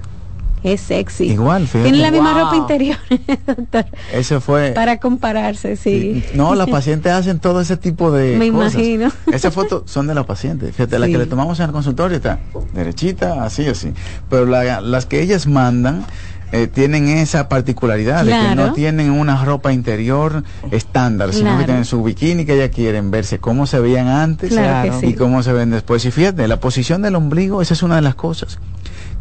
es 0.63 0.81
sexy. 0.81 1.25
Igual, 1.31 1.67
fíjate. 1.67 1.85
Tiene 1.91 1.99
la 2.03 2.11
misma 2.11 2.33
Wow. 2.33 2.43
ropa 2.45 2.57
interior, 2.57 2.97
doctor, 3.47 3.87
Ese 4.13 4.41
fue... 4.41 4.73
para 4.75 4.99
compararse, 4.99 5.77
sí. 5.77 6.25
Y- 6.33 6.37
No, 6.37 6.55
las 6.55 6.69
pacientes 6.71 7.13
hacen 7.13 7.39
todo 7.39 7.61
ese 7.61 7.77
tipo 7.77 8.11
de 8.11 8.37
Me 8.37 8.51
cosas. 8.51 8.75
imagino. 8.75 9.11
Esas 9.33 9.55
fotos 9.55 9.83
son 9.87 10.07
de 10.07 10.15
la 10.15 10.25
paciente. 10.25 10.73
Fíjate, 10.73 10.99
la 10.99 11.07
Sí. 11.07 11.13
que 11.13 11.19
le 11.19 11.27
tomamos 11.27 11.59
en 11.61 11.67
el 11.67 11.73
consultorio 11.73 12.17
está 12.17 12.41
derechita, 12.75 13.45
así 13.45 13.67
así. 13.67 13.93
Pero 14.29 14.47
la- 14.47 14.81
las 14.81 15.07
que 15.07 15.23
ellas 15.23 15.47
mandan 15.47 16.05
eh, 16.53 16.67
tienen 16.67 17.09
esa 17.09 17.49
particularidad 17.49 18.25
de 18.25 18.33
que 18.33 18.55
no 18.55 18.73
tienen 18.73 19.11
una 19.11 19.45
ropa 19.45 19.73
interior 19.73 20.43
estándar, 20.71 21.33
sino 21.33 21.59
que 21.59 21.65
tienen 21.65 21.85
su 21.85 22.03
bikini 22.03 22.45
que 22.45 22.55
ellas 22.55 22.75
quieren 22.75 23.11
verse 23.11 23.39
cómo 23.39 23.67
se 23.67 23.79
veían 23.81 24.09
antes 24.09 24.51
Claro 24.51 24.99
y 25.03 25.15
cómo 25.15 25.43
se 25.43 25.53
ven 25.53 25.71
después. 25.71 26.05
Y 26.05 26.11
fíjate, 26.11 26.47
la 26.49 26.59
posición 26.61 27.03
del 27.03 27.15
ombligo, 27.15 27.63
esa 27.63 27.75
es 27.75 27.83
una 27.83 27.97
de 27.97 28.03
las 28.03 28.15
cosas 28.15 28.59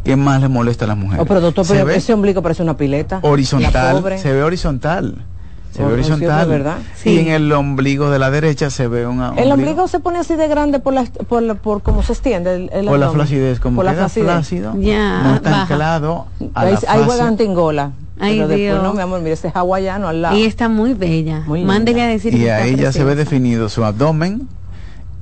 que 0.04 0.16
más 0.16 0.40
le 0.40 0.48
molesta 0.48 0.86
a 0.86 0.88
las 0.88 0.96
mujeres. 0.96 1.22
Oh, 1.22 1.26
pero 1.26 1.40
doctor, 1.40 1.64
pero 1.68 1.84
ve 1.84 1.96
ese 1.96 2.12
ombligo 2.12 2.42
parece 2.42 2.62
una 2.62 2.76
pileta. 2.76 3.20
Horizontal, 3.22 4.02
se 4.18 4.32
ve 4.32 4.42
horizontal. 4.42 5.24
Se 5.72 5.84
ve 5.84 5.92
horizontal. 5.92 6.48
verdad. 6.48 6.78
Sí. 6.96 7.10
Y 7.10 7.18
en 7.20 7.28
el 7.28 7.52
ombligo 7.52 8.10
de 8.10 8.18
la 8.18 8.30
derecha 8.30 8.70
se 8.70 8.88
ve 8.88 9.06
una 9.06 9.32
El 9.36 9.52
ombligo 9.52 9.86
se 9.88 10.00
pone 10.00 10.18
así 10.18 10.34
de 10.34 10.48
grande 10.48 10.80
por 10.80 10.92
la, 10.94 11.04
por, 11.04 11.42
la- 11.42 11.54
por 11.54 11.82
cómo 11.82 12.02
se 12.02 12.12
extiende 12.12 12.54
el, 12.54 12.70
el 12.72 12.86
por 12.86 12.98
la 12.98 13.10
flacidez, 13.10 13.60
como 13.60 13.76
por 13.76 13.84
la 13.84 13.94
flacidez. 13.94 14.26
flácido, 14.28 14.74
Ya, 14.78 15.22
no 15.22 15.34
está 15.36 15.62
anclado 15.62 16.26
a 16.54 16.64
la 16.64 17.36
tingola. 17.36 17.92
Ay, 18.22 18.34
pero 18.36 18.48
después 18.48 18.60
Dios. 18.60 18.82
no, 18.82 18.92
mi 18.92 19.00
amor, 19.00 19.20
mire, 19.20 19.32
ese 19.32 19.50
hawaiano 19.54 20.08
al 20.08 20.20
lado. 20.20 20.36
Y 20.36 20.44
está 20.44 20.68
muy 20.68 20.92
bella. 20.92 21.42
Muy. 21.46 21.64
Mándele 21.64 22.02
a 22.02 22.06
decir 22.06 22.34
y 22.34 22.48
ahí 22.48 22.76
ya 22.76 22.92
se 22.92 23.02
ve 23.02 23.14
definido 23.14 23.68
su 23.70 23.82
abdomen, 23.84 24.46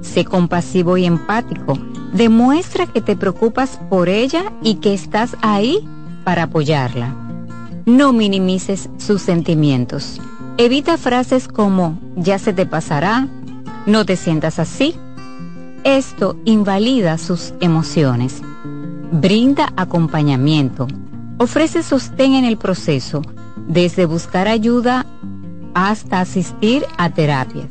Sé 0.00 0.24
compasivo 0.24 0.96
y 0.96 1.04
empático, 1.04 1.78
demuestra 2.12 2.86
que 2.86 3.00
te 3.00 3.16
preocupas 3.16 3.78
por 3.88 4.08
ella 4.08 4.52
y 4.62 4.76
que 4.76 4.94
estás 4.94 5.36
ahí 5.42 5.86
para 6.24 6.44
apoyarla. 6.44 7.14
No 7.86 8.12
minimices 8.12 8.88
sus 8.98 9.22
sentimientos. 9.22 10.20
Evita 10.58 10.96
frases 10.96 11.48
como 11.48 11.98
ya 12.16 12.38
se 12.38 12.52
te 12.52 12.66
pasará, 12.66 13.28
no 13.86 14.04
te 14.04 14.16
sientas 14.16 14.58
así. 14.58 14.94
Esto 15.84 16.36
invalida 16.44 17.16
sus 17.16 17.54
emociones. 17.60 18.42
Brinda 19.12 19.72
acompañamiento. 19.76 20.86
Ofrece 21.38 21.82
sostén 21.82 22.34
en 22.34 22.44
el 22.44 22.58
proceso, 22.58 23.22
desde 23.66 24.04
buscar 24.04 24.46
ayuda 24.46 25.06
hasta 25.74 26.20
asistir 26.20 26.84
a 26.98 27.08
terapias. 27.10 27.70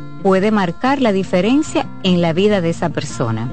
puede 0.21 0.51
marcar 0.51 1.01
la 1.01 1.11
diferencia 1.11 1.87
en 2.03 2.21
la 2.21 2.33
vida 2.33 2.61
de 2.61 2.69
esa 2.69 2.89
persona. 2.89 3.49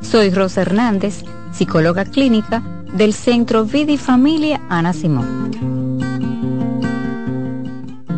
Soy 0.00 0.30
Rosa 0.30 0.62
Hernández, 0.62 1.24
psicóloga 1.52 2.04
clínica 2.04 2.62
del 2.92 3.12
Centro 3.12 3.64
Vida 3.64 3.92
y 3.92 3.98
Familia 3.98 4.60
Ana 4.68 4.92
Simón. 4.92 5.48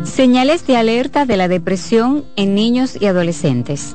Señales 0.05 0.67
de 0.67 0.77
alerta 0.77 1.25
de 1.25 1.37
la 1.37 1.49
depresión 1.49 2.25
en 2.37 2.55
niños 2.55 2.97
y 3.01 3.07
adolescentes. 3.07 3.95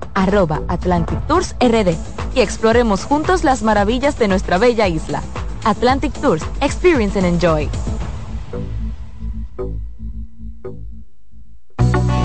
arroba 0.13 0.61
Atlantic 0.67 1.19
Tours 1.27 1.55
RD 1.59 1.95
y 2.35 2.41
exploremos 2.41 3.03
juntos 3.03 3.43
las 3.43 3.63
maravillas 3.63 4.17
de 4.17 4.27
nuestra 4.27 4.57
bella 4.57 4.87
isla. 4.87 5.21
Atlantic 5.63 6.13
Tours, 6.13 6.43
experience 6.61 7.17
and 7.17 7.27
enjoy. 7.27 7.69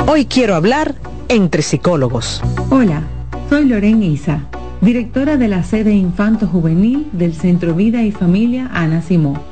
Hoy 0.09 0.27
quiero 0.27 0.55
hablar 0.55 0.95
entre 1.29 1.63
psicólogos. 1.63 2.41
Hola, 2.71 3.03
soy 3.51 3.65
Lorena 3.65 4.05
Isa, 4.05 4.47
directora 4.81 5.37
de 5.37 5.49
la 5.49 5.65
sede 5.65 5.95
Infanto 5.95 6.47
Juvenil 6.47 7.09
del 7.13 7.35
Centro 7.35 7.75
Vida 7.75 8.03
y 8.03 8.13
Familia 8.13 8.71
Ana 8.73 9.03
Simó. 9.03 9.43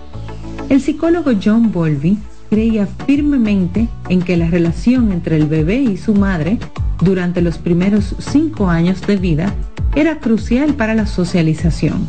El 0.68 0.80
psicólogo 0.80 1.32
John 1.42 1.72
Bolby 1.72 2.18
creía 2.54 2.86
firmemente 2.86 3.88
en 4.08 4.22
que 4.22 4.36
la 4.36 4.46
relación 4.46 5.10
entre 5.10 5.34
el 5.38 5.48
bebé 5.48 5.78
y 5.78 5.96
su 5.96 6.14
madre 6.14 6.56
durante 7.00 7.42
los 7.42 7.58
primeros 7.58 8.14
cinco 8.20 8.70
años 8.70 9.04
de 9.08 9.16
vida 9.16 9.52
era 9.96 10.20
crucial 10.20 10.74
para 10.74 10.94
la 10.94 11.08
socialización. 11.08 12.06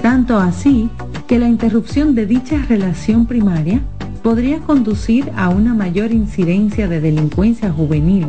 Tanto 0.00 0.38
así 0.38 0.88
que 1.26 1.38
la 1.38 1.48
interrupción 1.48 2.14
de 2.14 2.24
dicha 2.24 2.64
relación 2.66 3.26
primaria 3.26 3.82
podría 4.22 4.60
conducir 4.60 5.30
a 5.36 5.50
una 5.50 5.74
mayor 5.74 6.12
incidencia 6.12 6.88
de 6.88 7.02
delincuencia 7.02 7.70
juvenil, 7.70 8.28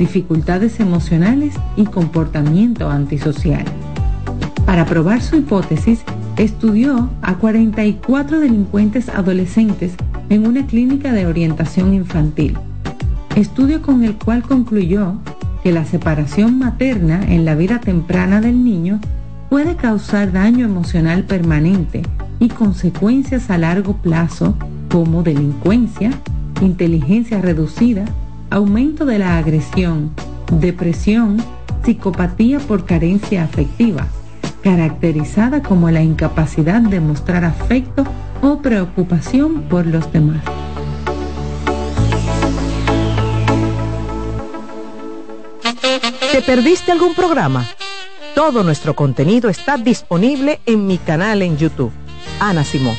dificultades 0.00 0.80
emocionales 0.80 1.54
y 1.76 1.84
comportamiento 1.84 2.90
antisocial. 2.90 3.64
Para 4.66 4.84
probar 4.84 5.22
su 5.22 5.36
hipótesis, 5.36 6.00
estudió 6.36 7.08
a 7.22 7.36
44 7.36 8.40
delincuentes 8.40 9.08
adolescentes 9.08 9.94
en 10.28 10.46
una 10.46 10.66
clínica 10.66 11.12
de 11.12 11.26
orientación 11.26 11.94
infantil, 11.94 12.58
estudio 13.36 13.80
con 13.80 14.02
el 14.02 14.16
cual 14.16 14.42
concluyó 14.42 15.14
que 15.62 15.72
la 15.72 15.84
separación 15.84 16.58
materna 16.58 17.24
en 17.26 17.44
la 17.44 17.54
vida 17.54 17.80
temprana 17.80 18.40
del 18.40 18.64
niño 18.64 19.00
puede 19.48 19.76
causar 19.76 20.32
daño 20.32 20.64
emocional 20.64 21.22
permanente 21.22 22.02
y 22.40 22.48
consecuencias 22.48 23.50
a 23.50 23.58
largo 23.58 23.96
plazo 23.96 24.56
como 24.90 25.22
delincuencia, 25.22 26.10
inteligencia 26.60 27.40
reducida, 27.40 28.04
aumento 28.50 29.06
de 29.06 29.20
la 29.20 29.38
agresión, 29.38 30.10
depresión, 30.60 31.36
psicopatía 31.84 32.58
por 32.58 32.84
carencia 32.84 33.44
afectiva, 33.44 34.08
caracterizada 34.66 35.62
como 35.62 35.92
la 35.92 36.02
incapacidad 36.02 36.80
de 36.80 36.98
mostrar 36.98 37.44
afecto 37.44 38.04
o 38.42 38.58
preocupación 38.58 39.62
por 39.68 39.86
los 39.86 40.12
demás. 40.12 40.42
¿Te 46.32 46.42
perdiste 46.42 46.90
algún 46.90 47.14
programa? 47.14 47.64
Todo 48.34 48.64
nuestro 48.64 48.96
contenido 48.96 49.48
está 49.48 49.76
disponible 49.76 50.58
en 50.66 50.84
mi 50.88 50.98
canal 50.98 51.42
en 51.42 51.56
YouTube. 51.56 51.92
Ana 52.40 52.64
Simón. 52.64 52.96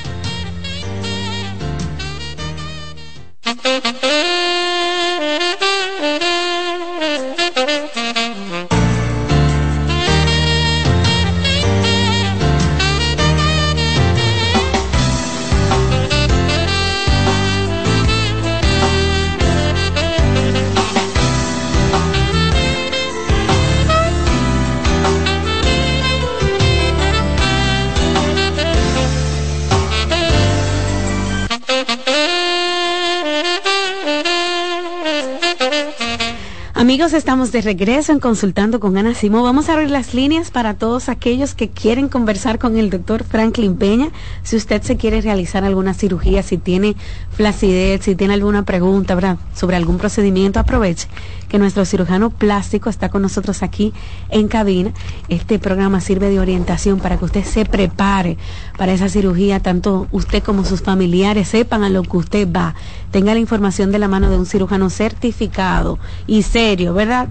Estamos 37.14 37.54
de 37.54 37.62
regreso 37.62 38.12
en 38.12 38.20
Consultando 38.20 38.82
con 38.82 38.98
Ana 38.98 39.14
Simó. 39.14 39.42
Vamos 39.42 39.70
a 39.70 39.74
abrir 39.74 39.90
las 39.90 40.14
líneas 40.14 40.52
para 40.52 40.74
todos 40.74 41.08
aquellos 41.08 41.56
que 41.56 41.70
quieren 41.70 42.10
conversar 42.10 42.60
con 42.60 42.76
el 42.76 42.90
doctor 42.90 43.24
Franklin 43.24 43.78
Peña. 43.78 44.10
Si 44.44 44.58
usted 44.58 44.82
se 44.82 44.98
quiere 44.98 45.22
realizar 45.22 45.64
alguna 45.64 45.94
cirugía, 45.94 46.44
si 46.44 46.58
tiene 46.58 46.98
flacidez, 47.32 48.04
si 48.04 48.16
tiene 48.16 48.34
alguna 48.34 48.64
pregunta 48.64 49.38
sobre 49.54 49.78
algún 49.78 49.98
procedimiento, 49.98 50.60
aproveche 50.60 51.08
que 51.48 51.60
nuestro 51.60 51.86
cirujano 51.86 52.30
plástico 52.30 52.90
está 52.90 53.08
con 53.10 53.22
nosotros 53.22 53.64
aquí 53.64 53.94
en 54.30 54.50
cabina. 54.50 54.92
Este 55.30 55.60
programa 55.60 56.02
sirve 56.02 56.30
de 56.30 56.40
orientación 56.40 57.00
para 57.00 57.18
que 57.18 57.26
usted 57.26 57.46
se 57.46 57.64
prepare 57.64 58.38
para 58.78 58.94
esa 58.94 59.10
cirugía, 59.10 59.60
tanto 59.60 60.08
usted 60.12 60.44
como 60.44 60.64
sus 60.64 60.82
familiares 60.82 61.50
sepan 61.50 61.84
a 61.84 61.90
lo 61.90 62.04
que 62.04 62.18
usted 62.18 62.48
va, 62.50 62.76
tenga 63.12 63.34
la 63.34 63.40
información 63.40 63.92
de 63.92 64.00
la 64.00 64.08
mano 64.08 64.30
de 64.30 64.38
un 64.38 64.46
cirujano 64.46 64.90
certificado 64.90 66.00
y 66.28 66.44
serio, 66.44 66.94
¿verdad? 66.94 67.28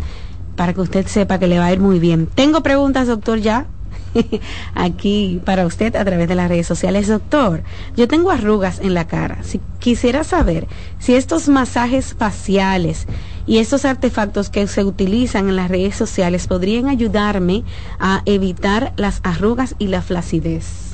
Para 0.56 0.74
que 0.74 0.80
usted 0.80 1.06
sepa 1.06 1.38
que 1.38 1.46
le 1.46 1.58
va 1.58 1.66
a 1.66 1.72
ir 1.72 1.80
muy 1.80 1.98
bien. 1.98 2.26
Tengo 2.26 2.62
preguntas, 2.62 3.06
doctor, 3.06 3.38
ya 3.38 3.66
aquí 4.74 5.40
para 5.44 5.66
usted 5.66 5.94
a 5.96 6.04
través 6.04 6.28
de 6.28 6.34
las 6.34 6.48
redes 6.48 6.66
sociales. 6.66 7.08
Doctor, 7.08 7.62
yo 7.96 8.08
tengo 8.08 8.30
arrugas 8.30 8.80
en 8.80 8.94
la 8.94 9.06
cara. 9.06 9.38
Si 9.42 9.60
quisiera 9.78 10.24
saber 10.24 10.66
si 10.98 11.14
estos 11.14 11.48
masajes 11.48 12.14
faciales 12.14 13.06
y 13.46 13.58
estos 13.58 13.84
artefactos 13.84 14.50
que 14.50 14.66
se 14.66 14.84
utilizan 14.84 15.48
en 15.48 15.56
las 15.56 15.70
redes 15.70 15.94
sociales 15.94 16.46
podrían 16.46 16.88
ayudarme 16.88 17.62
a 18.00 18.22
evitar 18.24 18.92
las 18.96 19.20
arrugas 19.22 19.76
y 19.78 19.88
la 19.88 20.02
flacidez. 20.02 20.85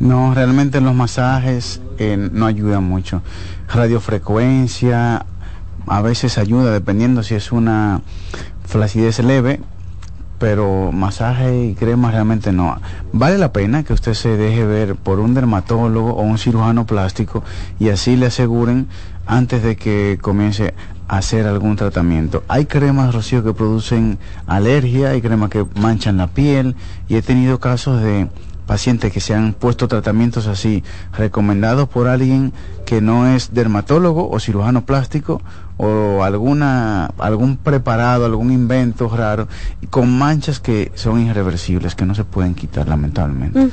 No, 0.00 0.34
realmente 0.34 0.80
los 0.80 0.94
masajes 0.94 1.82
eh, 1.98 2.16
no 2.32 2.46
ayudan 2.46 2.84
mucho. 2.84 3.22
Radiofrecuencia 3.68 5.26
a 5.86 6.02
veces 6.02 6.38
ayuda 6.38 6.72
dependiendo 6.72 7.22
si 7.22 7.34
es 7.34 7.52
una 7.52 8.00
flacidez 8.64 9.18
leve, 9.18 9.60
pero 10.38 10.90
masaje 10.90 11.66
y 11.66 11.74
crema 11.74 12.10
realmente 12.10 12.50
no. 12.50 12.80
Vale 13.12 13.36
la 13.36 13.52
pena 13.52 13.82
que 13.82 13.92
usted 13.92 14.14
se 14.14 14.38
deje 14.38 14.64
ver 14.64 14.96
por 14.96 15.20
un 15.20 15.34
dermatólogo 15.34 16.14
o 16.14 16.22
un 16.22 16.38
cirujano 16.38 16.86
plástico 16.86 17.44
y 17.78 17.90
así 17.90 18.16
le 18.16 18.26
aseguren 18.26 18.88
antes 19.26 19.62
de 19.62 19.76
que 19.76 20.18
comience 20.22 20.72
a 21.08 21.18
hacer 21.18 21.46
algún 21.46 21.76
tratamiento. 21.76 22.42
Hay 22.48 22.64
cremas, 22.64 23.14
Rocío, 23.14 23.44
que 23.44 23.52
producen 23.52 24.18
alergia, 24.46 25.10
hay 25.10 25.20
cremas 25.20 25.50
que 25.50 25.66
manchan 25.78 26.16
la 26.16 26.28
piel 26.28 26.74
y 27.06 27.16
he 27.16 27.22
tenido 27.22 27.60
casos 27.60 28.00
de 28.00 28.28
pacientes 28.70 29.12
que 29.12 29.18
se 29.18 29.34
han 29.34 29.52
puesto 29.52 29.88
tratamientos 29.88 30.46
así 30.46 30.84
recomendados 31.12 31.88
por 31.88 32.06
alguien 32.06 32.52
que 32.86 33.00
no 33.00 33.26
es 33.26 33.52
dermatólogo 33.52 34.30
o 34.30 34.38
cirujano 34.38 34.86
plástico 34.86 35.42
o 35.82 36.22
alguna 36.22 37.06
algún 37.16 37.56
preparado, 37.56 38.26
algún 38.26 38.52
invento 38.52 39.08
raro 39.08 39.48
con 39.88 40.10
manchas 40.10 40.60
que 40.60 40.92
son 40.94 41.26
irreversibles, 41.26 41.94
que 41.94 42.04
no 42.04 42.14
se 42.14 42.24
pueden 42.24 42.54
quitar 42.54 42.86
lamentablemente. 42.86 43.70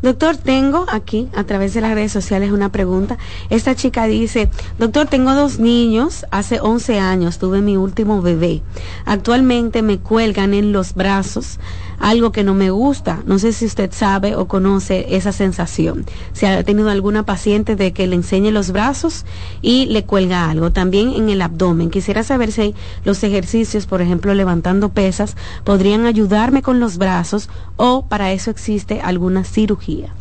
Doctor, 0.00 0.36
tengo 0.36 0.86
aquí 0.88 1.28
a 1.34 1.42
través 1.42 1.74
de 1.74 1.80
las 1.80 1.92
redes 1.94 2.12
sociales 2.12 2.52
una 2.52 2.70
pregunta. 2.70 3.18
Esta 3.50 3.74
chica 3.74 4.06
dice, 4.06 4.48
doctor, 4.78 5.08
tengo 5.08 5.34
dos 5.34 5.58
niños, 5.58 6.24
hace 6.30 6.60
11 6.60 7.00
años 7.00 7.38
tuve 7.38 7.62
mi 7.62 7.76
último 7.76 8.22
bebé. 8.22 8.62
Actualmente 9.04 9.82
me 9.82 9.98
cuelgan 9.98 10.54
en 10.54 10.72
los 10.72 10.94
brazos 10.94 11.58
algo 11.98 12.32
que 12.32 12.44
no 12.44 12.54
me 12.54 12.70
gusta. 12.70 13.22
No 13.26 13.38
sé 13.38 13.52
si 13.52 13.66
usted 13.66 13.90
sabe 13.92 14.36
o 14.36 14.46
conoce 14.46 15.16
esa 15.16 15.32
sensación. 15.32 16.06
Si 16.32 16.46
ha 16.46 16.62
tenido 16.62 16.90
alguna 16.90 17.24
paciente 17.24 17.76
de 17.76 17.92
que 17.92 18.06
le 18.06 18.16
enseñe 18.16 18.50
los 18.50 18.70
brazos 18.70 19.24
y 19.62 19.86
le 19.86 20.04
cuelga 20.04 20.48
algo. 20.48 20.70
También 20.70 21.07
en 21.16 21.28
el 21.28 21.42
abdomen. 21.42 21.90
Quisiera 21.90 22.22
saber 22.22 22.52
si 22.52 22.74
los 23.04 23.22
ejercicios, 23.22 23.86
por 23.86 24.02
ejemplo, 24.02 24.34
levantando 24.34 24.90
pesas, 24.90 25.36
podrían 25.64 26.06
ayudarme 26.06 26.62
con 26.62 26.80
los 26.80 26.98
brazos 26.98 27.48
o 27.76 28.06
para 28.06 28.32
eso 28.32 28.50
existe 28.50 29.00
alguna 29.00 29.44
cirugía. 29.44 30.12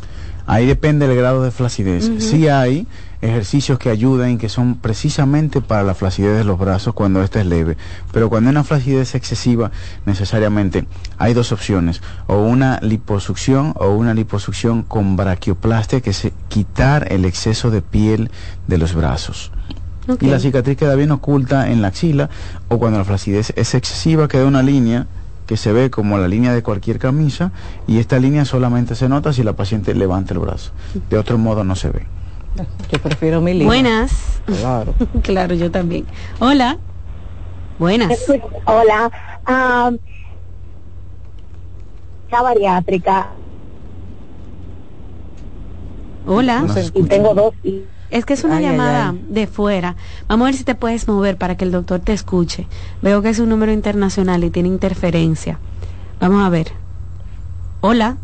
Ahí 0.46 0.66
depende 0.66 1.08
del 1.08 1.18
grado 1.18 1.44
de 1.44 1.52
flacidez. 1.52 2.10
Si 2.20 2.48
hay 2.48 2.88
ejercicios 3.22 3.80
que 3.80 3.90
ayudan 3.90 4.32
y 4.32 4.38
que 4.38 4.48
son 4.48 4.76
precisamente 4.76 5.62
para 5.62 5.84
la 5.84 5.94
flacidez 5.94 6.38
de 6.38 6.44
los 6.44 6.60
brazos 6.60 6.94
cuando 6.94 7.22
esta 7.22 7.42
es 7.42 7.46
leve. 7.46 7.78
Pero 8.12 8.30
cuando 8.30 8.50
hay 8.50 8.52
una 8.52 8.64
flacidez 8.64 9.16
excesiva, 9.16 9.72
necesariamente 10.06 10.86
hay 11.18 11.34
dos 11.34 11.52
opciones, 11.52 12.02
o 12.28 12.38
una 12.38 12.80
liposucción 12.82 13.74
o 13.76 13.90
una 13.90 14.14
liposucción 14.14 14.84
con 14.84 15.16
braquioplastia, 15.16 16.02
que 16.02 16.12
es 16.12 16.30
quitar 16.48 17.12
el 17.12 17.26
exceso 17.26 17.72
de 17.72 17.82
piel 17.82 18.30
de 18.68 18.78
los 18.78 18.94
brazos. 18.94 19.52
Y 20.22 20.28
la 20.28 20.40
cicatriz 20.40 20.78
queda 20.78 20.96
bien 20.96 21.12
oculta 21.12 21.70
en 21.70 21.82
la 21.82 21.90
axila, 21.90 22.30
o 22.70 22.80
cuando 22.80 22.98
la 23.00 23.06
flacidez 23.06 23.54
es 23.56 23.74
excesiva, 23.76 24.28
queda 24.28 24.46
una 24.46 24.64
línea 24.64 25.08
que 25.48 25.58
se 25.58 25.72
ve 25.72 25.90
como 25.90 26.18
la 26.18 26.28
línea 26.28 26.54
de 26.54 26.62
cualquier 26.62 27.00
camisa 27.00 27.52
y 27.88 28.00
esta 28.00 28.20
línea 28.20 28.46
solamente 28.46 28.96
se 28.96 29.08
nota 29.08 29.32
si 29.32 29.44
la 29.44 29.54
paciente 29.54 29.96
levanta 29.96 30.34
el 30.34 30.40
brazo. 30.40 30.72
De 31.10 31.18
otro 31.18 31.38
modo 31.38 31.64
no 31.64 31.76
se 31.76 31.90
ve. 31.90 32.06
Yo 32.92 33.00
prefiero 33.00 33.40
mi 33.42 33.54
línea. 33.54 33.68
Buenas. 33.68 34.42
Claro. 34.46 34.94
claro, 35.24 35.56
yo 35.56 35.72
también. 35.72 36.06
Hola. 36.40 36.78
Buenas. 37.80 38.20
Hola. 38.66 39.12
Uh, 39.48 39.98
bariátrica. 42.44 43.30
Hola. 46.26 46.66
y 46.94 47.04
tengo 47.04 47.34
dos 47.34 47.54
es 48.10 48.26
que 48.26 48.34
es 48.34 48.44
una 48.44 48.62
llamada 48.62 49.14
de 49.28 49.48
fuera. 49.48 49.96
Vamos 50.28 50.46
a 50.46 50.50
ver 50.50 50.56
si 50.56 50.64
te 50.64 50.76
puedes 50.76 51.08
mover 51.08 51.38
para 51.38 51.58
que 51.58 51.66
el 51.66 51.72
doctor 51.72 52.00
te 52.00 52.14
escuche. 52.14 52.68
Veo 53.02 53.22
que 53.22 53.30
es 53.30 53.40
un 53.40 53.50
número 53.50 53.72
internacional 53.72 54.44
y 54.44 54.50
tiene 54.50 54.70
interferencia. 54.70 55.60
Vamos 56.20 56.46
a 56.46 56.50
ver. 56.50 56.72
Hola. 57.82 58.18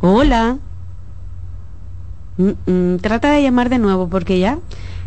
Hola. 0.00 0.58
Mm, 2.36 2.70
mm, 2.70 2.98
trata 2.98 3.32
de 3.32 3.42
llamar 3.42 3.68
de 3.68 3.78
nuevo 3.78 4.08
porque 4.08 4.38
ya 4.38 4.58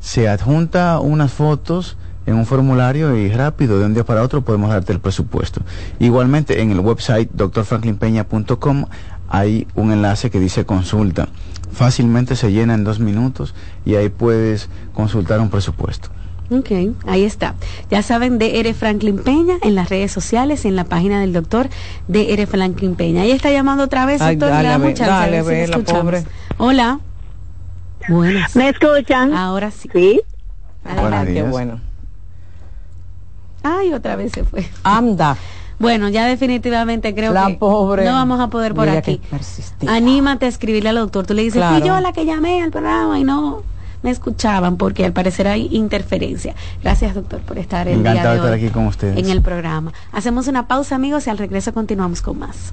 se 0.01 0.29
adjunta 0.29 0.99
unas 1.01 1.33
fotos 1.33 1.97
en 2.27 2.35
un 2.35 2.45
formulario 2.45 3.17
y 3.17 3.31
rápido 3.31 3.79
de 3.79 3.87
un 3.87 3.95
día 3.95 4.05
para 4.05 4.23
otro 4.23 4.43
podemos 4.43 4.71
darte 4.71 4.93
el 4.93 5.01
presupuesto. 5.01 5.63
Igualmente 5.99 6.61
en 6.61 6.71
el 6.71 6.81
website 6.81 7.31
drfranklinpeña.com 7.33 8.85
hay 9.29 9.67
un 9.75 9.93
enlace 9.93 10.31
que 10.31 10.41
dice 10.41 10.67
consulta. 10.67 11.29
Fácilmente 11.73 12.37
se 12.37 12.53
llena 12.53 12.75
en 12.75 12.85
dos 12.85 12.99
minutos 12.99 13.55
y 13.85 13.95
ahí 13.95 14.09
puedes 14.09 14.69
consultar 14.95 15.41
un 15.41 15.49
presupuesto. 15.49 16.11
Ok, 16.51 16.71
ahí 17.07 17.25
está. 17.25 17.55
Ya 17.91 18.03
saben, 18.03 18.39
DR 18.39 18.73
Franklin 18.75 19.19
Peña 19.19 19.57
en 19.63 19.75
las 19.75 19.91
redes 19.91 20.11
sociales, 20.13 20.65
en 20.65 20.77
la 20.77 20.85
página 20.85 21.21
del 21.21 21.33
doctor 21.35 21.69
DR 22.09 22.47
Franklin 22.47 22.95
Peña. 22.95 23.23
Ahí 23.23 23.33
está 23.33 23.51
llamando 23.51 23.85
otra 23.85 24.07
vez, 24.07 24.23
Ay, 24.23 24.37
doctor. 24.37 24.51
dale, 24.63 24.69
dale, 24.69 25.67
si 25.67 25.71
la 25.71 25.79
pobre. 25.81 26.25
Hola. 26.57 27.01
Buenas. 28.09 28.57
¿Me 28.57 28.71
escuchan? 28.71 29.35
Ahora 29.35 29.71
sí. 29.71 29.91
Sí. 29.93 30.21
Adelante. 30.85 31.35
Qué 31.35 31.43
bueno. 31.43 31.81
Ay, 33.63 33.93
otra 33.93 34.17
vez 34.17 34.33
se 34.33 34.45
fue. 34.45 34.67
Anda. 34.85 35.37
Bueno, 35.79 36.09
ya 36.09 36.27
definitivamente 36.27 37.15
creo 37.15 37.33
La 37.33 37.47
que 37.49 37.55
pobre. 37.55 38.05
no 38.05 38.13
vamos 38.13 38.41
a 38.41 38.49
poder 38.49 38.75
por 38.75 38.89
aquí. 38.89 39.21
Anímate 39.87 40.47
a 40.47 40.49
escribirle 40.49 40.89
al 40.89 40.97
doctor. 40.97 41.27
Tú 41.27 41.35
le 41.35 41.43
dices, 41.43 41.59
Claro. 41.61 41.79
fui 41.79 41.87
yo 41.87 42.01
la 42.01 42.13
que 42.13 42.25
llamé 42.25 42.63
al 42.63 42.71
programa 42.71 43.19
y 43.19 43.25
no 43.25 43.63
me 44.03 44.11
escuchaban 44.11 44.77
porque 44.77 45.05
al 45.05 45.13
parecer 45.13 45.49
hay 45.49 45.69
interferencia. 45.73 46.55
Gracias, 46.83 47.15
doctor, 47.15 47.41
por 47.41 47.59
estar 47.59 47.89
el 47.89 48.03
día 48.03 48.13
Encantado 48.13 48.35
de 48.35 48.41
de 48.41 48.47
estar 48.47 48.59
hoy 48.59 48.65
aquí 48.65 48.73
con 48.73 48.87
ustedes. 48.87 49.19
en 49.19 49.31
el 49.31 49.43
programa. 49.43 49.93
Hacemos 50.13 50.49
una 50.49 50.69
pausa, 50.69 50.95
amigos, 50.95 51.27
y 51.27 51.31
al 51.31 51.39
regreso 51.39 51.73
continuamos 51.73 52.23
con 52.23 52.39
más. 52.39 52.73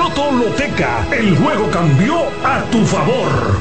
Loto 0.01 0.31
el 1.11 1.37
juego 1.37 1.69
cambió 1.69 2.15
a 2.43 2.63
tu 2.71 2.83
favor. 2.85 3.59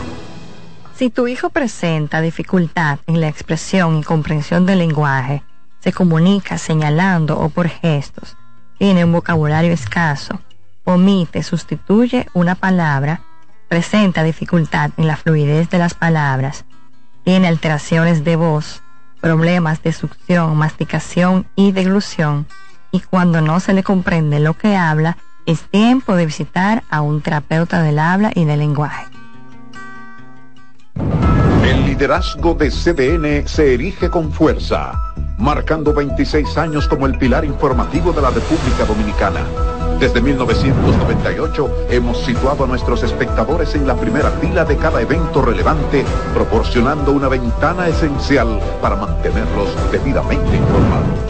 Si 0.95 1.11
tu 1.11 1.29
hijo 1.29 1.51
presenta 1.51 2.23
dificultad 2.23 2.99
en 3.07 3.21
la 3.21 3.29
expresión 3.29 3.99
y 3.99 4.03
comprensión 4.03 4.65
del 4.65 4.79
lenguaje, 4.79 5.43
se 5.81 5.93
comunica 5.93 6.57
señalando 6.57 7.39
o 7.39 7.51
por 7.51 7.69
gestos, 7.69 8.39
tiene 8.79 9.05
un 9.05 9.13
vocabulario 9.13 9.71
escaso, 9.71 10.41
omite, 10.85 11.43
sustituye 11.43 12.27
una 12.33 12.55
palabra, 12.55 13.21
presenta 13.69 14.23
dificultad 14.23 14.93
en 14.97 15.09
la 15.09 15.17
fluidez 15.17 15.69
de 15.69 15.77
las 15.77 15.93
palabras, 15.93 16.65
tiene 17.23 17.49
alteraciones 17.49 18.25
de 18.25 18.37
voz, 18.37 18.83
problemas 19.21 19.83
de 19.83 19.93
succión, 19.93 20.57
masticación 20.57 21.47
y 21.55 21.73
deglución, 21.73 22.47
y 22.93 23.01
cuando 23.01 23.43
no 23.43 23.61
se 23.61 23.75
le 23.75 23.83
comprende 23.83 24.41
lo 24.41 24.55
que 24.55 24.75
habla, 24.75 25.19
es 25.51 25.69
tiempo 25.69 26.15
de 26.15 26.27
visitar 26.27 26.85
a 26.91 27.01
un 27.01 27.23
terapeuta 27.23 27.83
del 27.83 27.99
habla 27.99 28.31
y 28.35 28.45
del 28.45 28.61
lenguaje. 28.61 29.07
El 31.65 31.87
liderazgo 31.87 32.55
de 32.55 32.71
CDN 32.71 33.49
se 33.49 33.75
erige 33.75 34.09
con 34.11 34.33
fuerza, 34.33 34.93
marcando 35.39 35.93
26 35.93 36.57
años 36.57 36.87
como 36.87 37.07
el 37.07 37.19
pilar 37.19 37.45
informativo 37.45 38.13
de 38.13 38.23
la 38.23 38.31
República 38.31 38.85
Dominicana. 38.87 39.41
Desde 39.99 40.21
1998 40.21 41.87
hemos 41.91 42.25
situado 42.25 42.65
a 42.65 42.67
nuestros 42.69 43.03
espectadores 43.03 43.75
en 43.75 43.89
la 43.89 43.97
primera 43.97 44.31
fila 44.31 44.65
de 44.65 44.77
cada 44.77 45.03
evento 45.03 45.43
relevante, 45.43 46.05
proporcionando 46.33 47.11
una 47.11 47.29
ventana 47.29 47.89
esencial 47.89 48.61
para 48.81 48.95
mantenerlos 48.95 49.69
debidamente 49.91 50.57
informados. 50.57 51.30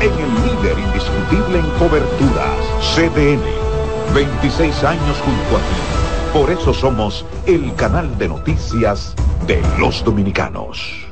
en 0.00 0.12
el 0.12 0.34
líder 0.46 0.78
indiscutible 0.78 1.58
en 1.58 1.70
coberturas, 1.78 2.56
CDN. 2.94 3.42
26 4.14 4.84
años 4.84 5.16
junto 5.18 5.56
a 5.56 5.60
ti. 5.60 6.32
Por 6.32 6.50
eso 6.50 6.72
somos 6.72 7.24
el 7.46 7.74
canal 7.74 8.16
de 8.18 8.28
noticias 8.28 9.14
de 9.46 9.62
los 9.78 10.02
dominicanos. 10.04 11.06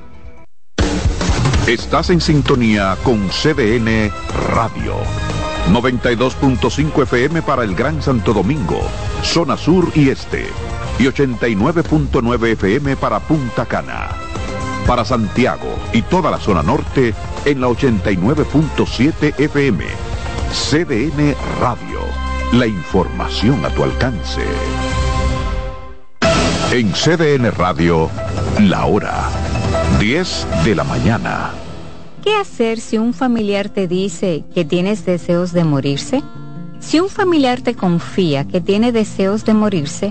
Estás 1.66 2.11
en 2.11 2.20
sintonía 2.20 2.97
con 3.03 3.28
CDN 3.28 4.11
Radio. 4.55 4.95
92.5 5.70 7.03
FM 7.03 7.43
para 7.43 7.64
el 7.64 7.74
Gran 7.74 8.01
Santo 8.01 8.32
Domingo, 8.32 8.80
zona 9.22 9.57
sur 9.57 9.91
y 9.95 10.09
este. 10.09 10.47
Y 10.99 11.05
89.9 11.05 12.53
FM 12.53 12.97
para 12.97 13.20
Punta 13.20 13.66
Cana 13.66 14.28
para 14.89 15.05
Santiago 15.05 15.68
y 15.93 16.01
toda 16.01 16.30
la 16.30 16.39
zona 16.39 16.62
norte 16.62 17.14
en 17.45 17.61
la 17.61 17.68
89.7 17.68 19.39
FM. 19.39 19.84
CDN 20.51 21.34
Radio. 21.61 22.01
La 22.55 22.66
información 22.66 23.62
a 23.66 23.68
tu 23.68 23.84
alcance. 23.84 24.41
En 26.72 26.91
CDN 26.93 27.51
Radio, 27.53 28.09
la 28.61 28.86
hora 28.86 29.28
10 30.01 30.47
de 30.64 30.74
la 30.74 30.84
mañana. 30.84 31.51
¿Qué 32.24 32.34
hacer 32.34 32.80
si 32.80 32.97
un 32.97 33.12
familiar 33.12 33.68
te 33.68 33.89
dice 33.89 34.45
que 34.55 34.64
tienes 34.64 35.05
deseos 35.05 35.53
de 35.53 35.64
morirse? 35.64 36.22
Si 36.80 36.99
un 36.99 37.11
familiar 37.11 37.61
te 37.61 37.74
confía 37.74 38.49
que 38.49 38.62
tiene 38.62 38.93
deseos 38.93 39.45
de 39.45 39.53
morirse, 39.53 40.11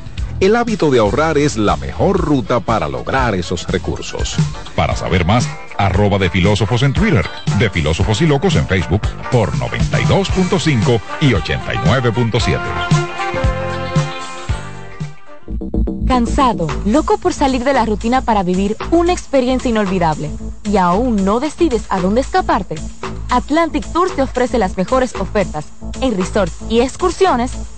El 0.41 0.55
hábito 0.55 0.89
de 0.89 0.97
ahorrar 0.97 1.37
es 1.37 1.55
la 1.55 1.77
mejor 1.77 2.17
ruta 2.17 2.59
para 2.61 2.89
lograr 2.89 3.35
esos 3.35 3.67
recursos. 3.67 4.35
Para 4.75 4.95
saber 4.95 5.23
más, 5.23 5.47
arroba 5.77 6.17
de 6.17 6.31
filósofos 6.31 6.81
en 6.81 6.93
Twitter, 6.93 7.29
de 7.59 7.69
filósofos 7.69 8.19
y 8.23 8.25
locos 8.25 8.55
en 8.55 8.65
Facebook 8.65 9.01
por 9.31 9.51
92.5 9.51 10.99
y 11.21 11.33
89.7. 11.33 12.59
Cansado, 16.07 16.65
loco 16.87 17.19
por 17.19 17.33
salir 17.33 17.63
de 17.63 17.73
la 17.73 17.85
rutina 17.85 18.21
para 18.21 18.41
vivir 18.41 18.75
una 18.89 19.13
experiencia 19.13 19.69
inolvidable 19.69 20.31
y 20.63 20.77
aún 20.77 21.23
no 21.23 21.39
decides 21.39 21.83
a 21.89 21.99
dónde 22.01 22.21
escaparte. 22.21 22.77
Atlantic 23.29 23.85
Tours 23.93 24.15
te 24.15 24.23
ofrece 24.23 24.57
las 24.57 24.75
mejores 24.75 25.13
ofertas 25.15 25.67
en 26.01 26.17
resorts 26.17 26.57
y 26.67 26.81
excursiones 26.81 27.51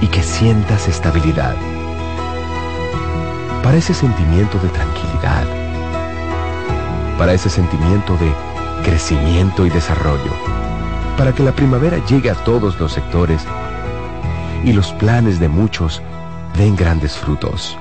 y 0.00 0.08
que 0.08 0.22
sientas 0.22 0.88
estabilidad. 0.88 1.54
Para 3.62 3.76
ese 3.76 3.94
sentimiento 3.94 4.58
de 4.58 4.68
tranquilidad. 4.68 5.44
Para 7.18 7.34
ese 7.34 7.50
sentimiento 7.50 8.16
de 8.16 8.32
crecimiento 8.82 9.66
y 9.66 9.70
desarrollo. 9.70 10.32
Para 11.16 11.34
que 11.34 11.42
la 11.42 11.52
primavera 11.52 11.98
llegue 12.06 12.30
a 12.30 12.34
todos 12.34 12.80
los 12.80 12.92
sectores 12.92 13.44
y 14.64 14.72
los 14.72 14.92
planes 14.92 15.38
de 15.38 15.48
muchos 15.48 16.02
den 16.56 16.76
grandes 16.76 17.16
frutos. 17.16 17.76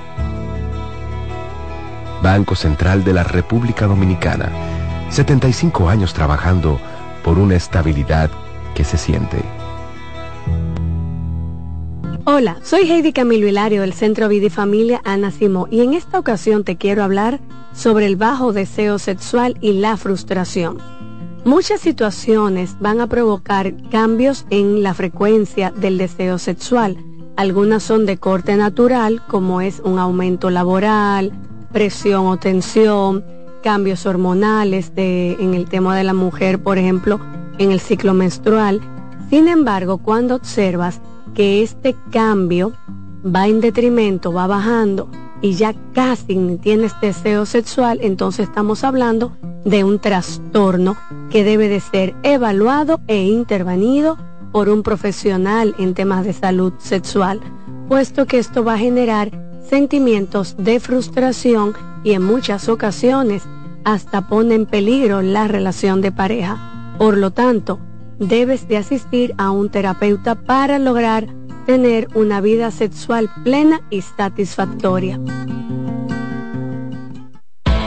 Banco 2.22 2.56
Central 2.56 3.04
de 3.04 3.14
la 3.14 3.24
República 3.24 3.88
Dominicana. 3.88 4.50
75 5.10 5.90
años 5.90 6.14
trabajando 6.14 6.80
por 7.24 7.40
una 7.40 7.56
estabilidad 7.56 8.30
que 8.76 8.84
se 8.84 8.98
siente. 8.98 9.59
Hola, 12.32 12.58
soy 12.62 12.82
Heidi 12.82 13.12
Camilo 13.12 13.48
Hilario 13.48 13.82
del 13.82 13.94
Centro 13.94 14.28
Vida 14.28 14.46
y 14.46 14.50
Familia 14.52 15.02
Ana 15.04 15.32
Simó 15.32 15.68
y 15.72 15.82
en 15.82 15.96
esta 15.96 16.20
ocasión 16.20 16.64
te 16.64 16.78
quiero 16.78 17.04
hablar 17.04 17.40
sobre 17.74 18.06
el 18.06 18.18
bajo 18.18 18.54
deseo 18.54 19.00
sexual 19.00 19.58
y 19.62 19.74
la 19.74 19.98
frustración. 19.98 20.78
Muchas 21.44 21.82
situaciones 21.82 22.76
van 22.80 23.02
a 23.02 23.08
provocar 23.08 23.74
cambios 23.90 24.46
en 24.52 24.84
la 24.84 24.94
frecuencia 24.94 25.72
del 25.72 25.98
deseo 25.98 26.38
sexual. 26.38 26.98
Algunas 27.36 27.82
son 27.82 28.06
de 28.06 28.18
corte 28.18 28.56
natural, 28.58 29.24
como 29.28 29.60
es 29.60 29.80
un 29.84 29.98
aumento 29.98 30.52
laboral, 30.52 31.32
presión 31.74 32.28
o 32.28 32.38
tensión, 32.38 33.26
cambios 33.64 34.06
hormonales 34.06 34.92
en 34.96 35.56
el 35.56 35.68
tema 35.68 35.98
de 35.98 36.04
la 36.04 36.14
mujer, 36.14 36.62
por 36.62 36.78
ejemplo, 36.78 37.20
en 37.58 37.72
el 37.72 37.80
ciclo 37.80 38.14
menstrual. 38.14 38.82
Sin 39.32 39.48
embargo, 39.48 39.98
cuando 39.98 40.36
observas 40.36 41.02
que 41.34 41.62
este 41.64 41.96
cambio 42.12 42.74
va 43.26 43.48
en 43.48 43.62
detrimento, 43.62 44.32
va 44.32 44.48
bajando 44.48 45.10
y 45.42 45.54
ya 45.54 45.74
casi 45.94 46.36
ni 46.36 46.58
tienes 46.58 46.94
deseo 47.02 47.46
sexual, 47.46 48.00
entonces 48.02 48.48
estamos 48.48 48.84
hablando 48.84 49.32
de 49.66 49.84
un 49.84 50.00
trastorno 50.00 50.98
que 51.30 51.44
debe 51.44 51.68
de 51.68 51.80
ser 51.80 52.16
evaluado 52.24 53.00
e 53.08 53.24
intervenido 53.24 54.18
por 54.52 54.70
un 54.70 54.84
profesional 54.84 55.76
en 55.78 55.94
temas 55.94 56.26
de 56.26 56.34
salud 56.34 56.74
sexual, 56.80 57.40
puesto 57.88 58.26
que 58.26 58.40
esto 58.40 58.64
va 58.64 58.74
a 58.74 58.80
generar 58.80 59.32
sentimientos 59.70 60.56
de 60.58 60.80
frustración 60.80 61.74
y 62.04 62.14
en 62.14 62.24
muchas 62.24 62.68
ocasiones 62.70 63.44
hasta 63.84 64.28
pone 64.28 64.56
en 64.56 64.66
peligro 64.66 65.22
la 65.22 65.48
relación 65.48 66.02
de 66.02 66.12
pareja. 66.12 66.96
Por 66.98 67.18
lo 67.18 67.32
tanto, 67.32 67.80
debes 68.20 68.68
de 68.68 68.78
asistir 68.78 69.34
a 69.38 69.52
un 69.52 69.70
terapeuta 69.70 70.36
para 70.36 70.78
lograr 70.80 71.28
tener 71.66 72.08
una 72.16 72.42
vida 72.42 72.72
sexual 72.72 73.30
plena 73.44 73.82
y 73.90 74.02
satisfactoria. 74.02 75.20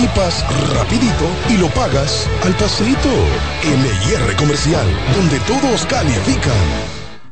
equipas 0.00 0.44
rapidito 0.74 1.26
y 1.50 1.58
lo 1.58 1.68
pagas 1.68 2.26
al 2.44 2.54
paseito. 2.54 3.08
LIR 3.62 4.36
Comercial, 4.36 4.86
donde 5.14 5.38
todos 5.40 5.84
califican. 5.84 6.52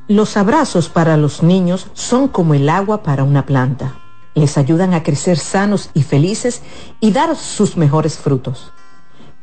Los 0.07 0.37
abrazos 0.37 0.91
para 0.91 1.17
los 1.17 1.43
niños 1.43 1.87
son 1.95 2.29
como 2.29 2.53
el 2.53 2.69
agua 2.69 3.03
para 3.03 3.25
una 3.25 3.47
planta. 3.47 3.95
Les 4.35 4.59
ayudan 4.59 4.93
a 4.93 5.03
crecer 5.03 5.39
sanos 5.39 5.91
y 5.95 6.03
felices 6.03 6.63
y 7.01 7.13
dar 7.13 7.37
sus 7.37 7.79
mejores 7.79 8.19
frutos. 8.19 8.71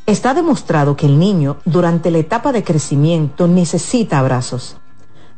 Está 0.05 0.35
demostrado 0.35 0.95
que 0.95 1.07
el 1.07 1.17
niño 1.17 1.57
durante 1.65 2.11
la 2.11 2.19
etapa 2.19 2.51
de 2.51 2.63
crecimiento 2.63 3.47
necesita 3.47 4.19
abrazos. 4.19 4.77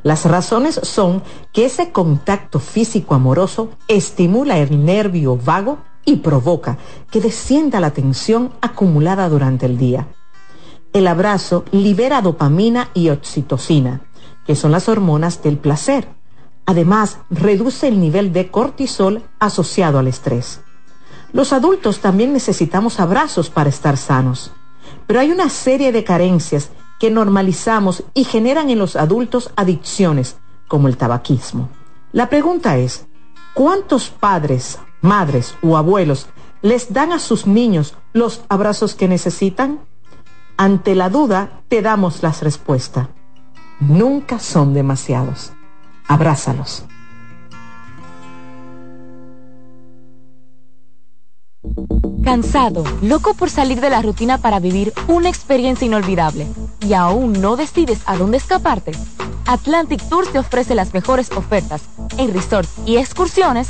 Las 0.03 0.25
razones 0.25 0.79
son 0.83 1.23
que 1.53 1.65
ese 1.65 1.93
contacto 1.93 2.59
físico 2.59 3.15
amoroso 3.15 3.69
estimula 3.87 4.57
el 4.57 4.83
nervio 4.83 5.37
vago 5.37 5.79
y 6.07 6.15
provoca 6.15 6.77
que 7.11 7.19
descienda 7.19 7.81
la 7.81 7.91
tensión 7.91 8.53
acumulada 8.61 9.27
durante 9.27 9.65
el 9.65 9.77
día. 9.77 10.07
El 10.93 11.05
abrazo 11.05 11.65
libera 11.71 12.21
dopamina 12.21 12.89
y 12.93 13.09
oxitocina, 13.09 14.03
que 14.45 14.55
son 14.55 14.71
las 14.71 14.87
hormonas 14.87 15.43
del 15.43 15.57
placer. 15.57 16.07
Además, 16.65 17.19
reduce 17.29 17.89
el 17.89 17.99
nivel 17.99 18.31
de 18.31 18.49
cortisol 18.49 19.23
asociado 19.39 19.99
al 19.99 20.07
estrés. 20.07 20.61
Los 21.33 21.51
adultos 21.51 21.99
también 21.99 22.31
necesitamos 22.31 23.01
abrazos 23.01 23.49
para 23.49 23.69
estar 23.69 23.97
sanos, 23.97 24.53
pero 25.07 25.19
hay 25.19 25.29
una 25.29 25.49
serie 25.49 25.91
de 25.91 26.05
carencias 26.05 26.69
que 27.01 27.11
normalizamos 27.11 28.05
y 28.13 28.23
generan 28.23 28.69
en 28.69 28.79
los 28.79 28.95
adultos 28.95 29.51
adicciones, 29.57 30.37
como 30.69 30.87
el 30.87 30.95
tabaquismo. 30.95 31.67
La 32.13 32.29
pregunta 32.29 32.77
es, 32.77 33.07
¿cuántos 33.53 34.09
padres, 34.09 34.79
madres 35.01 35.55
o 35.61 35.77
abuelos 35.77 36.27
les 36.61 36.93
dan 36.93 37.11
a 37.11 37.19
sus 37.19 37.47
niños 37.47 37.95
los 38.13 38.41
abrazos 38.49 38.95
que 38.95 39.07
necesitan? 39.07 39.79
Ante 40.57 40.95
la 40.95 41.09
duda, 41.09 41.61
te 41.67 41.81
damos 41.81 42.23
las 42.23 42.41
respuestas. 42.41 43.07
Nunca 43.79 44.39
son 44.39 44.73
demasiados. 44.73 45.51
Abrázalos. 46.07 46.85
Cansado, 52.23 52.83
loco 53.01 53.35
por 53.35 53.49
salir 53.49 53.79
de 53.79 53.89
la 53.89 54.01
rutina 54.01 54.37
para 54.37 54.59
vivir 54.59 54.93
una 55.07 55.29
experiencia 55.29 55.85
inolvidable 55.85 56.47
y 56.81 56.93
aún 56.93 57.33
no 57.33 57.55
decides 57.55 58.01
a 58.05 58.17
dónde 58.17 58.37
escaparte. 58.37 58.91
Atlantic 59.45 60.01
Tours 60.09 60.31
te 60.31 60.39
ofrece 60.39 60.75
las 60.75 60.93
mejores 60.93 61.31
ofertas 61.31 61.83
en 62.17 62.33
resorts 62.33 62.73
y 62.85 62.97
excursiones 62.97 63.69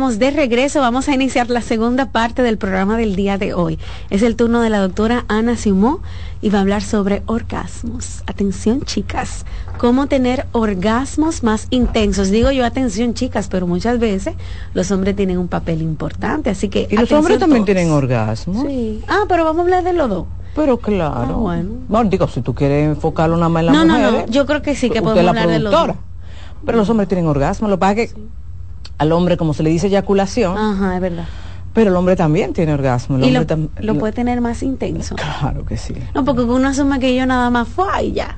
Estamos 0.00 0.18
de 0.18 0.30
regreso. 0.30 0.80
Vamos 0.80 1.10
a 1.10 1.14
iniciar 1.14 1.50
la 1.50 1.60
segunda 1.60 2.10
parte 2.10 2.42
del 2.42 2.56
programa 2.56 2.96
del 2.96 3.16
día 3.16 3.36
de 3.36 3.52
hoy. 3.52 3.78
Es 4.08 4.22
el 4.22 4.34
turno 4.34 4.62
de 4.62 4.70
la 4.70 4.78
doctora 4.78 5.26
Ana 5.28 5.56
Simó 5.56 6.00
y 6.40 6.48
va 6.48 6.56
a 6.56 6.60
hablar 6.62 6.80
sobre 6.80 7.22
orgasmos. 7.26 8.22
Atención, 8.26 8.80
chicas. 8.80 9.44
Cómo 9.76 10.06
tener 10.06 10.46
orgasmos 10.52 11.42
más 11.42 11.66
intensos. 11.68 12.30
Digo 12.30 12.50
yo, 12.50 12.64
atención, 12.64 13.12
chicas, 13.12 13.48
pero 13.48 13.66
muchas 13.66 13.98
veces 13.98 14.36
los 14.72 14.90
hombres 14.90 15.16
tienen 15.16 15.36
un 15.36 15.48
papel 15.48 15.82
importante. 15.82 16.48
Así 16.48 16.70
que. 16.70 16.88
Y 16.90 16.96
los 16.96 17.12
hombres 17.12 17.38
también 17.38 17.66
tienen 17.66 17.90
orgasmos. 17.90 18.66
Sí. 18.66 19.02
Ah, 19.06 19.24
pero 19.28 19.44
vamos 19.44 19.58
a 19.58 19.62
hablar 19.64 19.84
de 19.84 19.92
los 19.92 20.08
dos. 20.08 20.24
Pero 20.54 20.78
claro. 20.78 21.14
Ah, 21.28 21.32
bueno. 21.32 21.70
Bueno, 21.88 22.08
digo, 22.08 22.26
si 22.26 22.40
tú 22.40 22.54
quieres 22.54 22.86
enfocarlo 22.88 23.36
nada 23.36 23.50
más 23.50 23.60
en 23.60 23.66
la 23.66 23.72
No, 23.72 23.84
no, 23.84 23.98
no. 23.98 24.26
Yo 24.28 24.46
creo 24.46 24.62
que 24.62 24.74
sí, 24.74 24.88
que 24.88 25.02
podemos 25.02 25.28
hablar 25.28 25.46
de 25.46 25.58
los 25.58 25.70
dos. 25.70 25.90
Pero 26.64 26.78
los 26.78 26.88
hombres 26.88 27.06
tienen 27.06 27.26
orgasmo. 27.26 27.68
Lo 27.68 27.76
que 27.76 27.80
pasa 27.80 28.00
es 28.00 28.14
que 28.14 28.20
al 28.98 29.12
hombre, 29.12 29.36
como 29.36 29.54
se 29.54 29.62
le 29.62 29.70
dice 29.70 29.86
eyaculación, 29.88 30.56
Ajá, 30.58 30.94
es 30.96 31.00
verdad. 31.00 31.24
pero 31.72 31.90
el 31.90 31.96
hombre 31.96 32.16
también 32.16 32.52
tiene 32.52 32.74
orgasmo. 32.74 33.16
El 33.16 33.24
Y 33.24 33.30
lo, 33.30 33.40
hombre 33.40 33.56
tam- 33.56 33.68
lo 33.80 33.94
puede 33.98 34.12
tener 34.12 34.40
más 34.40 34.62
intenso. 34.62 35.16
Claro 35.16 35.64
que 35.64 35.76
sí. 35.76 35.94
No, 36.14 36.24
porque 36.24 36.42
uno 36.42 36.68
asume 36.68 36.98
que 37.00 37.14
yo 37.14 37.24
nada 37.26 37.48
más 37.50 37.68
fue 37.68 37.86
y 38.04 38.12
ya. 38.12 38.36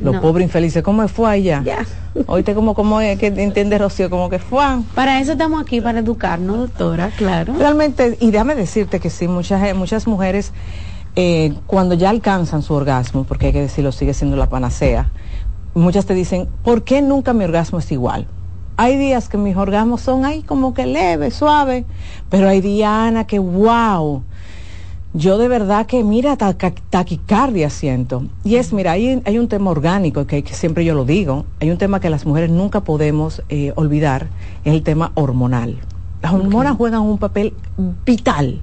Los 0.00 0.14
No. 0.14 0.20
pobres 0.20 0.44
infelices, 0.44 0.82
¿cómo 0.82 1.06
fue 1.08 1.30
allá? 1.30 1.62
Ya. 1.64 1.84
Oíste 2.26 2.54
como, 2.54 2.74
como 2.74 3.00
es 3.00 3.18
que 3.18 3.28
entiende 3.28 3.78
Rocío, 3.78 4.08
como 4.10 4.28
que 4.28 4.38
fue. 4.38 4.62
Para 4.94 5.20
eso 5.20 5.32
estamos 5.32 5.60
aquí, 5.62 5.80
para 5.80 5.98
educarnos, 6.00 6.58
doctora, 6.58 7.10
claro. 7.16 7.54
Realmente, 7.58 8.16
y 8.20 8.30
déjame 8.30 8.54
decirte 8.54 9.00
que 9.00 9.10
sí, 9.10 9.26
muchas, 9.26 9.62
eh, 9.64 9.74
muchas 9.74 10.06
mujeres, 10.06 10.52
eh, 11.16 11.54
cuando 11.66 11.94
ya 11.94 12.10
alcanzan 12.10 12.62
su 12.62 12.74
orgasmo, 12.74 13.24
porque 13.24 13.46
hay 13.46 13.52
que 13.52 13.62
decirlo, 13.62 13.90
sigue 13.90 14.14
siendo 14.14 14.36
la 14.36 14.48
panacea, 14.48 15.10
muchas 15.74 16.06
te 16.06 16.14
dicen, 16.14 16.48
¿por 16.62 16.82
qué 16.84 17.02
nunca 17.02 17.32
mi 17.32 17.44
orgasmo 17.44 17.78
es 17.80 17.90
igual? 17.90 18.26
Hay 18.80 18.96
días 18.96 19.28
que 19.28 19.36
mis 19.38 19.56
orgasmos 19.56 20.00
son 20.02 20.24
ahí 20.24 20.42
como 20.42 20.72
que 20.72 20.86
leves, 20.86 21.34
suaves, 21.34 21.84
pero 22.30 22.48
hay 22.48 22.60
días, 22.60 22.88
Ana, 22.88 23.26
que 23.26 23.40
wow. 23.40 24.22
Yo 25.14 25.36
de 25.36 25.48
verdad 25.48 25.86
que, 25.86 26.04
mira, 26.04 26.36
taca- 26.36 26.72
taquicardia 26.88 27.70
siento. 27.70 28.26
Y 28.44 28.54
es, 28.54 28.72
mira, 28.72 28.92
hay, 28.92 29.20
hay 29.24 29.38
un 29.40 29.48
tema 29.48 29.72
orgánico 29.72 30.28
que, 30.28 30.44
que 30.44 30.54
siempre 30.54 30.84
yo 30.84 30.94
lo 30.94 31.04
digo, 31.04 31.44
hay 31.58 31.72
un 31.72 31.78
tema 31.78 31.98
que 31.98 32.08
las 32.08 32.24
mujeres 32.24 32.50
nunca 32.50 32.82
podemos 32.82 33.42
eh, 33.48 33.72
olvidar, 33.74 34.28
es 34.64 34.72
el 34.72 34.84
tema 34.84 35.10
hormonal. 35.14 35.80
Las 36.22 36.32
hormonas 36.32 36.76
juegan 36.76 37.00
un 37.00 37.18
papel 37.18 37.54
vital, 38.06 38.60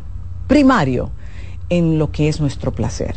primario, 0.47 1.09
en 1.67 1.99
lo 1.99 2.11
que 2.11 2.29
es 2.29 2.39
nuestro 2.39 2.71
placer. 2.71 3.15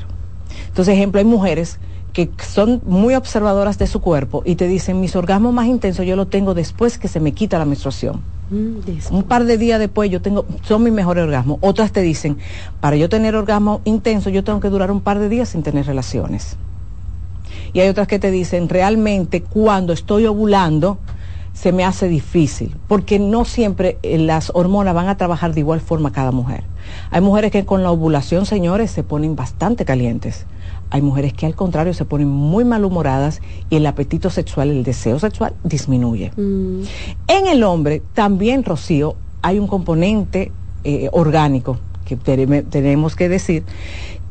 Entonces, 0.66 0.94
ejemplo, 0.94 1.20
hay 1.20 1.24
mujeres 1.24 1.78
que 2.12 2.30
son 2.42 2.80
muy 2.84 3.14
observadoras 3.14 3.78
de 3.78 3.86
su 3.86 4.00
cuerpo 4.00 4.42
y 4.44 4.56
te 4.56 4.66
dicen, 4.66 5.00
mis 5.00 5.14
orgasmos 5.16 5.52
más 5.52 5.66
intensos 5.66 6.06
yo 6.06 6.16
los 6.16 6.30
tengo 6.30 6.54
después 6.54 6.98
que 6.98 7.08
se 7.08 7.20
me 7.20 7.32
quita 7.32 7.58
la 7.58 7.64
menstruación. 7.64 8.20
Mm, 8.50 8.78
Un 9.14 9.22
par 9.24 9.44
de 9.44 9.58
días 9.58 9.78
después 9.78 10.10
yo 10.10 10.22
tengo, 10.22 10.46
son 10.62 10.82
mis 10.82 10.92
mejores 10.92 11.24
orgasmos. 11.24 11.58
Otras 11.60 11.92
te 11.92 12.00
dicen, 12.00 12.38
para 12.80 12.96
yo 12.96 13.08
tener 13.08 13.36
orgasmo 13.36 13.80
intenso 13.84 14.30
yo 14.30 14.42
tengo 14.42 14.60
que 14.60 14.70
durar 14.70 14.90
un 14.90 15.00
par 15.00 15.18
de 15.18 15.28
días 15.28 15.50
sin 15.50 15.62
tener 15.62 15.86
relaciones. 15.86 16.56
Y 17.72 17.80
hay 17.80 17.88
otras 17.88 18.08
que 18.08 18.18
te 18.18 18.30
dicen, 18.30 18.68
realmente 18.68 19.42
cuando 19.42 19.92
estoy 19.92 20.26
ovulando 20.26 20.98
se 21.52 21.72
me 21.72 21.84
hace 21.84 22.08
difícil, 22.08 22.76
porque 22.86 23.18
no 23.18 23.44
siempre 23.44 23.98
eh, 24.02 24.16
las 24.16 24.52
hormonas 24.54 24.94
van 24.94 25.08
a 25.08 25.16
trabajar 25.16 25.54
de 25.54 25.60
igual 25.60 25.80
forma 25.80 26.12
cada 26.12 26.30
mujer. 26.30 26.62
Hay 27.10 27.20
mujeres 27.20 27.50
que 27.50 27.64
con 27.64 27.82
la 27.82 27.90
ovulación, 27.90 28.46
señores, 28.46 28.92
se 28.92 29.02
ponen 29.02 29.34
bastante 29.34 29.84
calientes. 29.84 30.46
Hay 30.90 31.02
mujeres 31.02 31.32
que 31.34 31.44
al 31.46 31.54
contrario 31.54 31.92
se 31.94 32.04
ponen 32.04 32.28
muy 32.28 32.64
malhumoradas 32.64 33.40
y 33.70 33.76
el 33.76 33.86
apetito 33.86 34.30
sexual, 34.30 34.70
el 34.70 34.84
deseo 34.84 35.18
sexual 35.18 35.52
disminuye. 35.64 36.32
Mm. 36.36 36.82
En 37.28 37.46
el 37.46 37.62
hombre 37.62 38.02
también, 38.14 38.64
Rocío, 38.64 39.14
hay 39.42 39.58
un 39.58 39.66
componente 39.66 40.50
eh, 40.84 41.08
orgánico 41.12 41.78
que 42.06 42.16
tene- 42.16 42.62
tenemos 42.62 43.16
que 43.16 43.28
decir 43.28 43.64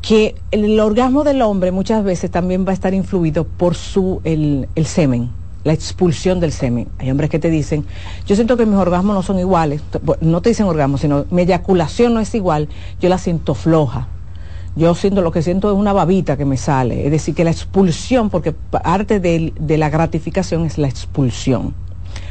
que 0.02 0.34
el, 0.50 0.78
orgasmo 0.80 1.22
del 1.24 1.42
hombre 1.42 1.70
muchas 1.72 2.02
veces 2.04 2.30
también 2.30 2.66
va 2.66 2.70
a 2.70 2.74
estar 2.74 2.92
influido 2.94 3.44
por 3.44 3.74
su 3.74 4.20
el, 4.24 4.68
el 4.74 4.86
semen, 4.86 5.28
la 5.64 5.72
expulsión 5.72 6.40
del 6.40 6.50
semen. 6.52 6.88
Hay 6.98 7.10
hombres 7.10 7.30
que 7.30 7.38
te 7.38 7.50
dicen, 7.50 7.84
yo 8.26 8.34
siento 8.34 8.56
que 8.56 8.66
mis 8.66 8.76
orgasmos 8.76 9.14
no 9.14 9.22
son 9.22 9.38
iguales, 9.38 9.80
no 10.20 10.40
te 10.42 10.50
dicen 10.50 10.66
orgasmo, 10.66 10.98
sino 10.98 11.24
mi 11.30 11.42
eyaculación 11.42 12.14
no 12.14 12.20
es 12.20 12.34
igual, 12.34 12.68
yo 13.00 13.08
la 13.08 13.18
siento 13.18 13.54
floja. 13.54 14.08
Yo 14.78 14.94
siento 14.94 15.22
lo 15.22 15.32
que 15.32 15.42
siento 15.42 15.72
es 15.72 15.76
una 15.76 15.92
babita 15.92 16.36
que 16.36 16.44
me 16.44 16.56
sale, 16.56 17.04
es 17.04 17.10
decir, 17.10 17.34
que 17.34 17.42
la 17.42 17.50
expulsión, 17.50 18.30
porque 18.30 18.52
parte 18.52 19.18
de 19.18 19.76
la 19.76 19.90
gratificación 19.90 20.64
es 20.66 20.78
la 20.78 20.86
expulsión. 20.86 21.74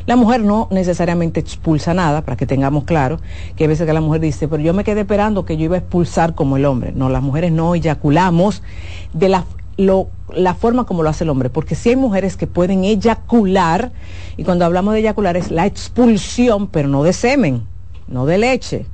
La 0.06 0.16
mujer 0.16 0.42
no 0.44 0.70
necesariamente 0.72 1.42
expulsa 1.42 1.94
nada, 1.94 2.22
para 2.22 2.38
que 2.38 2.46
tengamos 2.46 2.86
claro, 2.86 3.20
que 3.58 3.66
hay 3.66 3.68
veces 3.68 3.86
que 3.86 3.92
la 3.92 4.00
mujer 4.00 4.22
dice, 4.22 4.48
pero 4.48 4.64
yo 4.64 4.74
me 4.74 4.86
quedé 4.86 5.02
esperando 5.02 5.44
que 5.44 5.58
yo 5.58 5.66
iba 5.66 5.76
a 5.76 5.80
expulsar 5.80 6.36
como 6.36 6.56
el 6.56 6.64
hombre. 6.64 6.94
No, 6.96 7.10
las 7.10 7.22
mujeres 7.22 7.52
no 7.52 7.76
eyaculamos 7.76 8.64
de 9.12 9.28
la, 9.28 9.44
lo- 9.76 10.08
la 10.34 10.54
forma 10.56 10.86
como 10.86 11.04
lo 11.04 11.10
hace 11.10 11.26
el 11.26 11.30
hombre, 11.30 11.50
porque 11.50 11.76
sí 11.76 11.90
hay 11.90 11.96
mujeres 11.98 12.38
que 12.38 12.48
pueden 12.48 12.86
eyacular, 12.86 13.92
y 14.38 14.46
cuando 14.46 14.64
hablamos 14.64 14.94
de 14.94 15.02
eyacular 15.02 15.36
es 15.36 15.52
la 15.52 15.66
expulsión, 15.66 16.68
pero 16.68 16.88
no 16.88 17.04
de 17.04 17.12
semen, 17.12 17.64
no 18.08 18.26
de 18.26 18.38
leche. 18.38 18.86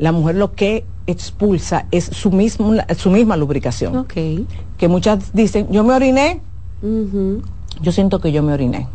La 0.00 0.10
mujer 0.12 0.34
lo 0.34 0.52
que 0.54 0.84
expulsa 1.06 1.86
es 1.92 2.04
su, 2.06 2.32
mismo, 2.32 2.74
su 2.96 3.10
misma 3.10 3.36
lubricación. 3.36 4.06
Que 4.06 4.88
muchas 4.88 5.32
dicen, 5.32 5.68
yo 5.70 5.84
me 5.84 5.94
oriné, 5.94 6.40
yo 7.82 7.92
siento 7.92 8.20
que 8.20 8.32
yo 8.32 8.42
me 8.42 8.52
oriné 8.54 8.88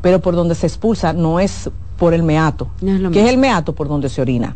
pero 0.00 0.20
por 0.20 0.36
donde 0.36 0.54
se 0.54 0.66
expulsa 0.68 1.12
no 1.12 1.40
es 1.40 1.68
por 1.98 2.14
el 2.14 2.22
meato, 2.22 2.68
No 2.80 2.92
es 2.92 3.00
que 3.00 3.06
es 3.08 3.12
mismo. 3.14 3.28
el 3.30 3.38
meato 3.38 3.72
por 3.74 3.88
donde 3.88 4.08
se 4.08 4.20
orina, 4.22 4.54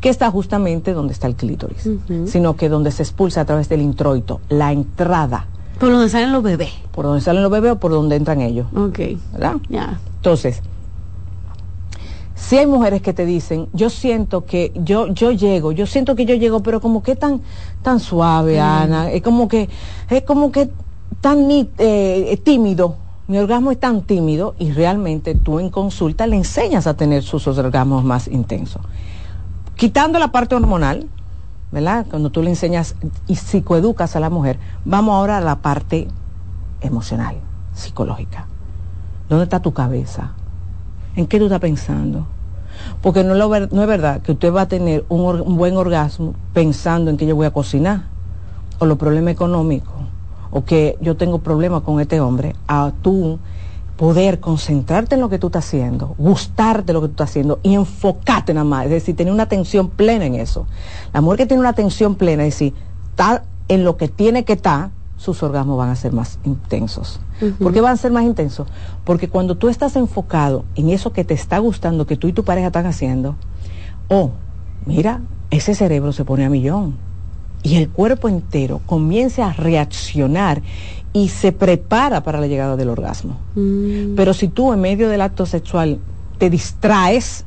que 0.00 0.08
está 0.08 0.30
justamente 0.30 0.92
donde 0.92 1.12
está 1.12 1.26
el 1.26 1.34
clítoris, 1.34 1.88
sino 2.26 2.56
que 2.56 2.68
donde 2.68 2.90
se 2.92 3.02
expulsa 3.02 3.40
a 3.42 3.44
través 3.44 3.68
del 3.68 3.82
introito, 3.82 4.40
la 4.48 4.72
entrada. 4.72 5.46
Por 5.80 5.90
donde 5.90 6.08
salen 6.08 6.32
los 6.32 6.42
bebés. 6.44 6.70
Por 6.92 7.04
donde 7.06 7.20
salen 7.20 7.42
los 7.42 7.50
bebés 7.50 7.72
o 7.72 7.76
por 7.76 7.90
donde 7.90 8.14
entran 8.16 8.40
ellos. 8.40 8.66
Ok. 8.76 8.98
¿Verdad? 9.32 9.56
Ya. 9.68 9.98
Entonces, 10.16 10.62
si 12.42 12.58
hay 12.58 12.66
mujeres 12.66 13.02
que 13.02 13.12
te 13.12 13.24
dicen, 13.24 13.68
yo 13.72 13.88
siento 13.88 14.44
que 14.44 14.72
yo 14.74 15.06
yo 15.06 15.30
llego, 15.30 15.70
yo 15.70 15.86
siento 15.86 16.16
que 16.16 16.24
yo 16.24 16.34
llego, 16.34 16.60
pero 16.60 16.80
como 16.80 17.00
que 17.00 17.14
tan 17.14 17.40
tan 17.82 18.00
suave, 18.00 18.58
Ana, 18.58 19.12
es 19.12 19.22
como 19.22 19.46
que 19.46 19.68
es 20.10 20.22
como 20.22 20.50
que 20.50 20.68
tan 21.20 21.46
eh, 21.48 22.40
tímido. 22.44 22.96
Mi 23.28 23.38
orgasmo 23.38 23.70
es 23.70 23.78
tan 23.78 24.02
tímido 24.02 24.56
y 24.58 24.72
realmente 24.72 25.36
tú 25.36 25.60
en 25.60 25.70
consulta 25.70 26.26
le 26.26 26.34
enseñas 26.34 26.88
a 26.88 26.94
tener 26.94 27.22
sus 27.22 27.46
orgasmos 27.46 28.02
más 28.02 28.26
intensos. 28.26 28.82
Quitando 29.76 30.18
la 30.18 30.32
parte 30.32 30.56
hormonal, 30.56 31.08
¿verdad? 31.70 32.06
Cuando 32.10 32.30
tú 32.30 32.42
le 32.42 32.50
enseñas 32.50 32.96
y 33.28 33.36
psicoeducas 33.36 34.16
a 34.16 34.20
la 34.20 34.30
mujer, 34.30 34.58
vamos 34.84 35.14
ahora 35.14 35.38
a 35.38 35.40
la 35.40 35.62
parte 35.62 36.08
emocional, 36.80 37.36
psicológica. 37.72 38.48
¿Dónde 39.28 39.44
está 39.44 39.62
tu 39.62 39.72
cabeza? 39.72 40.32
¿En 41.16 41.26
qué 41.26 41.38
tú 41.38 41.44
estás 41.44 41.60
pensando? 41.60 42.26
Porque 43.00 43.22
no, 43.22 43.34
lo 43.34 43.48
no 43.48 43.82
es 43.82 43.88
verdad 43.88 44.22
que 44.22 44.32
usted 44.32 44.52
va 44.52 44.62
a 44.62 44.68
tener 44.68 45.04
un, 45.08 45.40
un 45.40 45.56
buen 45.56 45.76
orgasmo 45.76 46.34
pensando 46.52 47.10
en 47.10 47.16
que 47.16 47.26
yo 47.26 47.36
voy 47.36 47.46
a 47.46 47.50
cocinar, 47.50 48.04
o 48.78 48.86
los 48.86 48.98
problemas 48.98 49.32
económicos, 49.32 49.94
o 50.50 50.64
que 50.64 50.96
yo 51.00 51.16
tengo 51.16 51.38
problemas 51.38 51.82
con 51.82 52.00
este 52.00 52.20
hombre, 52.20 52.54
a 52.66 52.92
tú 53.02 53.38
poder 53.96 54.40
concentrarte 54.40 55.14
en 55.14 55.20
lo 55.20 55.28
que 55.28 55.38
tú 55.38 55.48
estás 55.48 55.66
haciendo, 55.66 56.14
gustarte 56.18 56.92
lo 56.92 57.00
que 57.02 57.08
tú 57.08 57.12
estás 57.12 57.30
haciendo 57.30 57.60
y 57.62 57.74
enfocarte 57.74 58.52
nada 58.54 58.64
más, 58.64 58.86
es 58.86 58.90
decir, 58.90 59.14
tener 59.14 59.32
una 59.32 59.44
atención 59.44 59.90
plena 59.90 60.26
en 60.26 60.34
eso. 60.34 60.66
La 61.12 61.20
mujer 61.20 61.38
que 61.38 61.46
tiene 61.46 61.60
una 61.60 61.68
atención 61.68 62.16
plena, 62.16 62.44
es 62.44 62.54
decir, 62.54 62.74
está 63.10 63.44
en 63.68 63.84
lo 63.84 63.96
que 63.96 64.08
tiene 64.08 64.44
que 64.44 64.54
estar, 64.54 64.90
sus 65.22 65.42
orgasmos 65.42 65.78
van 65.78 65.90
a 65.90 65.96
ser 65.96 66.12
más 66.12 66.38
intensos. 66.44 67.20
¿Por 67.60 67.72
qué 67.72 67.80
van 67.80 67.94
a 67.94 67.96
ser 67.96 68.10
más 68.10 68.24
intensos? 68.24 68.66
Porque 69.04 69.28
cuando 69.28 69.56
tú 69.56 69.68
estás 69.68 69.94
enfocado 69.96 70.64
en 70.74 70.90
eso 70.90 71.12
que 71.12 71.24
te 71.24 71.34
está 71.34 71.58
gustando, 71.58 72.06
que 72.06 72.16
tú 72.16 72.26
y 72.26 72.32
tu 72.32 72.44
pareja 72.44 72.68
están 72.68 72.86
haciendo, 72.86 73.36
oh, 74.08 74.30
mira, 74.84 75.20
ese 75.50 75.74
cerebro 75.74 76.12
se 76.12 76.24
pone 76.24 76.44
a 76.44 76.50
millón 76.50 76.96
y 77.62 77.76
el 77.76 77.88
cuerpo 77.88 78.28
entero 78.28 78.80
comienza 78.84 79.46
a 79.46 79.52
reaccionar 79.52 80.62
y 81.12 81.28
se 81.28 81.52
prepara 81.52 82.24
para 82.24 82.40
la 82.40 82.48
llegada 82.48 82.76
del 82.76 82.88
orgasmo. 82.88 83.38
Mm. 83.54 84.16
Pero 84.16 84.34
si 84.34 84.48
tú 84.48 84.72
en 84.72 84.80
medio 84.80 85.08
del 85.08 85.20
acto 85.20 85.46
sexual 85.46 85.98
te 86.38 86.50
distraes, 86.50 87.44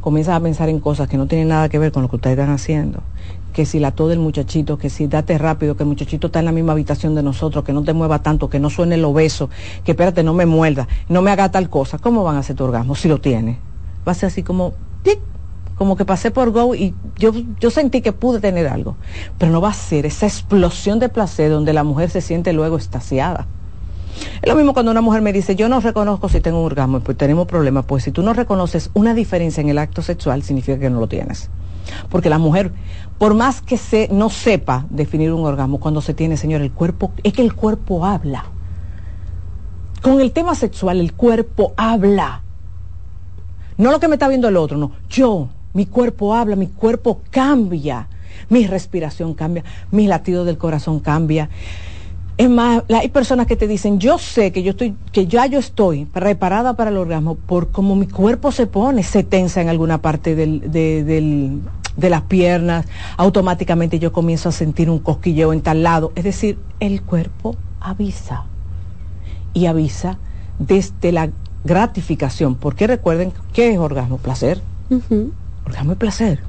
comienzas 0.00 0.36
a 0.36 0.40
pensar 0.40 0.70
en 0.70 0.80
cosas 0.80 1.08
que 1.08 1.18
no 1.18 1.26
tienen 1.26 1.48
nada 1.48 1.68
que 1.68 1.78
ver 1.78 1.92
con 1.92 2.02
lo 2.02 2.08
que 2.08 2.16
ustedes 2.16 2.38
están 2.38 2.54
haciendo. 2.54 3.02
Que 3.52 3.66
si 3.66 3.78
la 3.78 3.90
tos 3.90 4.08
del 4.08 4.18
muchachito, 4.18 4.78
que 4.78 4.90
si 4.90 5.06
date 5.06 5.36
rápido, 5.38 5.76
que 5.76 5.82
el 5.82 5.88
muchachito 5.88 6.28
está 6.28 6.38
en 6.38 6.46
la 6.46 6.52
misma 6.52 6.72
habitación 6.72 7.14
de 7.14 7.22
nosotros, 7.22 7.64
que 7.64 7.72
no 7.72 7.82
te 7.82 7.92
mueva 7.92 8.22
tanto, 8.22 8.48
que 8.48 8.58
no 8.58 8.70
suene 8.70 8.94
el 8.94 9.04
obeso, 9.04 9.50
que 9.84 9.92
espérate, 9.92 10.22
no 10.22 10.34
me 10.34 10.46
muerda, 10.46 10.88
no 11.08 11.22
me 11.22 11.30
haga 11.30 11.50
tal 11.50 11.68
cosa. 11.68 11.98
¿Cómo 11.98 12.24
van 12.24 12.36
a 12.36 12.38
hacer 12.40 12.56
tu 12.56 12.64
orgasmo 12.64 12.94
si 12.94 13.08
lo 13.08 13.20
tiene? 13.20 13.58
Va 14.06 14.12
a 14.12 14.14
ser 14.14 14.28
así 14.28 14.42
como, 14.42 14.72
como 15.76 15.96
que 15.96 16.04
pasé 16.04 16.30
por 16.30 16.50
Go 16.50 16.74
y 16.74 16.94
yo, 17.18 17.32
yo 17.60 17.70
sentí 17.70 18.00
que 18.00 18.12
pude 18.12 18.40
tener 18.40 18.68
algo. 18.68 18.96
Pero 19.38 19.52
no 19.52 19.60
va 19.60 19.70
a 19.70 19.74
ser 19.74 20.06
esa 20.06 20.26
explosión 20.26 20.98
de 20.98 21.08
placer 21.08 21.50
donde 21.50 21.72
la 21.72 21.84
mujer 21.84 22.10
se 22.10 22.20
siente 22.20 22.52
luego 22.52 22.76
estasiada. 22.76 23.46
Es 24.42 24.48
lo 24.48 24.56
mismo 24.56 24.74
cuando 24.74 24.90
una 24.90 25.00
mujer 25.00 25.22
me 25.22 25.32
dice, 25.32 25.56
yo 25.56 25.68
no 25.68 25.80
reconozco 25.80 26.28
si 26.28 26.40
tengo 26.40 26.60
un 26.60 26.66
orgasmo, 26.66 27.00
pues 27.00 27.16
tenemos 27.16 27.46
problemas. 27.46 27.84
Pues 27.84 28.04
si 28.04 28.12
tú 28.12 28.22
no 28.22 28.32
reconoces 28.32 28.90
una 28.94 29.14
diferencia 29.14 29.60
en 29.60 29.68
el 29.68 29.78
acto 29.78 30.02
sexual, 30.02 30.42
significa 30.42 30.78
que 30.78 30.90
no 30.90 31.00
lo 31.00 31.08
tienes. 31.08 31.50
Porque 32.08 32.28
la 32.28 32.38
mujer, 32.38 32.72
por 33.18 33.34
más 33.34 33.62
que 33.62 33.76
se, 33.76 34.08
no 34.10 34.30
sepa 34.30 34.86
definir 34.90 35.32
un 35.32 35.44
orgasmo, 35.44 35.80
cuando 35.80 36.00
se 36.00 36.14
tiene, 36.14 36.36
señor, 36.36 36.60
el 36.60 36.72
cuerpo, 36.72 37.12
es 37.22 37.32
que 37.32 37.42
el 37.42 37.54
cuerpo 37.54 38.04
habla. 38.04 38.46
Con 40.02 40.20
el 40.20 40.32
tema 40.32 40.54
sexual, 40.54 41.00
el 41.00 41.12
cuerpo 41.12 41.74
habla. 41.76 42.42
No 43.78 43.90
lo 43.90 44.00
que 44.00 44.08
me 44.08 44.16
está 44.16 44.28
viendo 44.28 44.48
el 44.48 44.56
otro, 44.56 44.76
no. 44.76 44.92
Yo, 45.08 45.48
mi 45.72 45.86
cuerpo 45.86 46.34
habla, 46.34 46.56
mi 46.56 46.66
cuerpo 46.66 47.22
cambia, 47.30 48.08
mi 48.48 48.66
respiración 48.66 49.34
cambia, 49.34 49.64
mi 49.90 50.06
latido 50.06 50.44
del 50.44 50.58
corazón 50.58 51.00
cambia. 51.00 51.48
Es 52.42 52.50
más, 52.50 52.82
hay 52.88 53.08
personas 53.08 53.46
que 53.46 53.54
te 53.54 53.68
dicen, 53.68 54.00
yo 54.00 54.18
sé 54.18 54.50
que 54.50 54.64
yo 54.64 54.70
estoy, 54.72 54.96
que 55.12 55.28
ya 55.28 55.46
yo 55.46 55.60
estoy 55.60 56.06
preparada 56.06 56.74
para 56.74 56.90
el 56.90 56.96
orgasmo 56.96 57.36
por 57.36 57.70
cómo 57.70 57.94
mi 57.94 58.08
cuerpo 58.08 58.50
se 58.50 58.66
pone, 58.66 59.04
se 59.04 59.22
tensa 59.22 59.60
en 59.62 59.68
alguna 59.68 59.98
parte 59.98 60.34
del, 60.34 60.72
de, 60.72 61.04
del- 61.04 61.60
de 61.94 62.10
las 62.10 62.22
piernas, 62.22 62.84
automáticamente 63.16 64.00
yo 64.00 64.12
comienzo 64.12 64.48
a 64.48 64.52
sentir 64.52 64.90
un 64.90 64.98
cosquilleo 64.98 65.52
en 65.52 65.60
tal 65.60 65.84
lado. 65.84 66.10
Es 66.16 66.24
decir, 66.24 66.58
el 66.80 67.02
cuerpo 67.02 67.54
avisa 67.80 68.42
y 69.54 69.66
avisa 69.66 70.18
desde 70.58 71.12
la 71.12 71.30
gratificación, 71.62 72.56
porque 72.56 72.88
recuerden, 72.88 73.32
¿qué 73.52 73.70
es 73.70 73.78
orgasmo? 73.78 74.18
Placer. 74.18 74.60
Orgasmo 75.64 75.92
es 75.92 75.98
placer. 75.98 76.40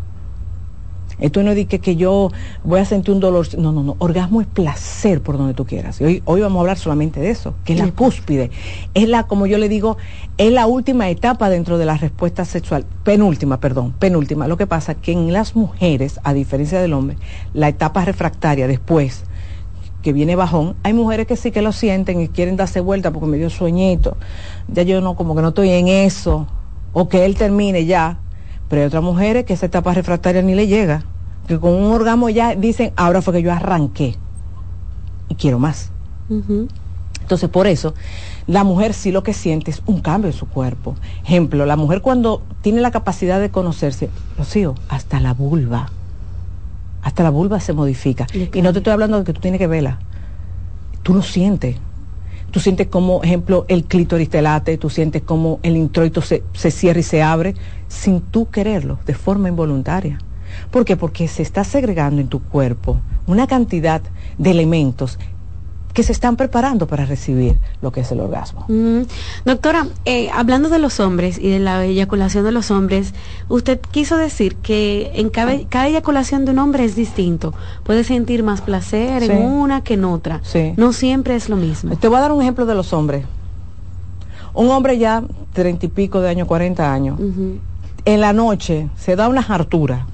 Esto 1.20 1.44
no 1.44 1.52
es 1.52 1.68
que 1.68 1.96
yo 1.96 2.32
voy 2.64 2.80
a 2.80 2.86
sentir 2.86 3.14
un 3.14 3.20
dolor. 3.20 3.48
No, 3.58 3.72
no, 3.72 3.84
no. 3.84 3.96
Orgasmo 4.00 4.42
es 4.42 4.48
placer 4.48 5.22
por 5.22 5.38
donde 5.38 5.54
tú 5.54 5.66
quieras. 5.66 6.00
Y 6.02 6.06
hoy, 6.06 6.24
hoy 6.26 6.42
vamos 6.42 6.58
a 6.58 6.62
hablar 6.62 6.78
solamente 6.78 7.20
de 7.20 7.30
eso, 7.30 7.54
que 7.66 7.74
es 7.74 7.80
la 7.80 7.92
cúspide. 7.92 8.52
Es 8.94 9.08
la, 9.08 9.24
como 9.24 9.46
yo 9.46 9.58
le 9.58 9.70
digo, 9.70 9.98
es 10.38 10.52
la 10.52 10.68
última 10.68 11.10
etapa 11.10 11.50
dentro 11.50 11.78
de 11.78 11.86
la 11.86 11.98
respuesta 11.98 12.46
sexual. 12.46 12.86
Penúltima, 13.04 13.60
perdón, 13.60 13.94
penúltima. 13.98 14.48
Lo 14.48 14.58
que 14.58 14.68
pasa 14.68 14.94
es 14.94 14.98
que 15.00 15.12
en 15.12 15.32
las 15.32 15.56
mujeres, 15.56 16.20
a 16.24 16.34
diferencia 16.34 16.82
del 16.82 16.94
hombre, 16.94 17.18
la 17.54 17.70
etapa 17.70 18.04
refractaria 18.06 18.68
después 18.68 19.24
que 20.02 20.14
viene 20.14 20.36
bajón, 20.36 20.76
hay 20.84 20.94
mujeres 20.94 21.28
que 21.28 21.38
sí 21.38 21.52
que 21.52 21.62
lo 21.62 21.72
sienten 21.72 22.20
y 22.20 22.28
quieren 22.28 22.58
darse 22.58 22.82
vuelta 22.82 23.12
porque 23.12 23.28
me 23.28 23.38
dio 23.38 23.50
sueñito. 23.50 24.18
Ya 24.68 24.84
yo 24.84 25.02
no, 25.02 25.16
como 25.16 25.36
que 25.36 25.42
no 25.42 25.50
estoy 25.50 25.70
en 25.70 25.88
eso. 25.88 26.46
O 26.92 27.10
que 27.10 27.26
él 27.26 27.36
termine 27.36 27.86
ya. 27.86 28.20
Pero 28.74 28.82
hay 28.82 28.88
otras 28.88 29.04
mujeres 29.04 29.46
que 29.46 29.54
esa 29.54 29.68
etapa 29.68 29.94
refractaria 29.94 30.42
ni 30.42 30.56
le 30.56 30.66
llega. 30.66 31.04
Que 31.48 31.60
con 31.60 31.76
un 31.76 31.92
orgasmo 31.92 32.28
ya 32.30 32.56
dicen, 32.56 32.92
ahora 32.96 33.22
fue 33.22 33.36
que 33.36 33.44
yo 33.44 33.54
arranqué. 33.54 34.16
Y 35.30 35.36
quiero 35.36 35.60
más. 35.60 35.92
Entonces, 37.22 37.52
por 37.52 37.68
eso, 37.68 37.94
la 38.48 38.64
mujer 38.64 38.96
sí 38.96 39.12
lo 39.12 39.22
que 39.22 39.36
siente 39.36 39.70
es 39.70 39.84
un 39.86 40.02
cambio 40.02 40.32
en 40.32 40.36
su 40.36 40.48
cuerpo. 40.48 40.96
Ejemplo, 41.24 41.68
la 41.68 41.76
mujer 41.76 42.02
cuando 42.02 42.42
tiene 42.64 42.82
la 42.82 42.90
capacidad 42.90 43.40
de 43.40 43.52
conocerse, 43.52 44.10
Rocío, 44.40 44.74
hasta 44.90 45.20
la 45.20 45.36
vulva, 45.36 45.92
hasta 47.04 47.22
la 47.22 47.30
vulva 47.30 47.60
se 47.60 47.74
modifica. 47.74 48.26
Y 48.34 48.64
no 48.64 48.74
te 48.74 48.80
estoy 48.80 48.94
hablando 48.94 49.20
de 49.20 49.24
que 49.24 49.34
tú 49.34 49.40
tienes 49.40 49.60
que 49.60 49.68
verla. 49.68 50.00
Tú 51.04 51.14
lo 51.14 51.22
sientes. 51.22 51.76
Tú 52.50 52.60
sientes 52.60 52.88
como, 52.88 53.22
ejemplo, 53.24 53.66
el 53.68 53.84
clítoris 53.84 54.30
te 54.30 54.42
late, 54.42 54.78
tú 54.78 54.90
sientes 54.90 55.22
como 55.22 55.60
el 55.62 55.76
introito 55.76 56.22
se, 56.22 56.44
se 56.54 56.70
cierra 56.72 57.00
y 57.00 57.04
se 57.04 57.22
abre 57.22 57.56
sin 57.94 58.22
tú 58.22 58.50
quererlo, 58.50 59.00
de 59.06 59.14
forma 59.14 59.50
involuntaria. 59.50 60.18
¿Por 60.72 60.86
qué? 60.86 60.98
Porque 60.98 61.28
se 61.28 61.42
está 61.42 61.64
segregando 61.64 62.22
en 62.22 62.28
tu 62.28 62.42
cuerpo 62.42 63.00
una 63.28 63.48
cantidad 63.48 64.02
de 64.38 64.52
elementos 64.52 65.18
que 65.94 66.02
se 66.02 66.12
están 66.12 66.36
preparando 66.38 66.88
para 66.88 67.06
recibir 67.06 67.56
lo 67.84 67.92
que 67.92 68.02
es 68.02 68.12
el 68.12 68.20
orgasmo. 68.20 68.66
Mm. 68.68 69.02
Doctora, 69.46 69.86
eh, 70.06 70.30
hablando 70.34 70.70
de 70.70 70.80
los 70.80 71.00
hombres 71.00 71.38
y 71.38 71.50
de 71.50 71.60
la 71.60 71.86
eyaculación 71.86 72.44
de 72.44 72.52
los 72.52 72.72
hombres, 72.72 73.14
usted 73.48 73.80
quiso 73.92 74.18
decir 74.18 74.56
que 74.56 75.12
en 75.14 75.30
cada, 75.30 75.56
cada 75.70 75.88
eyaculación 75.88 76.46
de 76.46 76.52
un 76.52 76.60
hombre 76.60 76.84
es 76.84 76.96
distinto. 76.96 77.54
Puede 77.84 78.04
sentir 78.04 78.42
más 78.44 78.62
placer 78.62 79.22
Sí. 79.24 79.32
en 79.32 79.44
una 79.44 79.84
que 79.84 79.94
en 79.94 80.06
otra. 80.06 80.40
Sí. 80.44 80.74
No 80.78 80.94
siempre 80.94 81.36
es 81.36 81.48
lo 81.48 81.58
mismo. 81.58 81.96
Te 81.96 82.08
voy 82.08 82.18
a 82.18 82.22
dar 82.22 82.32
un 82.32 82.42
ejemplo 82.42 82.66
de 82.66 82.74
los 82.74 82.92
hombres. 82.92 83.26
Un 84.56 84.70
hombre 84.72 84.98
ya 84.98 85.24
treinta 85.54 85.86
y 85.86 85.90
pico 85.90 86.22
de 86.22 86.30
años, 86.30 86.48
40 86.48 86.92
años, 86.92 87.20
en 88.06 88.22
la 88.22 88.34
noche 88.34 88.90
se 88.96 89.16
da 89.16 89.28
una 89.28 89.42
hartura, 89.42 90.08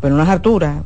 pero 0.00 0.14
una 0.14 0.30
hartura, 0.30 0.82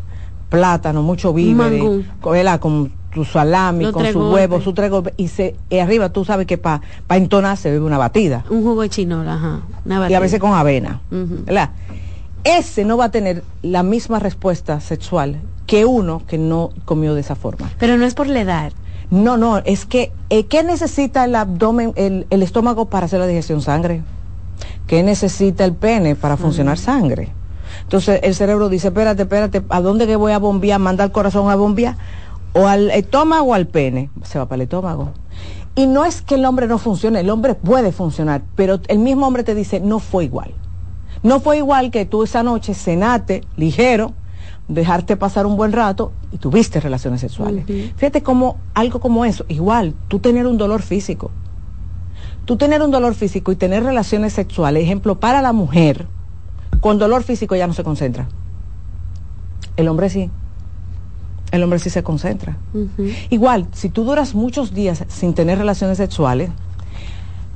plátano, 0.48 1.02
mucho 1.02 1.32
víveres, 1.32 1.82
con, 2.20 2.44
con 2.60 2.92
tu 3.12 3.24
salami, 3.24 3.84
Los 3.84 3.92
con 3.92 4.06
su 4.12 4.30
huevo, 4.30 4.60
su 4.60 4.74
tres 4.74 4.90
golpes, 4.90 5.14
y, 5.16 5.28
se, 5.28 5.56
y 5.70 5.78
arriba 5.78 6.10
tú 6.10 6.24
sabes 6.24 6.46
que 6.46 6.58
para 6.58 6.82
entonar 7.10 7.56
se 7.56 7.70
bebe 7.70 7.84
una 7.84 7.98
batida. 7.98 8.44
Un 8.50 8.62
jugo 8.62 8.82
de 8.82 8.90
chinola, 8.90 9.34
ajá. 9.34 9.60
Una 9.84 10.10
y 10.10 10.14
a 10.14 10.20
veces 10.20 10.38
con 10.40 10.52
avena. 10.52 11.00
¿verdad? 11.10 11.70
Ese 12.44 12.84
no 12.84 12.96
va 12.96 13.06
a 13.06 13.10
tener 13.10 13.42
la 13.62 13.82
misma 13.82 14.18
respuesta 14.18 14.80
sexual 14.80 15.40
que 15.66 15.84
uno 15.84 16.22
que 16.26 16.38
no 16.38 16.70
comió 16.84 17.14
de 17.14 17.20
esa 17.20 17.34
forma. 17.34 17.70
Pero 17.78 17.96
no 17.96 18.04
es 18.04 18.14
por 18.14 18.28
la 18.28 18.40
edad. 18.40 18.72
No, 19.10 19.36
no, 19.36 19.58
es 19.58 19.86
que, 19.86 20.12
eh, 20.30 20.46
¿qué 20.46 20.62
necesita 20.62 21.24
el 21.24 21.34
abdomen, 21.36 21.92
el, 21.96 22.26
el 22.30 22.42
estómago 22.42 22.86
para 22.86 23.06
hacer 23.06 23.20
la 23.20 23.26
digestión? 23.26 23.62
Sangre. 23.62 24.02
¿Qué 24.86 25.02
necesita 25.02 25.64
el 25.64 25.74
pene 25.74 26.14
para 26.14 26.36
funcionar 26.36 26.78
sangre? 26.78 27.32
Entonces 27.82 28.20
el 28.22 28.34
cerebro 28.34 28.68
dice, 28.68 28.88
espérate, 28.88 29.22
espérate, 29.22 29.62
¿a 29.68 29.80
dónde 29.80 30.06
que 30.06 30.16
voy 30.16 30.32
a 30.32 30.38
bombear? 30.38 30.80
¿Manda 30.80 31.04
el 31.04 31.12
corazón 31.12 31.50
a 31.50 31.56
bombear? 31.56 31.96
¿O 32.52 32.68
al 32.68 32.90
estómago 32.90 33.46
o 33.46 33.54
al 33.54 33.66
pene? 33.66 34.10
Se 34.22 34.38
va 34.38 34.46
para 34.46 34.56
el 34.56 34.62
estómago. 34.62 35.10
Y 35.74 35.86
no 35.86 36.04
es 36.04 36.22
que 36.22 36.36
el 36.36 36.44
hombre 36.44 36.66
no 36.68 36.78
funcione, 36.78 37.20
el 37.20 37.28
hombre 37.28 37.54
puede 37.54 37.92
funcionar, 37.92 38.42
pero 38.54 38.80
el 38.88 38.98
mismo 38.98 39.26
hombre 39.26 39.44
te 39.44 39.54
dice, 39.54 39.78
no 39.80 39.98
fue 39.98 40.24
igual. 40.24 40.54
No 41.22 41.40
fue 41.40 41.58
igual 41.58 41.90
que 41.90 42.06
tú 42.06 42.22
esa 42.22 42.42
noche 42.42 42.72
cenaste 42.72 43.42
ligero, 43.56 44.14
dejarte 44.68 45.16
pasar 45.16 45.46
un 45.46 45.56
buen 45.56 45.72
rato 45.72 46.12
y 46.32 46.38
tuviste 46.38 46.80
relaciones 46.80 47.20
sexuales. 47.20 47.66
Fíjate 47.96 48.22
como 48.22 48.56
algo 48.74 49.00
como 49.00 49.24
eso, 49.24 49.44
igual, 49.48 49.94
tú 50.08 50.18
tener 50.18 50.46
un 50.46 50.56
dolor 50.56 50.82
físico. 50.82 51.30
Tú 52.47 52.56
tener 52.56 52.81
un 52.81 52.93
dolor 52.93 53.14
físico 53.14 53.51
y 53.52 53.56
tener 53.56 53.82
relaciones 53.82 54.32
sexuales, 54.32 54.85
ejemplo, 54.85 55.18
para 55.18 55.43
la 55.43 55.52
mujer, 55.52 56.06
con 56.81 56.98
dolor 56.98 57.24
físico 57.24 57.56
ya 57.56 57.66
no 57.66 57.73
se 57.73 57.82
concentra. 57.82 58.28
El 59.77 59.89
hombre 59.89 60.09
sí. 60.09 60.31
El 61.51 61.62
hombre 61.64 61.81
sí 61.81 61.90
se 61.90 62.05
concentra. 62.05 62.56
Igual, 63.31 63.66
si 63.73 63.89
tú 63.89 64.05
duras 64.05 64.35
muchos 64.35 64.73
días 64.73 65.05
sin 65.09 65.35
tener 65.35 65.59
relaciones 65.59 65.98
sexuales 65.98 66.51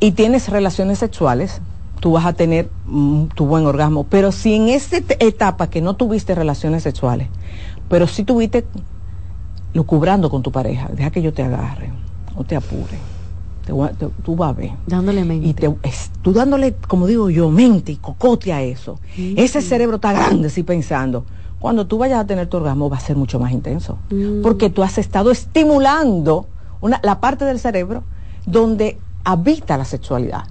y 0.00 0.12
tienes 0.12 0.48
relaciones 0.48 0.98
sexuales, 0.98 1.60
tú 2.00 2.12
vas 2.12 2.26
a 2.26 2.32
tener 2.32 2.68
mm, 2.86 3.26
tu 3.34 3.46
buen 3.46 3.66
orgasmo. 3.66 4.04
Pero 4.04 4.32
si 4.32 4.54
en 4.54 4.68
esta 4.68 4.96
etapa 5.20 5.70
que 5.70 5.80
no 5.80 5.94
tuviste 5.94 6.34
relaciones 6.34 6.82
sexuales, 6.82 7.28
pero 7.88 8.08
sí 8.08 8.24
tuviste 8.24 8.66
lucubrando 9.72 10.30
con 10.30 10.42
tu 10.42 10.50
pareja, 10.50 10.88
deja 10.92 11.10
que 11.10 11.22
yo 11.22 11.32
te 11.32 11.44
agarre, 11.44 11.92
no 12.34 12.42
te 12.42 12.56
apure. 12.56 13.19
Te 13.70 13.94
te- 14.06 14.12
tú 14.22 14.36
vas 14.36 14.50
a 14.50 14.52
ver. 14.52 14.70
Dándole 14.86 15.24
mente. 15.24 15.46
Y 15.48 15.54
te, 15.54 15.74
es- 15.82 16.10
tú 16.22 16.32
dándole, 16.32 16.74
como 16.88 17.06
digo 17.06 17.30
yo, 17.30 17.50
mente 17.50 17.92
y 17.92 17.96
cocote 17.96 18.52
a 18.52 18.62
eso. 18.62 18.98
Ese 19.16 19.62
cerebro 19.62 19.96
está 19.96 20.12
grande, 20.12 20.50
sí, 20.50 20.62
pensando. 20.62 21.24
Cuando 21.58 21.86
tú 21.86 21.98
vayas 21.98 22.20
a 22.20 22.26
tener 22.26 22.46
tu 22.48 22.56
orgasmo 22.56 22.88
va 22.88 22.96
a 22.96 23.00
ser 23.00 23.16
mucho 23.16 23.38
más 23.38 23.52
intenso. 23.52 23.98
Mm. 24.10 24.42
Porque 24.42 24.70
tú 24.70 24.82
has 24.82 24.96
estado 24.98 25.30
estimulando 25.30 26.46
una, 26.80 27.00
la 27.02 27.20
parte 27.20 27.44
del 27.44 27.58
cerebro 27.58 28.02
donde 28.46 28.98
habita 29.24 29.76
la 29.76 29.84
sexualidad. 29.84 30.44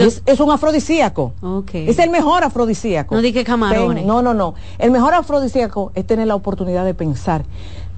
Es, 0.00 0.22
es 0.26 0.40
un 0.40 0.50
afrodisíaco. 0.50 1.32
Ok. 1.40 1.74
Es 1.74 2.00
el 2.00 2.10
mejor 2.10 2.42
afrodisíaco. 2.42 3.14
No 3.14 3.22
di 3.22 3.32
que 3.32 3.44
camarones. 3.44 4.04
No, 4.04 4.20
no, 4.20 4.34
no. 4.34 4.54
El 4.78 4.90
mejor 4.90 5.14
afrodisíaco 5.14 5.92
es 5.94 6.04
tener 6.04 6.26
la 6.26 6.34
oportunidad 6.34 6.84
de 6.84 6.92
pensar. 6.94 7.44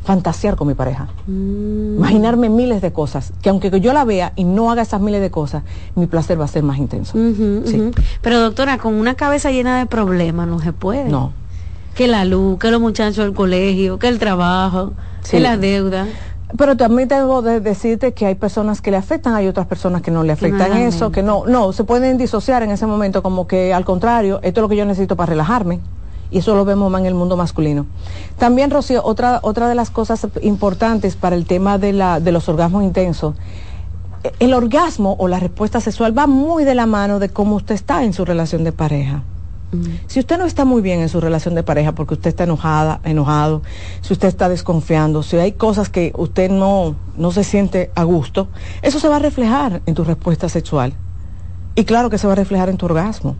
Fantasear 0.06 0.54
con 0.54 0.68
mi 0.68 0.74
pareja. 0.74 1.08
Mm. 1.26 1.96
Imaginarme 1.96 2.48
miles 2.48 2.80
de 2.80 2.92
cosas, 2.92 3.32
que 3.42 3.50
aunque 3.50 3.80
yo 3.80 3.92
la 3.92 4.04
vea 4.04 4.32
y 4.36 4.44
no 4.44 4.70
haga 4.70 4.82
esas 4.82 5.00
miles 5.00 5.20
de 5.20 5.30
cosas, 5.30 5.64
mi 5.96 6.06
placer 6.06 6.40
va 6.40 6.44
a 6.44 6.48
ser 6.48 6.62
más 6.62 6.78
intenso. 6.78 7.18
Sí. 7.66 7.90
Pero 8.22 8.40
doctora, 8.40 8.78
con 8.78 8.94
una 8.94 9.14
cabeza 9.14 9.50
llena 9.50 9.78
de 9.78 9.86
problemas 9.86 10.46
no 10.46 10.60
se 10.60 10.72
puede. 10.72 11.08
No. 11.10 11.32
Que 11.96 12.06
la 12.06 12.24
luz, 12.24 12.58
que 12.58 12.70
los 12.70 12.80
muchachos 12.80 13.24
del 13.24 13.34
colegio, 13.34 13.98
que 13.98 14.08
el 14.08 14.18
trabajo, 14.18 14.92
Sí. 15.22 15.32
que 15.32 15.40
la 15.40 15.56
deuda. 15.56 16.06
Pero 16.56 16.76
también 16.76 17.08
tengo 17.08 17.42
de 17.42 17.58
decirte 17.58 18.14
que 18.14 18.26
hay 18.26 18.36
personas 18.36 18.80
que 18.80 18.92
le 18.92 18.96
afectan, 18.96 19.34
hay 19.34 19.48
otras 19.48 19.66
personas 19.66 20.02
que 20.02 20.12
no 20.12 20.22
le 20.22 20.32
afectan 20.32 20.76
eso, 20.76 21.10
que 21.10 21.24
no, 21.24 21.44
no, 21.46 21.72
se 21.72 21.82
pueden 21.82 22.16
disociar 22.16 22.62
en 22.62 22.70
ese 22.70 22.86
momento 22.86 23.20
como 23.22 23.48
que 23.48 23.74
al 23.74 23.84
contrario, 23.84 24.38
esto 24.44 24.60
es 24.60 24.62
lo 24.62 24.68
que 24.68 24.76
yo 24.76 24.84
necesito 24.84 25.16
para 25.16 25.30
relajarme. 25.30 25.80
Y 26.30 26.38
eso 26.38 26.54
lo 26.54 26.64
vemos 26.64 26.90
más 26.90 27.00
en 27.00 27.06
el 27.06 27.14
mundo 27.14 27.36
masculino. 27.36 27.86
También, 28.38 28.70
Rocío, 28.70 29.02
otra, 29.04 29.40
otra 29.42 29.68
de 29.68 29.74
las 29.74 29.90
cosas 29.90 30.26
importantes 30.42 31.16
para 31.16 31.36
el 31.36 31.46
tema 31.46 31.78
de, 31.78 31.92
la, 31.92 32.20
de 32.20 32.32
los 32.32 32.48
orgasmos 32.48 32.82
intensos, 32.82 33.34
eh, 34.24 34.32
el 34.40 34.54
orgasmo 34.54 35.16
o 35.18 35.28
la 35.28 35.40
respuesta 35.40 35.80
sexual 35.80 36.16
va 36.16 36.26
muy 36.26 36.64
de 36.64 36.74
la 36.74 36.86
mano 36.86 37.18
de 37.18 37.28
cómo 37.28 37.56
usted 37.56 37.74
está 37.74 38.04
en 38.04 38.12
su 38.12 38.24
relación 38.24 38.64
de 38.64 38.72
pareja. 38.72 39.22
Si 40.06 40.20
usted 40.20 40.38
no 40.38 40.46
está 40.46 40.64
muy 40.64 40.80
bien 40.80 41.00
en 41.00 41.08
su 41.08 41.20
relación 41.20 41.54
de 41.54 41.62
pareja 41.62 41.92
porque 41.92 42.14
usted 42.14 42.28
está 42.28 42.44
enojada, 42.44 43.00
enojado, 43.04 43.62
si 44.00 44.12
usted 44.12 44.28
está 44.28 44.48
desconfiando, 44.48 45.22
si 45.22 45.36
hay 45.36 45.52
cosas 45.52 45.88
que 45.88 46.12
usted 46.16 46.50
no, 46.50 46.94
no 47.16 47.32
se 47.32 47.44
siente 47.44 47.90
a 47.94 48.04
gusto, 48.04 48.48
eso 48.82 49.00
se 49.00 49.08
va 49.08 49.16
a 49.16 49.18
reflejar 49.18 49.82
en 49.84 49.94
tu 49.94 50.04
respuesta 50.04 50.48
sexual. 50.48 50.94
Y 51.74 51.84
claro 51.84 52.10
que 52.10 52.18
se 52.18 52.26
va 52.26 52.34
a 52.34 52.36
reflejar 52.36 52.68
en 52.68 52.76
tu 52.76 52.86
orgasmo. 52.86 53.36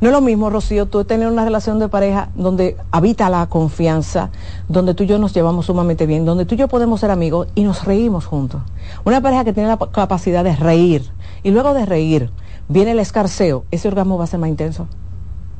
No 0.00 0.08
es 0.08 0.12
lo 0.12 0.20
mismo, 0.20 0.50
Rocío, 0.50 0.86
tú 0.86 1.04
tener 1.04 1.28
una 1.28 1.44
relación 1.44 1.78
de 1.78 1.88
pareja 1.88 2.30
donde 2.34 2.76
habita 2.90 3.28
la 3.30 3.46
confianza, 3.46 4.30
donde 4.68 4.94
tú 4.94 5.04
y 5.04 5.06
yo 5.06 5.18
nos 5.18 5.34
llevamos 5.34 5.66
sumamente 5.66 6.06
bien, 6.06 6.24
donde 6.24 6.44
tú 6.44 6.54
y 6.54 6.58
yo 6.58 6.68
podemos 6.68 7.00
ser 7.00 7.10
amigos 7.10 7.48
y 7.54 7.62
nos 7.62 7.84
reímos 7.84 8.26
juntos. 8.26 8.62
Una 9.04 9.20
pareja 9.20 9.44
que 9.44 9.52
tiene 9.52 9.68
la 9.68 9.76
pa- 9.78 9.90
capacidad 9.90 10.44
de 10.44 10.56
reír 10.56 11.10
y 11.42 11.50
luego 11.50 11.74
de 11.74 11.86
reír 11.86 12.30
viene 12.68 12.92
el 12.92 12.98
escarceo, 12.98 13.64
ese 13.70 13.88
orgasmo 13.88 14.18
va 14.18 14.24
a 14.24 14.28
ser 14.28 14.40
más 14.40 14.50
intenso 14.50 14.88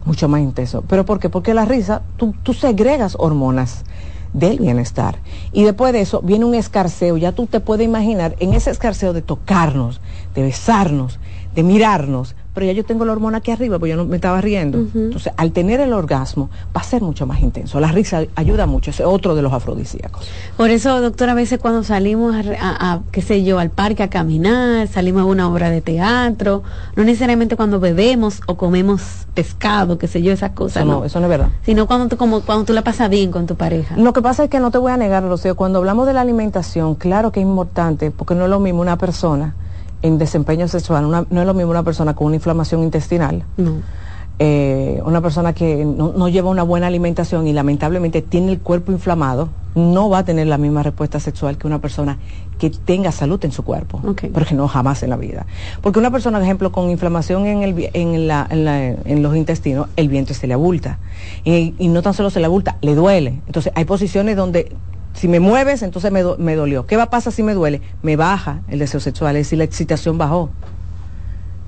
mucho 0.05 0.29
más 0.29 0.41
intenso. 0.41 0.83
¿Pero 0.89 1.05
por 1.05 1.19
qué? 1.21 1.29
Porque 1.29 1.53
la 1.53 1.67
risa, 1.67 2.01
tú, 2.17 2.35
tú 2.43 2.55
segregas 2.55 3.15
hormonas 3.19 3.85
del 4.33 4.59
bienestar. 4.59 5.19
Y 5.53 5.65
después 5.65 5.93
de 5.93 6.01
eso 6.01 6.21
viene 6.23 6.47
un 6.47 6.55
escarceo, 6.55 7.19
ya 7.19 7.33
tú 7.33 7.47
te 7.47 7.61
puedes 7.61 7.85
imaginar 7.87 8.35
en 8.39 8.55
ese 8.55 8.71
escarceo 8.71 9.13
de 9.13 9.21
tocarnos, 9.21 10.01
de 10.35 10.43
besarnos, 10.43 11.19
de 11.55 11.63
mirarnos, 11.63 12.37
pero 12.59 12.67
ya 12.67 12.73
yo 12.73 12.85
tengo 12.85 13.05
la 13.05 13.13
hormona 13.13 13.39
aquí 13.39 13.53
arriba, 13.53 13.79
porque 13.79 13.91
yo 13.91 13.97
no 13.97 14.05
me 14.05 14.17
estaba 14.17 14.41
riendo. 14.41 14.79
Entonces, 14.93 15.33
al 15.37 15.53
tener 15.53 15.79
el 15.79 15.93
orgasmo, 15.93 16.51
va 16.77 16.81
a 16.81 16.83
ser 16.83 17.03
mucho 17.03 17.25
más 17.25 17.41
intenso. 17.41 17.79
La 17.79 17.93
risa 17.93 18.25
ayuda 18.35 18.67
mucho, 18.67 18.91
ese 18.91 19.05
es 19.05 19.09
otro 19.09 19.37
de 19.37 19.43
los 19.43 19.53
afrodisíacos. 19.53 20.27
Por 20.57 20.71
eso, 20.71 21.01
doctora, 21.01 21.33
a 21.33 21.35
veces 21.37 21.61
cuando 21.61 21.85
salimos 21.85 22.35
a, 22.35 22.41
a- 22.61 22.93
a, 22.95 23.01
qué 23.13 23.23
sé 23.23 23.45
yo, 23.45 23.61
al 23.61 23.71
parque 23.71 24.03
a 24.03 24.11
caminar, 24.11 24.89
salimos 24.89 25.23
a 25.23 25.27
una 25.27 25.49
obra 25.49 25.71
de 25.71 25.83
teatro, 25.83 26.65
no 26.97 27.05
necesariamente 27.05 27.55
cuando 27.55 27.79
bebemos 27.79 28.41
o 28.49 28.57
comemos 28.57 29.29
pescado, 29.35 29.99
qué 29.99 30.09
sé 30.09 30.21
yo, 30.21 30.33
esas 30.33 30.51
cosas, 30.51 30.79
Eso 30.83 30.85
no, 30.91 30.99
no, 30.99 31.05
eso 31.05 31.21
no 31.21 31.27
es 31.27 31.31
verdad. 31.31 31.51
Sino 31.65 31.87
cuando 31.87 32.09
tú, 32.09 32.17
como, 32.17 32.41
cuando 32.41 32.65
tú 32.65 32.73
la 32.73 32.83
pasas 32.83 33.09
bien 33.09 33.31
con 33.31 33.47
tu 33.47 33.55
pareja. 33.55 33.97
Lo 33.97 34.13
que 34.13 34.21
pasa 34.21 34.43
es 34.43 34.51
que 34.51 34.59
no 34.59 34.73
te 34.73 34.79
voy 34.79 34.91
a 34.91 34.97
negar, 34.97 35.23
Rocío, 35.23 35.55
cuando 35.55 35.79
hablamos 35.79 36.09
de 36.09 36.13
la 36.13 36.23
alimentación, 36.23 36.97
claro 36.97 37.31
que 37.31 37.39
es 37.39 37.47
importante, 37.47 38.11
porque 38.11 38.35
no 38.35 38.43
es 38.47 38.51
lo 38.51 38.59
mismo 38.59 38.81
una 38.81 38.99
persona 38.99 39.55
en 40.03 40.19
desempeño 40.19 40.69
sexual, 40.69 41.05
una- 41.05 41.27
no 41.31 41.41
es 41.41 41.47
lo 41.47 41.55
mismo 41.55 41.71
una 41.71 41.83
persona 41.83 42.15
con 42.15 42.27
una 42.29 42.37
inflamación 42.37 42.83
intestinal, 42.83 43.45
No. 43.57 43.77
eh, 44.39 45.01
una 45.05 45.21
persona 45.21 45.53
que 45.53 45.85
no, 45.85 46.13
no 46.17 46.29
lleva 46.29 46.49
una 46.51 46.63
buena 46.63 46.87
alimentación 46.87 47.47
y 47.49 47.53
lamentablemente 47.53 48.23
tiene 48.23 48.53
el 48.53 48.61
cuerpo 48.61 48.93
inflamado, 48.93 49.49
no 49.75 50.09
va 50.09 50.19
a 50.19 50.25
tener 50.25 50.47
la 50.47 50.59
misma 50.59 50.83
respuesta 50.83 51.19
sexual 51.21 51.57
que 51.59 51.67
una 51.67 51.81
persona 51.81 52.19
que 52.59 52.71
tenga 52.71 53.13
salud 53.13 53.45
en 53.45 53.53
su 53.53 53.63
cuerpo, 53.63 54.01
porque 54.33 54.55
no 54.55 54.67
jamás 54.67 55.03
en 55.05 55.11
la 55.11 55.17
vida. 55.17 55.47
Porque 55.81 56.01
una 56.01 56.11
persona, 56.11 56.39
por 56.39 56.45
ejemplo, 56.45 56.73
con 56.73 56.91
inflamación 56.91 57.47
en, 57.47 57.63
el, 57.63 57.91
en, 57.93 58.27
la- 58.27 58.47
en 58.51 58.65
la- 58.65 58.87
en 58.89 59.23
los 59.23 59.37
intestinos, 59.37 59.89
el 59.97 60.09
vientre 60.09 60.35
se 60.35 60.47
le 60.49 60.55
abulta. 60.55 60.99
Y, 61.45 61.75
y 61.79 61.89
no 61.89 62.03
tan 62.03 62.15
solo 62.15 62.31
se 62.31 62.41
le 62.41 62.47
abulta, 62.47 62.77
le 62.81 62.97
duele. 62.97 63.41
Entonces 63.47 63.73
hay 63.77 63.85
posiciones 63.85 64.37
donde 64.37 64.75
si 65.15 65.29
me 65.29 65.41
mueves, 65.41 65.83
entonces 65.83 66.13
me, 66.13 66.23
me 66.39 66.55
dolió. 66.55 66.87
¿Qué 66.87 66.97
va 66.97 67.05
a 67.05 67.11
pasar 67.11 67.33
si 67.33 67.43
me 67.43 67.55
duele? 67.55 67.83
Me 68.03 68.17
baja 68.17 68.61
el 68.69 68.79
deseo 68.79 69.01
sexual, 69.01 69.37
es 69.37 69.47
decir, 69.47 69.59
la 69.59 69.65
excitación 69.65 70.19
bajó. 70.19 70.51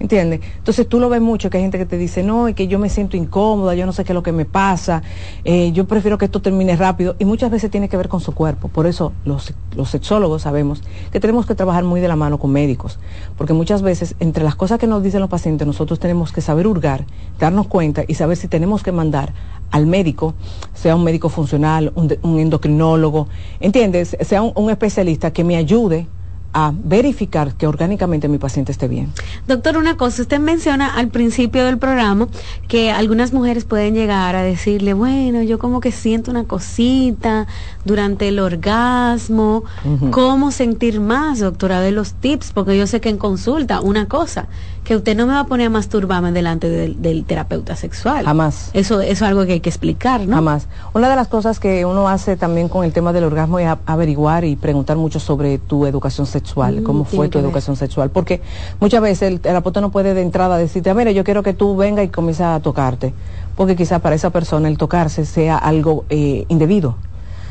¿Entiendes? 0.00 0.40
Entonces 0.56 0.88
tú 0.88 0.98
lo 0.98 1.10
ves 1.10 1.20
mucho, 1.20 1.50
que 1.50 1.58
hay 1.58 1.62
gente 1.62 1.76
que 1.76 1.84
te 1.84 1.98
dice, 1.98 2.22
no, 2.22 2.48
y 2.48 2.54
que 2.54 2.66
yo 2.68 2.78
me 2.78 2.88
siento 2.88 3.18
incómoda, 3.18 3.74
yo 3.74 3.84
no 3.84 3.92
sé 3.92 4.02
qué 4.02 4.12
es 4.12 4.14
lo 4.14 4.22
que 4.22 4.32
me 4.32 4.46
pasa, 4.46 5.02
eh, 5.44 5.72
yo 5.72 5.84
prefiero 5.84 6.16
que 6.16 6.24
esto 6.24 6.40
termine 6.40 6.74
rápido. 6.74 7.16
Y 7.18 7.26
muchas 7.26 7.50
veces 7.50 7.70
tiene 7.70 7.90
que 7.90 7.98
ver 7.98 8.08
con 8.08 8.20
su 8.20 8.32
cuerpo. 8.32 8.68
Por 8.68 8.86
eso 8.86 9.12
los, 9.26 9.52
los 9.76 9.90
sexólogos 9.90 10.42
sabemos 10.42 10.82
que 11.12 11.20
tenemos 11.20 11.44
que 11.44 11.54
trabajar 11.54 11.84
muy 11.84 12.00
de 12.00 12.08
la 12.08 12.16
mano 12.16 12.38
con 12.38 12.50
médicos. 12.50 12.98
Porque 13.36 13.52
muchas 13.52 13.82
veces, 13.82 14.14
entre 14.20 14.42
las 14.42 14.56
cosas 14.56 14.78
que 14.78 14.86
nos 14.86 15.02
dicen 15.02 15.20
los 15.20 15.28
pacientes, 15.28 15.66
nosotros 15.66 16.00
tenemos 16.00 16.32
que 16.32 16.40
saber 16.40 16.66
hurgar, 16.66 17.04
darnos 17.38 17.66
cuenta 17.66 18.02
y 18.08 18.14
saber 18.14 18.38
si 18.38 18.48
tenemos 18.48 18.82
que 18.82 18.92
mandar 18.92 19.34
al 19.70 19.86
médico, 19.86 20.32
sea 20.72 20.96
un 20.96 21.04
médico 21.04 21.28
funcional, 21.28 21.92
un, 21.94 22.16
un 22.22 22.40
endocrinólogo, 22.40 23.28
¿entiendes? 23.60 24.16
Sea 24.22 24.40
un 24.40 24.70
especialista 24.70 25.30
que 25.30 25.44
me 25.44 25.56
ayude 25.56 26.06
a 26.52 26.72
verificar 26.74 27.54
que 27.54 27.66
orgánicamente 27.66 28.28
mi 28.28 28.38
paciente 28.38 28.72
esté 28.72 28.88
bien. 28.88 29.12
Doctor, 29.46 29.76
una 29.76 29.96
cosa, 29.96 30.22
usted 30.22 30.40
menciona 30.40 30.94
al 30.94 31.08
principio 31.08 31.64
del 31.64 31.78
programa 31.78 32.28
que 32.66 32.90
algunas 32.90 33.32
mujeres 33.32 33.64
pueden 33.64 33.94
llegar 33.94 34.34
a 34.34 34.42
decirle, 34.42 34.94
bueno, 34.94 35.42
yo 35.42 35.58
como 35.58 35.80
que 35.80 35.92
siento 35.92 36.30
una 36.30 36.44
cosita 36.44 37.46
durante 37.84 38.28
el 38.28 38.38
orgasmo. 38.38 39.64
¿cómo 40.10 40.50
sentir 40.50 41.00
más, 41.00 41.40
doctora, 41.40 41.80
de 41.80 41.92
los 41.92 42.14
tips? 42.14 42.52
Porque 42.52 42.76
yo 42.76 42.86
sé 42.86 43.00
que 43.00 43.08
en 43.08 43.18
consulta, 43.18 43.80
una 43.80 44.06
cosa, 44.06 44.48
que 44.84 44.96
usted 44.96 45.14
no 45.16 45.26
me 45.26 45.34
va 45.34 45.40
a 45.40 45.44
poner 45.44 45.66
a 45.66 45.70
masturbarme 45.70 46.32
delante 46.32 46.68
del, 46.68 47.00
del 47.02 47.24
terapeuta 47.24 47.76
sexual. 47.76 48.24
Jamás. 48.24 48.70
Eso, 48.72 49.00
eso 49.00 49.10
es 49.12 49.22
algo 49.22 49.44
que 49.46 49.52
hay 49.52 49.60
que 49.60 49.68
explicar, 49.68 50.26
¿no? 50.26 50.34
Jamás. 50.36 50.66
Una 50.94 51.08
de 51.08 51.16
las 51.16 51.28
cosas 51.28 51.60
que 51.60 51.84
uno 51.84 52.08
hace 52.08 52.36
también 52.36 52.68
con 52.68 52.84
el 52.84 52.92
tema 52.92 53.12
del 53.12 53.24
orgasmo 53.24 53.58
es 53.58 53.68
averiguar 53.86 54.44
y 54.44 54.56
preguntar 54.56 54.96
mucho 54.96 55.20
sobre 55.20 55.58
tu 55.58 55.86
educación 55.86 56.26
sexual, 56.26 56.80
Mm, 56.80 56.84
cómo 56.84 57.04
fue 57.04 57.28
tu 57.28 57.38
ver. 57.38 57.44
educación 57.44 57.76
sexual, 57.76 58.10
porque 58.10 58.40
muchas 58.80 59.00
veces 59.02 59.30
el 59.30 59.40
terapeuta 59.40 59.80
no 59.80 59.90
puede 59.90 60.14
de 60.14 60.22
entrada 60.22 60.56
decirte, 60.56 60.90
"Ah, 60.90 60.94
mira, 60.94 61.10
yo 61.12 61.24
quiero 61.24 61.42
que 61.42 61.52
tú 61.52 61.76
venga 61.76 62.02
y 62.02 62.08
comiences 62.08 62.46
a 62.46 62.58
tocarte, 62.60 63.12
porque 63.56 63.76
quizá 63.76 63.98
para 64.00 64.14
esa 64.16 64.30
persona 64.30 64.66
el 64.68 64.78
tocarse 64.78 65.24
sea 65.26 65.56
algo 65.58 66.04
eh, 66.08 66.46
indebido. 66.48 66.96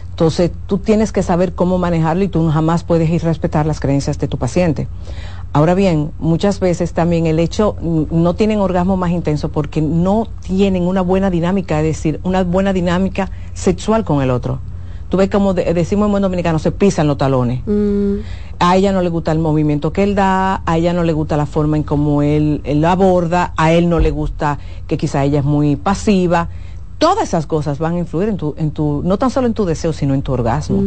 Entonces 0.09 0.51
tú 0.67 0.79
tienes 0.79 1.13
que 1.13 1.23
saber 1.23 1.53
cómo 1.53 1.77
manejarlo 1.77 2.25
y 2.25 2.27
tú 2.27 2.49
jamás 2.49 2.83
puedes 2.83 3.09
ir 3.09 3.21
a 3.23 3.29
respetar 3.29 3.65
las 3.65 3.79
creencias 3.79 4.19
de 4.19 4.27
tu 4.27 4.37
paciente. 4.37 4.89
Ahora 5.51 5.73
bien, 5.73 6.11
muchas 6.19 6.59
veces 6.59 6.93
también 6.93 7.25
el 7.25 7.39
hecho 7.39 7.75
no 7.81 8.35
tienen 8.35 8.59
orgasmo 8.59 8.97
más 8.97 9.11
intenso 9.11 9.49
porque 9.49 9.81
no 9.81 10.27
tienen 10.43 10.83
una 10.83 11.01
buena 11.01 11.31
dinámica, 11.31 11.79
es 11.79 11.85
decir, 11.85 12.19
una 12.23 12.43
buena 12.43 12.71
dinámica 12.71 13.31
sexual 13.53 14.03
con 14.05 14.21
el 14.21 14.29
otro. 14.29 14.59
Tú 15.09 15.17
ves 15.17 15.29
como 15.31 15.55
de- 15.55 15.73
decimos 15.73 16.05
en 16.05 16.11
buen 16.11 16.21
dominicano, 16.21 16.59
se 16.59 16.71
pisan 16.71 17.07
los 17.07 17.17
talones. 17.17 17.61
Mm, 17.65 18.17
A 18.61 18.75
ella 18.75 18.91
no 18.91 19.01
le 19.01 19.07
gusta 19.09 19.31
el 19.31 19.39
movimiento 19.39 19.91
que 19.93 20.03
él 20.03 20.13
da, 20.15 20.61
a 20.65 20.77
ella 20.77 20.91
no 20.93 21.03
le 21.03 21.13
gusta 21.13 21.35
la 21.37 21.45
forma 21.45 21.77
en 21.77 21.83
cómo 21.83 22.21
él, 22.21 22.59
él 22.65 22.81
la 22.81 22.91
aborda, 22.91 23.53
a 23.57 23.71
él 23.71 23.87
no 23.89 23.99
le 23.99 24.11
gusta 24.11 24.59
que 24.85 24.97
quizá 24.97 25.23
ella 25.23 25.39
es 25.39 25.45
muy 25.45 25.77
pasiva. 25.77 26.49
Todas 26.99 27.23
esas 27.29 27.47
cosas 27.47 27.79
van 27.79 27.95
a 27.95 27.99
influir 27.99 28.27
en 28.29 28.37
tu, 28.37 28.53
en 28.57 28.71
tu, 28.71 29.01
no 29.05 29.17
tan 29.17 29.29
solo 29.29 29.47
en 29.47 29.53
tu 29.53 29.63
deseo, 29.65 29.93
sino 29.93 30.13
en 30.13 30.21
tu 30.21 30.33
orgasmo. 30.33 30.81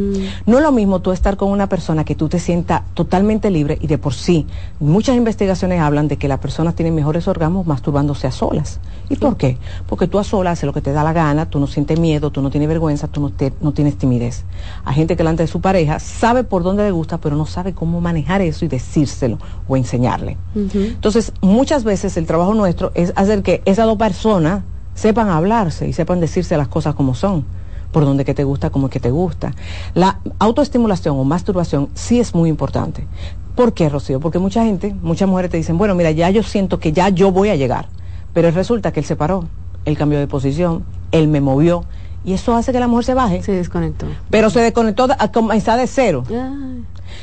No 0.46 0.58
es 0.58 0.62
lo 0.62 0.70
mismo 0.70 1.00
tú 1.00 1.10
estar 1.10 1.38
con 1.38 1.48
una 1.50 1.68
persona 1.68 2.04
que 2.04 2.14
tú 2.14 2.28
te 2.28 2.38
sientas 2.38 2.82
totalmente 2.92 3.50
libre 3.50 3.78
y 3.80 3.86
de 3.86 3.96
por 3.96 4.12
sí. 4.12 4.46
Muchas 4.78 5.16
investigaciones 5.16 5.80
hablan 5.80 6.08
de 6.08 6.18
que 6.18 6.28
las 6.28 6.38
personas 6.38 6.74
tienen 6.74 6.94
mejores 6.94 7.26
orgasmos 7.28 7.66
masturbándose 7.66 8.26
a 8.26 8.30
solas. 8.30 8.78
¿Y 9.08 9.16
por 9.16 9.38
qué? 9.38 9.56
Porque 9.88 10.06
tú 10.06 10.18
a 10.18 10.24
solas 10.24 10.52
haces 10.58 10.66
lo 10.66 10.74
que 10.74 10.82
te 10.82 10.92
da 10.92 11.02
la 11.02 11.14
gana, 11.14 11.48
tú 11.48 11.58
no 11.58 11.66
sientes 11.66 11.98
miedo, 11.98 12.30
tú 12.30 12.42
no 12.42 12.50
tienes 12.50 12.68
vergüenza, 12.68 13.08
tú 13.08 13.20
no, 13.22 13.30
te- 13.30 13.54
no 13.62 13.72
tienes 13.72 13.96
timidez. 13.96 14.44
Hay 14.84 14.94
gente 14.96 15.14
que 15.16 15.22
delante 15.22 15.44
de 15.44 15.46
su 15.46 15.62
pareja 15.62 15.98
sabe 15.98 16.44
por 16.44 16.62
dónde 16.62 16.82
le 16.84 16.90
gusta, 16.90 17.18
pero 17.18 17.36
no 17.36 17.46
sabe 17.46 17.72
cómo 17.72 18.02
manejar 18.02 18.42
eso 18.42 18.66
y 18.66 18.68
decírselo 18.68 19.38
o 19.66 19.78
enseñarle. 19.78 20.36
Entonces, 20.54 21.32
muchas 21.40 21.84
veces 21.84 22.18
el 22.18 22.26
trabajo 22.26 22.52
nuestro 22.52 22.92
es 22.94 23.14
hacer 23.16 23.42
que 23.42 23.62
esas 23.64 23.86
dos 23.86 23.96
personas 23.96 24.62
sepan 24.94 25.28
hablarse 25.28 25.88
y 25.88 25.92
sepan 25.92 26.20
decirse 26.20 26.56
las 26.56 26.68
cosas 26.68 26.94
como 26.94 27.14
son, 27.14 27.44
por 27.92 28.04
donde 28.04 28.24
que 28.24 28.34
te 28.34 28.44
gusta, 28.44 28.70
como 28.70 28.88
que 28.88 29.00
te 29.00 29.10
gusta. 29.10 29.52
La 29.94 30.20
autoestimulación 30.38 31.18
o 31.18 31.24
masturbación 31.24 31.88
sí 31.94 32.20
es 32.20 32.34
muy 32.34 32.48
importante. 32.48 33.06
¿Por 33.54 33.74
qué, 33.74 33.88
Rocío? 33.88 34.18
Porque 34.18 34.38
mucha 34.38 34.64
gente, 34.64 34.94
muchas 35.02 35.28
mujeres 35.28 35.50
te 35.50 35.58
dicen, 35.58 35.76
bueno, 35.76 35.94
mira, 35.94 36.10
ya 36.10 36.30
yo 36.30 36.42
siento 36.42 36.78
que 36.78 36.92
ya 36.92 37.10
yo 37.10 37.32
voy 37.32 37.50
a 37.50 37.56
llegar, 37.56 37.86
pero 38.32 38.50
resulta 38.50 38.92
que 38.92 39.00
él 39.00 39.06
se 39.06 39.14
paró, 39.16 39.44
él 39.84 39.98
cambió 39.98 40.18
de 40.18 40.26
posición, 40.26 40.84
él 41.10 41.28
me 41.28 41.40
movió, 41.40 41.84
y 42.24 42.32
eso 42.32 42.54
hace 42.54 42.72
que 42.72 42.80
la 42.80 42.86
mujer 42.86 43.04
se 43.04 43.14
baje. 43.14 43.42
Se 43.42 43.52
desconectó. 43.52 44.06
Pero 44.30 44.48
se 44.48 44.60
desconectó 44.60 45.08
a 45.18 45.32
comenzar 45.32 45.78
de 45.78 45.86
cero. 45.86 46.24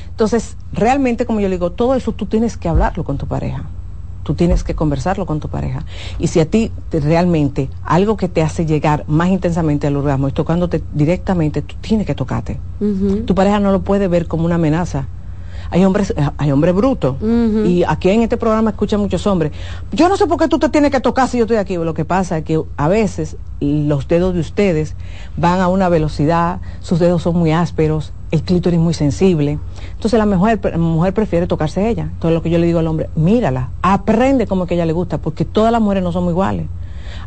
Entonces, 0.09 0.57
realmente, 0.73 1.25
como 1.25 1.39
yo 1.39 1.47
le 1.47 1.55
digo, 1.55 1.71
todo 1.71 1.95
eso 1.95 2.11
tú 2.11 2.25
tienes 2.25 2.57
que 2.57 2.67
hablarlo 2.67 3.03
con 3.03 3.17
tu 3.17 3.25
pareja. 3.25 3.63
Tú 4.29 4.35
tienes 4.35 4.63
que 4.63 4.75
conversarlo 4.75 5.25
con 5.25 5.39
tu 5.39 5.49
pareja. 5.49 5.85
Y 6.19 6.27
si 6.27 6.39
a 6.39 6.45
ti 6.47 6.71
te- 6.89 6.99
realmente 6.99 7.67
algo 7.83 8.15
que 8.15 8.29
te 8.29 8.43
hace 8.43 8.67
llegar 8.67 9.03
más 9.07 9.29
intensamente 9.29 9.87
al 9.87 9.95
orgasmo 9.95 10.27
es 10.27 10.35
tocándote 10.35 10.83
directamente, 10.93 11.63
tú 11.63 11.73
tienes 11.81 12.05
que 12.05 12.13
tocarte. 12.13 12.59
Tu 13.25 13.33
pareja 13.33 13.59
no 13.59 13.71
lo 13.71 13.81
puede 13.81 14.07
ver 14.07 14.27
como 14.27 14.45
una 14.45 14.53
amenaza. 14.55 15.07
Hay 15.71 15.83
hombres, 15.83 16.13
eh, 16.15 16.29
hay 16.37 16.51
hombres 16.51 16.75
brutos. 16.75 17.15
Y 17.65 17.83
aquí 17.87 18.09
en 18.11 18.21
este 18.21 18.37
programa 18.37 18.69
escuchan 18.69 18.99
muchos 18.99 19.25
hombres. 19.25 19.51
Yo 19.93 20.07
no 20.09 20.15
sé 20.15 20.27
por 20.27 20.37
qué 20.37 20.47
tú 20.47 20.59
te 20.59 20.69
tienes 20.69 20.91
que 20.91 20.99
tocar 20.99 21.27
si 21.27 21.39
yo 21.39 21.45
estoy 21.45 21.57
aquí. 21.57 21.75
Lo 21.77 21.95
que 21.95 22.05
pasa 22.05 22.37
es 22.37 22.43
que 22.43 22.61
a 22.77 22.87
veces 22.87 23.35
los 23.59 24.07
dedos 24.07 24.35
de 24.35 24.41
ustedes 24.41 24.95
van 25.37 25.59
a 25.59 25.69
una 25.69 25.89
velocidad, 25.89 26.59
sus 26.81 26.99
dedos 26.99 27.23
son 27.23 27.35
muy 27.35 27.51
ásperos, 27.51 28.13
el 28.31 28.43
clítoris 28.43 28.77
es 28.77 28.83
muy 28.83 28.93
sensible. 28.93 29.59
Entonces 29.93 30.17
la 30.17 30.25
mujer, 30.25 30.59
la 30.63 30.77
mujer 30.77 31.13
prefiere 31.13 31.47
tocarse 31.47 31.89
ella. 31.89 32.03
Entonces 32.03 32.33
lo 32.33 32.41
que 32.41 32.49
yo 32.49 32.57
le 32.57 32.67
digo 32.67 32.79
al 32.79 32.87
hombre, 32.87 33.09
mírala, 33.15 33.69
aprende 33.81 34.47
como 34.47 34.65
que 34.65 34.75
ella 34.75 34.85
le 34.85 34.93
gusta, 34.93 35.17
porque 35.17 35.45
todas 35.45 35.71
las 35.71 35.81
mujeres 35.81 36.03
no 36.03 36.11
son 36.11 36.27
iguales. 36.29 36.67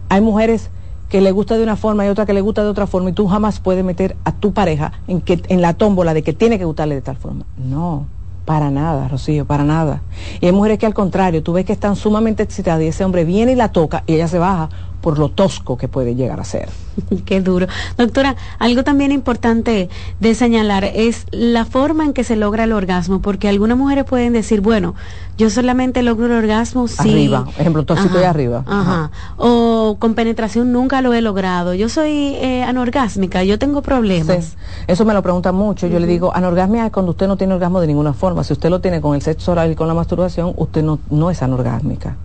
Hay 0.09 0.21
mujeres 0.21 0.71
que 1.09 1.21
le 1.21 1.31
gusta 1.31 1.57
de 1.57 1.63
una 1.63 1.77
forma 1.77 2.07
y 2.07 2.09
otra 2.09 2.25
que 2.25 2.33
le 2.33 2.41
gusta 2.41 2.63
de 2.63 2.71
otra 2.71 2.87
forma 2.87 3.11
y 3.11 3.13
tú 3.13 3.27
jamás 3.27 3.61
puedes 3.61 3.85
meter 3.85 4.17
a 4.25 4.33
tu 4.33 4.53
pareja 4.53 4.93
en 5.09 5.21
que 5.21 5.43
en 5.49 5.61
la 5.61 5.75
tómbola 5.75 6.15
de 6.15 6.23
que 6.23 6.33
tiene 6.33 6.59
que 6.59 6.65
gustarle 6.65 6.95
de 6.95 7.03
tal 7.03 7.17
forma. 7.17 7.45
No, 7.59 8.07
para 8.47 8.71
nada, 8.71 9.09
Rocío, 9.09 9.45
para 9.45 9.65
nada. 9.65 10.01
Y 10.41 10.47
hay 10.47 10.53
mujeres 10.53 10.79
que 10.79 10.87
al 10.87 10.95
contrario, 10.95 11.43
tú 11.43 11.53
ves 11.53 11.67
que 11.67 11.73
están 11.75 11.97
sumamente 11.97 12.43
excitadas 12.43 12.83
y 12.83 12.87
ese 12.87 13.05
hombre 13.05 13.25
viene 13.25 13.53
y 13.53 13.57
la 13.57 13.73
toca 13.73 14.05
y 14.07 14.15
ella 14.15 14.27
se 14.27 14.39
baja 14.39 14.71
por 15.03 15.19
lo 15.19 15.29
tosco 15.29 15.77
que 15.77 15.89
puede 15.89 16.15
llegar 16.15 16.41
a 16.41 16.45
ser. 16.45 16.69
Qué 17.27 17.43
duro. 17.43 17.67
Doctora, 17.99 18.37
algo 18.59 18.85
también 18.85 19.13
importante 19.13 19.91
de 20.21 20.35
señalar 20.35 20.85
es 20.85 21.27
la 21.31 21.65
forma 21.65 22.05
en 22.05 22.13
que 22.13 22.25
se 22.25 22.37
logra 22.37 22.65
el 22.65 22.73
orgasmo, 22.73 23.21
porque 23.21 23.49
algunas 23.49 23.77
mujeres 23.77 24.05
pueden 24.05 24.33
decir, 24.33 24.61
bueno, 24.61 24.95
yo 25.37 25.51
solamente 25.51 26.03
logro 26.03 26.27
el 26.27 26.33
orgasmo 26.33 26.89
si... 26.89 27.01
Arriba, 27.01 27.47
ejemplo, 27.59 27.85
Ajá, 27.89 28.05
estoy 28.05 28.23
arriba. 28.23 28.65
Ajá. 28.67 29.11
O 29.37 29.97
con 29.99 30.15
penetración 30.15 30.73
nunca 30.73 31.03
lo 31.03 31.13
he 31.13 31.21
logrado. 31.21 31.75
Yo 31.75 31.89
soy 31.89 32.37
eh, 32.37 32.63
anorgásmica, 32.63 33.43
yo 33.43 33.59
tengo 33.59 33.83
problemas. 33.83 34.45
Sí. 34.45 34.57
Eso 34.87 35.05
me 35.05 35.15
lo 35.15 35.23
preguntan 35.23 35.55
mucho. 35.55 35.89
Yo 35.89 35.99
le 35.99 36.07
digo, 36.07 36.35
anorgasmia 36.35 36.87
es 36.87 36.93
cuando 36.93 37.11
usted 37.11 37.27
no 37.27 37.37
tiene 37.37 37.55
orgasmo 37.55 37.81
de 37.81 37.89
ninguna 37.89 38.13
forma. 38.13 38.45
Si 38.45 38.53
usted 38.53 38.71
lo 38.71 38.81
tiene 38.81 39.01
con 39.01 39.15
el 39.15 39.23
sexo 39.23 39.53
oral 39.53 39.73
y 39.73 39.75
con 39.75 39.89
la 39.89 39.95
masturbación, 39.95 40.53
usted 40.57 40.83
no, 40.83 41.01
no 41.11 41.31
es 41.31 41.43
anorgásmica. 41.43 42.17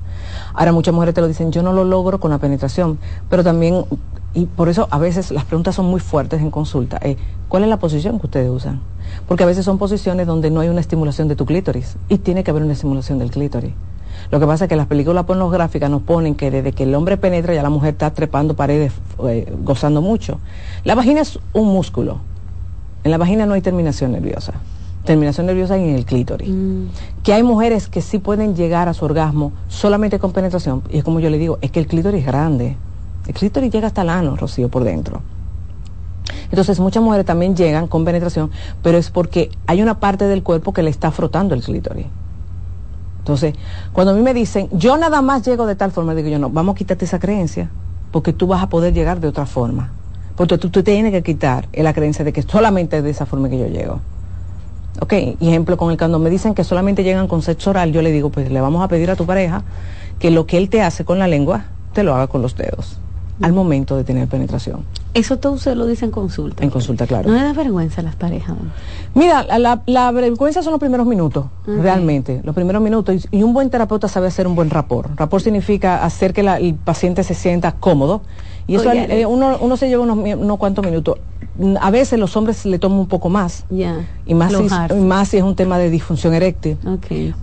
Ahora 0.58 0.72
muchas 0.72 0.92
mujeres 0.92 1.14
te 1.14 1.22
lo 1.22 1.28
dicen, 1.28 1.52
yo 1.52 1.62
no 1.62 1.72
lo 1.72 1.84
logro 1.84 2.20
con 2.20 2.32
la 2.32 2.40
penetración, 2.40 2.98
pero 3.30 3.44
también, 3.44 3.86
y 4.34 4.48
por 4.48 4.70
eso 4.70 4.88
a 4.90 4.98
veces 4.98 5.30
las 5.30 5.46
preguntas 5.46 5.76
son 5.76 5.86
muy 5.86 6.00
fuertes 6.00 6.42
en 6.42 6.50
consulta, 6.50 6.98
eh, 7.04 7.16
¿cuál 7.48 7.62
es 7.62 7.70
la 7.70 7.78
posición 7.78 8.20
que 8.20 8.26
ustedes 8.26 8.50
usan? 8.50 8.82
Porque 9.28 9.44
a 9.44 9.46
veces 9.46 9.64
son 9.64 9.78
posiciones 9.78 10.26
donde 10.26 10.50
no 10.50 10.62
hay 10.62 10.70
una 10.70 10.82
estimulación 10.82 11.28
de 11.28 11.36
tu 11.36 11.46
clítoris 11.46 11.98
y 12.10 12.18
tiene 12.18 12.44
que 12.44 12.50
haber 12.50 12.64
una 12.64 12.74
estimulación 12.74 13.20
del 13.20 13.30
clítoris. 13.30 13.72
Lo 14.32 14.40
que 14.40 14.48
pasa 14.48 14.66
es 14.66 14.70
que 14.70 14.76
las 14.76 14.88
películas 14.88 15.26
pornográficas 15.26 15.92
nos 15.92 16.02
ponen 16.02 16.34
que 16.34 16.50
desde 16.50 16.72
que 16.72 16.84
el 16.84 16.96
hombre 16.96 17.18
penetra 17.18 17.54
ya 17.54 17.62
la 17.62 17.70
mujer 17.70 17.92
está 17.92 18.10
trepando 18.10 18.56
paredes, 18.56 18.94
eh, 19.30 19.54
gozando 19.64 20.02
mucho. 20.02 20.40
La 20.86 20.96
vagina 20.96 21.22
es 21.22 21.38
un 21.54 21.68
músculo. 21.68 22.18
En 23.04 23.12
la 23.12 23.20
vagina 23.20 23.46
no 23.46 23.54
hay 23.54 23.62
terminación 23.62 24.14
nerviosa. 24.14 24.54
Terminación 25.08 25.46
nerviosa 25.46 25.78
en 25.78 25.96
el 25.96 26.04
clítoris. 26.04 26.50
Que 27.24 27.32
hay 27.32 27.42
mujeres 27.42 27.88
que 27.88 28.02
sí 28.02 28.20
pueden 28.20 28.58
llegar 28.58 28.90
a 28.90 28.94
su 28.94 29.06
orgasmo 29.06 29.54
solamente 29.70 30.20
con 30.20 30.34
penetración. 30.34 30.84
Y 30.92 30.98
es 30.98 31.06
como 31.06 31.22
yo 31.22 31.30
le 31.30 31.38
digo, 31.38 31.60
es 31.62 31.72
que 31.72 31.80
el 31.80 31.88
clítoris 31.88 32.20
es 32.20 32.28
grande. 32.28 32.76
El 33.26 33.34
clítoris 33.34 33.72
llega 33.72 33.88
hasta 33.88 34.02
el 34.02 34.10
ano, 34.10 34.36
Rocío, 34.36 34.68
por 34.68 34.84
dentro. 34.84 35.22
Entonces 36.52 36.82
muchas 36.82 37.02
mujeres 37.02 37.26
también 37.26 37.56
llegan 37.56 37.88
con 37.88 38.04
penetración, 38.04 38.52
pero 38.84 38.98
es 38.98 39.10
porque 39.10 39.50
hay 39.66 39.82
una 39.82 40.02
parte 40.02 40.26
del 40.26 40.44
cuerpo 40.44 40.74
que 40.74 40.84
le 40.84 40.90
está 40.90 41.10
frotando 41.10 41.56
el 41.56 41.64
clítoris. 41.64 42.08
Entonces, 43.20 43.56
cuando 43.94 44.12
a 44.12 44.16
mí 44.16 44.22
me 44.22 44.34
dicen, 44.34 44.68
yo 44.74 44.98
nada 44.98 45.22
más 45.22 45.46
llego 45.46 45.66
de 45.68 45.76
tal 45.76 45.94
forma, 45.94 46.16
digo 46.16 46.28
yo, 46.28 46.38
no, 46.38 46.50
vamos 46.50 46.76
a 46.76 46.78
quitarte 46.80 47.06
esa 47.06 47.20
creencia, 47.20 47.70
porque 48.12 48.34
tú 48.34 48.46
vas 48.48 48.62
a 48.62 48.68
poder 48.68 48.94
llegar 48.94 49.22
de 49.22 49.30
otra 49.30 49.46
forma. 49.46 49.90
Porque 50.36 50.58
tú, 50.58 50.70
tú 50.70 50.84
tienes 50.84 51.14
que 51.14 51.24
quitar 51.24 51.70
la 51.72 51.94
creencia 51.94 52.26
de 52.26 52.34
que 52.34 52.42
solamente 52.42 52.98
es 52.98 53.04
de 53.06 53.10
esa 53.10 53.26
forma 53.26 53.48
que 53.48 53.58
yo 53.58 53.68
llego. 53.68 54.02
Ok, 55.00 55.14
ejemplo, 55.14 55.78
con 55.78 55.92
el 55.92 55.98
cuando 55.98 56.20
me 56.20 56.30
dicen 56.30 56.54
que 56.56 56.64
solamente 56.64 57.04
llegan 57.04 57.28
con 57.28 57.42
sexo 57.42 57.70
oral, 57.70 57.92
yo 57.92 58.02
le 58.02 58.12
digo, 58.12 58.30
pues 58.30 58.52
le 58.52 58.62
vamos 58.62 58.84
a 58.84 58.88
pedir 58.88 59.10
a 59.12 59.16
tu 59.16 59.26
pareja 59.26 59.64
que 60.20 60.32
lo 60.32 60.46
que 60.46 60.58
él 60.58 60.70
te 60.70 60.82
hace 60.82 61.06
con 61.06 61.20
la 61.20 61.28
lengua, 61.28 61.66
te 61.94 62.04
lo 62.04 62.16
haga 62.16 62.28
con 62.28 62.42
los 62.42 62.56
dedos, 62.56 62.98
al 63.42 63.54
momento 63.54 63.96
de 63.96 64.04
tener 64.04 64.28
penetración. 64.28 64.84
Eso 65.14 65.38
todo 65.38 65.58
se 65.58 65.74
lo 65.76 65.86
dice 65.88 66.06
en 66.06 66.12
consulta. 66.12 66.64
En 66.64 66.70
consulta, 66.70 67.08
claro. 67.08 67.30
No 67.30 67.36
le 67.36 67.44
da 67.44 67.54
vergüenza 67.54 68.02
a 68.02 68.04
las 68.04 68.16
parejas. 68.16 68.56
Mira, 69.16 69.44
la, 69.44 69.58
la, 69.58 69.82
la 69.88 70.12
vergüenza 70.12 70.62
son 70.62 70.72
los 70.72 70.80
primeros 70.80 71.08
minutos, 71.08 71.46
realmente, 71.66 72.42
los 72.44 72.54
primeros 72.54 72.82
minutos. 72.82 73.26
Y, 73.32 73.38
y 73.40 73.44
un 73.44 73.54
buen 73.54 73.70
terapeuta 73.70 74.08
sabe 74.08 74.28
hacer 74.28 74.46
un 74.48 74.56
buen 74.56 74.70
rapor. 74.70 75.10
Rapor 75.16 75.42
significa 75.42 76.04
hacer 76.04 76.34
que 76.34 76.44
la- 76.44 76.58
el 76.58 76.76
paciente 76.76 77.24
se 77.24 77.34
sienta 77.34 77.72
cómodo. 77.74 78.22
Y 78.68 78.76
eso 78.76 78.92
eh, 78.92 79.26
uno, 79.26 79.58
uno 79.62 79.78
se 79.78 79.88
lleva 79.88 80.04
unos, 80.04 80.18
unos 80.18 80.58
cuantos 80.58 80.84
minutos. 80.86 81.18
Mm, 81.58 81.76
A 81.80 81.90
veces 81.90 82.20
los 82.20 82.36
hombres 82.36 82.66
le 82.66 82.78
toman 82.80 83.00
un 83.00 83.08
poco 83.08 83.30
más. 83.30 83.66
Ya. 83.70 84.06
Y 84.26 84.34
más, 84.36 84.52
si, 84.52 84.94
más 84.96 85.30
si 85.30 85.38
es 85.38 85.44
un 85.44 85.56
tema 85.56 85.78
de 85.80 85.90
disfunción 85.90 86.34
eréctil 86.34 86.78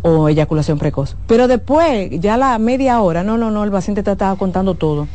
o 0.02 0.28
eyaculación 0.28 0.78
precoz. 0.78 1.16
Pero 1.26 1.48
después, 1.48 2.10
ya 2.20 2.36
la 2.36 2.58
media 2.58 3.00
hora, 3.00 3.24
no, 3.24 3.38
no, 3.38 3.50
no, 3.50 3.64
el 3.64 3.70
paciente 3.70 4.02
te 4.02 4.12
estaba 4.12 4.36
contando 4.36 4.74
todo. 4.74 5.08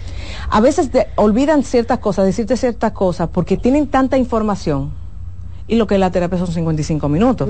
A 0.50 0.60
veces 0.62 0.90
te 0.90 1.08
olvidan 1.16 1.64
ciertas 1.64 2.00
cosas, 2.00 2.26
decirte 2.26 2.58
ciertas 2.58 2.92
cosas, 2.92 3.30
porque 3.32 3.56
tienen 3.56 3.88
tanta 3.88 4.18
información. 4.18 4.92
Y 5.68 5.76
lo 5.76 5.86
que 5.86 5.94
es 5.94 6.00
la 6.00 6.10
terapia 6.10 6.40
son 6.40 6.48
55 6.48 7.08
minutos. 7.08 7.48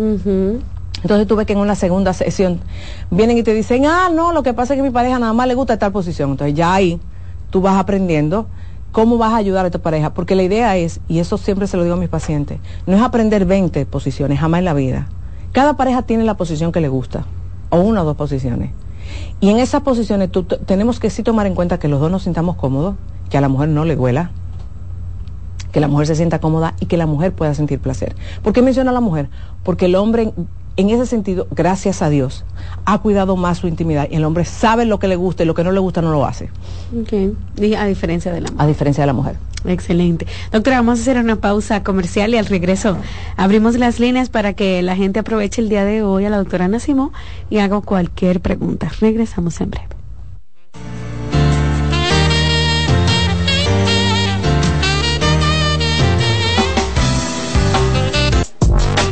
Entonces 1.02 1.28
tú 1.28 1.38
ves 1.38 1.48
que 1.48 1.54
en 1.54 1.60
una 1.60 1.76
segunda 1.76 2.12
sesión 2.12 2.60
vienen 3.10 3.38
y 3.38 3.44
te 3.44 3.54
dicen, 3.54 3.86
ah, 3.86 4.10
no, 4.14 4.34
lo 4.34 4.44
que 4.44 4.54
pasa 4.54 4.74
es 4.74 4.78
que 4.78 4.82
a 4.82 4.84
mi 4.84 4.90
pareja 4.92 5.18
nada 5.18 5.32
más 5.32 5.48
le 5.48 5.56
gusta 5.56 5.80
tal 5.80 5.94
posición. 5.94 6.32
Entonces 6.32 6.54
ya 6.54 6.74
ahí 6.74 7.00
tú 7.50 7.62
vas 7.62 7.78
aprendiendo 7.78 8.48
cómo 8.92 9.18
vas 9.18 9.34
a 9.34 9.38
ayudar 9.38 9.66
a 9.66 9.72
tu 9.72 9.80
pareja. 9.80 10.14
Porque 10.14 10.36
la 10.36 10.44
idea 10.44 10.76
es, 10.78 11.00
y 11.08 11.20
eso 11.20 11.38
siempre 11.38 11.68
se 11.68 11.78
lo 11.78 11.84
digo 11.84 11.96
a 11.96 12.00
mis 12.00 12.10
pacientes, 12.10 12.60
no 12.86 12.96
es 12.96 13.02
aprender 13.02 13.46
20 13.46 13.86
posiciones, 13.86 14.40
jamás 14.40 14.60
en 14.60 14.66
la 14.66 14.74
vida. 14.74 15.08
Cada 15.52 15.78
pareja 15.78 16.04
tiene 16.04 16.24
la 16.24 16.38
posición 16.38 16.72
que 16.72 16.82
le 16.82 16.90
gusta, 16.90 17.26
o 17.70 17.80
una 17.80 18.04
o 18.04 18.06
dos 18.06 18.16
posiciones. 18.16 18.72
Y 19.40 19.50
en 19.50 19.58
esas 19.58 19.82
posiciones 19.82 20.30
tenemos 20.66 21.00
que 21.00 21.10
sí 21.10 21.24
tomar 21.24 21.48
en 21.48 21.56
cuenta 21.56 21.80
que 21.80 21.88
los 21.88 22.00
dos 22.00 22.12
nos 22.12 22.24
sintamos 22.24 22.56
cómodos, 22.56 22.96
que 23.30 23.38
a 23.38 23.42
la 23.42 23.50
mujer 23.50 23.70
no 23.70 23.86
le 23.86 23.96
duela, 23.96 24.32
que 25.72 25.80
la 25.80 25.88
mujer 25.88 26.08
se 26.08 26.16
sienta 26.16 26.40
cómoda 26.40 26.74
y 26.80 26.86
que 26.86 26.98
la 26.98 27.06
mujer 27.06 27.34
pueda 27.34 27.54
sentir 27.54 27.80
placer. 27.80 28.16
¿Por 28.44 28.54
qué 28.54 28.62
menciono 28.62 28.90
a 28.90 28.94
la 28.94 29.02
mujer? 29.02 29.30
Porque 29.64 29.86
el 29.86 29.96
hombre, 29.96 30.34
en 30.78 30.90
ese 30.90 31.06
sentido, 31.06 31.48
gracias 31.52 32.02
a 32.02 32.10
Dios, 32.10 32.46
ha 32.94 32.98
cuidado 33.00 33.36
más 33.36 33.58
su 33.60 33.68
intimidad 33.68 34.08
y 34.10 34.16
el 34.16 34.24
hombre 34.26 34.46
sabe 34.46 34.86
lo 34.86 35.00
que 35.00 35.08
le 35.08 35.16
gusta 35.16 35.44
y 35.44 35.46
lo 35.46 35.54
que 35.54 35.64
no 35.64 35.72
le 35.72 35.80
gusta 35.80 36.02
no 36.02 36.12
lo 36.12 36.26
hace, 36.26 36.50
Ok. 37.02 37.34
Di- 37.56 37.76
A 37.76 37.86
diferencia 37.86 38.32
de 38.34 38.42
la 38.42 38.50
a 38.58 38.66
diferencia 38.68 39.04
de 39.04 39.08
la 39.08 39.14
mujer. 39.14 39.36
Excelente. 39.66 40.26
Doctora, 40.54 40.78
vamos 40.78 41.00
a 41.00 41.02
hacer 41.02 41.18
una 41.18 41.36
pausa 41.36 41.84
comercial 41.84 42.34
y 42.34 42.38
al 42.38 42.46
regreso 42.46 42.96
abrimos 43.36 43.76
las 43.78 44.00
líneas 44.00 44.30
para 44.30 44.54
que 44.54 44.82
la 44.82 44.96
gente 44.96 45.20
aproveche 45.20 45.62
el 45.62 45.68
día 45.70 45.84
de 45.84 46.02
hoy 46.02 46.24
a 46.26 46.30
la 46.30 46.38
doctora 46.38 46.66
Ana 46.66 46.80
Simó 46.80 47.12
y 47.50 47.58
haga 47.60 47.82
cualquier 47.82 48.40
pregunta. 48.40 48.90
Regresamos 49.02 49.60
en 49.60 49.70
breve. 49.72 49.99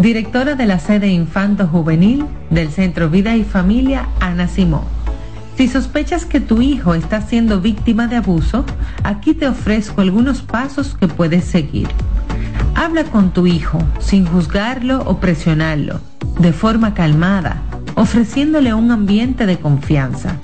directora 0.00 0.54
de 0.54 0.64
la 0.64 0.78
sede 0.78 1.08
Infanto 1.08 1.66
Juvenil 1.66 2.24
del 2.48 2.70
Centro 2.70 3.10
Vida 3.10 3.36
y 3.36 3.44
Familia 3.44 4.08
Ana 4.18 4.48
Simón. 4.48 4.84
Si 5.56 5.68
sospechas 5.68 6.24
que 6.24 6.40
tu 6.40 6.62
hijo 6.62 6.94
está 6.94 7.20
siendo 7.20 7.60
víctima 7.60 8.06
de 8.06 8.16
abuso, 8.16 8.64
aquí 9.04 9.34
te 9.34 9.46
ofrezco 9.46 10.00
algunos 10.00 10.40
pasos 10.40 10.96
que 10.98 11.06
puedes 11.06 11.44
seguir. 11.44 11.88
Habla 12.74 13.04
con 13.04 13.32
tu 13.32 13.46
hijo 13.46 13.78
sin 13.98 14.24
juzgarlo 14.24 15.02
o 15.04 15.18
presionarlo, 15.20 16.00
de 16.38 16.54
forma 16.54 16.94
calmada, 16.94 17.60
ofreciéndole 17.94 18.72
un 18.72 18.90
ambiente 18.90 19.44
de 19.44 19.58
confianza. 19.58 20.36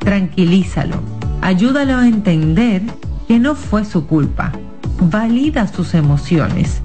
Tranquilízalo, 0.00 0.96
ayúdalo 1.40 1.98
a 1.98 2.08
entender 2.08 2.82
que 3.28 3.38
no 3.38 3.54
fue 3.54 3.84
su 3.84 4.08
culpa. 4.08 4.50
Valida 5.00 5.68
sus 5.68 5.94
emociones. 5.94 6.82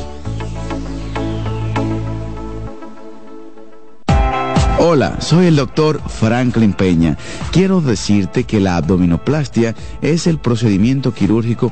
Hola, 4.84 5.22
soy 5.22 5.46
el 5.48 5.56
doctor 5.56 6.02
Franklin 6.08 6.74
Peña. 6.74 7.18
Quiero 7.52 7.82
decirte 7.82 8.44
que 8.44 8.60
la 8.60 8.78
abdominoplastia 8.78 9.76
es 10.02 10.28
el 10.28 10.40
procedimiento 10.40 11.14
quirúrgico 11.14 11.72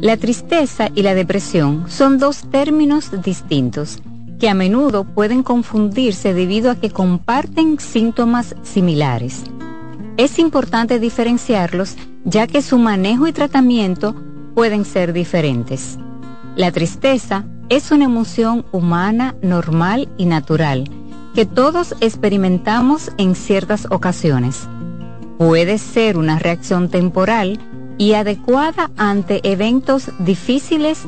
La 0.00 0.16
tristeza 0.16 0.90
y 0.94 1.02
la 1.02 1.16
depresión 1.16 1.86
son 1.88 2.18
dos 2.18 2.48
términos 2.52 3.10
distintos 3.20 3.98
que 4.38 4.48
a 4.48 4.54
menudo 4.54 5.02
pueden 5.02 5.42
confundirse 5.42 6.34
debido 6.34 6.70
a 6.70 6.76
que 6.76 6.90
comparten 6.90 7.80
síntomas 7.80 8.54
similares. 8.62 9.42
Es 10.16 10.38
importante 10.38 11.00
diferenciarlos 11.00 11.96
ya 12.24 12.46
que 12.46 12.62
su 12.62 12.78
manejo 12.78 13.26
y 13.26 13.32
tratamiento 13.32 14.14
pueden 14.54 14.84
ser 14.84 15.12
diferentes. 15.12 15.98
La 16.54 16.70
tristeza 16.70 17.44
es 17.68 17.90
una 17.90 18.04
emoción 18.04 18.66
humana 18.70 19.34
normal 19.42 20.08
y 20.16 20.26
natural 20.26 20.88
que 21.34 21.44
todos 21.44 21.96
experimentamos 22.00 23.10
en 23.18 23.34
ciertas 23.34 23.88
ocasiones. 23.90 24.68
Puede 25.38 25.78
ser 25.78 26.16
una 26.18 26.38
reacción 26.38 26.88
temporal 26.88 27.58
y 27.98 28.14
adecuada 28.14 28.90
ante 28.96 29.40
eventos 29.42 30.10
difíciles, 30.20 31.04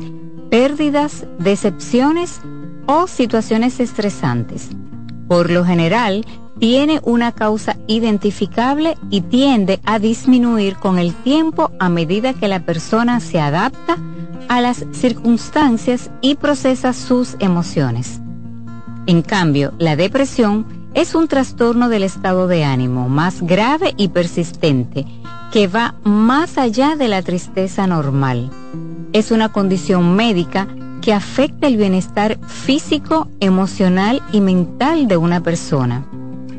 pérdidas, 0.49 1.25
decepciones 1.39 2.41
o 2.85 3.07
situaciones 3.07 3.79
estresantes. 3.79 4.69
Por 5.27 5.49
lo 5.49 5.63
general, 5.63 6.25
tiene 6.59 6.99
una 7.03 7.31
causa 7.31 7.77
identificable 7.87 8.97
y 9.09 9.21
tiende 9.21 9.79
a 9.85 9.97
disminuir 9.97 10.75
con 10.75 10.99
el 10.99 11.15
tiempo 11.15 11.71
a 11.79 11.89
medida 11.89 12.33
que 12.33 12.49
la 12.49 12.65
persona 12.65 13.19
se 13.19 13.39
adapta 13.39 13.97
a 14.49 14.61
las 14.61 14.85
circunstancias 14.91 16.11
y 16.21 16.35
procesa 16.35 16.93
sus 16.93 17.37
emociones. 17.39 18.19
En 19.07 19.21
cambio, 19.21 19.73
la 19.79 19.95
depresión 19.95 20.67
es 20.93 21.15
un 21.15 21.29
trastorno 21.29 21.87
del 21.87 22.03
estado 22.03 22.47
de 22.47 22.65
ánimo 22.65 23.07
más 23.07 23.41
grave 23.41 23.93
y 23.95 24.09
persistente 24.09 25.07
que 25.51 25.67
va 25.67 25.95
más 26.03 26.57
allá 26.57 26.95
de 26.95 27.07
la 27.07 27.21
tristeza 27.21 27.85
normal. 27.85 28.49
Es 29.13 29.31
una 29.31 29.49
condición 29.49 30.15
médica 30.15 30.67
que 31.01 31.13
afecta 31.13 31.67
el 31.67 31.77
bienestar 31.77 32.39
físico, 32.47 33.27
emocional 33.39 34.21
y 34.31 34.39
mental 34.39 35.07
de 35.07 35.17
una 35.17 35.41
persona. 35.41 36.05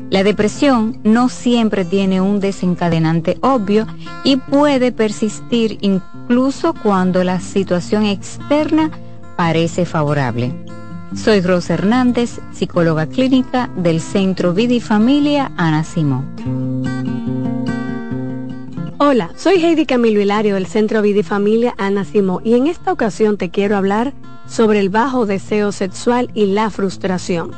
La 0.09 0.23
depresión 0.23 0.99
no 1.03 1.27
siempre 1.27 1.85
tiene 1.85 2.21
un 2.21 2.39
desencadenante 2.39 3.39
obvio 3.41 3.87
y 4.23 4.35
puede 4.35 4.91
persistir 4.91 5.79
incluso 5.81 6.75
cuando 6.75 7.23
la 7.23 7.39
situación 7.39 8.05
externa 8.05 8.91
parece 9.35 9.85
favorable. 9.85 10.53
Soy 11.15 11.41
Rosa 11.41 11.73
Hernández, 11.73 12.39
psicóloga 12.51 13.07
clínica 13.07 13.71
del 13.75 14.01
Centro 14.01 14.53
Vida 14.53 14.79
Familia 14.79 15.51
Ana 15.57 15.83
Simón. 15.83 17.12
Hola, 19.05 19.31
soy 19.35 19.55
Heidi 19.55 19.85
Camilo 19.85 20.21
Hilario 20.21 20.53
del 20.53 20.65
Centro 20.65 21.01
Vida 21.01 21.19
y 21.19 21.23
Familia 21.23 21.75
Ana 21.77 22.05
Simó 22.05 22.39
y 22.41 22.53
en 22.53 22.67
esta 22.67 22.93
ocasión 22.93 23.35
te 23.35 23.49
quiero 23.49 23.75
hablar 23.75 24.13
sobre 24.47 24.79
el 24.79 24.89
bajo 24.89 25.25
deseo 25.25 25.73
sexual 25.73 26.31
y 26.33 26.45
la 26.45 26.69
frustración. 26.69 27.51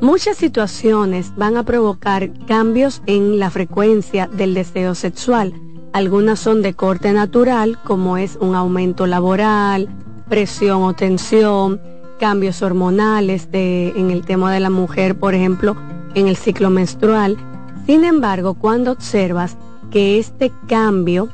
Muchas 0.00 0.36
situaciones 0.36 1.32
van 1.34 1.56
a 1.56 1.64
provocar 1.64 2.30
cambios 2.46 3.02
en 3.06 3.40
la 3.40 3.50
frecuencia 3.50 4.28
del 4.28 4.54
deseo 4.54 4.94
sexual. 4.94 5.54
Algunas 5.92 6.38
son 6.38 6.62
de 6.62 6.74
corte 6.74 7.12
natural, 7.12 7.80
como 7.82 8.16
es 8.16 8.38
un 8.40 8.54
aumento 8.54 9.08
laboral, 9.08 9.88
presión 10.28 10.84
o 10.84 10.92
tensión, 10.92 11.80
cambios 12.20 12.62
hormonales 12.62 13.48
en 13.50 14.12
el 14.12 14.24
tema 14.24 14.52
de 14.52 14.60
la 14.60 14.70
mujer, 14.70 15.18
por 15.18 15.34
ejemplo, 15.34 15.76
en 16.14 16.28
el 16.28 16.36
ciclo 16.36 16.70
menstrual. 16.70 17.36
Sin 17.86 18.04
embargo, 18.04 18.54
cuando 18.54 18.92
observas 18.92 19.56
que 19.90 20.18
este 20.18 20.52
cambio 20.66 21.28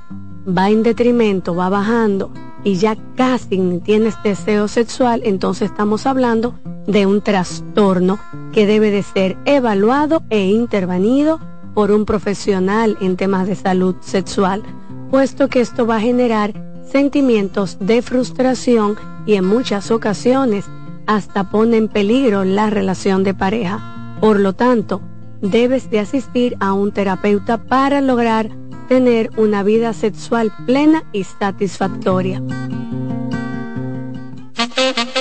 va 0.47 0.71
en 0.71 0.83
detrimento, 0.83 1.55
va 1.55 1.69
bajando 1.69 2.31
y 2.65 2.77
ya 2.77 2.97
casi 3.17 3.81
tienes 3.85 4.15
deseo 4.23 4.69
sexual, 4.69 5.23
entonces 5.25 5.71
estamos 5.71 6.07
hablando 6.07 6.55
de 6.87 7.07
un 7.07 7.21
trastorno 7.21 8.19
que 8.53 8.67
debe 8.67 8.91
de 8.91 9.03
ser 9.03 9.37
evaluado 9.45 10.23
e 10.31 10.47
intervenido 10.47 11.41
por 11.75 11.91
un 11.91 12.05
profesional 12.05 12.97
en 13.01 13.17
temas 13.17 13.47
de 13.47 13.55
salud 13.55 13.97
sexual, 14.01 14.63
puesto 15.11 15.49
que 15.49 15.61
esto 15.61 15.87
va 15.87 15.97
a 15.97 16.01
generar 16.01 16.53
sentimientos 16.91 17.79
de 17.81 18.03
frustración 18.03 18.97
y 19.27 19.35
en 19.35 19.47
muchas 19.47 19.91
ocasiones 19.91 20.67
hasta 21.07 21.51
pone 21.51 21.79
en 21.79 21.89
peligro 21.89 22.45
la 22.45 22.71
relación 22.71 23.25
de 23.25 23.35
pareja. 23.35 24.17
Por 24.21 24.39
lo 24.39 24.53
tanto, 24.53 25.01
debes 25.43 25.91
de 25.91 25.99
asistir 25.99 26.57
a 26.61 26.73
un 26.73 26.93
terapeuta 26.93 27.59
para 27.59 28.01
lograr 28.01 28.49
tener 28.89 29.31
una 29.37 29.63
vida 29.63 29.93
sexual 29.93 30.53
plena 30.67 31.05
y 31.13 31.25
satisfactoria. 31.25 32.43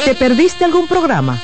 ¿Te 0.06 0.16
perdiste 0.16 0.64
algún 0.64 0.88
programa? 0.88 1.42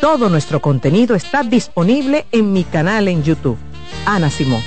Todo 0.00 0.28
nuestro 0.28 0.60
contenido 0.60 1.14
está 1.14 1.42
disponible 1.42 2.26
en 2.32 2.52
mi 2.52 2.64
canal 2.64 3.08
en 3.08 3.22
YouTube. 3.22 3.58
Ana 4.06 4.30
Simón. 4.30 4.62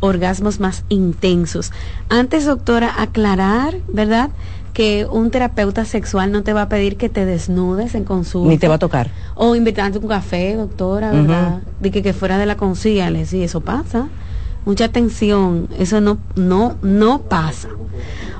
orgasmos 0.00 0.60
más 0.60 0.84
intensos. 0.90 1.72
Antes, 2.10 2.44
doctora, 2.44 3.00
aclarar, 3.00 3.76
¿verdad? 3.88 4.28
Que 4.72 5.06
un 5.10 5.30
terapeuta 5.30 5.84
sexual 5.84 6.32
no 6.32 6.42
te 6.42 6.52
va 6.52 6.62
a 6.62 6.68
pedir 6.68 6.96
que 6.96 7.08
te 7.08 7.26
desnudes 7.26 7.94
en 7.94 8.04
consulta. 8.04 8.48
Ni 8.48 8.58
te 8.58 8.68
va 8.68 8.76
a 8.76 8.78
tocar. 8.78 9.10
O 9.34 9.54
invitarte 9.54 9.98
un 9.98 10.08
café, 10.08 10.56
doctora, 10.56 11.10
¿verdad? 11.10 11.60
De 11.80 11.90
que, 11.90 12.02
que 12.02 12.12
fuera 12.12 12.38
de 12.38 12.46
la 12.46 12.56
conciliale, 12.56 13.26
sí, 13.26 13.42
eso 13.42 13.60
pasa. 13.60 14.08
Mucha 14.64 14.84
atención, 14.84 15.68
eso 15.78 16.00
no, 16.00 16.18
no, 16.36 16.76
no 16.82 17.22
pasa. 17.22 17.68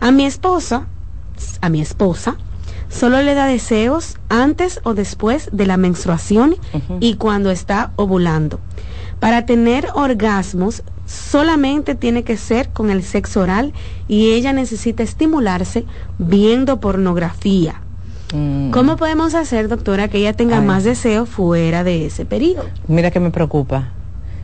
a 0.00 0.10
mi 0.10 0.24
esposa, 0.24 0.86
a 1.60 1.68
mi 1.68 1.82
esposa, 1.82 2.36
solo 2.88 3.20
le 3.20 3.34
da 3.34 3.44
deseos 3.46 4.16
antes 4.30 4.80
o 4.84 4.94
después 4.94 5.50
de 5.52 5.66
la 5.66 5.76
menstruación 5.76 6.56
y 7.00 7.16
cuando 7.16 7.50
está 7.50 7.92
ovulando. 7.96 8.58
Para 9.22 9.46
tener 9.46 9.86
orgasmos 9.94 10.82
solamente 11.06 11.94
tiene 11.94 12.24
que 12.24 12.36
ser 12.36 12.70
con 12.70 12.90
el 12.90 13.04
sexo 13.04 13.42
oral 13.42 13.72
y 14.08 14.32
ella 14.32 14.52
necesita 14.52 15.04
estimularse 15.04 15.84
viendo 16.18 16.80
pornografía. 16.80 17.82
¿Cómo 18.72 18.96
podemos 18.96 19.36
hacer, 19.36 19.68
doctora, 19.68 20.08
que 20.08 20.18
ella 20.18 20.32
tenga 20.32 20.58
Ay. 20.58 20.66
más 20.66 20.82
deseo 20.82 21.24
fuera 21.24 21.84
de 21.84 22.06
ese 22.06 22.24
periodo? 22.24 22.64
Mira 22.88 23.12
que 23.12 23.20
me 23.20 23.30
preocupa. 23.30 23.90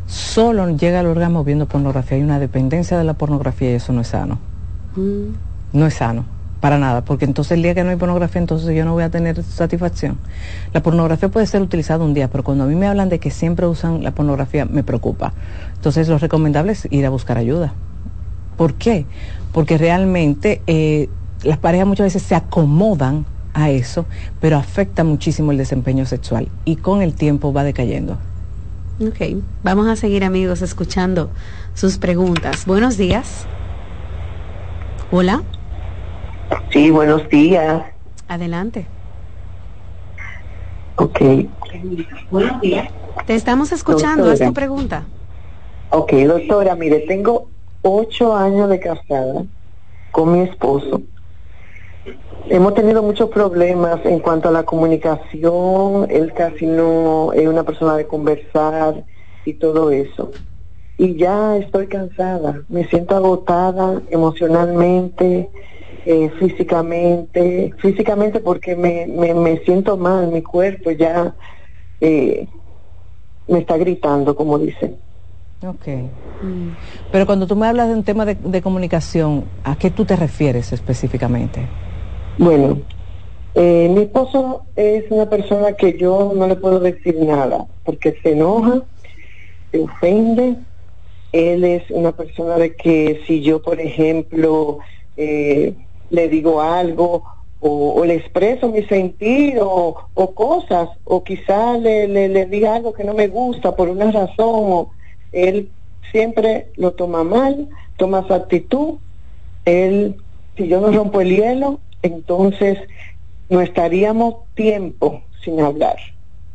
Solo 0.07 0.71
llega 0.71 1.01
al 1.01 1.07
orgasmo 1.07 1.43
viendo 1.43 1.67
pornografía. 1.67 2.17
Hay 2.17 2.23
una 2.23 2.39
dependencia 2.39 2.97
de 2.97 3.03
la 3.03 3.15
pornografía 3.15 3.73
y 3.73 3.75
eso 3.75 3.93
no 3.93 4.03
es 4.03 4.07
sano. 4.07 4.39
Mm. 4.95 5.33
No 5.73 5.87
es 5.87 5.95
sano. 5.95 6.25
Para 6.61 6.79
nada. 6.79 7.05
Porque 7.05 7.25
entonces 7.25 7.53
el 7.53 7.63
día 7.63 7.75
que 7.75 7.85
no 7.85 7.91
hay 7.91 7.97
pornografía, 7.97 8.41
entonces 8.41 8.75
yo 8.77 8.85
no 8.85 8.93
voy 8.93 9.05
a 9.05 9.11
tener 9.11 9.43
satisfacción. 9.43 10.19
La 10.73 10.83
pornografía 10.83 11.29
puede 11.29 11.47
ser 11.47 11.63
utilizada 11.63 12.05
un 12.05 12.15
día, 12.15 12.29
pero 12.29 12.43
cuando 12.45 12.65
a 12.65 12.67
mí 12.67 12.75
me 12.75 12.87
hablan 12.87 13.09
de 13.09 13.19
que 13.19 13.31
siempre 13.31 13.67
usan 13.67 14.03
la 14.03 14.11
pornografía, 14.11 14.65
me 14.65 14.83
preocupa. 14.83 15.33
Entonces 15.75 16.09
lo 16.09 16.19
recomendable 16.19 16.73
es 16.73 16.89
ir 16.91 17.07
a 17.07 17.11
buscar 17.11 17.39
ayuda. 17.39 17.73
¿Por 18.57 18.75
qué? 18.75 19.07
Porque 19.53 19.79
realmente 19.79 20.63
eh, 20.67 21.09
las 21.45 21.59
parejas 21.59 21.87
muchas 21.87 22.07
veces 22.07 22.23
se 22.23 22.35
acomodan 22.35 23.25
a 23.55 23.71
eso, 23.71 24.07
pero 24.41 24.57
afecta 24.57 25.05
muchísimo 25.05 25.53
el 25.53 25.59
desempeño 25.59 26.07
sexual 26.07 26.49
y 26.65 26.77
con 26.77 27.03
el 27.03 27.15
tiempo 27.15 27.53
va 27.53 27.65
decayendo. 27.65 28.19
Ok, 29.01 29.41
vamos 29.63 29.87
a 29.87 29.95
seguir 29.95 30.25
amigos 30.25 30.61
escuchando 30.61 31.31
sus 31.75 31.99
preguntas. 31.99 32.67
Buenos 32.67 32.97
días. 32.97 33.47
Hola, 35.13 35.43
Sí, 36.71 36.91
buenos 36.91 37.29
días. 37.29 37.83
adelante. 38.29 38.87
Ok. 40.97 41.21
Buenos 42.31 42.61
días. 42.61 42.89
Te 43.27 43.35
estamos 43.35 43.73
escuchando, 43.73 44.25
haz 44.25 44.31
Doctora. 44.39 44.49
tu 44.49 44.55
pregunta. 44.55 45.05
Ok, 45.91 46.13
doctora, 46.13 46.75
mire, 46.75 47.01
tengo 47.01 47.49
ocho 47.83 48.35
años 48.37 48.69
de 48.69 48.81
casada 48.81 49.45
con 50.11 50.33
mi 50.33 50.41
esposo. 50.49 51.03
Hemos 52.51 52.75
tenido 52.75 53.03
muchos 53.03 53.31
problemas 53.31 54.01
en 54.05 54.21
cuanto 54.21 54.49
a 54.49 54.53
la 54.53 54.65
comunicación. 54.65 56.07
Él 56.11 56.33
casi 56.35 56.67
no 56.67 57.33
es 57.33 57.47
una 57.47 57.63
persona 57.63 57.97
de 57.97 58.07
conversar 58.07 59.05
y 59.45 59.55
todo 59.55 59.91
eso. 59.91 60.31
Y 60.97 61.17
ya 61.17 61.57
estoy 61.57 61.87
cansada. 61.87 62.63
Me 62.69 62.87
siento 62.89 63.17
agotada 63.17 64.01
emocionalmente, 64.11 65.49
eh, 66.05 66.31
físicamente. 66.39 67.75
Físicamente 67.79 68.41
porque 68.41 68.77
me, 68.77 69.07
me, 69.07 69.35
me 69.35 69.59
siento 69.59 69.97
mal. 69.97 70.29
Mi 70.29 70.43
cuerpo 70.43 70.91
ya 70.91 71.35
eh, 72.01 72.47
me 73.47 73.61
está 73.61 73.77
gritando, 73.77 74.35
como 74.35 74.59
dicen. 74.59 74.99
Ok. 75.67 75.89
Pero 77.11 77.27
cuando 77.27 77.47
tú 77.47 77.57
me 77.57 77.67
hablas 77.67 77.89
de 77.89 77.95
un 77.95 78.05
tema 78.05 78.25
de, 78.25 78.37
de 78.37 78.63
comunicación, 78.63 79.45
¿a 79.65 79.77
qué 79.77 79.91
tú 79.91 80.05
te 80.05 80.15
refieres 80.15 80.73
específicamente? 80.73 81.67
Bueno, 82.37 82.79
eh, 83.55 83.89
mi 83.93 84.03
esposo 84.03 84.67
es 84.77 85.11
una 85.11 85.29
persona 85.29 85.73
que 85.73 85.99
yo 85.99 86.33
no 86.37 86.47
le 86.47 86.55
puedo 86.55 86.79
decir 86.79 87.17
nada, 87.19 87.67
porque 87.83 88.15
se 88.23 88.33
enoja, 88.33 88.85
se 89.73 89.81
ofende. 89.81 90.57
Él 91.33 91.65
es 91.65 91.83
una 91.91 92.13
persona 92.13 92.57
de 92.57 92.77
que 92.77 93.23
si 93.27 93.43
yo, 93.43 93.61
por 93.61 93.81
ejemplo, 93.81 94.79
eh, 95.17 95.75
le 96.11 96.29
digo 96.29 96.61
algo 96.61 97.25
o, 97.61 98.05
le 98.05 98.15
expreso 98.15 98.69
mi 98.69 98.85
sentir 98.85 99.59
o, 99.61 99.97
o 100.15 100.35
cosas, 100.35 100.89
o 101.05 101.25
quizá 101.25 101.77
le, 101.77 102.07
le, 102.07 102.29
le 102.29 102.47
diga 102.47 102.75
algo 102.75 102.93
que 102.93 103.05
no 103.05 103.15
me 103.15 103.29
gusta 103.29 103.75
por 103.75 103.89
una 103.89 104.11
razón, 104.13 104.37
o 104.39 104.91
él 105.33 105.69
siempre 106.13 106.69
lo 106.77 106.93
toma 106.93 107.25
mal, 107.25 107.69
toma 107.97 108.27
su 108.27 108.35
actitud. 108.35 108.95
Él, 109.65 110.17
si 110.57 110.69
yo 110.69 110.81
no 110.81 110.93
rompo 110.93 111.21
el 111.21 111.37
hielo, 111.37 111.81
entonces 112.03 112.79
no 113.49 113.61
estaríamos 113.61 114.37
tiempo 114.55 115.23
sin 115.45 115.61
hablar. 115.61 115.97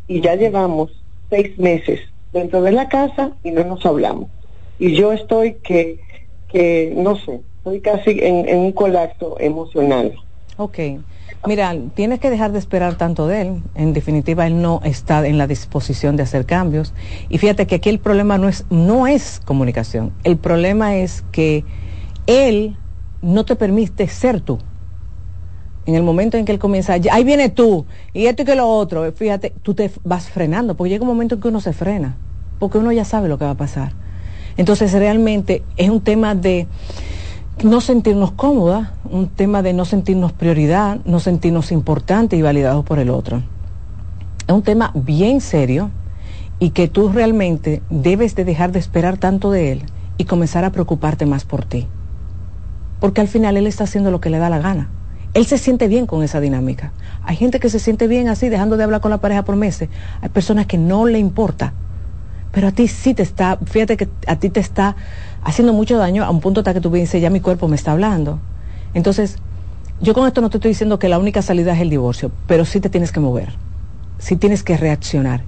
Y 0.08 0.22
ya 0.22 0.36
llevamos 0.36 0.92
seis 1.30 1.58
meses 1.58 2.00
dentro 2.32 2.62
de 2.62 2.72
la 2.72 2.88
casa 2.88 3.32
y 3.44 3.52
no 3.52 3.64
nos 3.64 3.86
hablamos. 3.86 4.30
Y 4.80 4.96
yo 4.96 5.12
estoy 5.12 5.56
que, 5.56 6.00
que 6.48 6.94
no 6.96 7.16
sé, 7.18 7.42
estoy 7.64 7.80
casi 7.80 8.20
en, 8.22 8.58
un 8.58 8.74
colapso 8.74 9.40
emocional. 9.40 10.14
Ok. 10.58 10.80
Mira, 11.48 11.74
tienes 11.96 12.20
que 12.20 12.30
dejar 12.30 12.52
de 12.52 12.60
esperar 12.60 12.98
tanto 12.98 13.26
de 13.28 13.42
él. 13.42 13.64
En 13.74 13.94
definitiva, 13.94 14.46
él 14.46 14.62
no 14.62 14.82
está 14.84 15.26
en 15.26 15.38
la 15.38 15.48
disposición 15.48 16.18
de 16.18 16.24
hacer 16.24 16.46
cambios. 16.46 16.94
Y 17.30 17.38
fíjate 17.38 17.66
que 17.66 17.76
aquí 17.76 17.90
el 17.90 18.00
problema 18.00 18.38
no 18.38 18.50
es, 18.50 18.66
no 18.70 19.08
es 19.08 19.42
comunicación. 19.46 20.12
El 20.26 20.36
problema 20.36 20.98
es 20.98 21.24
que 21.32 21.64
él 22.28 22.76
no 23.22 23.46
te 23.46 23.56
permite 23.56 24.10
ser 24.10 24.42
tú. 24.42 24.60
En 25.86 25.96
el 25.96 26.04
momento 26.04 26.38
en 26.38 26.44
que 26.44 26.52
él 26.52 26.60
comienza, 26.60 26.98
"Ya, 26.98 27.14
ahí 27.14 27.24
viene 27.24 27.50
tú, 27.50 27.86
y 28.14 28.26
esto 28.26 28.44
y 28.44 28.46
que 28.46 28.56
lo 28.56 28.68
otro, 28.68 29.10
fíjate, 29.14 29.54
tú 29.64 29.74
te 29.74 29.90
vas 30.04 30.30
frenando, 30.30 30.76
porque 30.76 30.90
llega 30.90 31.04
un 31.04 31.10
momento 31.10 31.36
en 31.36 31.42
que 31.42 31.48
uno 31.48 31.62
se 31.62 31.74
frena, 31.74 32.18
porque 32.60 32.78
uno 32.78 32.92
ya 32.92 33.06
sabe 33.06 33.28
lo 33.30 33.38
que 33.38 33.46
va 33.46 33.52
a 33.52 33.58
pasar. 33.58 33.94
Entonces 34.56 34.94
realmente 34.94 35.64
es 35.78 35.90
un 35.90 36.02
tema 36.02 36.36
de 36.36 36.68
no 37.62 37.82
sentirnos 37.82 38.32
cómodas, 38.32 38.90
un 39.10 39.28
tema 39.28 39.62
de 39.62 39.74
no 39.74 39.86
sentirnos 39.86 40.34
prioridad, 40.34 41.00
no 41.06 41.20
sentirnos 41.20 41.72
importantes 41.72 42.38
y 42.38 42.42
validados 42.42 42.84
por 42.84 43.00
el 43.00 43.10
otro. 43.10 43.44
Es 44.48 44.54
un 44.54 44.64
tema 44.64 44.92
bien 44.96 45.40
serio 45.40 45.92
y 46.60 46.72
que 46.72 46.88
tú 46.88 47.10
realmente 47.10 47.82
debes 47.90 48.36
de 48.36 48.46
dejar 48.46 48.72
de 48.72 48.80
esperar 48.80 49.18
tanto 49.18 49.52
de 49.52 49.72
él 49.72 49.84
y 50.18 50.26
comenzar 50.26 50.66
a 50.66 50.72
preocuparte 50.72 51.26
más 51.26 51.46
por 51.46 51.64
ti. 51.64 51.88
Porque 53.00 53.22
al 53.22 53.28
final 53.28 53.58
él 53.58 53.68
está 53.68 53.86
haciendo 53.86 54.12
lo 54.12 54.22
que 54.22 54.30
le 54.30 54.40
da 54.40 54.50
la 54.50 54.60
gana. 54.60 54.90
Él 55.34 55.46
se 55.46 55.58
siente 55.58 55.88
bien 55.88 56.06
con 56.06 56.22
esa 56.24 56.40
dinámica. 56.40 56.92
Hay 57.24 57.36
gente 57.36 57.60
que 57.60 57.70
se 57.70 57.80
siente 57.80 58.08
bien 58.08 58.28
así, 58.28 58.50
dejando 58.50 58.78
de 58.78 58.84
hablar 58.84 59.02
con 59.02 59.12
la 59.12 59.18
pareja 59.18 59.44
por 59.44 59.56
meses. 59.56 59.90
Hay 60.22 60.30
personas 60.30 60.68
que 60.68 60.78
no 60.78 61.06
le 61.06 61.20
importa. 61.20 61.74
Pero 62.52 62.68
a 62.68 62.72
ti 62.72 62.88
sí 62.88 63.16
te 63.16 63.24
está, 63.24 63.58
fíjate 63.66 63.98
que 63.98 64.08
a 64.28 64.36
ti 64.36 64.50
te 64.50 64.60
está 64.60 64.96
haciendo 65.44 65.74
mucho 65.74 65.98
daño 65.98 66.24
a 66.24 66.30
un 66.30 66.40
punto 66.40 66.62
hasta 66.62 66.74
que 66.74 66.82
tú 66.82 66.92
dices, 66.92 67.22
ya 67.22 67.30
mi 67.30 67.40
cuerpo 67.40 67.68
me 67.68 67.76
está 67.76 67.92
hablando. 67.92 68.40
Entonces, 68.94 69.38
yo 70.02 70.14
con 70.14 70.28
esto 70.28 70.42
no 70.42 70.50
te 70.50 70.58
estoy 70.58 70.70
diciendo 70.70 71.00
que 71.00 71.10
la 71.10 71.20
única 71.20 71.42
salida 71.42 71.74
es 71.74 71.82
el 71.82 71.90
divorcio, 71.90 72.32
pero 72.48 72.66
sí 72.66 72.80
te 72.80 72.90
tienes 72.90 73.12
que 73.12 73.20
mover, 73.20 73.54
sí 74.18 74.36
tienes 74.36 74.64
que 74.64 74.78
reaccionar, 74.78 75.44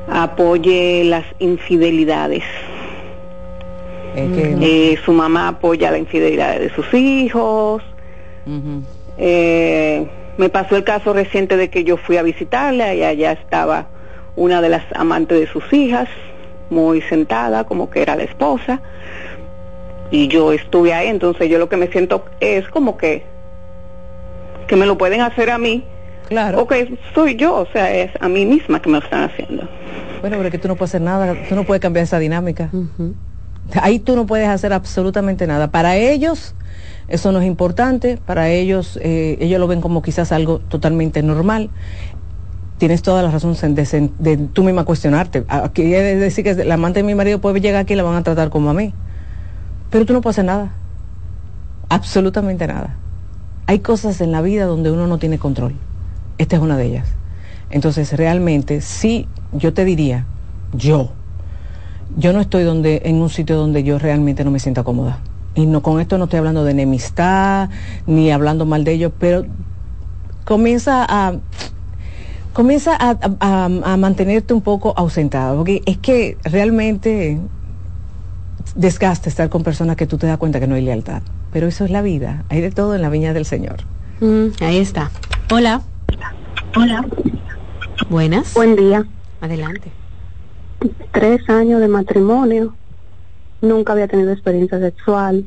apoye 0.08 1.04
las 1.04 1.24
infidelidades. 1.38 2.44
Eh, 4.14 4.98
su 5.04 5.12
mamá 5.12 5.48
apoya 5.48 5.90
la 5.90 5.98
infidelidad 5.98 6.58
de 6.58 6.70
sus 6.70 6.92
hijos. 6.94 7.82
Eh, 9.18 10.06
me 10.40 10.48
pasó 10.48 10.74
el 10.74 10.84
caso 10.84 11.12
reciente 11.12 11.58
de 11.58 11.68
que 11.68 11.84
yo 11.84 11.98
fui 11.98 12.16
a 12.16 12.22
visitarla 12.22 12.94
y 12.94 13.04
allá 13.04 13.32
estaba 13.32 13.88
una 14.36 14.62
de 14.62 14.70
las 14.70 14.84
amantes 14.94 15.38
de 15.38 15.46
sus 15.46 15.70
hijas, 15.70 16.08
muy 16.70 17.02
sentada, 17.02 17.64
como 17.64 17.90
que 17.90 18.00
era 18.00 18.16
la 18.16 18.22
esposa. 18.22 18.80
Y 20.10 20.28
yo 20.28 20.54
estuve 20.54 20.94
ahí, 20.94 21.08
entonces 21.08 21.50
yo 21.50 21.58
lo 21.58 21.68
que 21.68 21.76
me 21.76 21.88
siento 21.88 22.24
es 22.40 22.66
como 22.68 22.96
que 22.96 23.22
que 24.66 24.76
me 24.76 24.86
lo 24.86 24.96
pueden 24.96 25.20
hacer 25.20 25.50
a 25.50 25.58
mí. 25.58 25.84
Claro. 26.28 26.62
O 26.62 26.66
que 26.66 26.96
soy 27.14 27.36
yo, 27.36 27.56
o 27.56 27.66
sea, 27.66 27.92
es 27.94 28.10
a 28.18 28.28
mí 28.28 28.46
misma 28.46 28.80
que 28.80 28.88
me 28.88 28.98
lo 28.98 29.04
están 29.04 29.24
haciendo. 29.24 29.68
Bueno, 30.22 30.38
pero 30.38 30.50
que 30.50 30.58
tú 30.58 30.68
no 30.68 30.76
puedes 30.76 30.92
hacer 30.92 31.02
nada, 31.02 31.34
tú 31.50 31.54
no 31.54 31.64
puedes 31.64 31.82
cambiar 31.82 32.04
esa 32.04 32.18
dinámica. 32.18 32.70
Ahí 33.82 33.98
tú 33.98 34.16
no 34.16 34.24
puedes 34.24 34.48
hacer 34.48 34.72
absolutamente 34.72 35.46
nada. 35.46 35.70
Para 35.70 35.96
ellos 35.96 36.54
eso 37.10 37.32
no 37.32 37.40
es 37.40 37.46
importante, 37.46 38.18
para 38.24 38.50
ellos 38.50 38.98
eh, 39.02 39.36
ellos 39.40 39.58
lo 39.58 39.66
ven 39.66 39.80
como 39.80 40.00
quizás 40.00 40.30
algo 40.30 40.60
totalmente 40.60 41.22
normal. 41.22 41.70
Tienes 42.78 43.02
toda 43.02 43.22
la 43.22 43.30
razón 43.30 43.54
de, 43.74 44.10
de, 44.18 44.36
tú 44.38 44.62
misma 44.62 44.84
cuestionarte. 44.84 45.44
Es 45.74 46.20
decir 46.20 46.44
que 46.44 46.64
la 46.64 46.74
amante 46.74 47.00
de 47.00 47.02
mi 47.02 47.14
marido 47.14 47.40
puede 47.40 47.60
llegar 47.60 47.82
aquí 47.82 47.92
y 47.92 47.96
la 47.96 48.04
van 48.04 48.14
a 48.14 48.22
tratar 48.22 48.48
como 48.48 48.70
a 48.70 48.74
mí. 48.74 48.94
Pero 49.90 50.06
tú 50.06 50.14
no 50.14 50.22
puedes 50.22 50.36
hacer 50.36 50.46
nada. 50.46 50.72
Absolutamente 51.90 52.66
nada. 52.66 52.96
Hay 53.66 53.80
cosas 53.80 54.20
en 54.20 54.32
la 54.32 54.40
vida 54.40 54.64
donde 54.64 54.90
uno 54.90 55.06
no 55.06 55.18
tiene 55.18 55.38
control. 55.38 55.74
Esta 56.38 56.56
es 56.56 56.62
una 56.62 56.76
de 56.78 56.86
ellas. 56.86 57.08
Entonces, 57.70 58.12
realmente, 58.16 58.80
sí, 58.80 59.28
yo 59.52 59.74
te 59.74 59.84
diría, 59.84 60.26
yo, 60.72 61.10
yo 62.16 62.32
no 62.32 62.40
estoy 62.40 62.62
donde, 62.62 63.02
en 63.04 63.16
un 63.16 63.28
sitio 63.28 63.56
donde 63.56 63.82
yo 63.82 63.98
realmente 63.98 64.42
no 64.44 64.50
me 64.50 64.58
sienta 64.58 64.84
cómoda. 64.84 65.18
Y 65.54 65.66
no, 65.66 65.82
con 65.82 66.00
esto 66.00 66.16
no 66.18 66.24
estoy 66.24 66.38
hablando 66.38 66.64
de 66.64 66.70
enemistad, 66.70 67.70
ni 68.06 68.30
hablando 68.30 68.66
mal 68.66 68.84
de 68.84 68.92
ellos, 68.92 69.12
pero 69.18 69.44
comienza 70.44 71.04
a 71.08 71.34
comienza 72.52 72.96
a, 72.98 73.16
a, 73.40 73.96
mantenerte 73.96 74.52
un 74.54 74.60
poco 74.60 74.92
ausentado, 74.96 75.56
porque 75.56 75.82
es 75.86 75.98
que 75.98 76.36
realmente 76.44 77.38
desgasta 78.74 79.28
estar 79.28 79.48
con 79.48 79.62
personas 79.62 79.96
que 79.96 80.06
tú 80.06 80.18
te 80.18 80.26
das 80.26 80.38
cuenta 80.38 80.60
que 80.60 80.66
no 80.66 80.74
hay 80.74 80.82
lealtad. 80.82 81.22
Pero 81.52 81.66
eso 81.66 81.84
es 81.84 81.90
la 81.90 82.02
vida, 82.02 82.44
hay 82.48 82.60
de 82.60 82.70
todo 82.70 82.94
en 82.94 83.02
la 83.02 83.08
viña 83.08 83.32
del 83.32 83.44
Señor. 83.44 83.78
Mm, 84.20 84.48
ahí 84.62 84.78
está. 84.78 85.10
Hola. 85.52 85.82
Hola. 86.76 87.04
Buenas. 88.08 88.54
Buen 88.54 88.76
día. 88.76 89.06
Adelante. 89.40 89.90
Tres 91.12 91.48
años 91.48 91.80
de 91.80 91.88
matrimonio. 91.88 92.74
Nunca 93.60 93.92
había 93.92 94.08
tenido 94.08 94.32
experiencia 94.32 94.78
sexual. 94.78 95.44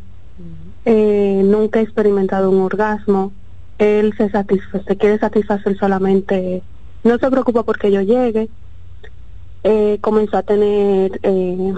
Eh, 0.85 1.41
nunca 1.44 1.80
he 1.80 1.84
experimentado 1.84 2.49
un 2.49 2.61
orgasmo. 2.61 3.31
Él 3.77 4.14
se, 4.18 4.30
se 4.30 4.98
quiere 4.98 5.18
satisfacer 5.18 5.77
solamente. 5.77 6.61
No 7.03 7.18
se 7.18 7.31
preocupa 7.31 7.64
porque 7.64 7.91
yo 7.91 8.02
llegue. 8.02 8.49
Eh, 9.64 9.98
comenzó 10.02 10.38
a 10.38 10.44
tener. 10.44 11.19
Eh, 11.23 11.73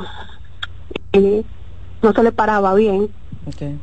no 2.01 2.13
se 2.13 2.23
le 2.23 2.31
paraba 2.31 2.73
bien. 2.73 3.09
Okay. 3.47 3.77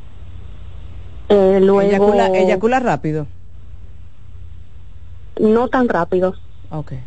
luego. 1.29 1.81
Eyacula, 1.81 2.27
eyacula 2.29 2.81
rápido. 2.81 3.27
No 5.41 5.69
tan 5.69 5.89
rápido. 5.89 6.35
Okay. 6.71 7.01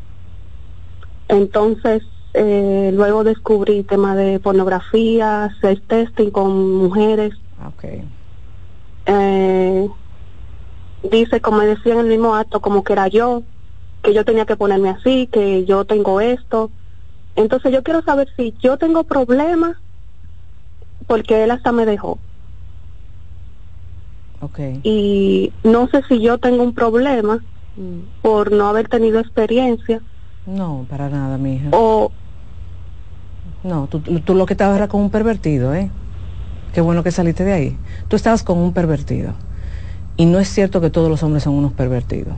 Entonces, 1.27 2.03
eh, 2.35 2.91
luego 2.93 3.23
descubrí 3.23 3.83
tema 3.83 4.15
de 4.15 4.39
pornografía, 4.39 5.55
sex 5.61 5.81
testing 5.87 6.31
con 6.31 6.75
mujeres. 6.75 7.33
Okay. 7.73 8.03
Eh, 9.05 9.89
dice, 11.09 11.39
como 11.39 11.59
decía 11.61 11.93
en 11.93 11.99
el 11.99 12.07
mismo 12.07 12.35
acto, 12.35 12.59
como 12.59 12.83
que 12.83 12.93
era 12.93 13.07
yo, 13.07 13.43
que 14.03 14.13
yo 14.13 14.25
tenía 14.25 14.45
que 14.45 14.57
ponerme 14.57 14.89
así, 14.89 15.27
que 15.27 15.65
yo 15.65 15.85
tengo 15.85 16.19
esto. 16.19 16.71
Entonces 17.35 17.71
yo 17.71 17.83
quiero 17.83 18.01
saber 18.01 18.27
si 18.35 18.53
yo 18.61 18.77
tengo 18.77 19.03
problemas, 19.03 19.77
porque 21.07 21.43
él 21.43 21.51
hasta 21.51 21.71
me 21.71 21.85
dejó. 21.85 22.19
Okay. 24.41 24.79
Y 24.83 25.53
no 25.63 25.87
sé 25.87 26.03
si 26.09 26.19
yo 26.19 26.37
tengo 26.37 26.63
un 26.63 26.73
problema 26.73 27.43
por 28.21 28.51
no 28.51 28.67
haber 28.67 28.87
tenido 28.87 29.19
experiencia. 29.19 30.01
No, 30.45 30.85
para 30.89 31.09
nada, 31.09 31.37
mi 31.37 31.55
hija. 31.55 31.69
O... 31.71 32.11
No, 33.65 33.87
tú, 33.87 33.99
tú 33.99 34.35
lo 34.35 34.45
que 34.45 34.53
estabas 34.53 34.77
era 34.77 34.87
con 34.87 35.01
un 35.01 35.09
pervertido, 35.09 35.73
¿eh? 35.73 35.89
Qué 36.71 36.81
bueno 36.81 37.01
que 37.01 37.11
saliste 37.11 37.43
de 37.43 37.51
ahí. 37.51 37.77
Tú 38.07 38.15
estabas 38.15 38.43
con 38.43 38.59
un 38.59 38.73
pervertido. 38.73 39.33
Y 40.17 40.27
no 40.27 40.39
es 40.39 40.49
cierto 40.49 40.81
que 40.81 40.91
todos 40.91 41.09
los 41.09 41.23
hombres 41.23 41.41
son 41.41 41.55
unos 41.55 41.73
pervertidos. 41.73 42.35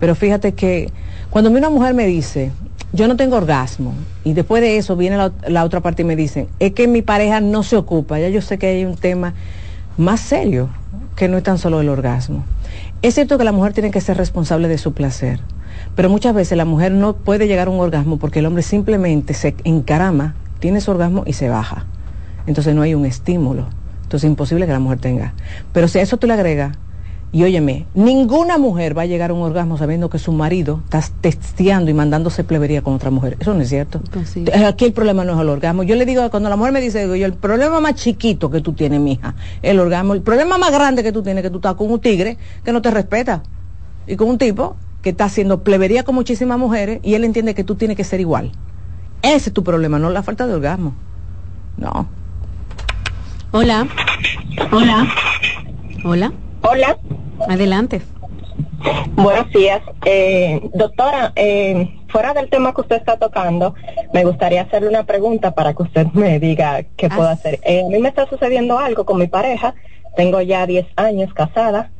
Pero 0.00 0.14
fíjate 0.14 0.54
que 0.54 0.90
cuando 1.28 1.50
una 1.50 1.68
mujer 1.68 1.92
me 1.92 2.06
dice, 2.06 2.50
yo 2.94 3.08
no 3.08 3.16
tengo 3.16 3.36
orgasmo, 3.36 3.92
y 4.24 4.32
después 4.32 4.62
de 4.62 4.78
eso 4.78 4.96
viene 4.96 5.18
la, 5.18 5.32
la 5.46 5.64
otra 5.64 5.80
parte 5.80 6.00
y 6.00 6.06
me 6.06 6.16
dicen, 6.16 6.48
es 6.60 6.72
que 6.72 6.88
mi 6.88 7.02
pareja 7.02 7.40
no 7.40 7.62
se 7.62 7.76
ocupa, 7.76 8.18
ya 8.18 8.30
yo 8.30 8.40
sé 8.40 8.58
que 8.58 8.68
hay 8.68 8.84
un 8.86 8.96
tema 8.96 9.34
más 9.98 10.20
serio 10.20 10.70
que 11.14 11.28
no 11.28 11.36
es 11.36 11.42
tan 11.42 11.58
solo 11.58 11.82
el 11.82 11.90
orgasmo. 11.90 12.42
Es 13.02 13.14
cierto 13.14 13.36
que 13.36 13.44
la 13.44 13.52
mujer 13.52 13.74
tiene 13.74 13.90
que 13.90 14.00
ser 14.00 14.16
responsable 14.16 14.66
de 14.66 14.78
su 14.78 14.94
placer, 14.94 15.40
pero 15.94 16.08
muchas 16.08 16.34
veces 16.34 16.56
la 16.56 16.64
mujer 16.64 16.92
no 16.92 17.14
puede 17.14 17.46
llegar 17.46 17.68
a 17.68 17.70
un 17.70 17.80
orgasmo 17.80 18.18
porque 18.18 18.38
el 18.38 18.46
hombre 18.46 18.62
simplemente 18.62 19.34
se 19.34 19.54
encarama, 19.64 20.34
tiene 20.58 20.80
su 20.80 20.90
orgasmo 20.90 21.24
y 21.26 21.34
se 21.34 21.48
baja. 21.48 21.86
Entonces 22.46 22.74
no 22.74 22.82
hay 22.82 22.94
un 22.94 23.04
estímulo. 23.04 23.66
Entonces 24.02 24.24
es 24.24 24.30
imposible 24.30 24.66
que 24.66 24.72
la 24.72 24.78
mujer 24.78 24.98
tenga. 24.98 25.34
Pero 25.72 25.88
si 25.88 25.98
a 25.98 26.02
eso 26.02 26.16
tú 26.16 26.26
le 26.26 26.34
agregas, 26.34 26.76
y 27.34 27.44
óyeme, 27.44 27.86
ninguna 27.94 28.58
mujer 28.58 28.96
va 28.96 29.02
a 29.02 29.06
llegar 29.06 29.30
a 29.30 29.34
un 29.34 29.40
orgasmo 29.40 29.78
sabiendo 29.78 30.10
que 30.10 30.18
su 30.18 30.32
marido 30.32 30.82
está 30.84 31.02
testeando 31.22 31.90
y 31.90 31.94
mandándose 31.94 32.44
plebería 32.44 32.82
con 32.82 32.92
otra 32.92 33.10
mujer. 33.10 33.38
Eso 33.40 33.54
no 33.54 33.62
es 33.62 33.70
cierto. 33.70 34.02
Pues 34.12 34.36
Aquí 34.66 34.84
el 34.84 34.92
problema 34.92 35.24
no 35.24 35.32
es 35.32 35.40
el 35.40 35.48
orgasmo. 35.48 35.82
Yo 35.82 35.96
le 35.96 36.04
digo, 36.04 36.28
cuando 36.30 36.50
la 36.50 36.56
mujer 36.56 36.74
me 36.74 36.82
dice, 36.82 37.06
yo, 37.06 37.24
el 37.26 37.32
problema 37.32 37.80
más 37.80 37.94
chiquito 37.94 38.50
que 38.50 38.60
tú 38.60 38.74
tienes, 38.74 39.00
mija, 39.00 39.34
el 39.62 39.80
orgasmo. 39.80 40.12
El 40.12 40.20
problema 40.20 40.58
más 40.58 40.72
grande 40.72 41.02
que 41.02 41.10
tú 41.10 41.22
tienes, 41.22 41.42
que 41.42 41.48
tú 41.48 41.56
estás 41.56 41.74
con 41.74 41.90
un 41.90 42.00
tigre 42.00 42.36
que 42.62 42.70
no 42.70 42.82
te 42.82 42.90
respeta. 42.90 43.42
Y 44.06 44.16
con 44.16 44.28
un 44.28 44.36
tipo 44.36 44.76
que 45.02 45.10
está 45.10 45.24
haciendo 45.24 45.62
plebería 45.64 46.04
con 46.04 46.14
muchísimas 46.14 46.58
mujeres 46.58 47.00
y 47.02 47.14
él 47.14 47.24
entiende 47.24 47.54
que 47.54 47.64
tú 47.64 47.74
tienes 47.74 47.96
que 47.96 48.04
ser 48.04 48.20
igual. 48.20 48.52
Ese 49.22 49.50
es 49.50 49.52
tu 49.52 49.62
problema, 49.64 49.98
no 49.98 50.10
la 50.10 50.22
falta 50.22 50.46
de 50.46 50.54
orgasmo. 50.54 50.94
No. 51.76 52.06
Hola. 53.52 53.86
Hola. 54.72 55.06
Hola. 56.04 56.32
Hola. 56.62 56.96
Adelante. 57.48 58.02
Buenos 59.14 59.48
días. 59.50 59.80
Eh, 60.04 60.60
doctora, 60.74 61.32
eh, 61.36 61.98
fuera 62.08 62.34
del 62.34 62.48
tema 62.50 62.74
que 62.74 62.80
usted 62.80 62.96
está 62.96 63.16
tocando, 63.16 63.74
me 64.12 64.24
gustaría 64.24 64.62
hacerle 64.62 64.88
una 64.88 65.04
pregunta 65.04 65.54
para 65.54 65.74
que 65.74 65.82
usted 65.84 66.06
me 66.14 66.38
diga 66.40 66.82
qué 66.96 67.08
puedo 67.08 67.28
Ah. 67.28 67.32
hacer. 67.32 67.60
Eh, 67.64 67.82
a 67.86 67.88
mí 67.88 67.98
me 68.00 68.08
está 68.08 68.26
sucediendo 68.28 68.78
algo 68.78 69.04
con 69.04 69.18
mi 69.18 69.28
pareja. 69.28 69.74
Tengo 70.16 70.40
ya 70.40 70.66
10 70.66 70.86
años 70.96 71.32
casada. 71.32 71.90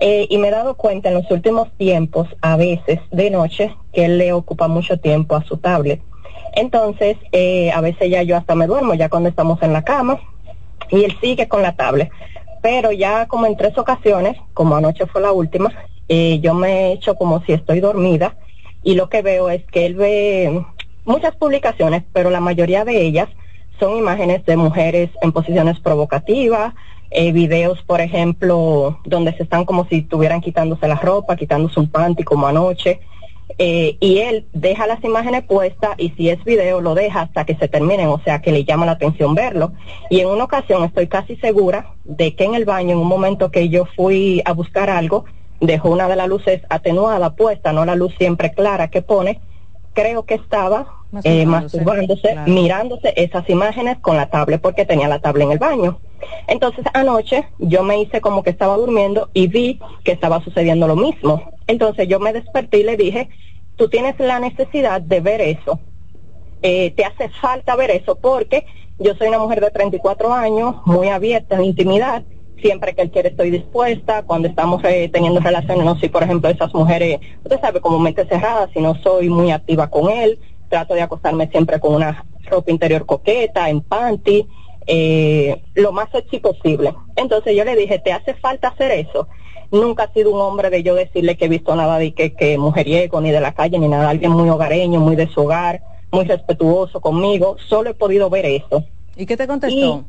Eh, 0.00 0.26
y 0.30 0.38
me 0.38 0.48
he 0.48 0.50
dado 0.50 0.74
cuenta 0.74 1.08
en 1.08 1.16
los 1.16 1.30
últimos 1.30 1.70
tiempos, 1.76 2.28
a 2.40 2.56
veces 2.56 3.00
de 3.10 3.30
noche, 3.30 3.74
que 3.92 4.04
él 4.04 4.18
le 4.18 4.32
ocupa 4.32 4.68
mucho 4.68 4.98
tiempo 4.98 5.36
a 5.36 5.44
su 5.44 5.56
tablet. 5.56 6.00
Entonces, 6.54 7.16
eh, 7.32 7.70
a 7.72 7.80
veces 7.80 8.10
ya 8.10 8.22
yo 8.22 8.36
hasta 8.36 8.54
me 8.54 8.66
duermo, 8.66 8.94
ya 8.94 9.08
cuando 9.08 9.28
estamos 9.28 9.62
en 9.62 9.72
la 9.72 9.82
cama, 9.82 10.20
y 10.90 11.04
él 11.04 11.16
sigue 11.20 11.48
con 11.48 11.62
la 11.62 11.76
tablet. 11.76 12.10
Pero 12.62 12.92
ya 12.92 13.26
como 13.26 13.46
en 13.46 13.56
tres 13.56 13.76
ocasiones, 13.78 14.36
como 14.54 14.76
anoche 14.76 15.06
fue 15.06 15.20
la 15.20 15.32
última, 15.32 15.72
eh, 16.08 16.40
yo 16.40 16.54
me 16.54 16.68
he 16.68 16.92
hecho 16.92 17.14
como 17.14 17.42
si 17.44 17.52
estoy 17.52 17.80
dormida 17.80 18.36
y 18.82 18.94
lo 18.94 19.08
que 19.08 19.22
veo 19.22 19.50
es 19.50 19.64
que 19.66 19.86
él 19.86 19.94
ve 19.94 20.64
muchas 21.04 21.36
publicaciones, 21.36 22.04
pero 22.12 22.30
la 22.30 22.40
mayoría 22.40 22.84
de 22.84 23.02
ellas 23.02 23.28
son 23.78 23.96
imágenes 23.96 24.44
de 24.46 24.56
mujeres 24.56 25.10
en 25.22 25.32
posiciones 25.32 25.78
provocativas, 25.80 26.74
eh, 27.10 27.32
videos, 27.32 27.82
por 27.82 28.00
ejemplo, 28.00 28.98
donde 29.04 29.34
se 29.36 29.42
están 29.42 29.64
como 29.64 29.86
si 29.86 29.98
estuvieran 29.98 30.40
quitándose 30.40 30.86
la 30.88 30.96
ropa, 30.96 31.36
quitándose 31.36 31.80
un 31.80 31.88
panty 31.88 32.22
como 32.24 32.46
anoche. 32.46 33.00
Eh, 33.56 33.96
y 33.98 34.18
él 34.18 34.46
deja 34.52 34.86
las 34.86 35.02
imágenes 35.02 35.42
puestas 35.44 35.90
y 35.96 36.10
si 36.10 36.28
es 36.28 36.44
video 36.44 36.80
lo 36.80 36.94
deja 36.94 37.22
hasta 37.22 37.44
que 37.44 37.56
se 37.56 37.66
terminen, 37.66 38.08
o 38.08 38.20
sea 38.22 38.40
que 38.40 38.52
le 38.52 38.64
llama 38.64 38.86
la 38.86 38.92
atención 38.92 39.34
verlo. 39.34 39.72
Y 40.10 40.20
en 40.20 40.28
una 40.28 40.44
ocasión 40.44 40.84
estoy 40.84 41.08
casi 41.08 41.36
segura 41.36 41.94
de 42.04 42.36
que 42.36 42.44
en 42.44 42.54
el 42.54 42.66
baño, 42.66 42.92
en 42.92 42.98
un 42.98 43.08
momento 43.08 43.50
que 43.50 43.68
yo 43.68 43.86
fui 43.96 44.42
a 44.44 44.52
buscar 44.52 44.90
algo, 44.90 45.24
dejó 45.60 45.90
una 45.90 46.08
de 46.08 46.16
las 46.16 46.28
luces 46.28 46.62
atenuada 46.68 47.34
puesta, 47.34 47.72
no 47.72 47.84
la 47.84 47.96
luz 47.96 48.14
siempre 48.18 48.52
clara 48.52 48.88
que 48.88 49.02
pone, 49.02 49.40
creo 49.94 50.24
que 50.24 50.34
estaba 50.34 50.86
eh, 51.24 51.46
masturbándose, 51.46 52.36
mirándose 52.46 53.12
esas 53.16 53.48
imágenes 53.48 53.98
con 53.98 54.16
la 54.16 54.28
tablet 54.28 54.60
porque 54.60 54.84
tenía 54.84 55.08
la 55.08 55.20
tablet 55.20 55.46
en 55.46 55.52
el 55.52 55.58
baño. 55.58 55.98
Entonces 56.46 56.84
anoche 56.94 57.48
yo 57.58 57.82
me 57.82 58.00
hice 58.00 58.20
como 58.20 58.42
que 58.42 58.50
estaba 58.50 58.76
durmiendo 58.76 59.30
y 59.34 59.46
vi 59.48 59.80
que 60.04 60.12
estaba 60.12 60.42
sucediendo 60.42 60.86
lo 60.86 60.96
mismo. 60.96 61.50
Entonces 61.66 62.08
yo 62.08 62.20
me 62.20 62.32
desperté 62.32 62.78
y 62.78 62.84
le 62.84 62.96
dije, 62.96 63.28
tú 63.76 63.88
tienes 63.88 64.18
la 64.18 64.40
necesidad 64.40 65.00
de 65.00 65.20
ver 65.20 65.40
eso. 65.40 65.80
Eh, 66.62 66.92
te 66.96 67.04
hace 67.04 67.28
falta 67.28 67.76
ver 67.76 67.90
eso 67.90 68.16
porque 68.16 68.66
yo 68.98 69.14
soy 69.14 69.28
una 69.28 69.38
mujer 69.38 69.60
de 69.60 69.70
34 69.70 70.32
años, 70.32 70.76
muy 70.84 71.08
abierta 71.08 71.56
en 71.56 71.64
intimidad. 71.64 72.24
Siempre 72.60 72.94
que 72.94 73.02
él 73.02 73.10
quiere 73.12 73.28
estoy 73.28 73.50
dispuesta. 73.50 74.24
Cuando 74.24 74.48
estamos 74.48 74.82
eh, 74.84 75.08
teniendo 75.12 75.38
relaciones, 75.38 75.84
no 75.84 75.96
soy, 75.96 76.08
por 76.08 76.24
ejemplo, 76.24 76.50
esas 76.50 76.74
mujeres, 76.74 77.20
usted 77.44 77.60
sabe, 77.60 77.80
como 77.80 78.00
mente 78.00 78.26
cerrada, 78.26 78.68
si 78.74 78.80
no 78.80 78.96
soy 78.96 79.28
muy 79.28 79.52
activa 79.52 79.88
con 79.88 80.10
él. 80.10 80.40
Trato 80.68 80.94
de 80.94 81.02
acostarme 81.02 81.48
siempre 81.48 81.78
con 81.78 81.94
una 81.94 82.26
ropa 82.50 82.72
interior 82.72 83.06
coqueta, 83.06 83.70
en 83.70 83.80
panty 83.80 84.48
eh, 84.88 85.62
lo 85.74 85.92
más 85.92 86.10
sexy 86.10 86.40
posible. 86.40 86.94
Entonces 87.14 87.54
yo 87.54 87.64
le 87.64 87.76
dije, 87.76 87.98
¿te 87.98 88.12
hace 88.12 88.34
falta 88.34 88.68
hacer 88.68 88.90
eso? 88.92 89.28
Nunca 89.70 90.04
ha 90.04 90.12
sido 90.12 90.32
un 90.32 90.40
hombre 90.40 90.70
de 90.70 90.82
yo 90.82 90.94
decirle 90.94 91.36
que 91.36 91.44
he 91.44 91.48
visto 91.48 91.76
nada 91.76 91.98
de 91.98 92.12
que, 92.12 92.32
que 92.32 92.56
mujeriego, 92.56 93.20
ni 93.20 93.30
de 93.30 93.40
la 93.40 93.52
calle, 93.52 93.78
ni 93.78 93.86
nada. 93.86 94.08
Alguien 94.08 94.32
muy 94.32 94.48
hogareño, 94.48 94.98
muy 94.98 95.14
de 95.14 95.28
su 95.28 95.42
hogar, 95.42 95.82
muy 96.10 96.24
respetuoso 96.24 97.00
conmigo. 97.02 97.56
Solo 97.68 97.90
he 97.90 97.94
podido 97.94 98.30
ver 98.30 98.46
eso. 98.46 98.82
¿Y 99.14 99.26
qué 99.26 99.36
te 99.36 99.46
contestó? 99.46 100.06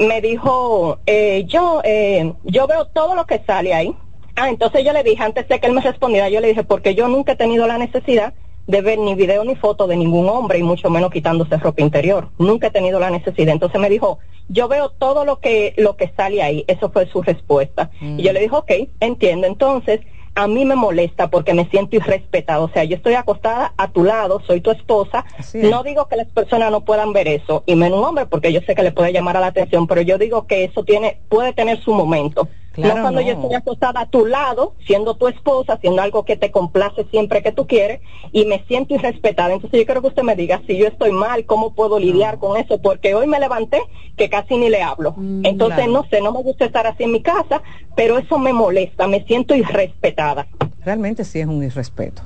me 0.00 0.22
dijo, 0.22 1.00
eh, 1.04 1.44
yo, 1.46 1.82
eh, 1.84 2.32
yo 2.44 2.66
veo 2.66 2.86
todo 2.86 3.14
lo 3.14 3.26
que 3.26 3.42
sale 3.46 3.74
ahí. 3.74 3.94
Ah, 4.36 4.48
entonces 4.48 4.84
yo 4.84 4.94
le 4.94 5.02
dije, 5.02 5.22
antes 5.22 5.46
de 5.48 5.60
que 5.60 5.66
él 5.66 5.74
me 5.74 5.82
respondiera, 5.82 6.30
yo 6.30 6.40
le 6.40 6.48
dije, 6.48 6.64
porque 6.64 6.94
yo 6.94 7.08
nunca 7.08 7.32
he 7.32 7.36
tenido 7.36 7.66
la 7.66 7.76
necesidad 7.76 8.32
de 8.66 8.80
ver 8.80 8.98
ni 8.98 9.14
video 9.14 9.44
ni 9.44 9.56
foto 9.56 9.86
de 9.86 9.96
ningún 9.96 10.28
hombre 10.28 10.58
y 10.58 10.62
mucho 10.62 10.88
menos 10.90 11.10
quitándose 11.10 11.56
ropa 11.56 11.82
interior. 11.82 12.28
Nunca 12.38 12.68
he 12.68 12.70
tenido 12.70 13.00
la 13.00 13.10
necesidad. 13.10 13.52
Entonces 13.52 13.80
me 13.80 13.90
dijo, 13.90 14.18
yo 14.48 14.68
veo 14.68 14.90
todo 14.90 15.24
lo 15.24 15.40
que, 15.40 15.74
lo 15.76 15.96
que 15.96 16.12
sale 16.16 16.42
ahí. 16.42 16.64
Eso 16.68 16.90
fue 16.90 17.06
su 17.06 17.22
respuesta. 17.22 17.90
Y 18.00 18.22
yo 18.22 18.32
le 18.32 18.40
dije, 18.40 18.54
ok, 18.54 18.70
entiendo. 19.00 19.46
Entonces, 19.46 20.00
a 20.34 20.46
mí 20.46 20.64
me 20.64 20.76
molesta 20.76 21.28
porque 21.28 21.54
me 21.54 21.68
siento 21.68 21.96
irrespetado. 21.96 22.64
O 22.64 22.70
sea, 22.70 22.84
yo 22.84 22.96
estoy 22.96 23.14
acostada 23.14 23.74
a 23.76 23.90
tu 23.90 24.04
lado, 24.04 24.40
soy 24.46 24.60
tu 24.60 24.70
esposa. 24.70 25.24
No 25.54 25.82
digo 25.82 26.06
que 26.08 26.16
las 26.16 26.28
personas 26.28 26.70
no 26.70 26.84
puedan 26.84 27.12
ver 27.12 27.28
eso, 27.28 27.62
y 27.66 27.74
menos 27.74 27.98
un 27.98 28.04
hombre, 28.04 28.26
porque 28.26 28.52
yo 28.52 28.60
sé 28.62 28.74
que 28.74 28.82
le 28.82 28.92
puede 28.92 29.12
llamar 29.12 29.36
a 29.36 29.40
la 29.40 29.48
atención, 29.48 29.86
pero 29.86 30.00
yo 30.00 30.18
digo 30.18 30.46
que 30.46 30.64
eso 30.64 30.84
tiene, 30.84 31.18
puede 31.28 31.52
tener 31.52 31.82
su 31.82 31.92
momento 31.92 32.48
no 32.76 32.92
cuando 32.92 33.20
yo 33.20 33.32
estoy 33.32 33.54
acostada 33.54 34.00
a 34.00 34.06
tu 34.06 34.26
lado, 34.26 34.74
siendo 34.86 35.14
tu 35.14 35.28
esposa, 35.28 35.74
haciendo 35.74 36.02
algo 36.02 36.24
que 36.24 36.36
te 36.36 36.50
complace 36.50 37.04
siempre 37.10 37.42
que 37.42 37.52
tú 37.52 37.66
quieres, 37.66 38.00
y 38.32 38.46
me 38.46 38.64
siento 38.66 38.94
irrespetada. 38.94 39.54
Entonces 39.54 39.80
yo 39.80 39.86
quiero 39.86 40.00
que 40.00 40.08
usted 40.08 40.22
me 40.22 40.36
diga 40.36 40.62
si 40.66 40.76
yo 40.76 40.86
estoy 40.86 41.12
mal, 41.12 41.44
cómo 41.44 41.74
puedo 41.74 41.98
lidiar 41.98 42.38
con 42.38 42.56
eso, 42.56 42.80
porque 42.80 43.14
hoy 43.14 43.26
me 43.26 43.40
levanté 43.40 43.82
que 44.16 44.30
casi 44.30 44.56
ni 44.56 44.70
le 44.70 44.82
hablo. 44.82 45.14
Mm, 45.16 45.44
Entonces 45.44 45.88
no 45.88 46.04
sé, 46.08 46.20
no 46.20 46.32
me 46.32 46.42
gusta 46.42 46.64
estar 46.64 46.86
así 46.86 47.04
en 47.04 47.12
mi 47.12 47.22
casa, 47.22 47.62
pero 47.94 48.18
eso 48.18 48.38
me 48.38 48.52
molesta, 48.52 49.06
me 49.06 49.24
siento 49.24 49.54
irrespetada. 49.54 50.46
Realmente 50.84 51.24
sí 51.24 51.40
es 51.40 51.46
un 51.46 51.62
irrespeto. 51.62 52.22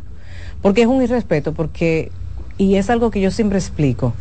Porque 0.62 0.82
es 0.82 0.86
un 0.86 1.02
irrespeto, 1.02 1.52
porque, 1.52 2.10
y 2.58 2.76
es 2.76 2.90
algo 2.90 3.10
que 3.10 3.20
yo 3.20 3.30
siempre 3.30 3.58
explico. 3.58 4.14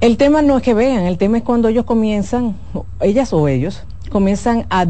El 0.00 0.16
tema 0.16 0.42
no 0.42 0.56
es 0.56 0.62
que 0.62 0.74
vean, 0.74 1.04
el 1.04 1.18
tema 1.18 1.38
es 1.38 1.44
cuando 1.44 1.68
ellos 1.68 1.84
comienzan, 1.84 2.56
ellas 3.00 3.32
o 3.32 3.48
ellos, 3.48 3.84
comienzan 4.10 4.66
a 4.70 4.86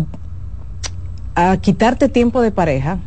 a 1.41 1.57
quitarte 1.57 2.09
tiempo 2.09 2.41
de 2.43 2.51
pareja 2.51 2.99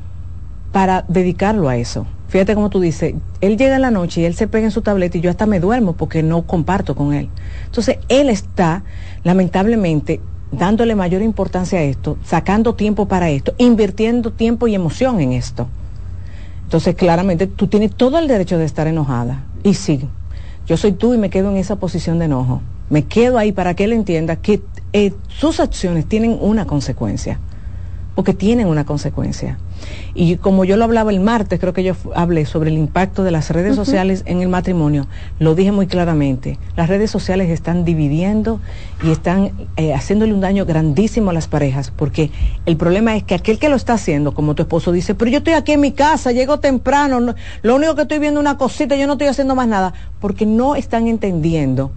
para 0.72 1.04
dedicarlo 1.10 1.68
a 1.68 1.76
eso. 1.76 2.08
Fíjate 2.30 2.56
como 2.56 2.70
tú 2.70 2.80
dices, 2.80 3.14
él 3.42 3.58
llega 3.58 3.76
en 3.76 3.82
la 3.82 3.92
noche 3.92 4.22
y 4.22 4.24
él 4.24 4.36
se 4.36 4.48
pega 4.48 4.64
en 4.64 4.72
su 4.72 4.82
tableta 4.82 5.18
y 5.18 5.22
yo 5.22 5.30
hasta 5.30 5.46
me 5.46 5.60
duermo 5.60 5.98
porque 5.98 6.24
no 6.24 6.44
comparto 6.44 6.96
con 6.96 7.14
él. 7.14 7.28
Entonces, 7.66 7.98
él 8.08 8.30
está, 8.30 8.84
lamentablemente, 9.26 10.22
dándole 10.50 10.96
mayor 10.96 11.22
importancia 11.22 11.80
a 11.80 11.82
esto, 11.82 12.18
sacando 12.24 12.74
tiempo 12.74 13.06
para 13.06 13.30
esto, 13.30 13.54
invirtiendo 13.58 14.32
tiempo 14.32 14.66
y 14.70 14.76
emoción 14.76 15.20
en 15.20 15.34
esto. 15.34 15.68
Entonces, 16.64 16.96
claramente, 16.96 17.48
tú 17.48 17.68
tienes 17.68 17.94
todo 17.94 18.18
el 18.18 18.30
derecho 18.30 18.58
de 18.58 18.64
estar 18.64 18.88
enojada. 18.88 19.44
Y 19.62 19.74
sí, 19.74 20.08
yo 20.66 20.78
soy 20.78 20.94
tú 20.94 21.14
y 21.14 21.18
me 21.18 21.30
quedo 21.30 21.52
en 21.52 21.58
esa 21.58 21.76
posición 21.76 22.18
de 22.18 22.26
enojo. 22.26 22.62
Me 22.90 23.04
quedo 23.04 23.38
ahí 23.38 23.52
para 23.52 23.74
que 23.74 23.84
él 23.84 23.92
entienda 23.92 24.38
que 24.38 24.62
eh, 24.94 25.12
sus 25.28 25.60
acciones 25.60 26.06
tienen 26.06 26.38
una 26.40 26.66
consecuencia 26.66 27.38
porque 28.16 28.34
tienen 28.34 28.68
una 28.68 28.86
consecuencia. 28.86 29.58
Y 30.14 30.36
como 30.38 30.66
yo 30.66 30.78
lo 30.78 30.84
hablaba 30.84 31.12
el 31.12 31.20
martes, 31.20 31.60
creo 31.60 31.74
que 31.74 31.84
yo 31.84 31.96
hablé 32.14 32.46
sobre 32.46 32.70
el 32.70 32.78
impacto 32.78 33.24
de 33.24 33.32
las 33.32 33.50
redes 33.50 33.76
sociales 33.76 34.24
en 34.26 34.42
el 34.42 34.50
matrimonio, 34.50 35.08
lo 35.40 35.56
dije 35.56 35.72
muy 35.72 35.88
claramente, 35.88 36.60
las 36.76 36.90
redes 36.90 37.10
sociales 37.10 37.50
están 37.50 37.86
dividiendo 37.86 38.60
y 39.04 39.12
están 39.12 39.52
eh, 39.78 39.94
haciéndole 39.94 40.34
un 40.34 40.42
daño 40.42 40.66
grandísimo 40.66 41.32
a 41.32 41.34
las 41.34 41.48
parejas, 41.48 41.92
porque 41.96 42.30
el 42.66 42.78
problema 42.78 43.16
es 43.16 43.24
que 43.24 43.36
aquel 43.36 43.58
que 43.58 43.70
lo 43.70 43.76
está 43.76 43.94
haciendo, 43.94 44.34
como 44.34 44.54
tu 44.54 44.64
esposo 44.64 44.92
dice, 44.92 45.16
pero 45.16 45.32
yo 45.32 45.40
estoy 45.40 45.54
aquí 45.54 45.72
en 45.72 45.82
mi 45.82 45.94
casa, 45.94 46.32
llego 46.32 46.60
temprano, 46.60 47.34
lo 47.62 47.76
único 47.76 47.96
que 47.96 48.04
estoy 48.04 48.20
viendo 48.20 48.40
es 48.40 48.44
una 48.46 48.58
cosita, 48.58 48.96
yo 48.96 49.08
no 49.08 49.14
estoy 49.14 49.28
haciendo 49.28 49.56
más 49.56 49.68
nada, 49.68 49.94
porque 50.20 50.46
no 50.46 50.76
están 50.76 51.08
entendiendo 51.08 51.92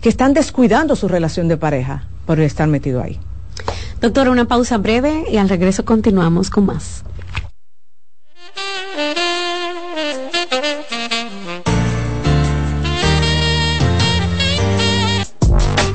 que 0.00 0.08
están 0.08 0.34
descuidando 0.34 0.96
su 0.96 1.06
relación 1.06 1.46
de 1.48 1.56
pareja 1.56 2.04
por 2.26 2.40
estar 2.40 2.66
metido 2.68 3.00
ahí. 3.00 3.18
Doctor, 4.02 4.28
una 4.30 4.46
pausa 4.46 4.78
breve 4.78 5.26
y 5.30 5.36
al 5.36 5.48
regreso 5.48 5.84
continuamos 5.84 6.50
con 6.50 6.66
más. 6.66 7.04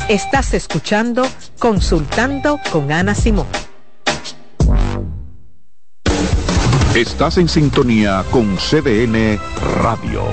Estás 0.07 0.53
escuchando 0.53 1.27
Consultando 1.59 2.61
con 2.71 2.93
Ana 2.93 3.13
Simón. 3.13 3.45
Estás 6.95 7.37
en 7.37 7.49
sintonía 7.49 8.23
con 8.31 8.55
CDN 8.55 9.37
Radio. 9.83 10.23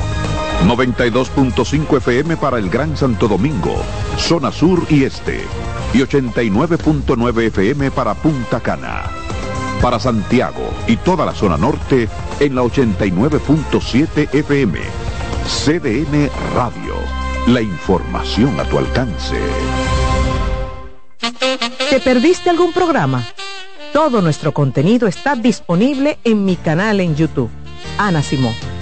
92.5 0.65 1.97
FM 1.97 2.37
para 2.37 2.59
el 2.59 2.71
Gran 2.71 2.97
Santo 2.97 3.27
Domingo, 3.27 3.75
zona 4.17 4.53
sur 4.53 4.87
y 4.89 5.03
este 5.03 5.45
y 5.95 5.99
89.9 5.99 7.47
FM 7.47 7.91
para 7.93 8.15
Punta 8.15 8.61
Cana. 8.61 9.05
Para 9.81 10.01
Santiago 10.01 10.71
y 10.89 10.97
toda 10.97 11.25
la 11.25 11.33
zona 11.33 11.57
norte 11.57 12.09
en 12.41 12.55
la 12.55 12.63
89.7 12.63 14.35
FM. 14.35 14.81
CDN 15.47 16.31
Radio. 16.55 16.95
La 17.47 17.61
información 17.61 18.59
a 18.59 18.65
tu 18.65 18.79
alcance. 18.79 19.37
¿Te 21.91 22.01
perdiste 22.01 22.51
algún 22.51 22.73
programa? 22.73 23.25
Todo 23.93 24.21
nuestro 24.21 24.53
contenido 24.53 25.07
está 25.07 25.37
disponible 25.37 26.19
en 26.25 26.45
mi 26.45 26.57
canal 26.57 27.01
en 27.01 27.15
YouTube. 27.15 27.51
Ana 27.99 28.23
Simón. 28.23 28.74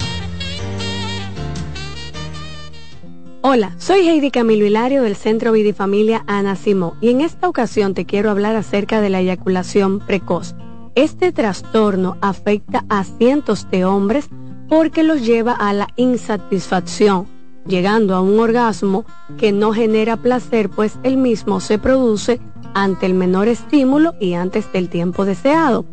Hola, 3.45 3.75
soy 3.77 4.07
Heidi 4.07 4.31
Camilo 4.31 4.65
Hilario 4.65 5.03
del 5.03 5.17
Centro 5.17 5.51
Vidifamilia 5.51 6.23
Ana 6.27 6.55
Simó 6.55 6.95
y 7.01 7.09
en 7.09 7.19
esta 7.19 7.49
ocasión 7.49 7.93
te 7.93 8.05
quiero 8.05 8.29
hablar 8.31 8.55
acerca 8.55 9.01
de 9.01 9.09
la 9.09 9.19
eyaculación 9.19 9.99
precoz. 9.99 10.55
Este 10.95 11.33
trastorno 11.33 12.15
afecta 12.21 12.85
a 12.87 13.03
cientos 13.03 13.69
de 13.69 13.83
hombres 13.83 14.29
porque 14.69 15.03
los 15.03 15.25
lleva 15.25 15.51
a 15.51 15.73
la 15.73 15.89
insatisfacción, 15.97 17.27
llegando 17.67 18.15
a 18.15 18.21
un 18.21 18.39
orgasmo 18.39 19.03
que 19.37 19.51
no 19.51 19.73
genera 19.73 20.15
placer 20.15 20.69
pues 20.69 20.97
el 21.03 21.17
mismo 21.17 21.59
se 21.59 21.77
produce 21.77 22.39
ante 22.73 23.07
el 23.07 23.13
menor 23.13 23.49
estímulo 23.49 24.15
y 24.21 24.35
antes 24.35 24.71
del 24.71 24.87
tiempo 24.87 25.25
deseado. 25.25 25.83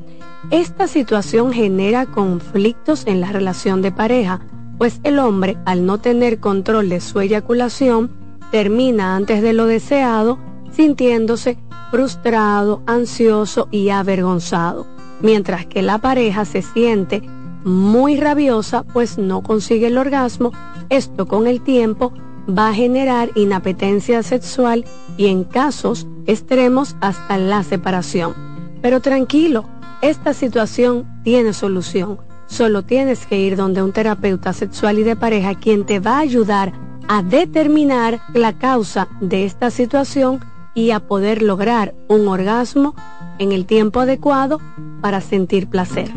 Esta 0.53 0.87
situación 0.87 1.53
genera 1.53 2.07
conflictos 2.07 3.09
en 3.09 3.21
la 3.21 3.33
relación 3.33 3.83
de 3.83 3.91
pareja, 3.91 4.41
pues 4.81 4.99
el 5.05 5.19
hombre, 5.19 5.59
al 5.67 5.85
no 5.85 5.99
tener 5.99 6.41
control 6.41 6.89
de 6.89 7.03
su 7.03 7.21
eyaculación, 7.21 8.11
termina 8.51 9.15
antes 9.15 9.43
de 9.43 9.53
lo 9.53 9.67
deseado 9.67 10.39
sintiéndose 10.73 11.59
frustrado, 11.91 12.83
ansioso 12.87 13.69
y 13.71 13.91
avergonzado, 13.91 14.87
mientras 15.21 15.67
que 15.67 15.83
la 15.83 15.99
pareja 15.99 16.47
se 16.47 16.63
siente 16.63 17.21
muy 17.63 18.17
rabiosa 18.17 18.85
pues 18.85 19.19
no 19.19 19.43
consigue 19.43 19.89
el 19.89 19.99
orgasmo, 19.99 20.51
esto 20.89 21.29
con 21.29 21.47
el 21.47 21.61
tiempo 21.61 22.15
va 22.49 22.71
a 22.71 22.75
generar 22.75 23.33
inapetencia 23.35 24.23
sexual 24.23 24.87
y 25.19 25.27
en 25.27 25.45
casos 25.45 26.07
extremos 26.25 26.97
hasta 27.03 27.37
la 27.37 27.65
separación. 27.65 28.33
Pero 28.81 29.01
tranquilo, 29.01 29.67
esta 30.01 30.33
situación 30.33 31.07
tiene 31.23 31.53
solución. 31.53 32.30
Solo 32.51 32.83
tienes 32.83 33.27
que 33.27 33.39
ir 33.39 33.57
donde 33.57 33.81
un 33.81 33.93
terapeuta 33.93 34.53
sexual 34.53 34.99
y 34.99 35.05
de 35.05 35.15
pareja 35.15 35.55
quien 35.55 35.87
te 35.87 36.01
va 36.01 36.17
a 36.17 36.21
ayudar 36.21 36.73
a 37.09 37.23
determinar 37.23 38.21
la 38.35 38.59
causa 38.59 39.09
de 39.21 39.45
esta 39.45 39.71
situación 39.71 40.45
y 40.75 40.91
a 40.91 41.01
poder 41.01 41.43
lograr 41.43 41.95
un 42.09 42.27
orgasmo 42.27 42.95
en 43.39 43.53
el 43.53 43.67
tiempo 43.67 44.01
adecuado 44.01 44.61
para 45.01 45.21
sentir 45.21 45.69
placer. 45.69 46.11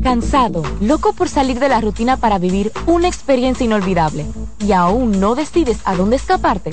Cansado, 0.00 0.62
loco 0.80 1.12
por 1.12 1.28
salir 1.28 1.58
de 1.58 1.68
la 1.68 1.80
rutina 1.80 2.16
para 2.16 2.38
vivir 2.38 2.70
una 2.86 3.08
experiencia 3.08 3.64
inolvidable 3.64 4.26
y 4.60 4.72
aún 4.72 5.18
no 5.18 5.34
decides 5.34 5.80
a 5.84 5.96
dónde 5.96 6.16
escaparte. 6.16 6.70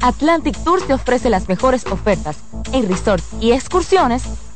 Atlantic 0.00 0.56
Tours 0.64 0.86
te 0.86 0.94
ofrece 0.94 1.30
las 1.30 1.48
mejores 1.48 1.86
ofertas 1.86 2.38
en 2.72 2.88
resorts 2.88 3.28
y 3.40 3.52
excursiones 3.52 4.24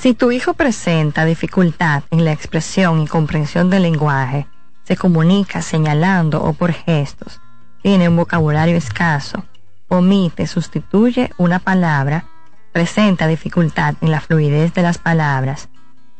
Si 0.00 0.14
tu 0.14 0.32
hijo 0.32 0.54
presenta 0.54 1.26
dificultad 1.26 2.04
en 2.10 2.24
la 2.24 2.32
expresión 2.32 3.02
y 3.02 3.06
comprensión 3.06 3.68
del 3.68 3.82
lenguaje, 3.82 4.46
se 4.84 4.96
comunica 4.96 5.60
señalando 5.60 6.42
o 6.42 6.54
por 6.54 6.72
gestos, 6.72 7.38
tiene 7.82 8.08
un 8.08 8.16
vocabulario 8.16 8.78
escaso, 8.78 9.44
omite, 9.88 10.46
sustituye 10.46 11.28
una 11.36 11.58
palabra, 11.58 12.24
presenta 12.72 13.26
dificultad 13.26 13.94
en 14.00 14.10
la 14.10 14.22
fluidez 14.22 14.72
de 14.72 14.80
las 14.80 14.96
palabras, 14.96 15.68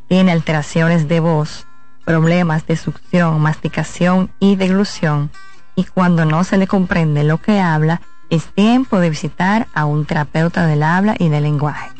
tiene 0.08 0.32
alteraciones 0.32 1.08
de 1.08 1.20
voz, 1.20 1.66
problemas 2.04 2.66
de 2.66 2.76
succión, 2.76 3.40
masticación 3.40 4.30
y 4.40 4.56
deglución, 4.56 5.30
y 5.74 5.84
cuando 5.84 6.26
no 6.26 6.44
se 6.44 6.58
le 6.58 6.66
comprende 6.66 7.24
lo 7.24 7.38
que 7.38 7.58
habla, 7.60 8.02
es 8.28 8.44
tiempo 8.52 9.00
de 9.00 9.08
visitar 9.08 9.68
a 9.72 9.86
un 9.86 10.04
terapeuta 10.04 10.66
del 10.66 10.82
habla 10.82 11.14
y 11.18 11.30
del 11.30 11.44
lenguaje. 11.44 11.99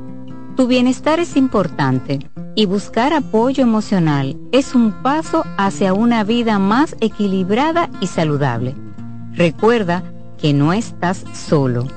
Tu 0.61 0.67
bienestar 0.67 1.19
es 1.19 1.37
importante 1.37 2.19
y 2.53 2.67
buscar 2.67 3.13
apoyo 3.13 3.63
emocional 3.63 4.37
es 4.51 4.75
un 4.75 4.91
paso 5.01 5.43
hacia 5.57 5.91
una 5.95 6.23
vida 6.23 6.59
más 6.59 6.95
equilibrada 7.01 7.89
y 7.99 8.05
saludable. 8.05 8.75
Recuerda 9.33 10.03
que 10.39 10.53
no 10.53 10.71
estás 10.71 11.23
solo. 11.33 11.87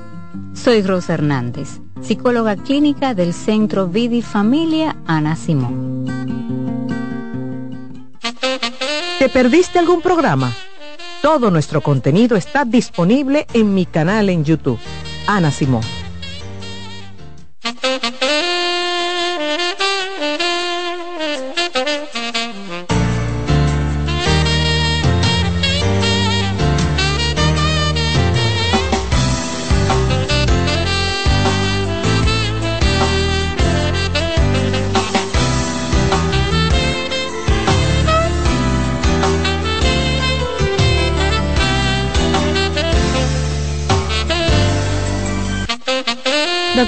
Soy 0.55 0.81
Rosa 0.81 1.13
Hernández, 1.13 1.79
psicóloga 2.01 2.55
clínica 2.55 3.13
del 3.13 3.35
Centro 3.35 3.87
Vidi 3.87 4.23
Familia 4.23 4.95
Ana 5.05 5.35
Simón. 5.35 6.07
¿Te 9.19 9.29
perdiste 9.29 9.77
algún 9.77 10.01
programa? 10.01 10.51
Todo 11.21 11.51
nuestro 11.51 11.81
contenido 11.81 12.35
está 12.35 12.65
disponible 12.65 13.45
en 13.53 13.75
mi 13.75 13.85
canal 13.85 14.27
en 14.29 14.43
YouTube, 14.43 14.79
Ana 15.27 15.51
Simón. 15.51 15.83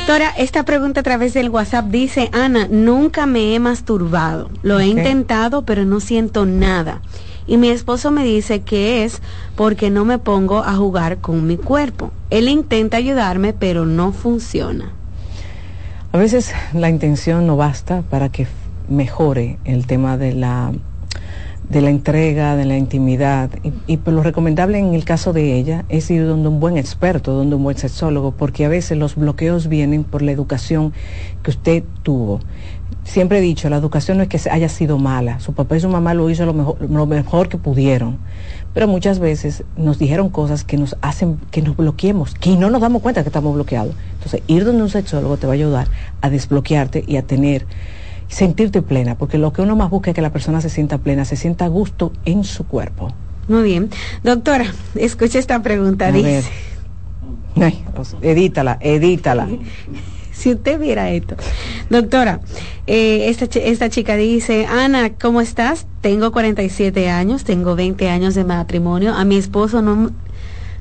Doctora, 0.07 0.29
esta 0.37 0.63
pregunta 0.63 1.01
a 1.01 1.03
través 1.03 1.33
del 1.33 1.49
WhatsApp 1.49 1.87
dice, 1.87 2.29
Ana, 2.31 2.69
nunca 2.69 3.25
me 3.25 3.53
he 3.53 3.59
masturbado. 3.59 4.49
Lo 4.63 4.79
he 4.79 4.87
intentado, 4.87 5.63
pero 5.63 5.83
no 5.83 5.99
siento 5.99 6.45
nada. 6.45 7.01
Y 7.45 7.57
mi 7.57 7.67
esposo 7.67 8.09
me 8.09 8.23
dice 8.23 8.61
que 8.61 9.03
es 9.03 9.21
porque 9.57 9.89
no 9.89 10.05
me 10.05 10.17
pongo 10.17 10.59
a 10.59 10.75
jugar 10.75 11.17
con 11.17 11.45
mi 11.45 11.57
cuerpo. 11.57 12.13
Él 12.29 12.47
intenta 12.47 12.95
ayudarme, 12.95 13.51
pero 13.51 13.85
no 13.85 14.13
funciona. 14.13 14.93
A 16.13 16.17
veces 16.17 16.53
la 16.71 16.89
intención 16.89 17.45
no 17.45 17.57
basta 17.57 18.01
para 18.03 18.29
que 18.29 18.47
mejore 18.87 19.59
el 19.65 19.87
tema 19.87 20.17
de 20.17 20.31
la 20.31 20.71
de 21.69 21.81
la 21.81 21.89
entrega, 21.89 22.55
de 22.55 22.65
la 22.65 22.77
intimidad. 22.77 23.49
Y, 23.63 23.73
y 23.87 23.97
pues 23.97 24.15
lo 24.15 24.23
recomendable 24.23 24.79
en 24.79 24.93
el 24.93 25.03
caso 25.03 25.33
de 25.33 25.55
ella 25.55 25.85
es 25.89 26.09
ir 26.09 26.25
donde 26.25 26.49
un 26.49 26.59
buen 26.59 26.77
experto, 26.77 27.33
donde 27.33 27.55
un 27.55 27.63
buen 27.63 27.77
sexólogo, 27.77 28.31
porque 28.31 28.65
a 28.65 28.69
veces 28.69 28.97
los 28.97 29.15
bloqueos 29.15 29.67
vienen 29.67 30.03
por 30.03 30.21
la 30.21 30.31
educación 30.31 30.93
que 31.43 31.51
usted 31.51 31.83
tuvo. 32.03 32.39
Siempre 33.03 33.37
he 33.37 33.41
dicho, 33.41 33.69
la 33.69 33.77
educación 33.77 34.17
no 34.17 34.23
es 34.23 34.29
que 34.29 34.39
haya 34.49 34.67
sido 34.67 34.97
mala, 34.97 35.39
su 35.39 35.53
papá 35.53 35.77
y 35.77 35.79
su 35.79 35.87
mamá 35.87 36.13
lo 36.13 36.29
hizo 36.29 36.45
lo 36.45 36.53
mejor, 36.53 36.77
lo 36.89 37.05
mejor 37.05 37.47
que 37.47 37.57
pudieron, 37.57 38.17
pero 38.73 38.87
muchas 38.87 39.19
veces 39.19 39.63
nos 39.77 39.97
dijeron 39.97 40.29
cosas 40.29 40.65
que 40.65 40.77
nos 40.77 40.97
hacen 41.01 41.39
que 41.49 41.61
nos 41.61 41.77
bloqueemos, 41.77 42.33
que 42.35 42.57
no 42.57 42.69
nos 42.69 42.81
damos 42.81 43.01
cuenta 43.01 43.23
que 43.23 43.29
estamos 43.29 43.55
bloqueados. 43.55 43.95
Entonces, 44.15 44.41
ir 44.47 44.65
donde 44.65 44.83
un 44.83 44.89
sexólogo 44.89 45.37
te 45.37 45.47
va 45.47 45.53
a 45.53 45.55
ayudar 45.55 45.87
a 46.21 46.29
desbloquearte 46.29 47.05
y 47.07 47.15
a 47.15 47.21
tener 47.21 47.65
sentirte 48.27 48.81
plena, 48.81 49.17
porque 49.17 49.37
lo 49.37 49.53
que 49.53 49.61
uno 49.61 49.75
más 49.75 49.89
busca 49.89 50.11
es 50.11 50.15
que 50.15 50.21
la 50.21 50.31
persona 50.31 50.61
se 50.61 50.69
sienta 50.69 50.97
plena, 50.97 51.25
se 51.25 51.35
sienta 51.35 51.65
a 51.65 51.67
gusto 51.67 52.11
en 52.25 52.43
su 52.43 52.65
cuerpo. 52.65 53.13
Muy 53.47 53.63
bien. 53.63 53.89
Doctora, 54.23 54.65
escucha 54.95 55.39
esta 55.39 55.61
pregunta. 55.61 56.11
dice. 56.11 56.43
Ay, 57.55 57.83
edítala, 58.21 58.77
edítala. 58.81 59.47
si 60.37 60.51
usted 60.51 60.79
viera 60.79 61.09
esto. 61.09 61.35
Doctora, 61.89 62.41
eh, 62.85 63.29
esta, 63.29 63.45
esta 63.59 63.89
chica 63.89 64.15
dice, 64.15 64.65
Ana, 64.67 65.13
¿cómo 65.13 65.41
estás? 65.41 65.87
Tengo 66.01 66.31
47 66.31 67.09
años, 67.09 67.43
tengo 67.43 67.75
20 67.75 68.09
años 68.09 68.35
de 68.35 68.43
matrimonio. 68.43 69.13
A 69.13 69.25
mi 69.25 69.37
esposo 69.37 69.81
no, 69.81 70.11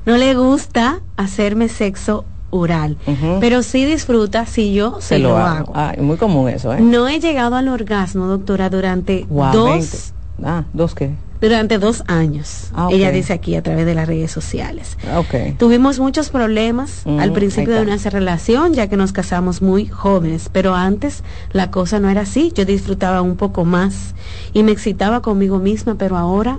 no 0.05 0.17
le 0.17 0.35
gusta 0.35 1.01
hacerme 1.17 1.69
sexo 1.69 2.25
oral, 2.51 2.97
pero 3.41 3.63
sí 3.63 3.85
disfruta 3.85 4.47
si 4.47 4.73
yo 4.73 4.99
se, 5.01 5.19
lo, 5.19 5.37
hago. 5.37 5.73
Ah, 5.75 5.93
es 5.97 6.03
muy 6.03 6.17
común 6.17 6.49
eso, 6.49 6.73
¿eh? 6.73 6.81
No 6.81 7.09
he 7.09 7.21
llegado 7.21 7.57
al 7.57 7.69
orgasmo, 7.69 8.27
doctora, 8.27 8.71
durante 8.71 9.27
dos... 9.29 10.13
Ah, 10.43 10.65
¿dos 10.73 10.95
qué? 10.95 11.13
durante 11.41 11.79
dos 11.79 12.03
años. 12.07 12.71
Ah, 12.75 12.87
ok. 12.87 12.95
Ella 12.95 13.11
dice 13.11 13.33
aquí 13.33 13.57
a 13.57 13.63
través 13.63 13.87
de 13.87 13.95
las 13.95 14.07
redes 14.07 14.31
sociales. 14.31 14.97
Ok. 15.17 15.59
Tuvimos 15.59 15.99
muchos 15.99 16.31
problemas 16.31 17.03
Mm, 17.05 17.21
al 17.21 17.33
principio 17.33 17.75
de 17.75 17.85
nuestra 17.85 18.11
relación, 18.11 18.75
ya 18.75 18.89
que 18.89 18.97
nos 18.97 19.13
casamos 19.13 19.63
muy 19.63 19.87
jóvenes, 19.87 20.49
pero 20.53 20.75
antes 20.75 21.23
la 21.53 21.71
cosa 21.71 22.01
no 22.01 22.09
era 22.09 22.23
así. 22.23 22.53
Yo 22.55 22.65
disfrutaba 22.65 23.23
un 23.23 23.37
poco 23.37 23.65
más 23.65 24.15
y 24.53 24.63
me 24.63 24.73
excitaba 24.73 25.21
conmigo 25.21 25.59
misma, 25.59 25.97
pero 25.97 26.17
ahora 26.17 26.59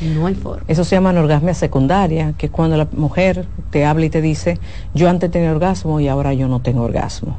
no 0.00 0.26
hay 0.26 0.34
forma. 0.34 0.64
Eso 0.68 0.84
se 0.84 0.96
llama 0.96 1.10
anorgasmia 1.10 1.54
secundaria, 1.54 2.34
que 2.38 2.46
es 2.46 2.52
cuando 2.52 2.76
la 2.76 2.88
mujer 2.92 3.46
te 3.70 3.84
habla 3.84 4.06
y 4.06 4.10
te 4.10 4.20
dice, 4.20 4.58
yo 4.94 5.08
antes 5.08 5.30
tenía 5.30 5.50
orgasmo 5.50 6.00
y 6.00 6.08
ahora 6.08 6.34
yo 6.34 6.48
no 6.48 6.60
tengo 6.60 6.82
orgasmo. 6.82 7.36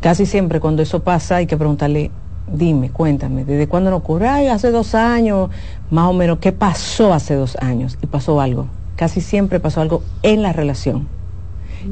Casi 0.00 0.26
siempre 0.26 0.60
cuando 0.60 0.82
eso 0.82 1.02
pasa 1.02 1.36
hay 1.36 1.46
que 1.46 1.56
preguntarle, 1.56 2.10
dime, 2.52 2.90
cuéntame, 2.90 3.44
¿desde 3.44 3.66
cuándo 3.68 3.90
no 3.90 3.96
ocurre? 3.96 4.28
Ay, 4.28 4.48
hace 4.48 4.70
dos 4.70 4.94
años, 4.94 5.50
más 5.90 6.08
o 6.08 6.12
menos, 6.12 6.38
¿qué 6.38 6.52
pasó 6.52 7.12
hace 7.12 7.34
dos 7.34 7.56
años? 7.60 7.98
Y 8.02 8.06
pasó 8.06 8.40
algo. 8.40 8.66
Casi 8.96 9.20
siempre 9.20 9.60
pasó 9.60 9.80
algo 9.80 10.02
en 10.22 10.42
la 10.42 10.52
relación, 10.52 11.08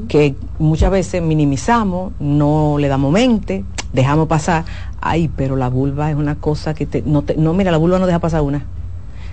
que 0.08 0.36
muchas 0.58 0.90
veces 0.90 1.22
minimizamos, 1.22 2.12
no 2.20 2.76
le 2.78 2.88
damos 2.88 3.12
mente, 3.12 3.64
dejamos 3.92 4.28
pasar. 4.28 4.64
Ay, 5.00 5.28
pero 5.34 5.56
la 5.56 5.68
vulva 5.68 6.10
es 6.10 6.16
una 6.16 6.36
cosa 6.36 6.74
que 6.74 6.86
te, 6.86 7.02
no, 7.02 7.22
te, 7.22 7.36
no, 7.36 7.54
mira, 7.54 7.72
la 7.72 7.78
vulva 7.78 7.98
no 7.98 8.06
deja 8.06 8.20
pasar 8.20 8.42
una. 8.42 8.64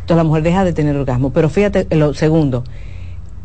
Entonces 0.10 0.26
la 0.26 0.28
mujer 0.28 0.42
deja 0.42 0.66
de 0.66 0.74
tener 0.74 0.98
orgasmo. 0.98 1.32
Pero 1.32 1.50
fíjate, 1.50 1.86
en 1.88 2.00
lo 2.00 2.16
segundo, 2.16 2.64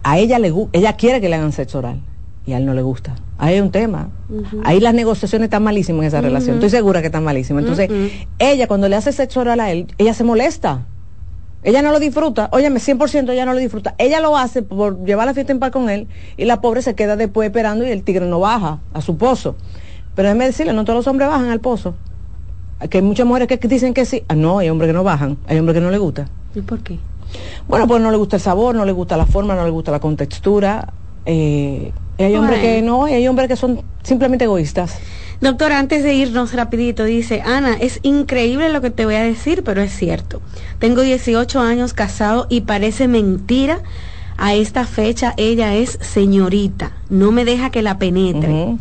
a 0.03 0.17
ella 0.17 0.39
le 0.39 0.51
ella 0.73 0.95
quiere 0.95 1.21
que 1.21 1.29
le 1.29 1.37
hagan 1.37 1.53
sexo 1.53 1.81
oral 1.81 2.01
y 2.47 2.55
a 2.55 2.57
él 2.57 2.65
no 2.65 2.73
le 2.73 2.81
gusta. 2.81 3.17
Ahí 3.37 3.57
hay 3.57 3.61
un 3.61 3.71
tema. 3.71 4.09
Ahí 4.65 4.81
las 4.81 4.95
negociaciones 4.95 5.49
están 5.49 5.63
malísimas 5.63 6.01
en 6.01 6.07
esa 6.07 6.23
relación. 6.23 6.55
Estoy 6.55 6.71
segura 6.71 7.03
que 7.03 7.09
están 7.09 7.23
malísimas. 7.23 7.65
Entonces, 7.65 7.91
ella 8.39 8.67
cuando 8.67 8.89
le 8.89 8.97
hace 8.97 9.13
sexo 9.13 9.41
oral 9.41 9.61
a 9.61 9.71
él, 9.73 9.89
ella 9.99 10.15
se 10.15 10.25
molesta. 10.25 10.87
Ella 11.65 11.83
no 11.83 11.93
lo 11.93 12.01
disfruta. 12.01 12.49
Óyeme, 12.51 12.81
100% 12.81 13.31
ella 13.31 13.45
no 13.45 13.53
lo 13.53 13.59
disfruta. 13.59 13.95
Ella 13.99 14.21
lo 14.21 14.35
hace 14.35 14.63
por 14.63 15.05
llevar 15.05 15.27
la 15.27 15.35
fiesta 15.35 15.53
en 15.53 15.59
paz 15.59 15.71
con 15.71 15.91
él 15.91 16.09
y 16.39 16.47
la 16.47 16.63
pobre 16.63 16.81
se 16.81 16.95
queda 16.95 17.17
después 17.17 17.45
esperando 17.45 17.87
y 17.87 17.91
el 17.91 18.05
tigre 18.05 18.25
no 18.25 18.41
baja 18.41 18.81
a 18.95 19.03
su 19.03 19.19
pozo. 19.19 19.55
Pero 20.15 20.29
déjeme 20.29 20.47
decirle, 20.47 20.73
no 20.73 20.85
todos 20.85 20.97
los 20.97 21.07
hombres 21.09 21.29
bajan 21.29 21.51
al 21.51 21.61
pozo. 21.61 21.95
Que 22.91 22.99
hay 22.99 23.03
muchas 23.03 23.27
mujeres 23.27 23.49
que 23.49 23.69
dicen 23.69 23.95
que 23.95 24.05
sí. 24.05 24.23
Ah, 24.29 24.35
no, 24.35 24.59
hay 24.59 24.69
hombres 24.69 24.89
que 24.89 24.93
no 24.93 25.05
bajan. 25.05 25.39
Hay 25.47 25.59
hombres 25.59 25.75
que 25.75 25.81
no 25.81 25.91
les 25.91 26.01
gusta. 26.01 26.29
¿Y 26.55 26.61
por 26.61 26.81
qué? 26.81 26.99
Bueno, 27.69 27.87
pues 27.87 28.03
no 28.03 28.11
le 28.11 28.17
gusta 28.17 28.37
el 28.37 28.43
sabor, 28.43 28.75
no 28.75 28.85
le 28.85 28.93
gusta 28.93 29.17
la 29.17 29.27
forma, 29.27 29.55
no 29.55 29.65
le 29.65 29.71
gusta 29.71 29.91
la 29.91 30.01
contextura. 30.01 30.93
Eh, 31.27 31.93
hay 32.19 32.35
hombres 32.37 32.61
que 32.61 32.83
no, 32.83 33.09
y 33.09 33.13
hay 33.13 33.27
hombres 33.27 33.49
que 33.49 33.57
son 33.57 33.83
simplemente 34.03 34.45
egoístas. 34.45 34.99
Doctora, 35.41 35.79
antes 35.79 36.05
de 36.05 36.15
irnos 36.15 36.53
rapidito, 36.53 37.05
dice, 37.05 37.43
Ana, 37.43 37.75
es 37.75 38.01
increíble 38.03 38.71
lo 38.71 38.81
que 38.81 38.91
te 38.91 39.05
voy 39.05 39.17
a 39.17 39.23
decir, 39.23 39.65
pero 39.65 39.83
es 39.83 39.93
cierto. 39.93 40.41
Tengo 40.79 41.03
18 41.03 41.61
años 41.61 41.93
casado 41.93 42.47
y 42.49 42.63
parece 42.63 43.09
mentira. 43.09 43.81
A 44.37 44.55
esta 44.55 44.85
fecha 44.85 45.33
ella 45.37 45.75
es 45.75 45.99
señorita, 46.01 46.93
no 47.09 47.31
me 47.31 47.45
deja 47.45 47.71
que 47.71 47.83
la 47.83 47.99
penetre. 47.99 48.77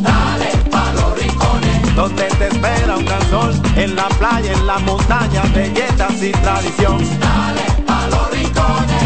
Dale 0.01 0.51
pa' 0.69 0.93
los 0.93 1.19
rincones, 1.19 1.95
donde 1.95 2.27
te 2.27 2.47
espera 2.49 2.95
un 2.95 3.05
gran 3.05 3.29
sol, 3.31 3.53
en 3.75 3.95
la 3.95 4.07
playa, 4.07 4.53
en 4.53 4.67
la 4.67 4.77
montaña, 4.77 5.41
belletas 5.51 6.21
y 6.21 6.31
tradición. 6.31 6.99
Dale 7.19 7.19
pa' 7.19 7.19
los 7.19 7.19
rincones, 7.19 7.54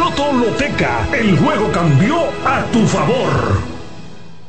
Loto 0.00 0.32
Loteca, 0.32 1.06
el 1.12 1.38
juego 1.38 1.70
cambió 1.70 2.16
a 2.46 2.64
tu 2.72 2.86
favor. 2.86 3.60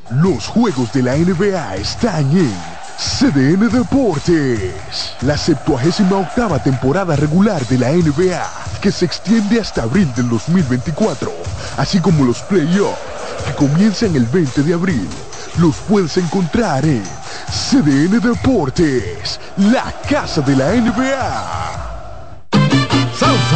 Los 0.10 0.48
juegos 0.48 0.94
de 0.94 1.03
la 1.03 1.18
NBA 1.18 1.76
están 1.76 2.32
en 2.32 2.56
CDN 2.98 3.69
Deportes. 3.69 5.14
La 5.23 5.36
78 5.36 6.18
octava 6.18 6.64
temporada 6.64 7.18
regular 7.18 7.68
de 7.68 7.78
la 7.80 7.91
NBA, 7.91 8.49
que 8.80 8.94
se 8.94 9.03
extiende 9.03 9.60
hasta 9.60 9.84
abril 9.84 10.10
del 10.15 10.30
2024, 10.30 11.30
así 11.76 11.99
como 11.99 12.23
los 12.23 12.41
playoffs, 12.44 12.98
que 13.45 13.53
comienzan 13.56 14.15
el 14.15 14.28
20 14.28 14.64
de 14.64 14.73
abril. 14.73 15.10
Los 15.57 15.76
puedes 15.80 16.15
encontrar 16.15 16.86
en 16.86 17.03
CDN 17.49 18.22
Deportes, 18.22 19.38
la 19.57 19.94
casa 20.07 20.40
de 20.40 20.56
la 20.56 20.72
NBA. 20.72 21.60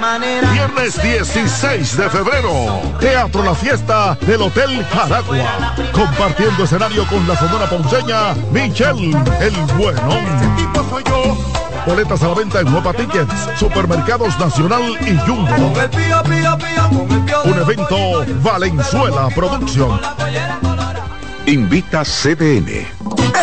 Manera. 0.00 0.50
Viernes 0.52 1.02
16 1.02 1.96
de 1.96 2.10
febrero, 2.10 2.80
Teatro 3.00 3.42
La 3.42 3.54
Fiesta 3.54 4.16
del 4.20 4.42
Hotel 4.42 4.84
Jaragua. 4.86 5.74
Compartiendo 5.92 6.64
escenario 6.64 7.04
con 7.06 7.26
la 7.26 7.36
sonora 7.36 7.68
ponceña 7.68 8.34
Michelle 8.52 9.16
El 9.40 9.54
Bueno. 9.76 10.08
Boletas 11.86 12.22
a 12.22 12.28
la 12.28 12.34
venta 12.34 12.60
en 12.60 12.70
Nueva 12.70 12.92
Tickets, 12.92 13.34
Supermercados 13.58 14.38
Nacional 14.38 14.82
y 15.00 15.16
Jumbo. 15.26 15.72
Un 17.44 17.58
evento 17.58 18.24
Valenzuela 18.42 19.28
Producción. 19.34 20.00
Invita 21.46 22.04
CDN. 22.04 22.97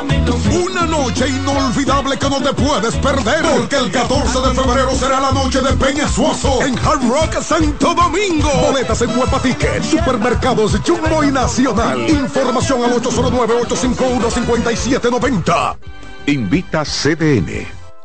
una 0.00 0.86
noche 0.86 1.28
inolvidable 1.28 2.18
que 2.18 2.28
no 2.28 2.42
te 2.42 2.52
puedes 2.52 2.96
perder. 2.96 3.44
Porque 3.56 3.76
el 3.76 3.90
14 3.90 4.40
de 4.40 4.54
febrero 4.54 4.94
será 4.94 5.20
la 5.20 5.32
noche 5.32 5.60
de 5.60 5.72
Peña 5.74 6.08
Suazo. 6.08 6.62
En 6.62 6.76
Hard 6.78 7.08
Rock 7.08 7.40
Santo 7.42 7.94
Domingo. 7.94 8.50
Boletas 8.66 9.00
en 9.02 9.18
Huepa 9.18 9.40
supermercados 9.82 10.78
Jumbo 10.86 11.24
y 11.24 11.30
Nacional. 11.30 12.08
Información 12.08 12.84
al 12.84 12.92
809-851-5790 13.02 15.76
Invita 16.26 16.84
CDN. 16.84 17.85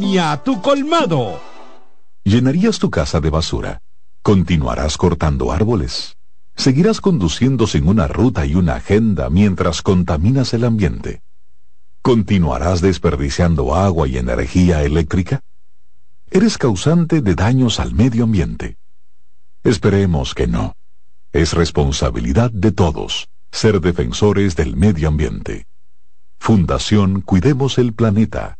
a 0.00 0.42
tu 0.42 0.60
colmado. 0.62 1.40
¿Llenarías 2.24 2.78
tu 2.78 2.90
casa 2.90 3.20
de 3.20 3.28
basura? 3.28 3.82
¿Continuarás 4.22 4.96
cortando 4.96 5.52
árboles? 5.52 6.16
¿Seguirás 6.56 7.00
conduciendo 7.00 7.66
sin 7.66 7.86
una 7.86 8.06
ruta 8.06 8.46
y 8.46 8.54
una 8.54 8.76
agenda 8.76 9.30
mientras 9.30 9.82
contaminas 9.82 10.54
el 10.54 10.64
ambiente? 10.64 11.22
¿Continuarás 12.02 12.80
desperdiciando 12.80 13.74
agua 13.74 14.08
y 14.08 14.16
energía 14.16 14.82
eléctrica? 14.82 15.40
¿Eres 16.30 16.56
causante 16.56 17.20
de 17.20 17.34
daños 17.34 17.78
al 17.78 17.94
medio 17.94 18.24
ambiente? 18.24 18.78
Esperemos 19.64 20.34
que 20.34 20.46
no. 20.46 20.76
Es 21.32 21.52
responsabilidad 21.52 22.50
de 22.50 22.72
todos 22.72 23.28
ser 23.52 23.80
defensores 23.80 24.56
del 24.56 24.76
medio 24.76 25.08
ambiente. 25.08 25.66
Fundación 26.38 27.20
Cuidemos 27.20 27.78
el 27.78 27.92
Planeta 27.92 28.59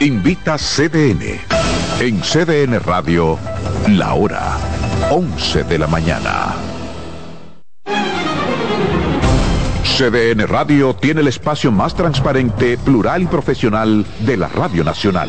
Invita 0.00 0.56
CDN. 0.56 1.38
En 2.00 2.20
CDN 2.20 2.80
Radio, 2.80 3.38
la 3.88 4.14
hora 4.14 4.56
11 5.10 5.64
de 5.64 5.78
la 5.78 5.86
mañana. 5.86 6.54
CDN 9.82 10.46
Radio 10.46 10.94
tiene 10.94 11.22
el 11.22 11.28
espacio 11.28 11.72
más 11.72 11.94
transparente, 11.94 12.78
plural 12.78 13.22
y 13.22 13.26
profesional 13.26 14.06
de 14.20 14.36
la 14.36 14.46
Radio 14.46 14.84
Nacional. 14.84 15.28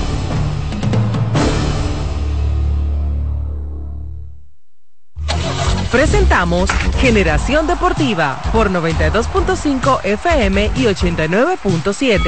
Presentamos 5.91 6.69
Generación 7.01 7.67
Deportiva 7.67 8.41
por 8.53 8.71
92.5 8.71 9.99
FM 10.05 10.71
y 10.77 10.85
89.7. 10.85 12.21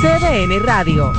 CDN 0.00 0.64
Radio. 0.64 1.12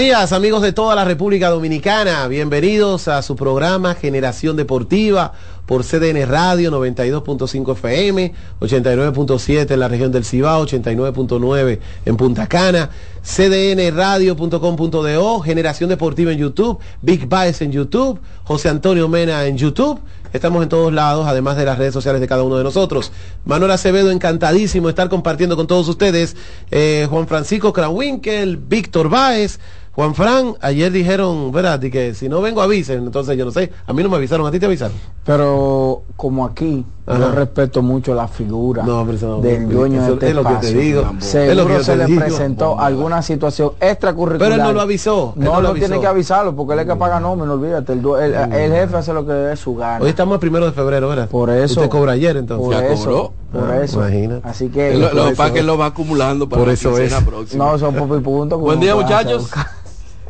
Días 0.00 0.32
amigos 0.32 0.62
de 0.62 0.72
toda 0.72 0.94
la 0.94 1.04
República 1.04 1.50
Dominicana, 1.50 2.26
bienvenidos 2.26 3.06
a 3.06 3.20
su 3.20 3.36
programa 3.36 3.94
Generación 3.94 4.56
Deportiva 4.56 5.34
por 5.66 5.84
CDN 5.84 6.26
Radio 6.26 6.70
92.5 6.70 7.72
FM, 7.72 8.32
89.7 8.60 9.70
en 9.70 9.78
la 9.78 9.88
región 9.88 10.10
del 10.10 10.24
Cibao, 10.24 10.64
89.9 10.64 11.80
en 12.06 12.16
Punta 12.16 12.46
Cana, 12.46 12.88
cdnradio.com.do, 13.22 15.40
Generación 15.40 15.90
Deportiva 15.90 16.32
en 16.32 16.38
YouTube, 16.38 16.78
Big 17.02 17.28
Bites 17.28 17.60
en 17.60 17.70
YouTube, 17.70 18.18
José 18.44 18.70
Antonio 18.70 19.06
Mena 19.06 19.44
en 19.44 19.58
YouTube. 19.58 20.00
Estamos 20.32 20.62
en 20.62 20.68
todos 20.68 20.92
lados, 20.92 21.26
además 21.26 21.56
de 21.56 21.64
las 21.64 21.76
redes 21.76 21.92
sociales 21.92 22.20
de 22.20 22.28
cada 22.28 22.44
uno 22.44 22.56
de 22.56 22.62
nosotros. 22.62 23.10
Manuel 23.44 23.72
Acevedo, 23.72 24.12
encantadísimo 24.12 24.88
estar 24.88 25.08
compartiendo 25.08 25.56
con 25.56 25.66
todos 25.66 25.88
ustedes. 25.88 26.36
Eh, 26.70 27.08
Juan 27.10 27.26
Francisco 27.26 27.72
Krawinkel, 27.72 28.56
Víctor 28.56 29.08
Báez, 29.08 29.58
Juan 29.92 30.14
Fran, 30.14 30.54
ayer 30.60 30.92
dijeron, 30.92 31.50
¿verdad? 31.50 31.82
Y 31.82 31.90
que 31.90 32.14
si 32.14 32.28
no 32.28 32.40
vengo 32.40 32.62
avisen, 32.62 33.04
entonces 33.04 33.36
yo 33.36 33.44
no 33.44 33.50
sé, 33.50 33.72
a 33.86 33.92
mí 33.92 34.02
no 34.02 34.08
me 34.08 34.16
avisaron, 34.16 34.46
a 34.46 34.50
ti 34.50 34.60
te 34.60 34.66
avisaron. 34.66 34.96
Pero 35.24 36.02
como 36.16 36.44
aquí. 36.46 36.84
Yo 37.18 37.30
respeto 37.32 37.82
mucho 37.82 38.14
la 38.14 38.28
figura 38.28 38.82
No, 38.82 39.04
no- 39.04 39.40
del 39.40 39.68
dueño 39.68 40.02
de 40.02 40.12
este 40.14 40.28
es 40.30 40.34
lo 40.34 40.42
que 40.42 40.48
te 40.48 40.54
espacio. 40.54 40.78
digo. 40.80 41.04
Seguro 41.20 41.50
Es 41.50 41.56
lo 41.56 41.66
que 41.66 41.72
yo 41.74 41.82
se 41.84 41.92
te 41.92 41.96
le 41.98 42.06
digo. 42.06 42.20
presentó 42.20 42.80
alguna 42.80 43.22
situación 43.22 43.72
extracurricular. 43.80 44.50
Pero 44.52 44.62
él 44.62 44.66
no 44.68 44.72
lo 44.72 44.80
avisó, 44.80 45.32
No, 45.36 45.52
no 45.54 45.60
lo 45.60 45.74
tiene 45.74 46.00
que 46.00 46.06
avisarlo 46.06 46.54
porque 46.54 46.74
él 46.74 46.80
es 46.80 46.86
que 46.86 46.96
paga 46.96 47.20
nómina, 47.20 47.52
olvídate. 47.52 47.92
El, 47.92 48.02
due- 48.02 48.24
el- 48.24 48.34
el 48.52 48.72
jefe 48.72 48.96
hace 48.96 49.12
lo 49.12 49.26
que 49.26 49.52
es 49.52 49.58
su 49.60 49.74
gana. 49.76 50.02
Hoy 50.04 50.10
estamos 50.10 50.34
el 50.34 50.40
primero 50.40 50.66
de 50.66 50.72
febrero, 50.72 51.08
¿verdad? 51.08 51.28
Por 51.28 51.50
eso. 51.50 51.80
Usted 51.80 51.90
cobra 51.90 52.12
ayer 52.12 52.36
entonces. 52.36 52.66
Por 52.80 52.84
eso. 52.84 53.32
Por 53.52 53.70
Ah, 53.70 53.82
eso. 53.82 53.98
imagínate. 53.98 54.48
Así 54.48 54.68
que. 54.68 54.94
Lo- 54.94 55.12
lo 55.12 55.32
por 55.34 55.52
que 55.52 55.62
lo 55.62 55.76
va 55.76 55.86
acumulando 55.86 56.48
para 56.48 56.60
Por 56.60 56.68
la 56.68 56.74
eso 56.74 56.96
es. 56.98 57.12
próxima. 57.14 57.64
No, 57.72 57.78
son 57.78 57.94
poco 57.94 58.16
y 58.16 58.20
punto. 58.20 58.58
Buen 58.58 58.78
día, 58.80 58.94
muchachos. 58.94 59.50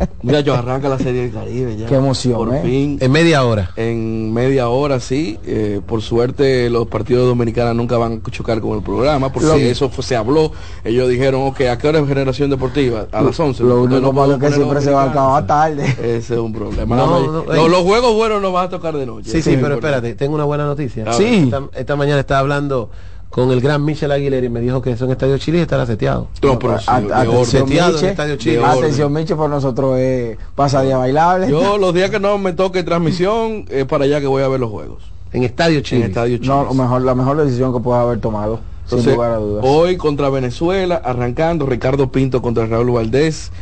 Hacer. 0.04 0.16
Muchachos, 0.22 0.58
arranca 0.58 0.88
la 0.88 0.98
Serie 0.98 1.22
del 1.22 1.32
Caribe 1.32 1.76
ya. 1.76 1.86
Qué 1.86 1.94
emoción, 1.96 2.34
Por 2.48 2.54
¿eh? 2.54 2.60
fin. 2.62 2.98
En 3.00 3.12
media 3.12 3.44
hora. 3.44 3.70
En 3.76 4.32
media 4.32 4.68
hora, 4.68 5.00
sí. 5.00 5.38
Eh, 5.44 5.80
por 5.86 6.02
suerte, 6.02 6.68
los 6.70 6.86
partidos 6.88 7.26
dominicanos 7.26 7.74
nunca 7.76 7.96
van 7.98 8.22
a 8.26 8.30
chocar 8.30 8.60
con 8.60 8.76
el 8.76 8.82
programa, 8.82 9.32
porque 9.32 9.48
Lo- 9.48 9.54
eso 9.56 9.88
fue- 9.90 10.04
se 10.04 10.16
habló. 10.16 10.52
Ellos 10.84 11.08
dijeron, 11.08 11.42
ok, 11.48 11.60
¿a 11.62 11.78
qué 11.78 11.88
hora 11.88 11.98
es 12.00 12.08
generación 12.08 12.50
deportiva? 12.50 13.06
A 13.12 13.22
las 13.22 13.38
11. 13.38 13.62
Lo 13.64 13.82
único 13.82 14.00
no 14.00 14.12
malo 14.12 14.34
es 14.34 14.40
que 14.40 14.52
siempre 14.52 14.80
se 14.80 14.90
va 14.90 15.04
a 15.04 15.10
acabar 15.10 15.46
tarde. 15.46 15.84
Ese 16.02 16.34
es 16.34 16.40
un 16.40 16.52
problema. 16.52 16.96
No, 16.96 17.06
más- 17.06 17.56
no, 17.56 17.68
los, 17.68 17.80
juegos 17.82 18.14
buenos 18.14 18.40
no 18.42 18.52
vas 18.52 18.66
a 18.66 18.70
tocar 18.70 18.96
de 18.96 19.06
noche. 19.06 19.30
Sí, 19.30 19.42
sí, 19.42 19.50
es 19.50 19.56
pero 19.56 19.74
importante. 19.74 19.96
espérate, 19.96 20.14
tengo 20.14 20.34
una 20.34 20.44
buena 20.44 20.64
noticia. 20.66 21.12
Sí. 21.12 21.44
Esta, 21.44 21.62
esta 21.74 21.96
mañana 21.96 22.20
estaba 22.20 22.40
hablando 22.40 22.90
con 23.30 23.50
el 23.52 23.60
gran 23.60 23.84
Michel 23.84 24.10
Aguilera 24.10 24.44
y 24.44 24.48
me 24.48 24.60
dijo 24.60 24.82
que 24.82 24.90
eso 24.90 25.04
en 25.04 25.12
Estadio 25.12 25.38
Chile 25.38 25.62
estará 25.62 25.86
seteado. 25.86 26.26
No, 26.42 26.58
pero 26.58 26.78
sí, 26.80 26.84
A-. 26.88 27.00
Seteado 27.44 27.90
en 27.90 27.94
Miche. 27.94 28.10
Estadio 28.10 28.36
Chile. 28.36 28.62
Atención, 28.64 29.12
Miche, 29.12 29.36
por 29.36 29.48
nosotros 29.48 29.98
es 29.98 30.36
pasadía 30.56 30.96
bailable. 30.96 31.48
Yo 31.48 31.78
los 31.78 31.94
días 31.94 32.10
que 32.10 32.18
no 32.18 32.36
me 32.38 32.52
toque 32.52 32.82
transmisión, 32.82 33.66
es 33.68 33.84
para 33.86 34.04
allá 34.04 34.20
que 34.20 34.26
voy 34.26 34.42
a 34.42 34.48
ver 34.48 34.58
los 34.58 34.70
juegos. 34.70 35.04
En 35.32 35.44
Estadio 35.44 35.80
Chile. 35.80 36.02
En 36.04 36.08
Estadio 36.08 36.36
Chile. 36.38 36.48
No, 36.48 36.64
lo 36.64 36.74
mejor, 36.74 37.02
la 37.02 37.14
mejor 37.14 37.36
decisión 37.36 37.72
que 37.72 37.78
puedas 37.78 38.02
haber 38.02 38.20
tomado, 38.20 38.58
Entonces, 38.84 39.04
sin 39.04 39.14
lugar 39.14 39.30
a 39.30 39.36
dudas. 39.36 39.64
hoy 39.64 39.96
contra 39.96 40.28
Venezuela, 40.28 40.96
arrancando 40.96 41.66
Ricardo 41.66 42.10
Pinto 42.10 42.42
contra 42.42 42.66
Raúl 42.66 42.90
Valdés. 42.90 43.52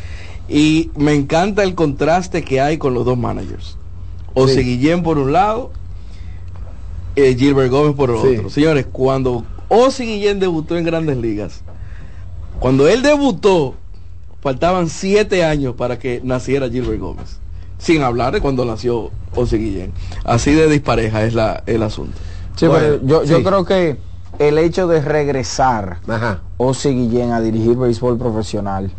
Y 0.49 0.91
me 0.97 1.13
encanta 1.13 1.63
el 1.63 1.75
contraste 1.75 2.43
que 2.43 2.63
hay 2.63 2.79
con 2.79 2.95
los 2.95 3.05
dos 3.05 3.19
managers. 3.19 3.77
Ose 4.33 4.55
Sí. 4.55 4.61
Guillén 4.63 5.03
por 5.03 5.19
un 5.19 5.33
lado, 5.35 5.73
eh, 7.17 7.37
Gilbert 7.39 7.71
Gómez 7.71 7.95
por 7.95 8.09
el 8.11 8.17
Sí. 8.23 8.37
otro. 8.39 8.49
Señores, 8.51 8.87
cuando 8.91 9.45
Ose 9.69 10.05
Guillén 10.05 10.41
debutó 10.41 10.77
en 10.77 10.85
Grandes 10.85 11.17
Ligas, 11.17 11.63
cuando 12.61 12.89
él 12.89 13.03
debutó, 13.03 13.75
faltaban 14.41 14.89
siete 14.89 15.45
años 15.45 15.75
para 15.77 15.99
que 15.99 16.21
naciera 16.25 16.69
Gilbert 16.69 17.01
Gómez. 17.01 17.39
Sin 17.79 18.03
hablar 18.03 18.33
de 18.33 18.41
cuando 18.41 18.65
nació 18.65 19.11
Ose 19.37 19.57
Guillén. 19.57 19.93
Así 20.25 20.53
de 20.53 20.69
dispareja 20.69 21.23
es 21.25 21.35
la, 21.35 21.63
el 21.67 21.83
asunto. 21.83 22.17
Sí, 22.57 22.67
Bueno, 22.67 22.99
pero 23.01 23.07
yo, 23.07 23.25
yo 23.25 23.43
creo 23.45 23.65
que 23.65 23.99
el 24.41 24.59
hecho 24.59 24.89
de 24.89 25.01
regresar 25.01 25.99
Ajá. 26.09 26.41
Ozzy 26.57 26.89
Guillén 26.91 27.31
a 27.33 27.41
dirigir 27.41 27.77
béisbol 27.77 28.19
profesional 28.19 28.91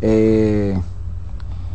eh, 0.00 0.78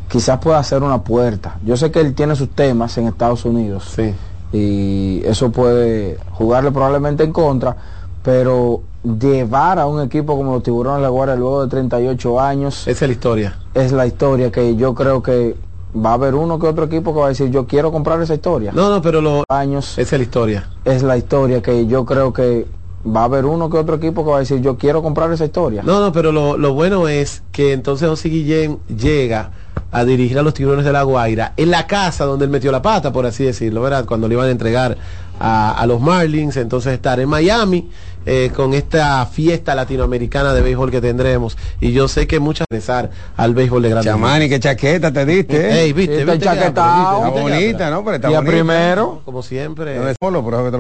quizás 0.10 0.40
pueda 0.40 0.64
ser 0.64 0.82
una 0.84 1.04
puerta. 1.04 1.58
Yo 1.64 1.78
sé 1.78 1.92
que 1.92 2.00
él 2.02 2.16
tiene 2.16 2.36
sus 2.36 2.50
temas 2.50 2.98
en 2.98 3.08
Estados 3.08 3.46
Unidos 3.46 3.94
Sí. 3.96 4.14
y 4.52 5.22
eso 5.26 5.52
puede 5.52 6.18
jugarle 6.32 6.72
probablemente 6.72 7.24
en 7.24 7.32
contra, 7.32 7.78
pero 8.24 8.82
llevar 9.04 9.80
a 9.80 9.88
un 9.88 10.02
equipo 10.02 10.36
como 10.36 10.54
los 10.54 10.64
Tiburones 10.64 10.98
de 10.98 11.04
la 11.04 11.10
Guardia 11.10 11.36
luego 11.36 11.64
de 11.64 11.70
38 11.70 12.40
años 12.40 12.88
Esa 12.88 13.06
es 13.06 13.10
la 13.10 13.14
historia. 13.14 13.60
es 13.74 13.92
la 13.92 14.06
historia 14.06 14.52
que 14.52 14.76
yo 14.76 14.94
creo 14.94 15.24
que 15.24 15.56
va 15.96 16.12
a 16.12 16.14
haber 16.14 16.36
uno 16.36 16.60
que 16.60 16.68
otro 16.68 16.86
equipo 16.86 17.14
que 17.14 17.20
va 17.20 17.26
a 17.28 17.30
decir 17.30 17.50
yo 17.50 17.66
quiero 17.66 17.92
comprar 17.92 18.22
esa 18.22 18.36
historia. 18.36 18.72
No, 18.74 18.90
no, 18.90 19.02
pero 19.02 19.22
lo, 19.22 19.44
años 19.50 19.98
esa 19.98 20.16
es 20.16 20.20
la 20.20 20.24
historia. 20.24 20.70
es 20.86 21.02
la 21.04 21.18
historia 21.18 21.62
que 21.62 21.88
yo 21.88 22.06
creo 22.06 22.34
que 22.34 22.68
va 23.08 23.22
a 23.22 23.24
haber 23.24 23.46
uno 23.46 23.70
que 23.70 23.78
otro 23.78 23.96
equipo 23.96 24.26
que 24.26 24.32
va 24.32 24.36
a 24.38 24.40
decir 24.42 24.60
yo 24.62 24.78
quiero 24.78 25.02
comprar 25.02 25.32
esa 25.32 25.46
historia. 25.46 25.82
No, 25.84 26.02
no, 26.02 26.12
pero 26.12 26.32
lo, 26.34 26.58
lo 26.58 26.74
bueno 26.74 27.08
es 27.08 27.42
que 27.54 27.72
entonces 27.72 28.08
José 28.10 28.28
Guillén 28.30 28.80
llega 28.90 29.52
a 29.92 30.04
dirigir 30.04 30.38
a 30.38 30.44
los 30.44 30.54
tiburones 30.54 30.86
de 30.86 30.92
la 30.92 31.02
Guaira 31.04 31.54
en 31.58 31.72
la 31.72 31.88
casa 31.88 32.26
donde 32.26 32.46
él 32.46 32.52
metió 32.52 32.72
la 32.72 32.82
pata, 32.82 33.12
por 33.14 33.26
así 33.26 33.46
decirlo, 33.46 33.82
¿verdad? 33.82 34.06
Cuando 34.06 34.28
le 34.28 34.36
iban 34.36 34.48
a 34.48 34.52
entregar 34.52 34.98
a, 35.40 35.72
a 35.72 35.86
los 35.88 36.00
Marlins, 36.02 36.58
entonces 36.58 36.94
estar 36.94 37.20
en 37.20 37.30
Miami 37.30 37.90
eh, 38.26 38.52
con 38.56 38.74
esta 38.74 39.26
fiesta 39.26 39.76
latinoamericana 39.76 40.54
de 40.54 40.62
béisbol 40.62 40.92
que 40.92 41.02
tendremos. 41.02 41.58
Y 41.80 41.92
yo 41.92 42.08
sé 42.08 42.28
que 42.28 42.40
muchas 42.40 42.68
regresar 42.70 43.10
al 43.38 43.54
béisbol 43.54 43.82
de 43.82 43.90
grandes 43.90 44.12
Chamani, 44.12 44.50
qué 44.50 44.60
chaqueta 44.60 45.12
te 45.12 45.26
diste. 45.26 45.70
¿eh? 45.70 45.82
Ey, 45.84 45.94
viste, 45.94 46.22
Está 46.22 46.34
viste 46.34 46.66
Está 46.68 47.30
bonita, 47.30 47.90
¿no? 47.90 48.04
Pero 48.04 48.16
está 48.16 48.28
Día 48.28 48.40
bonita. 48.40 48.52
primero. 48.52 49.22
Como 49.26 49.42
siempre. 49.42 49.98
No 49.98 50.08
es 50.08 50.16
solo, 50.22 50.44
pero 50.44 50.60
es 50.60 50.64
que 50.66 50.72
te 50.72 50.72
lo 50.74 50.78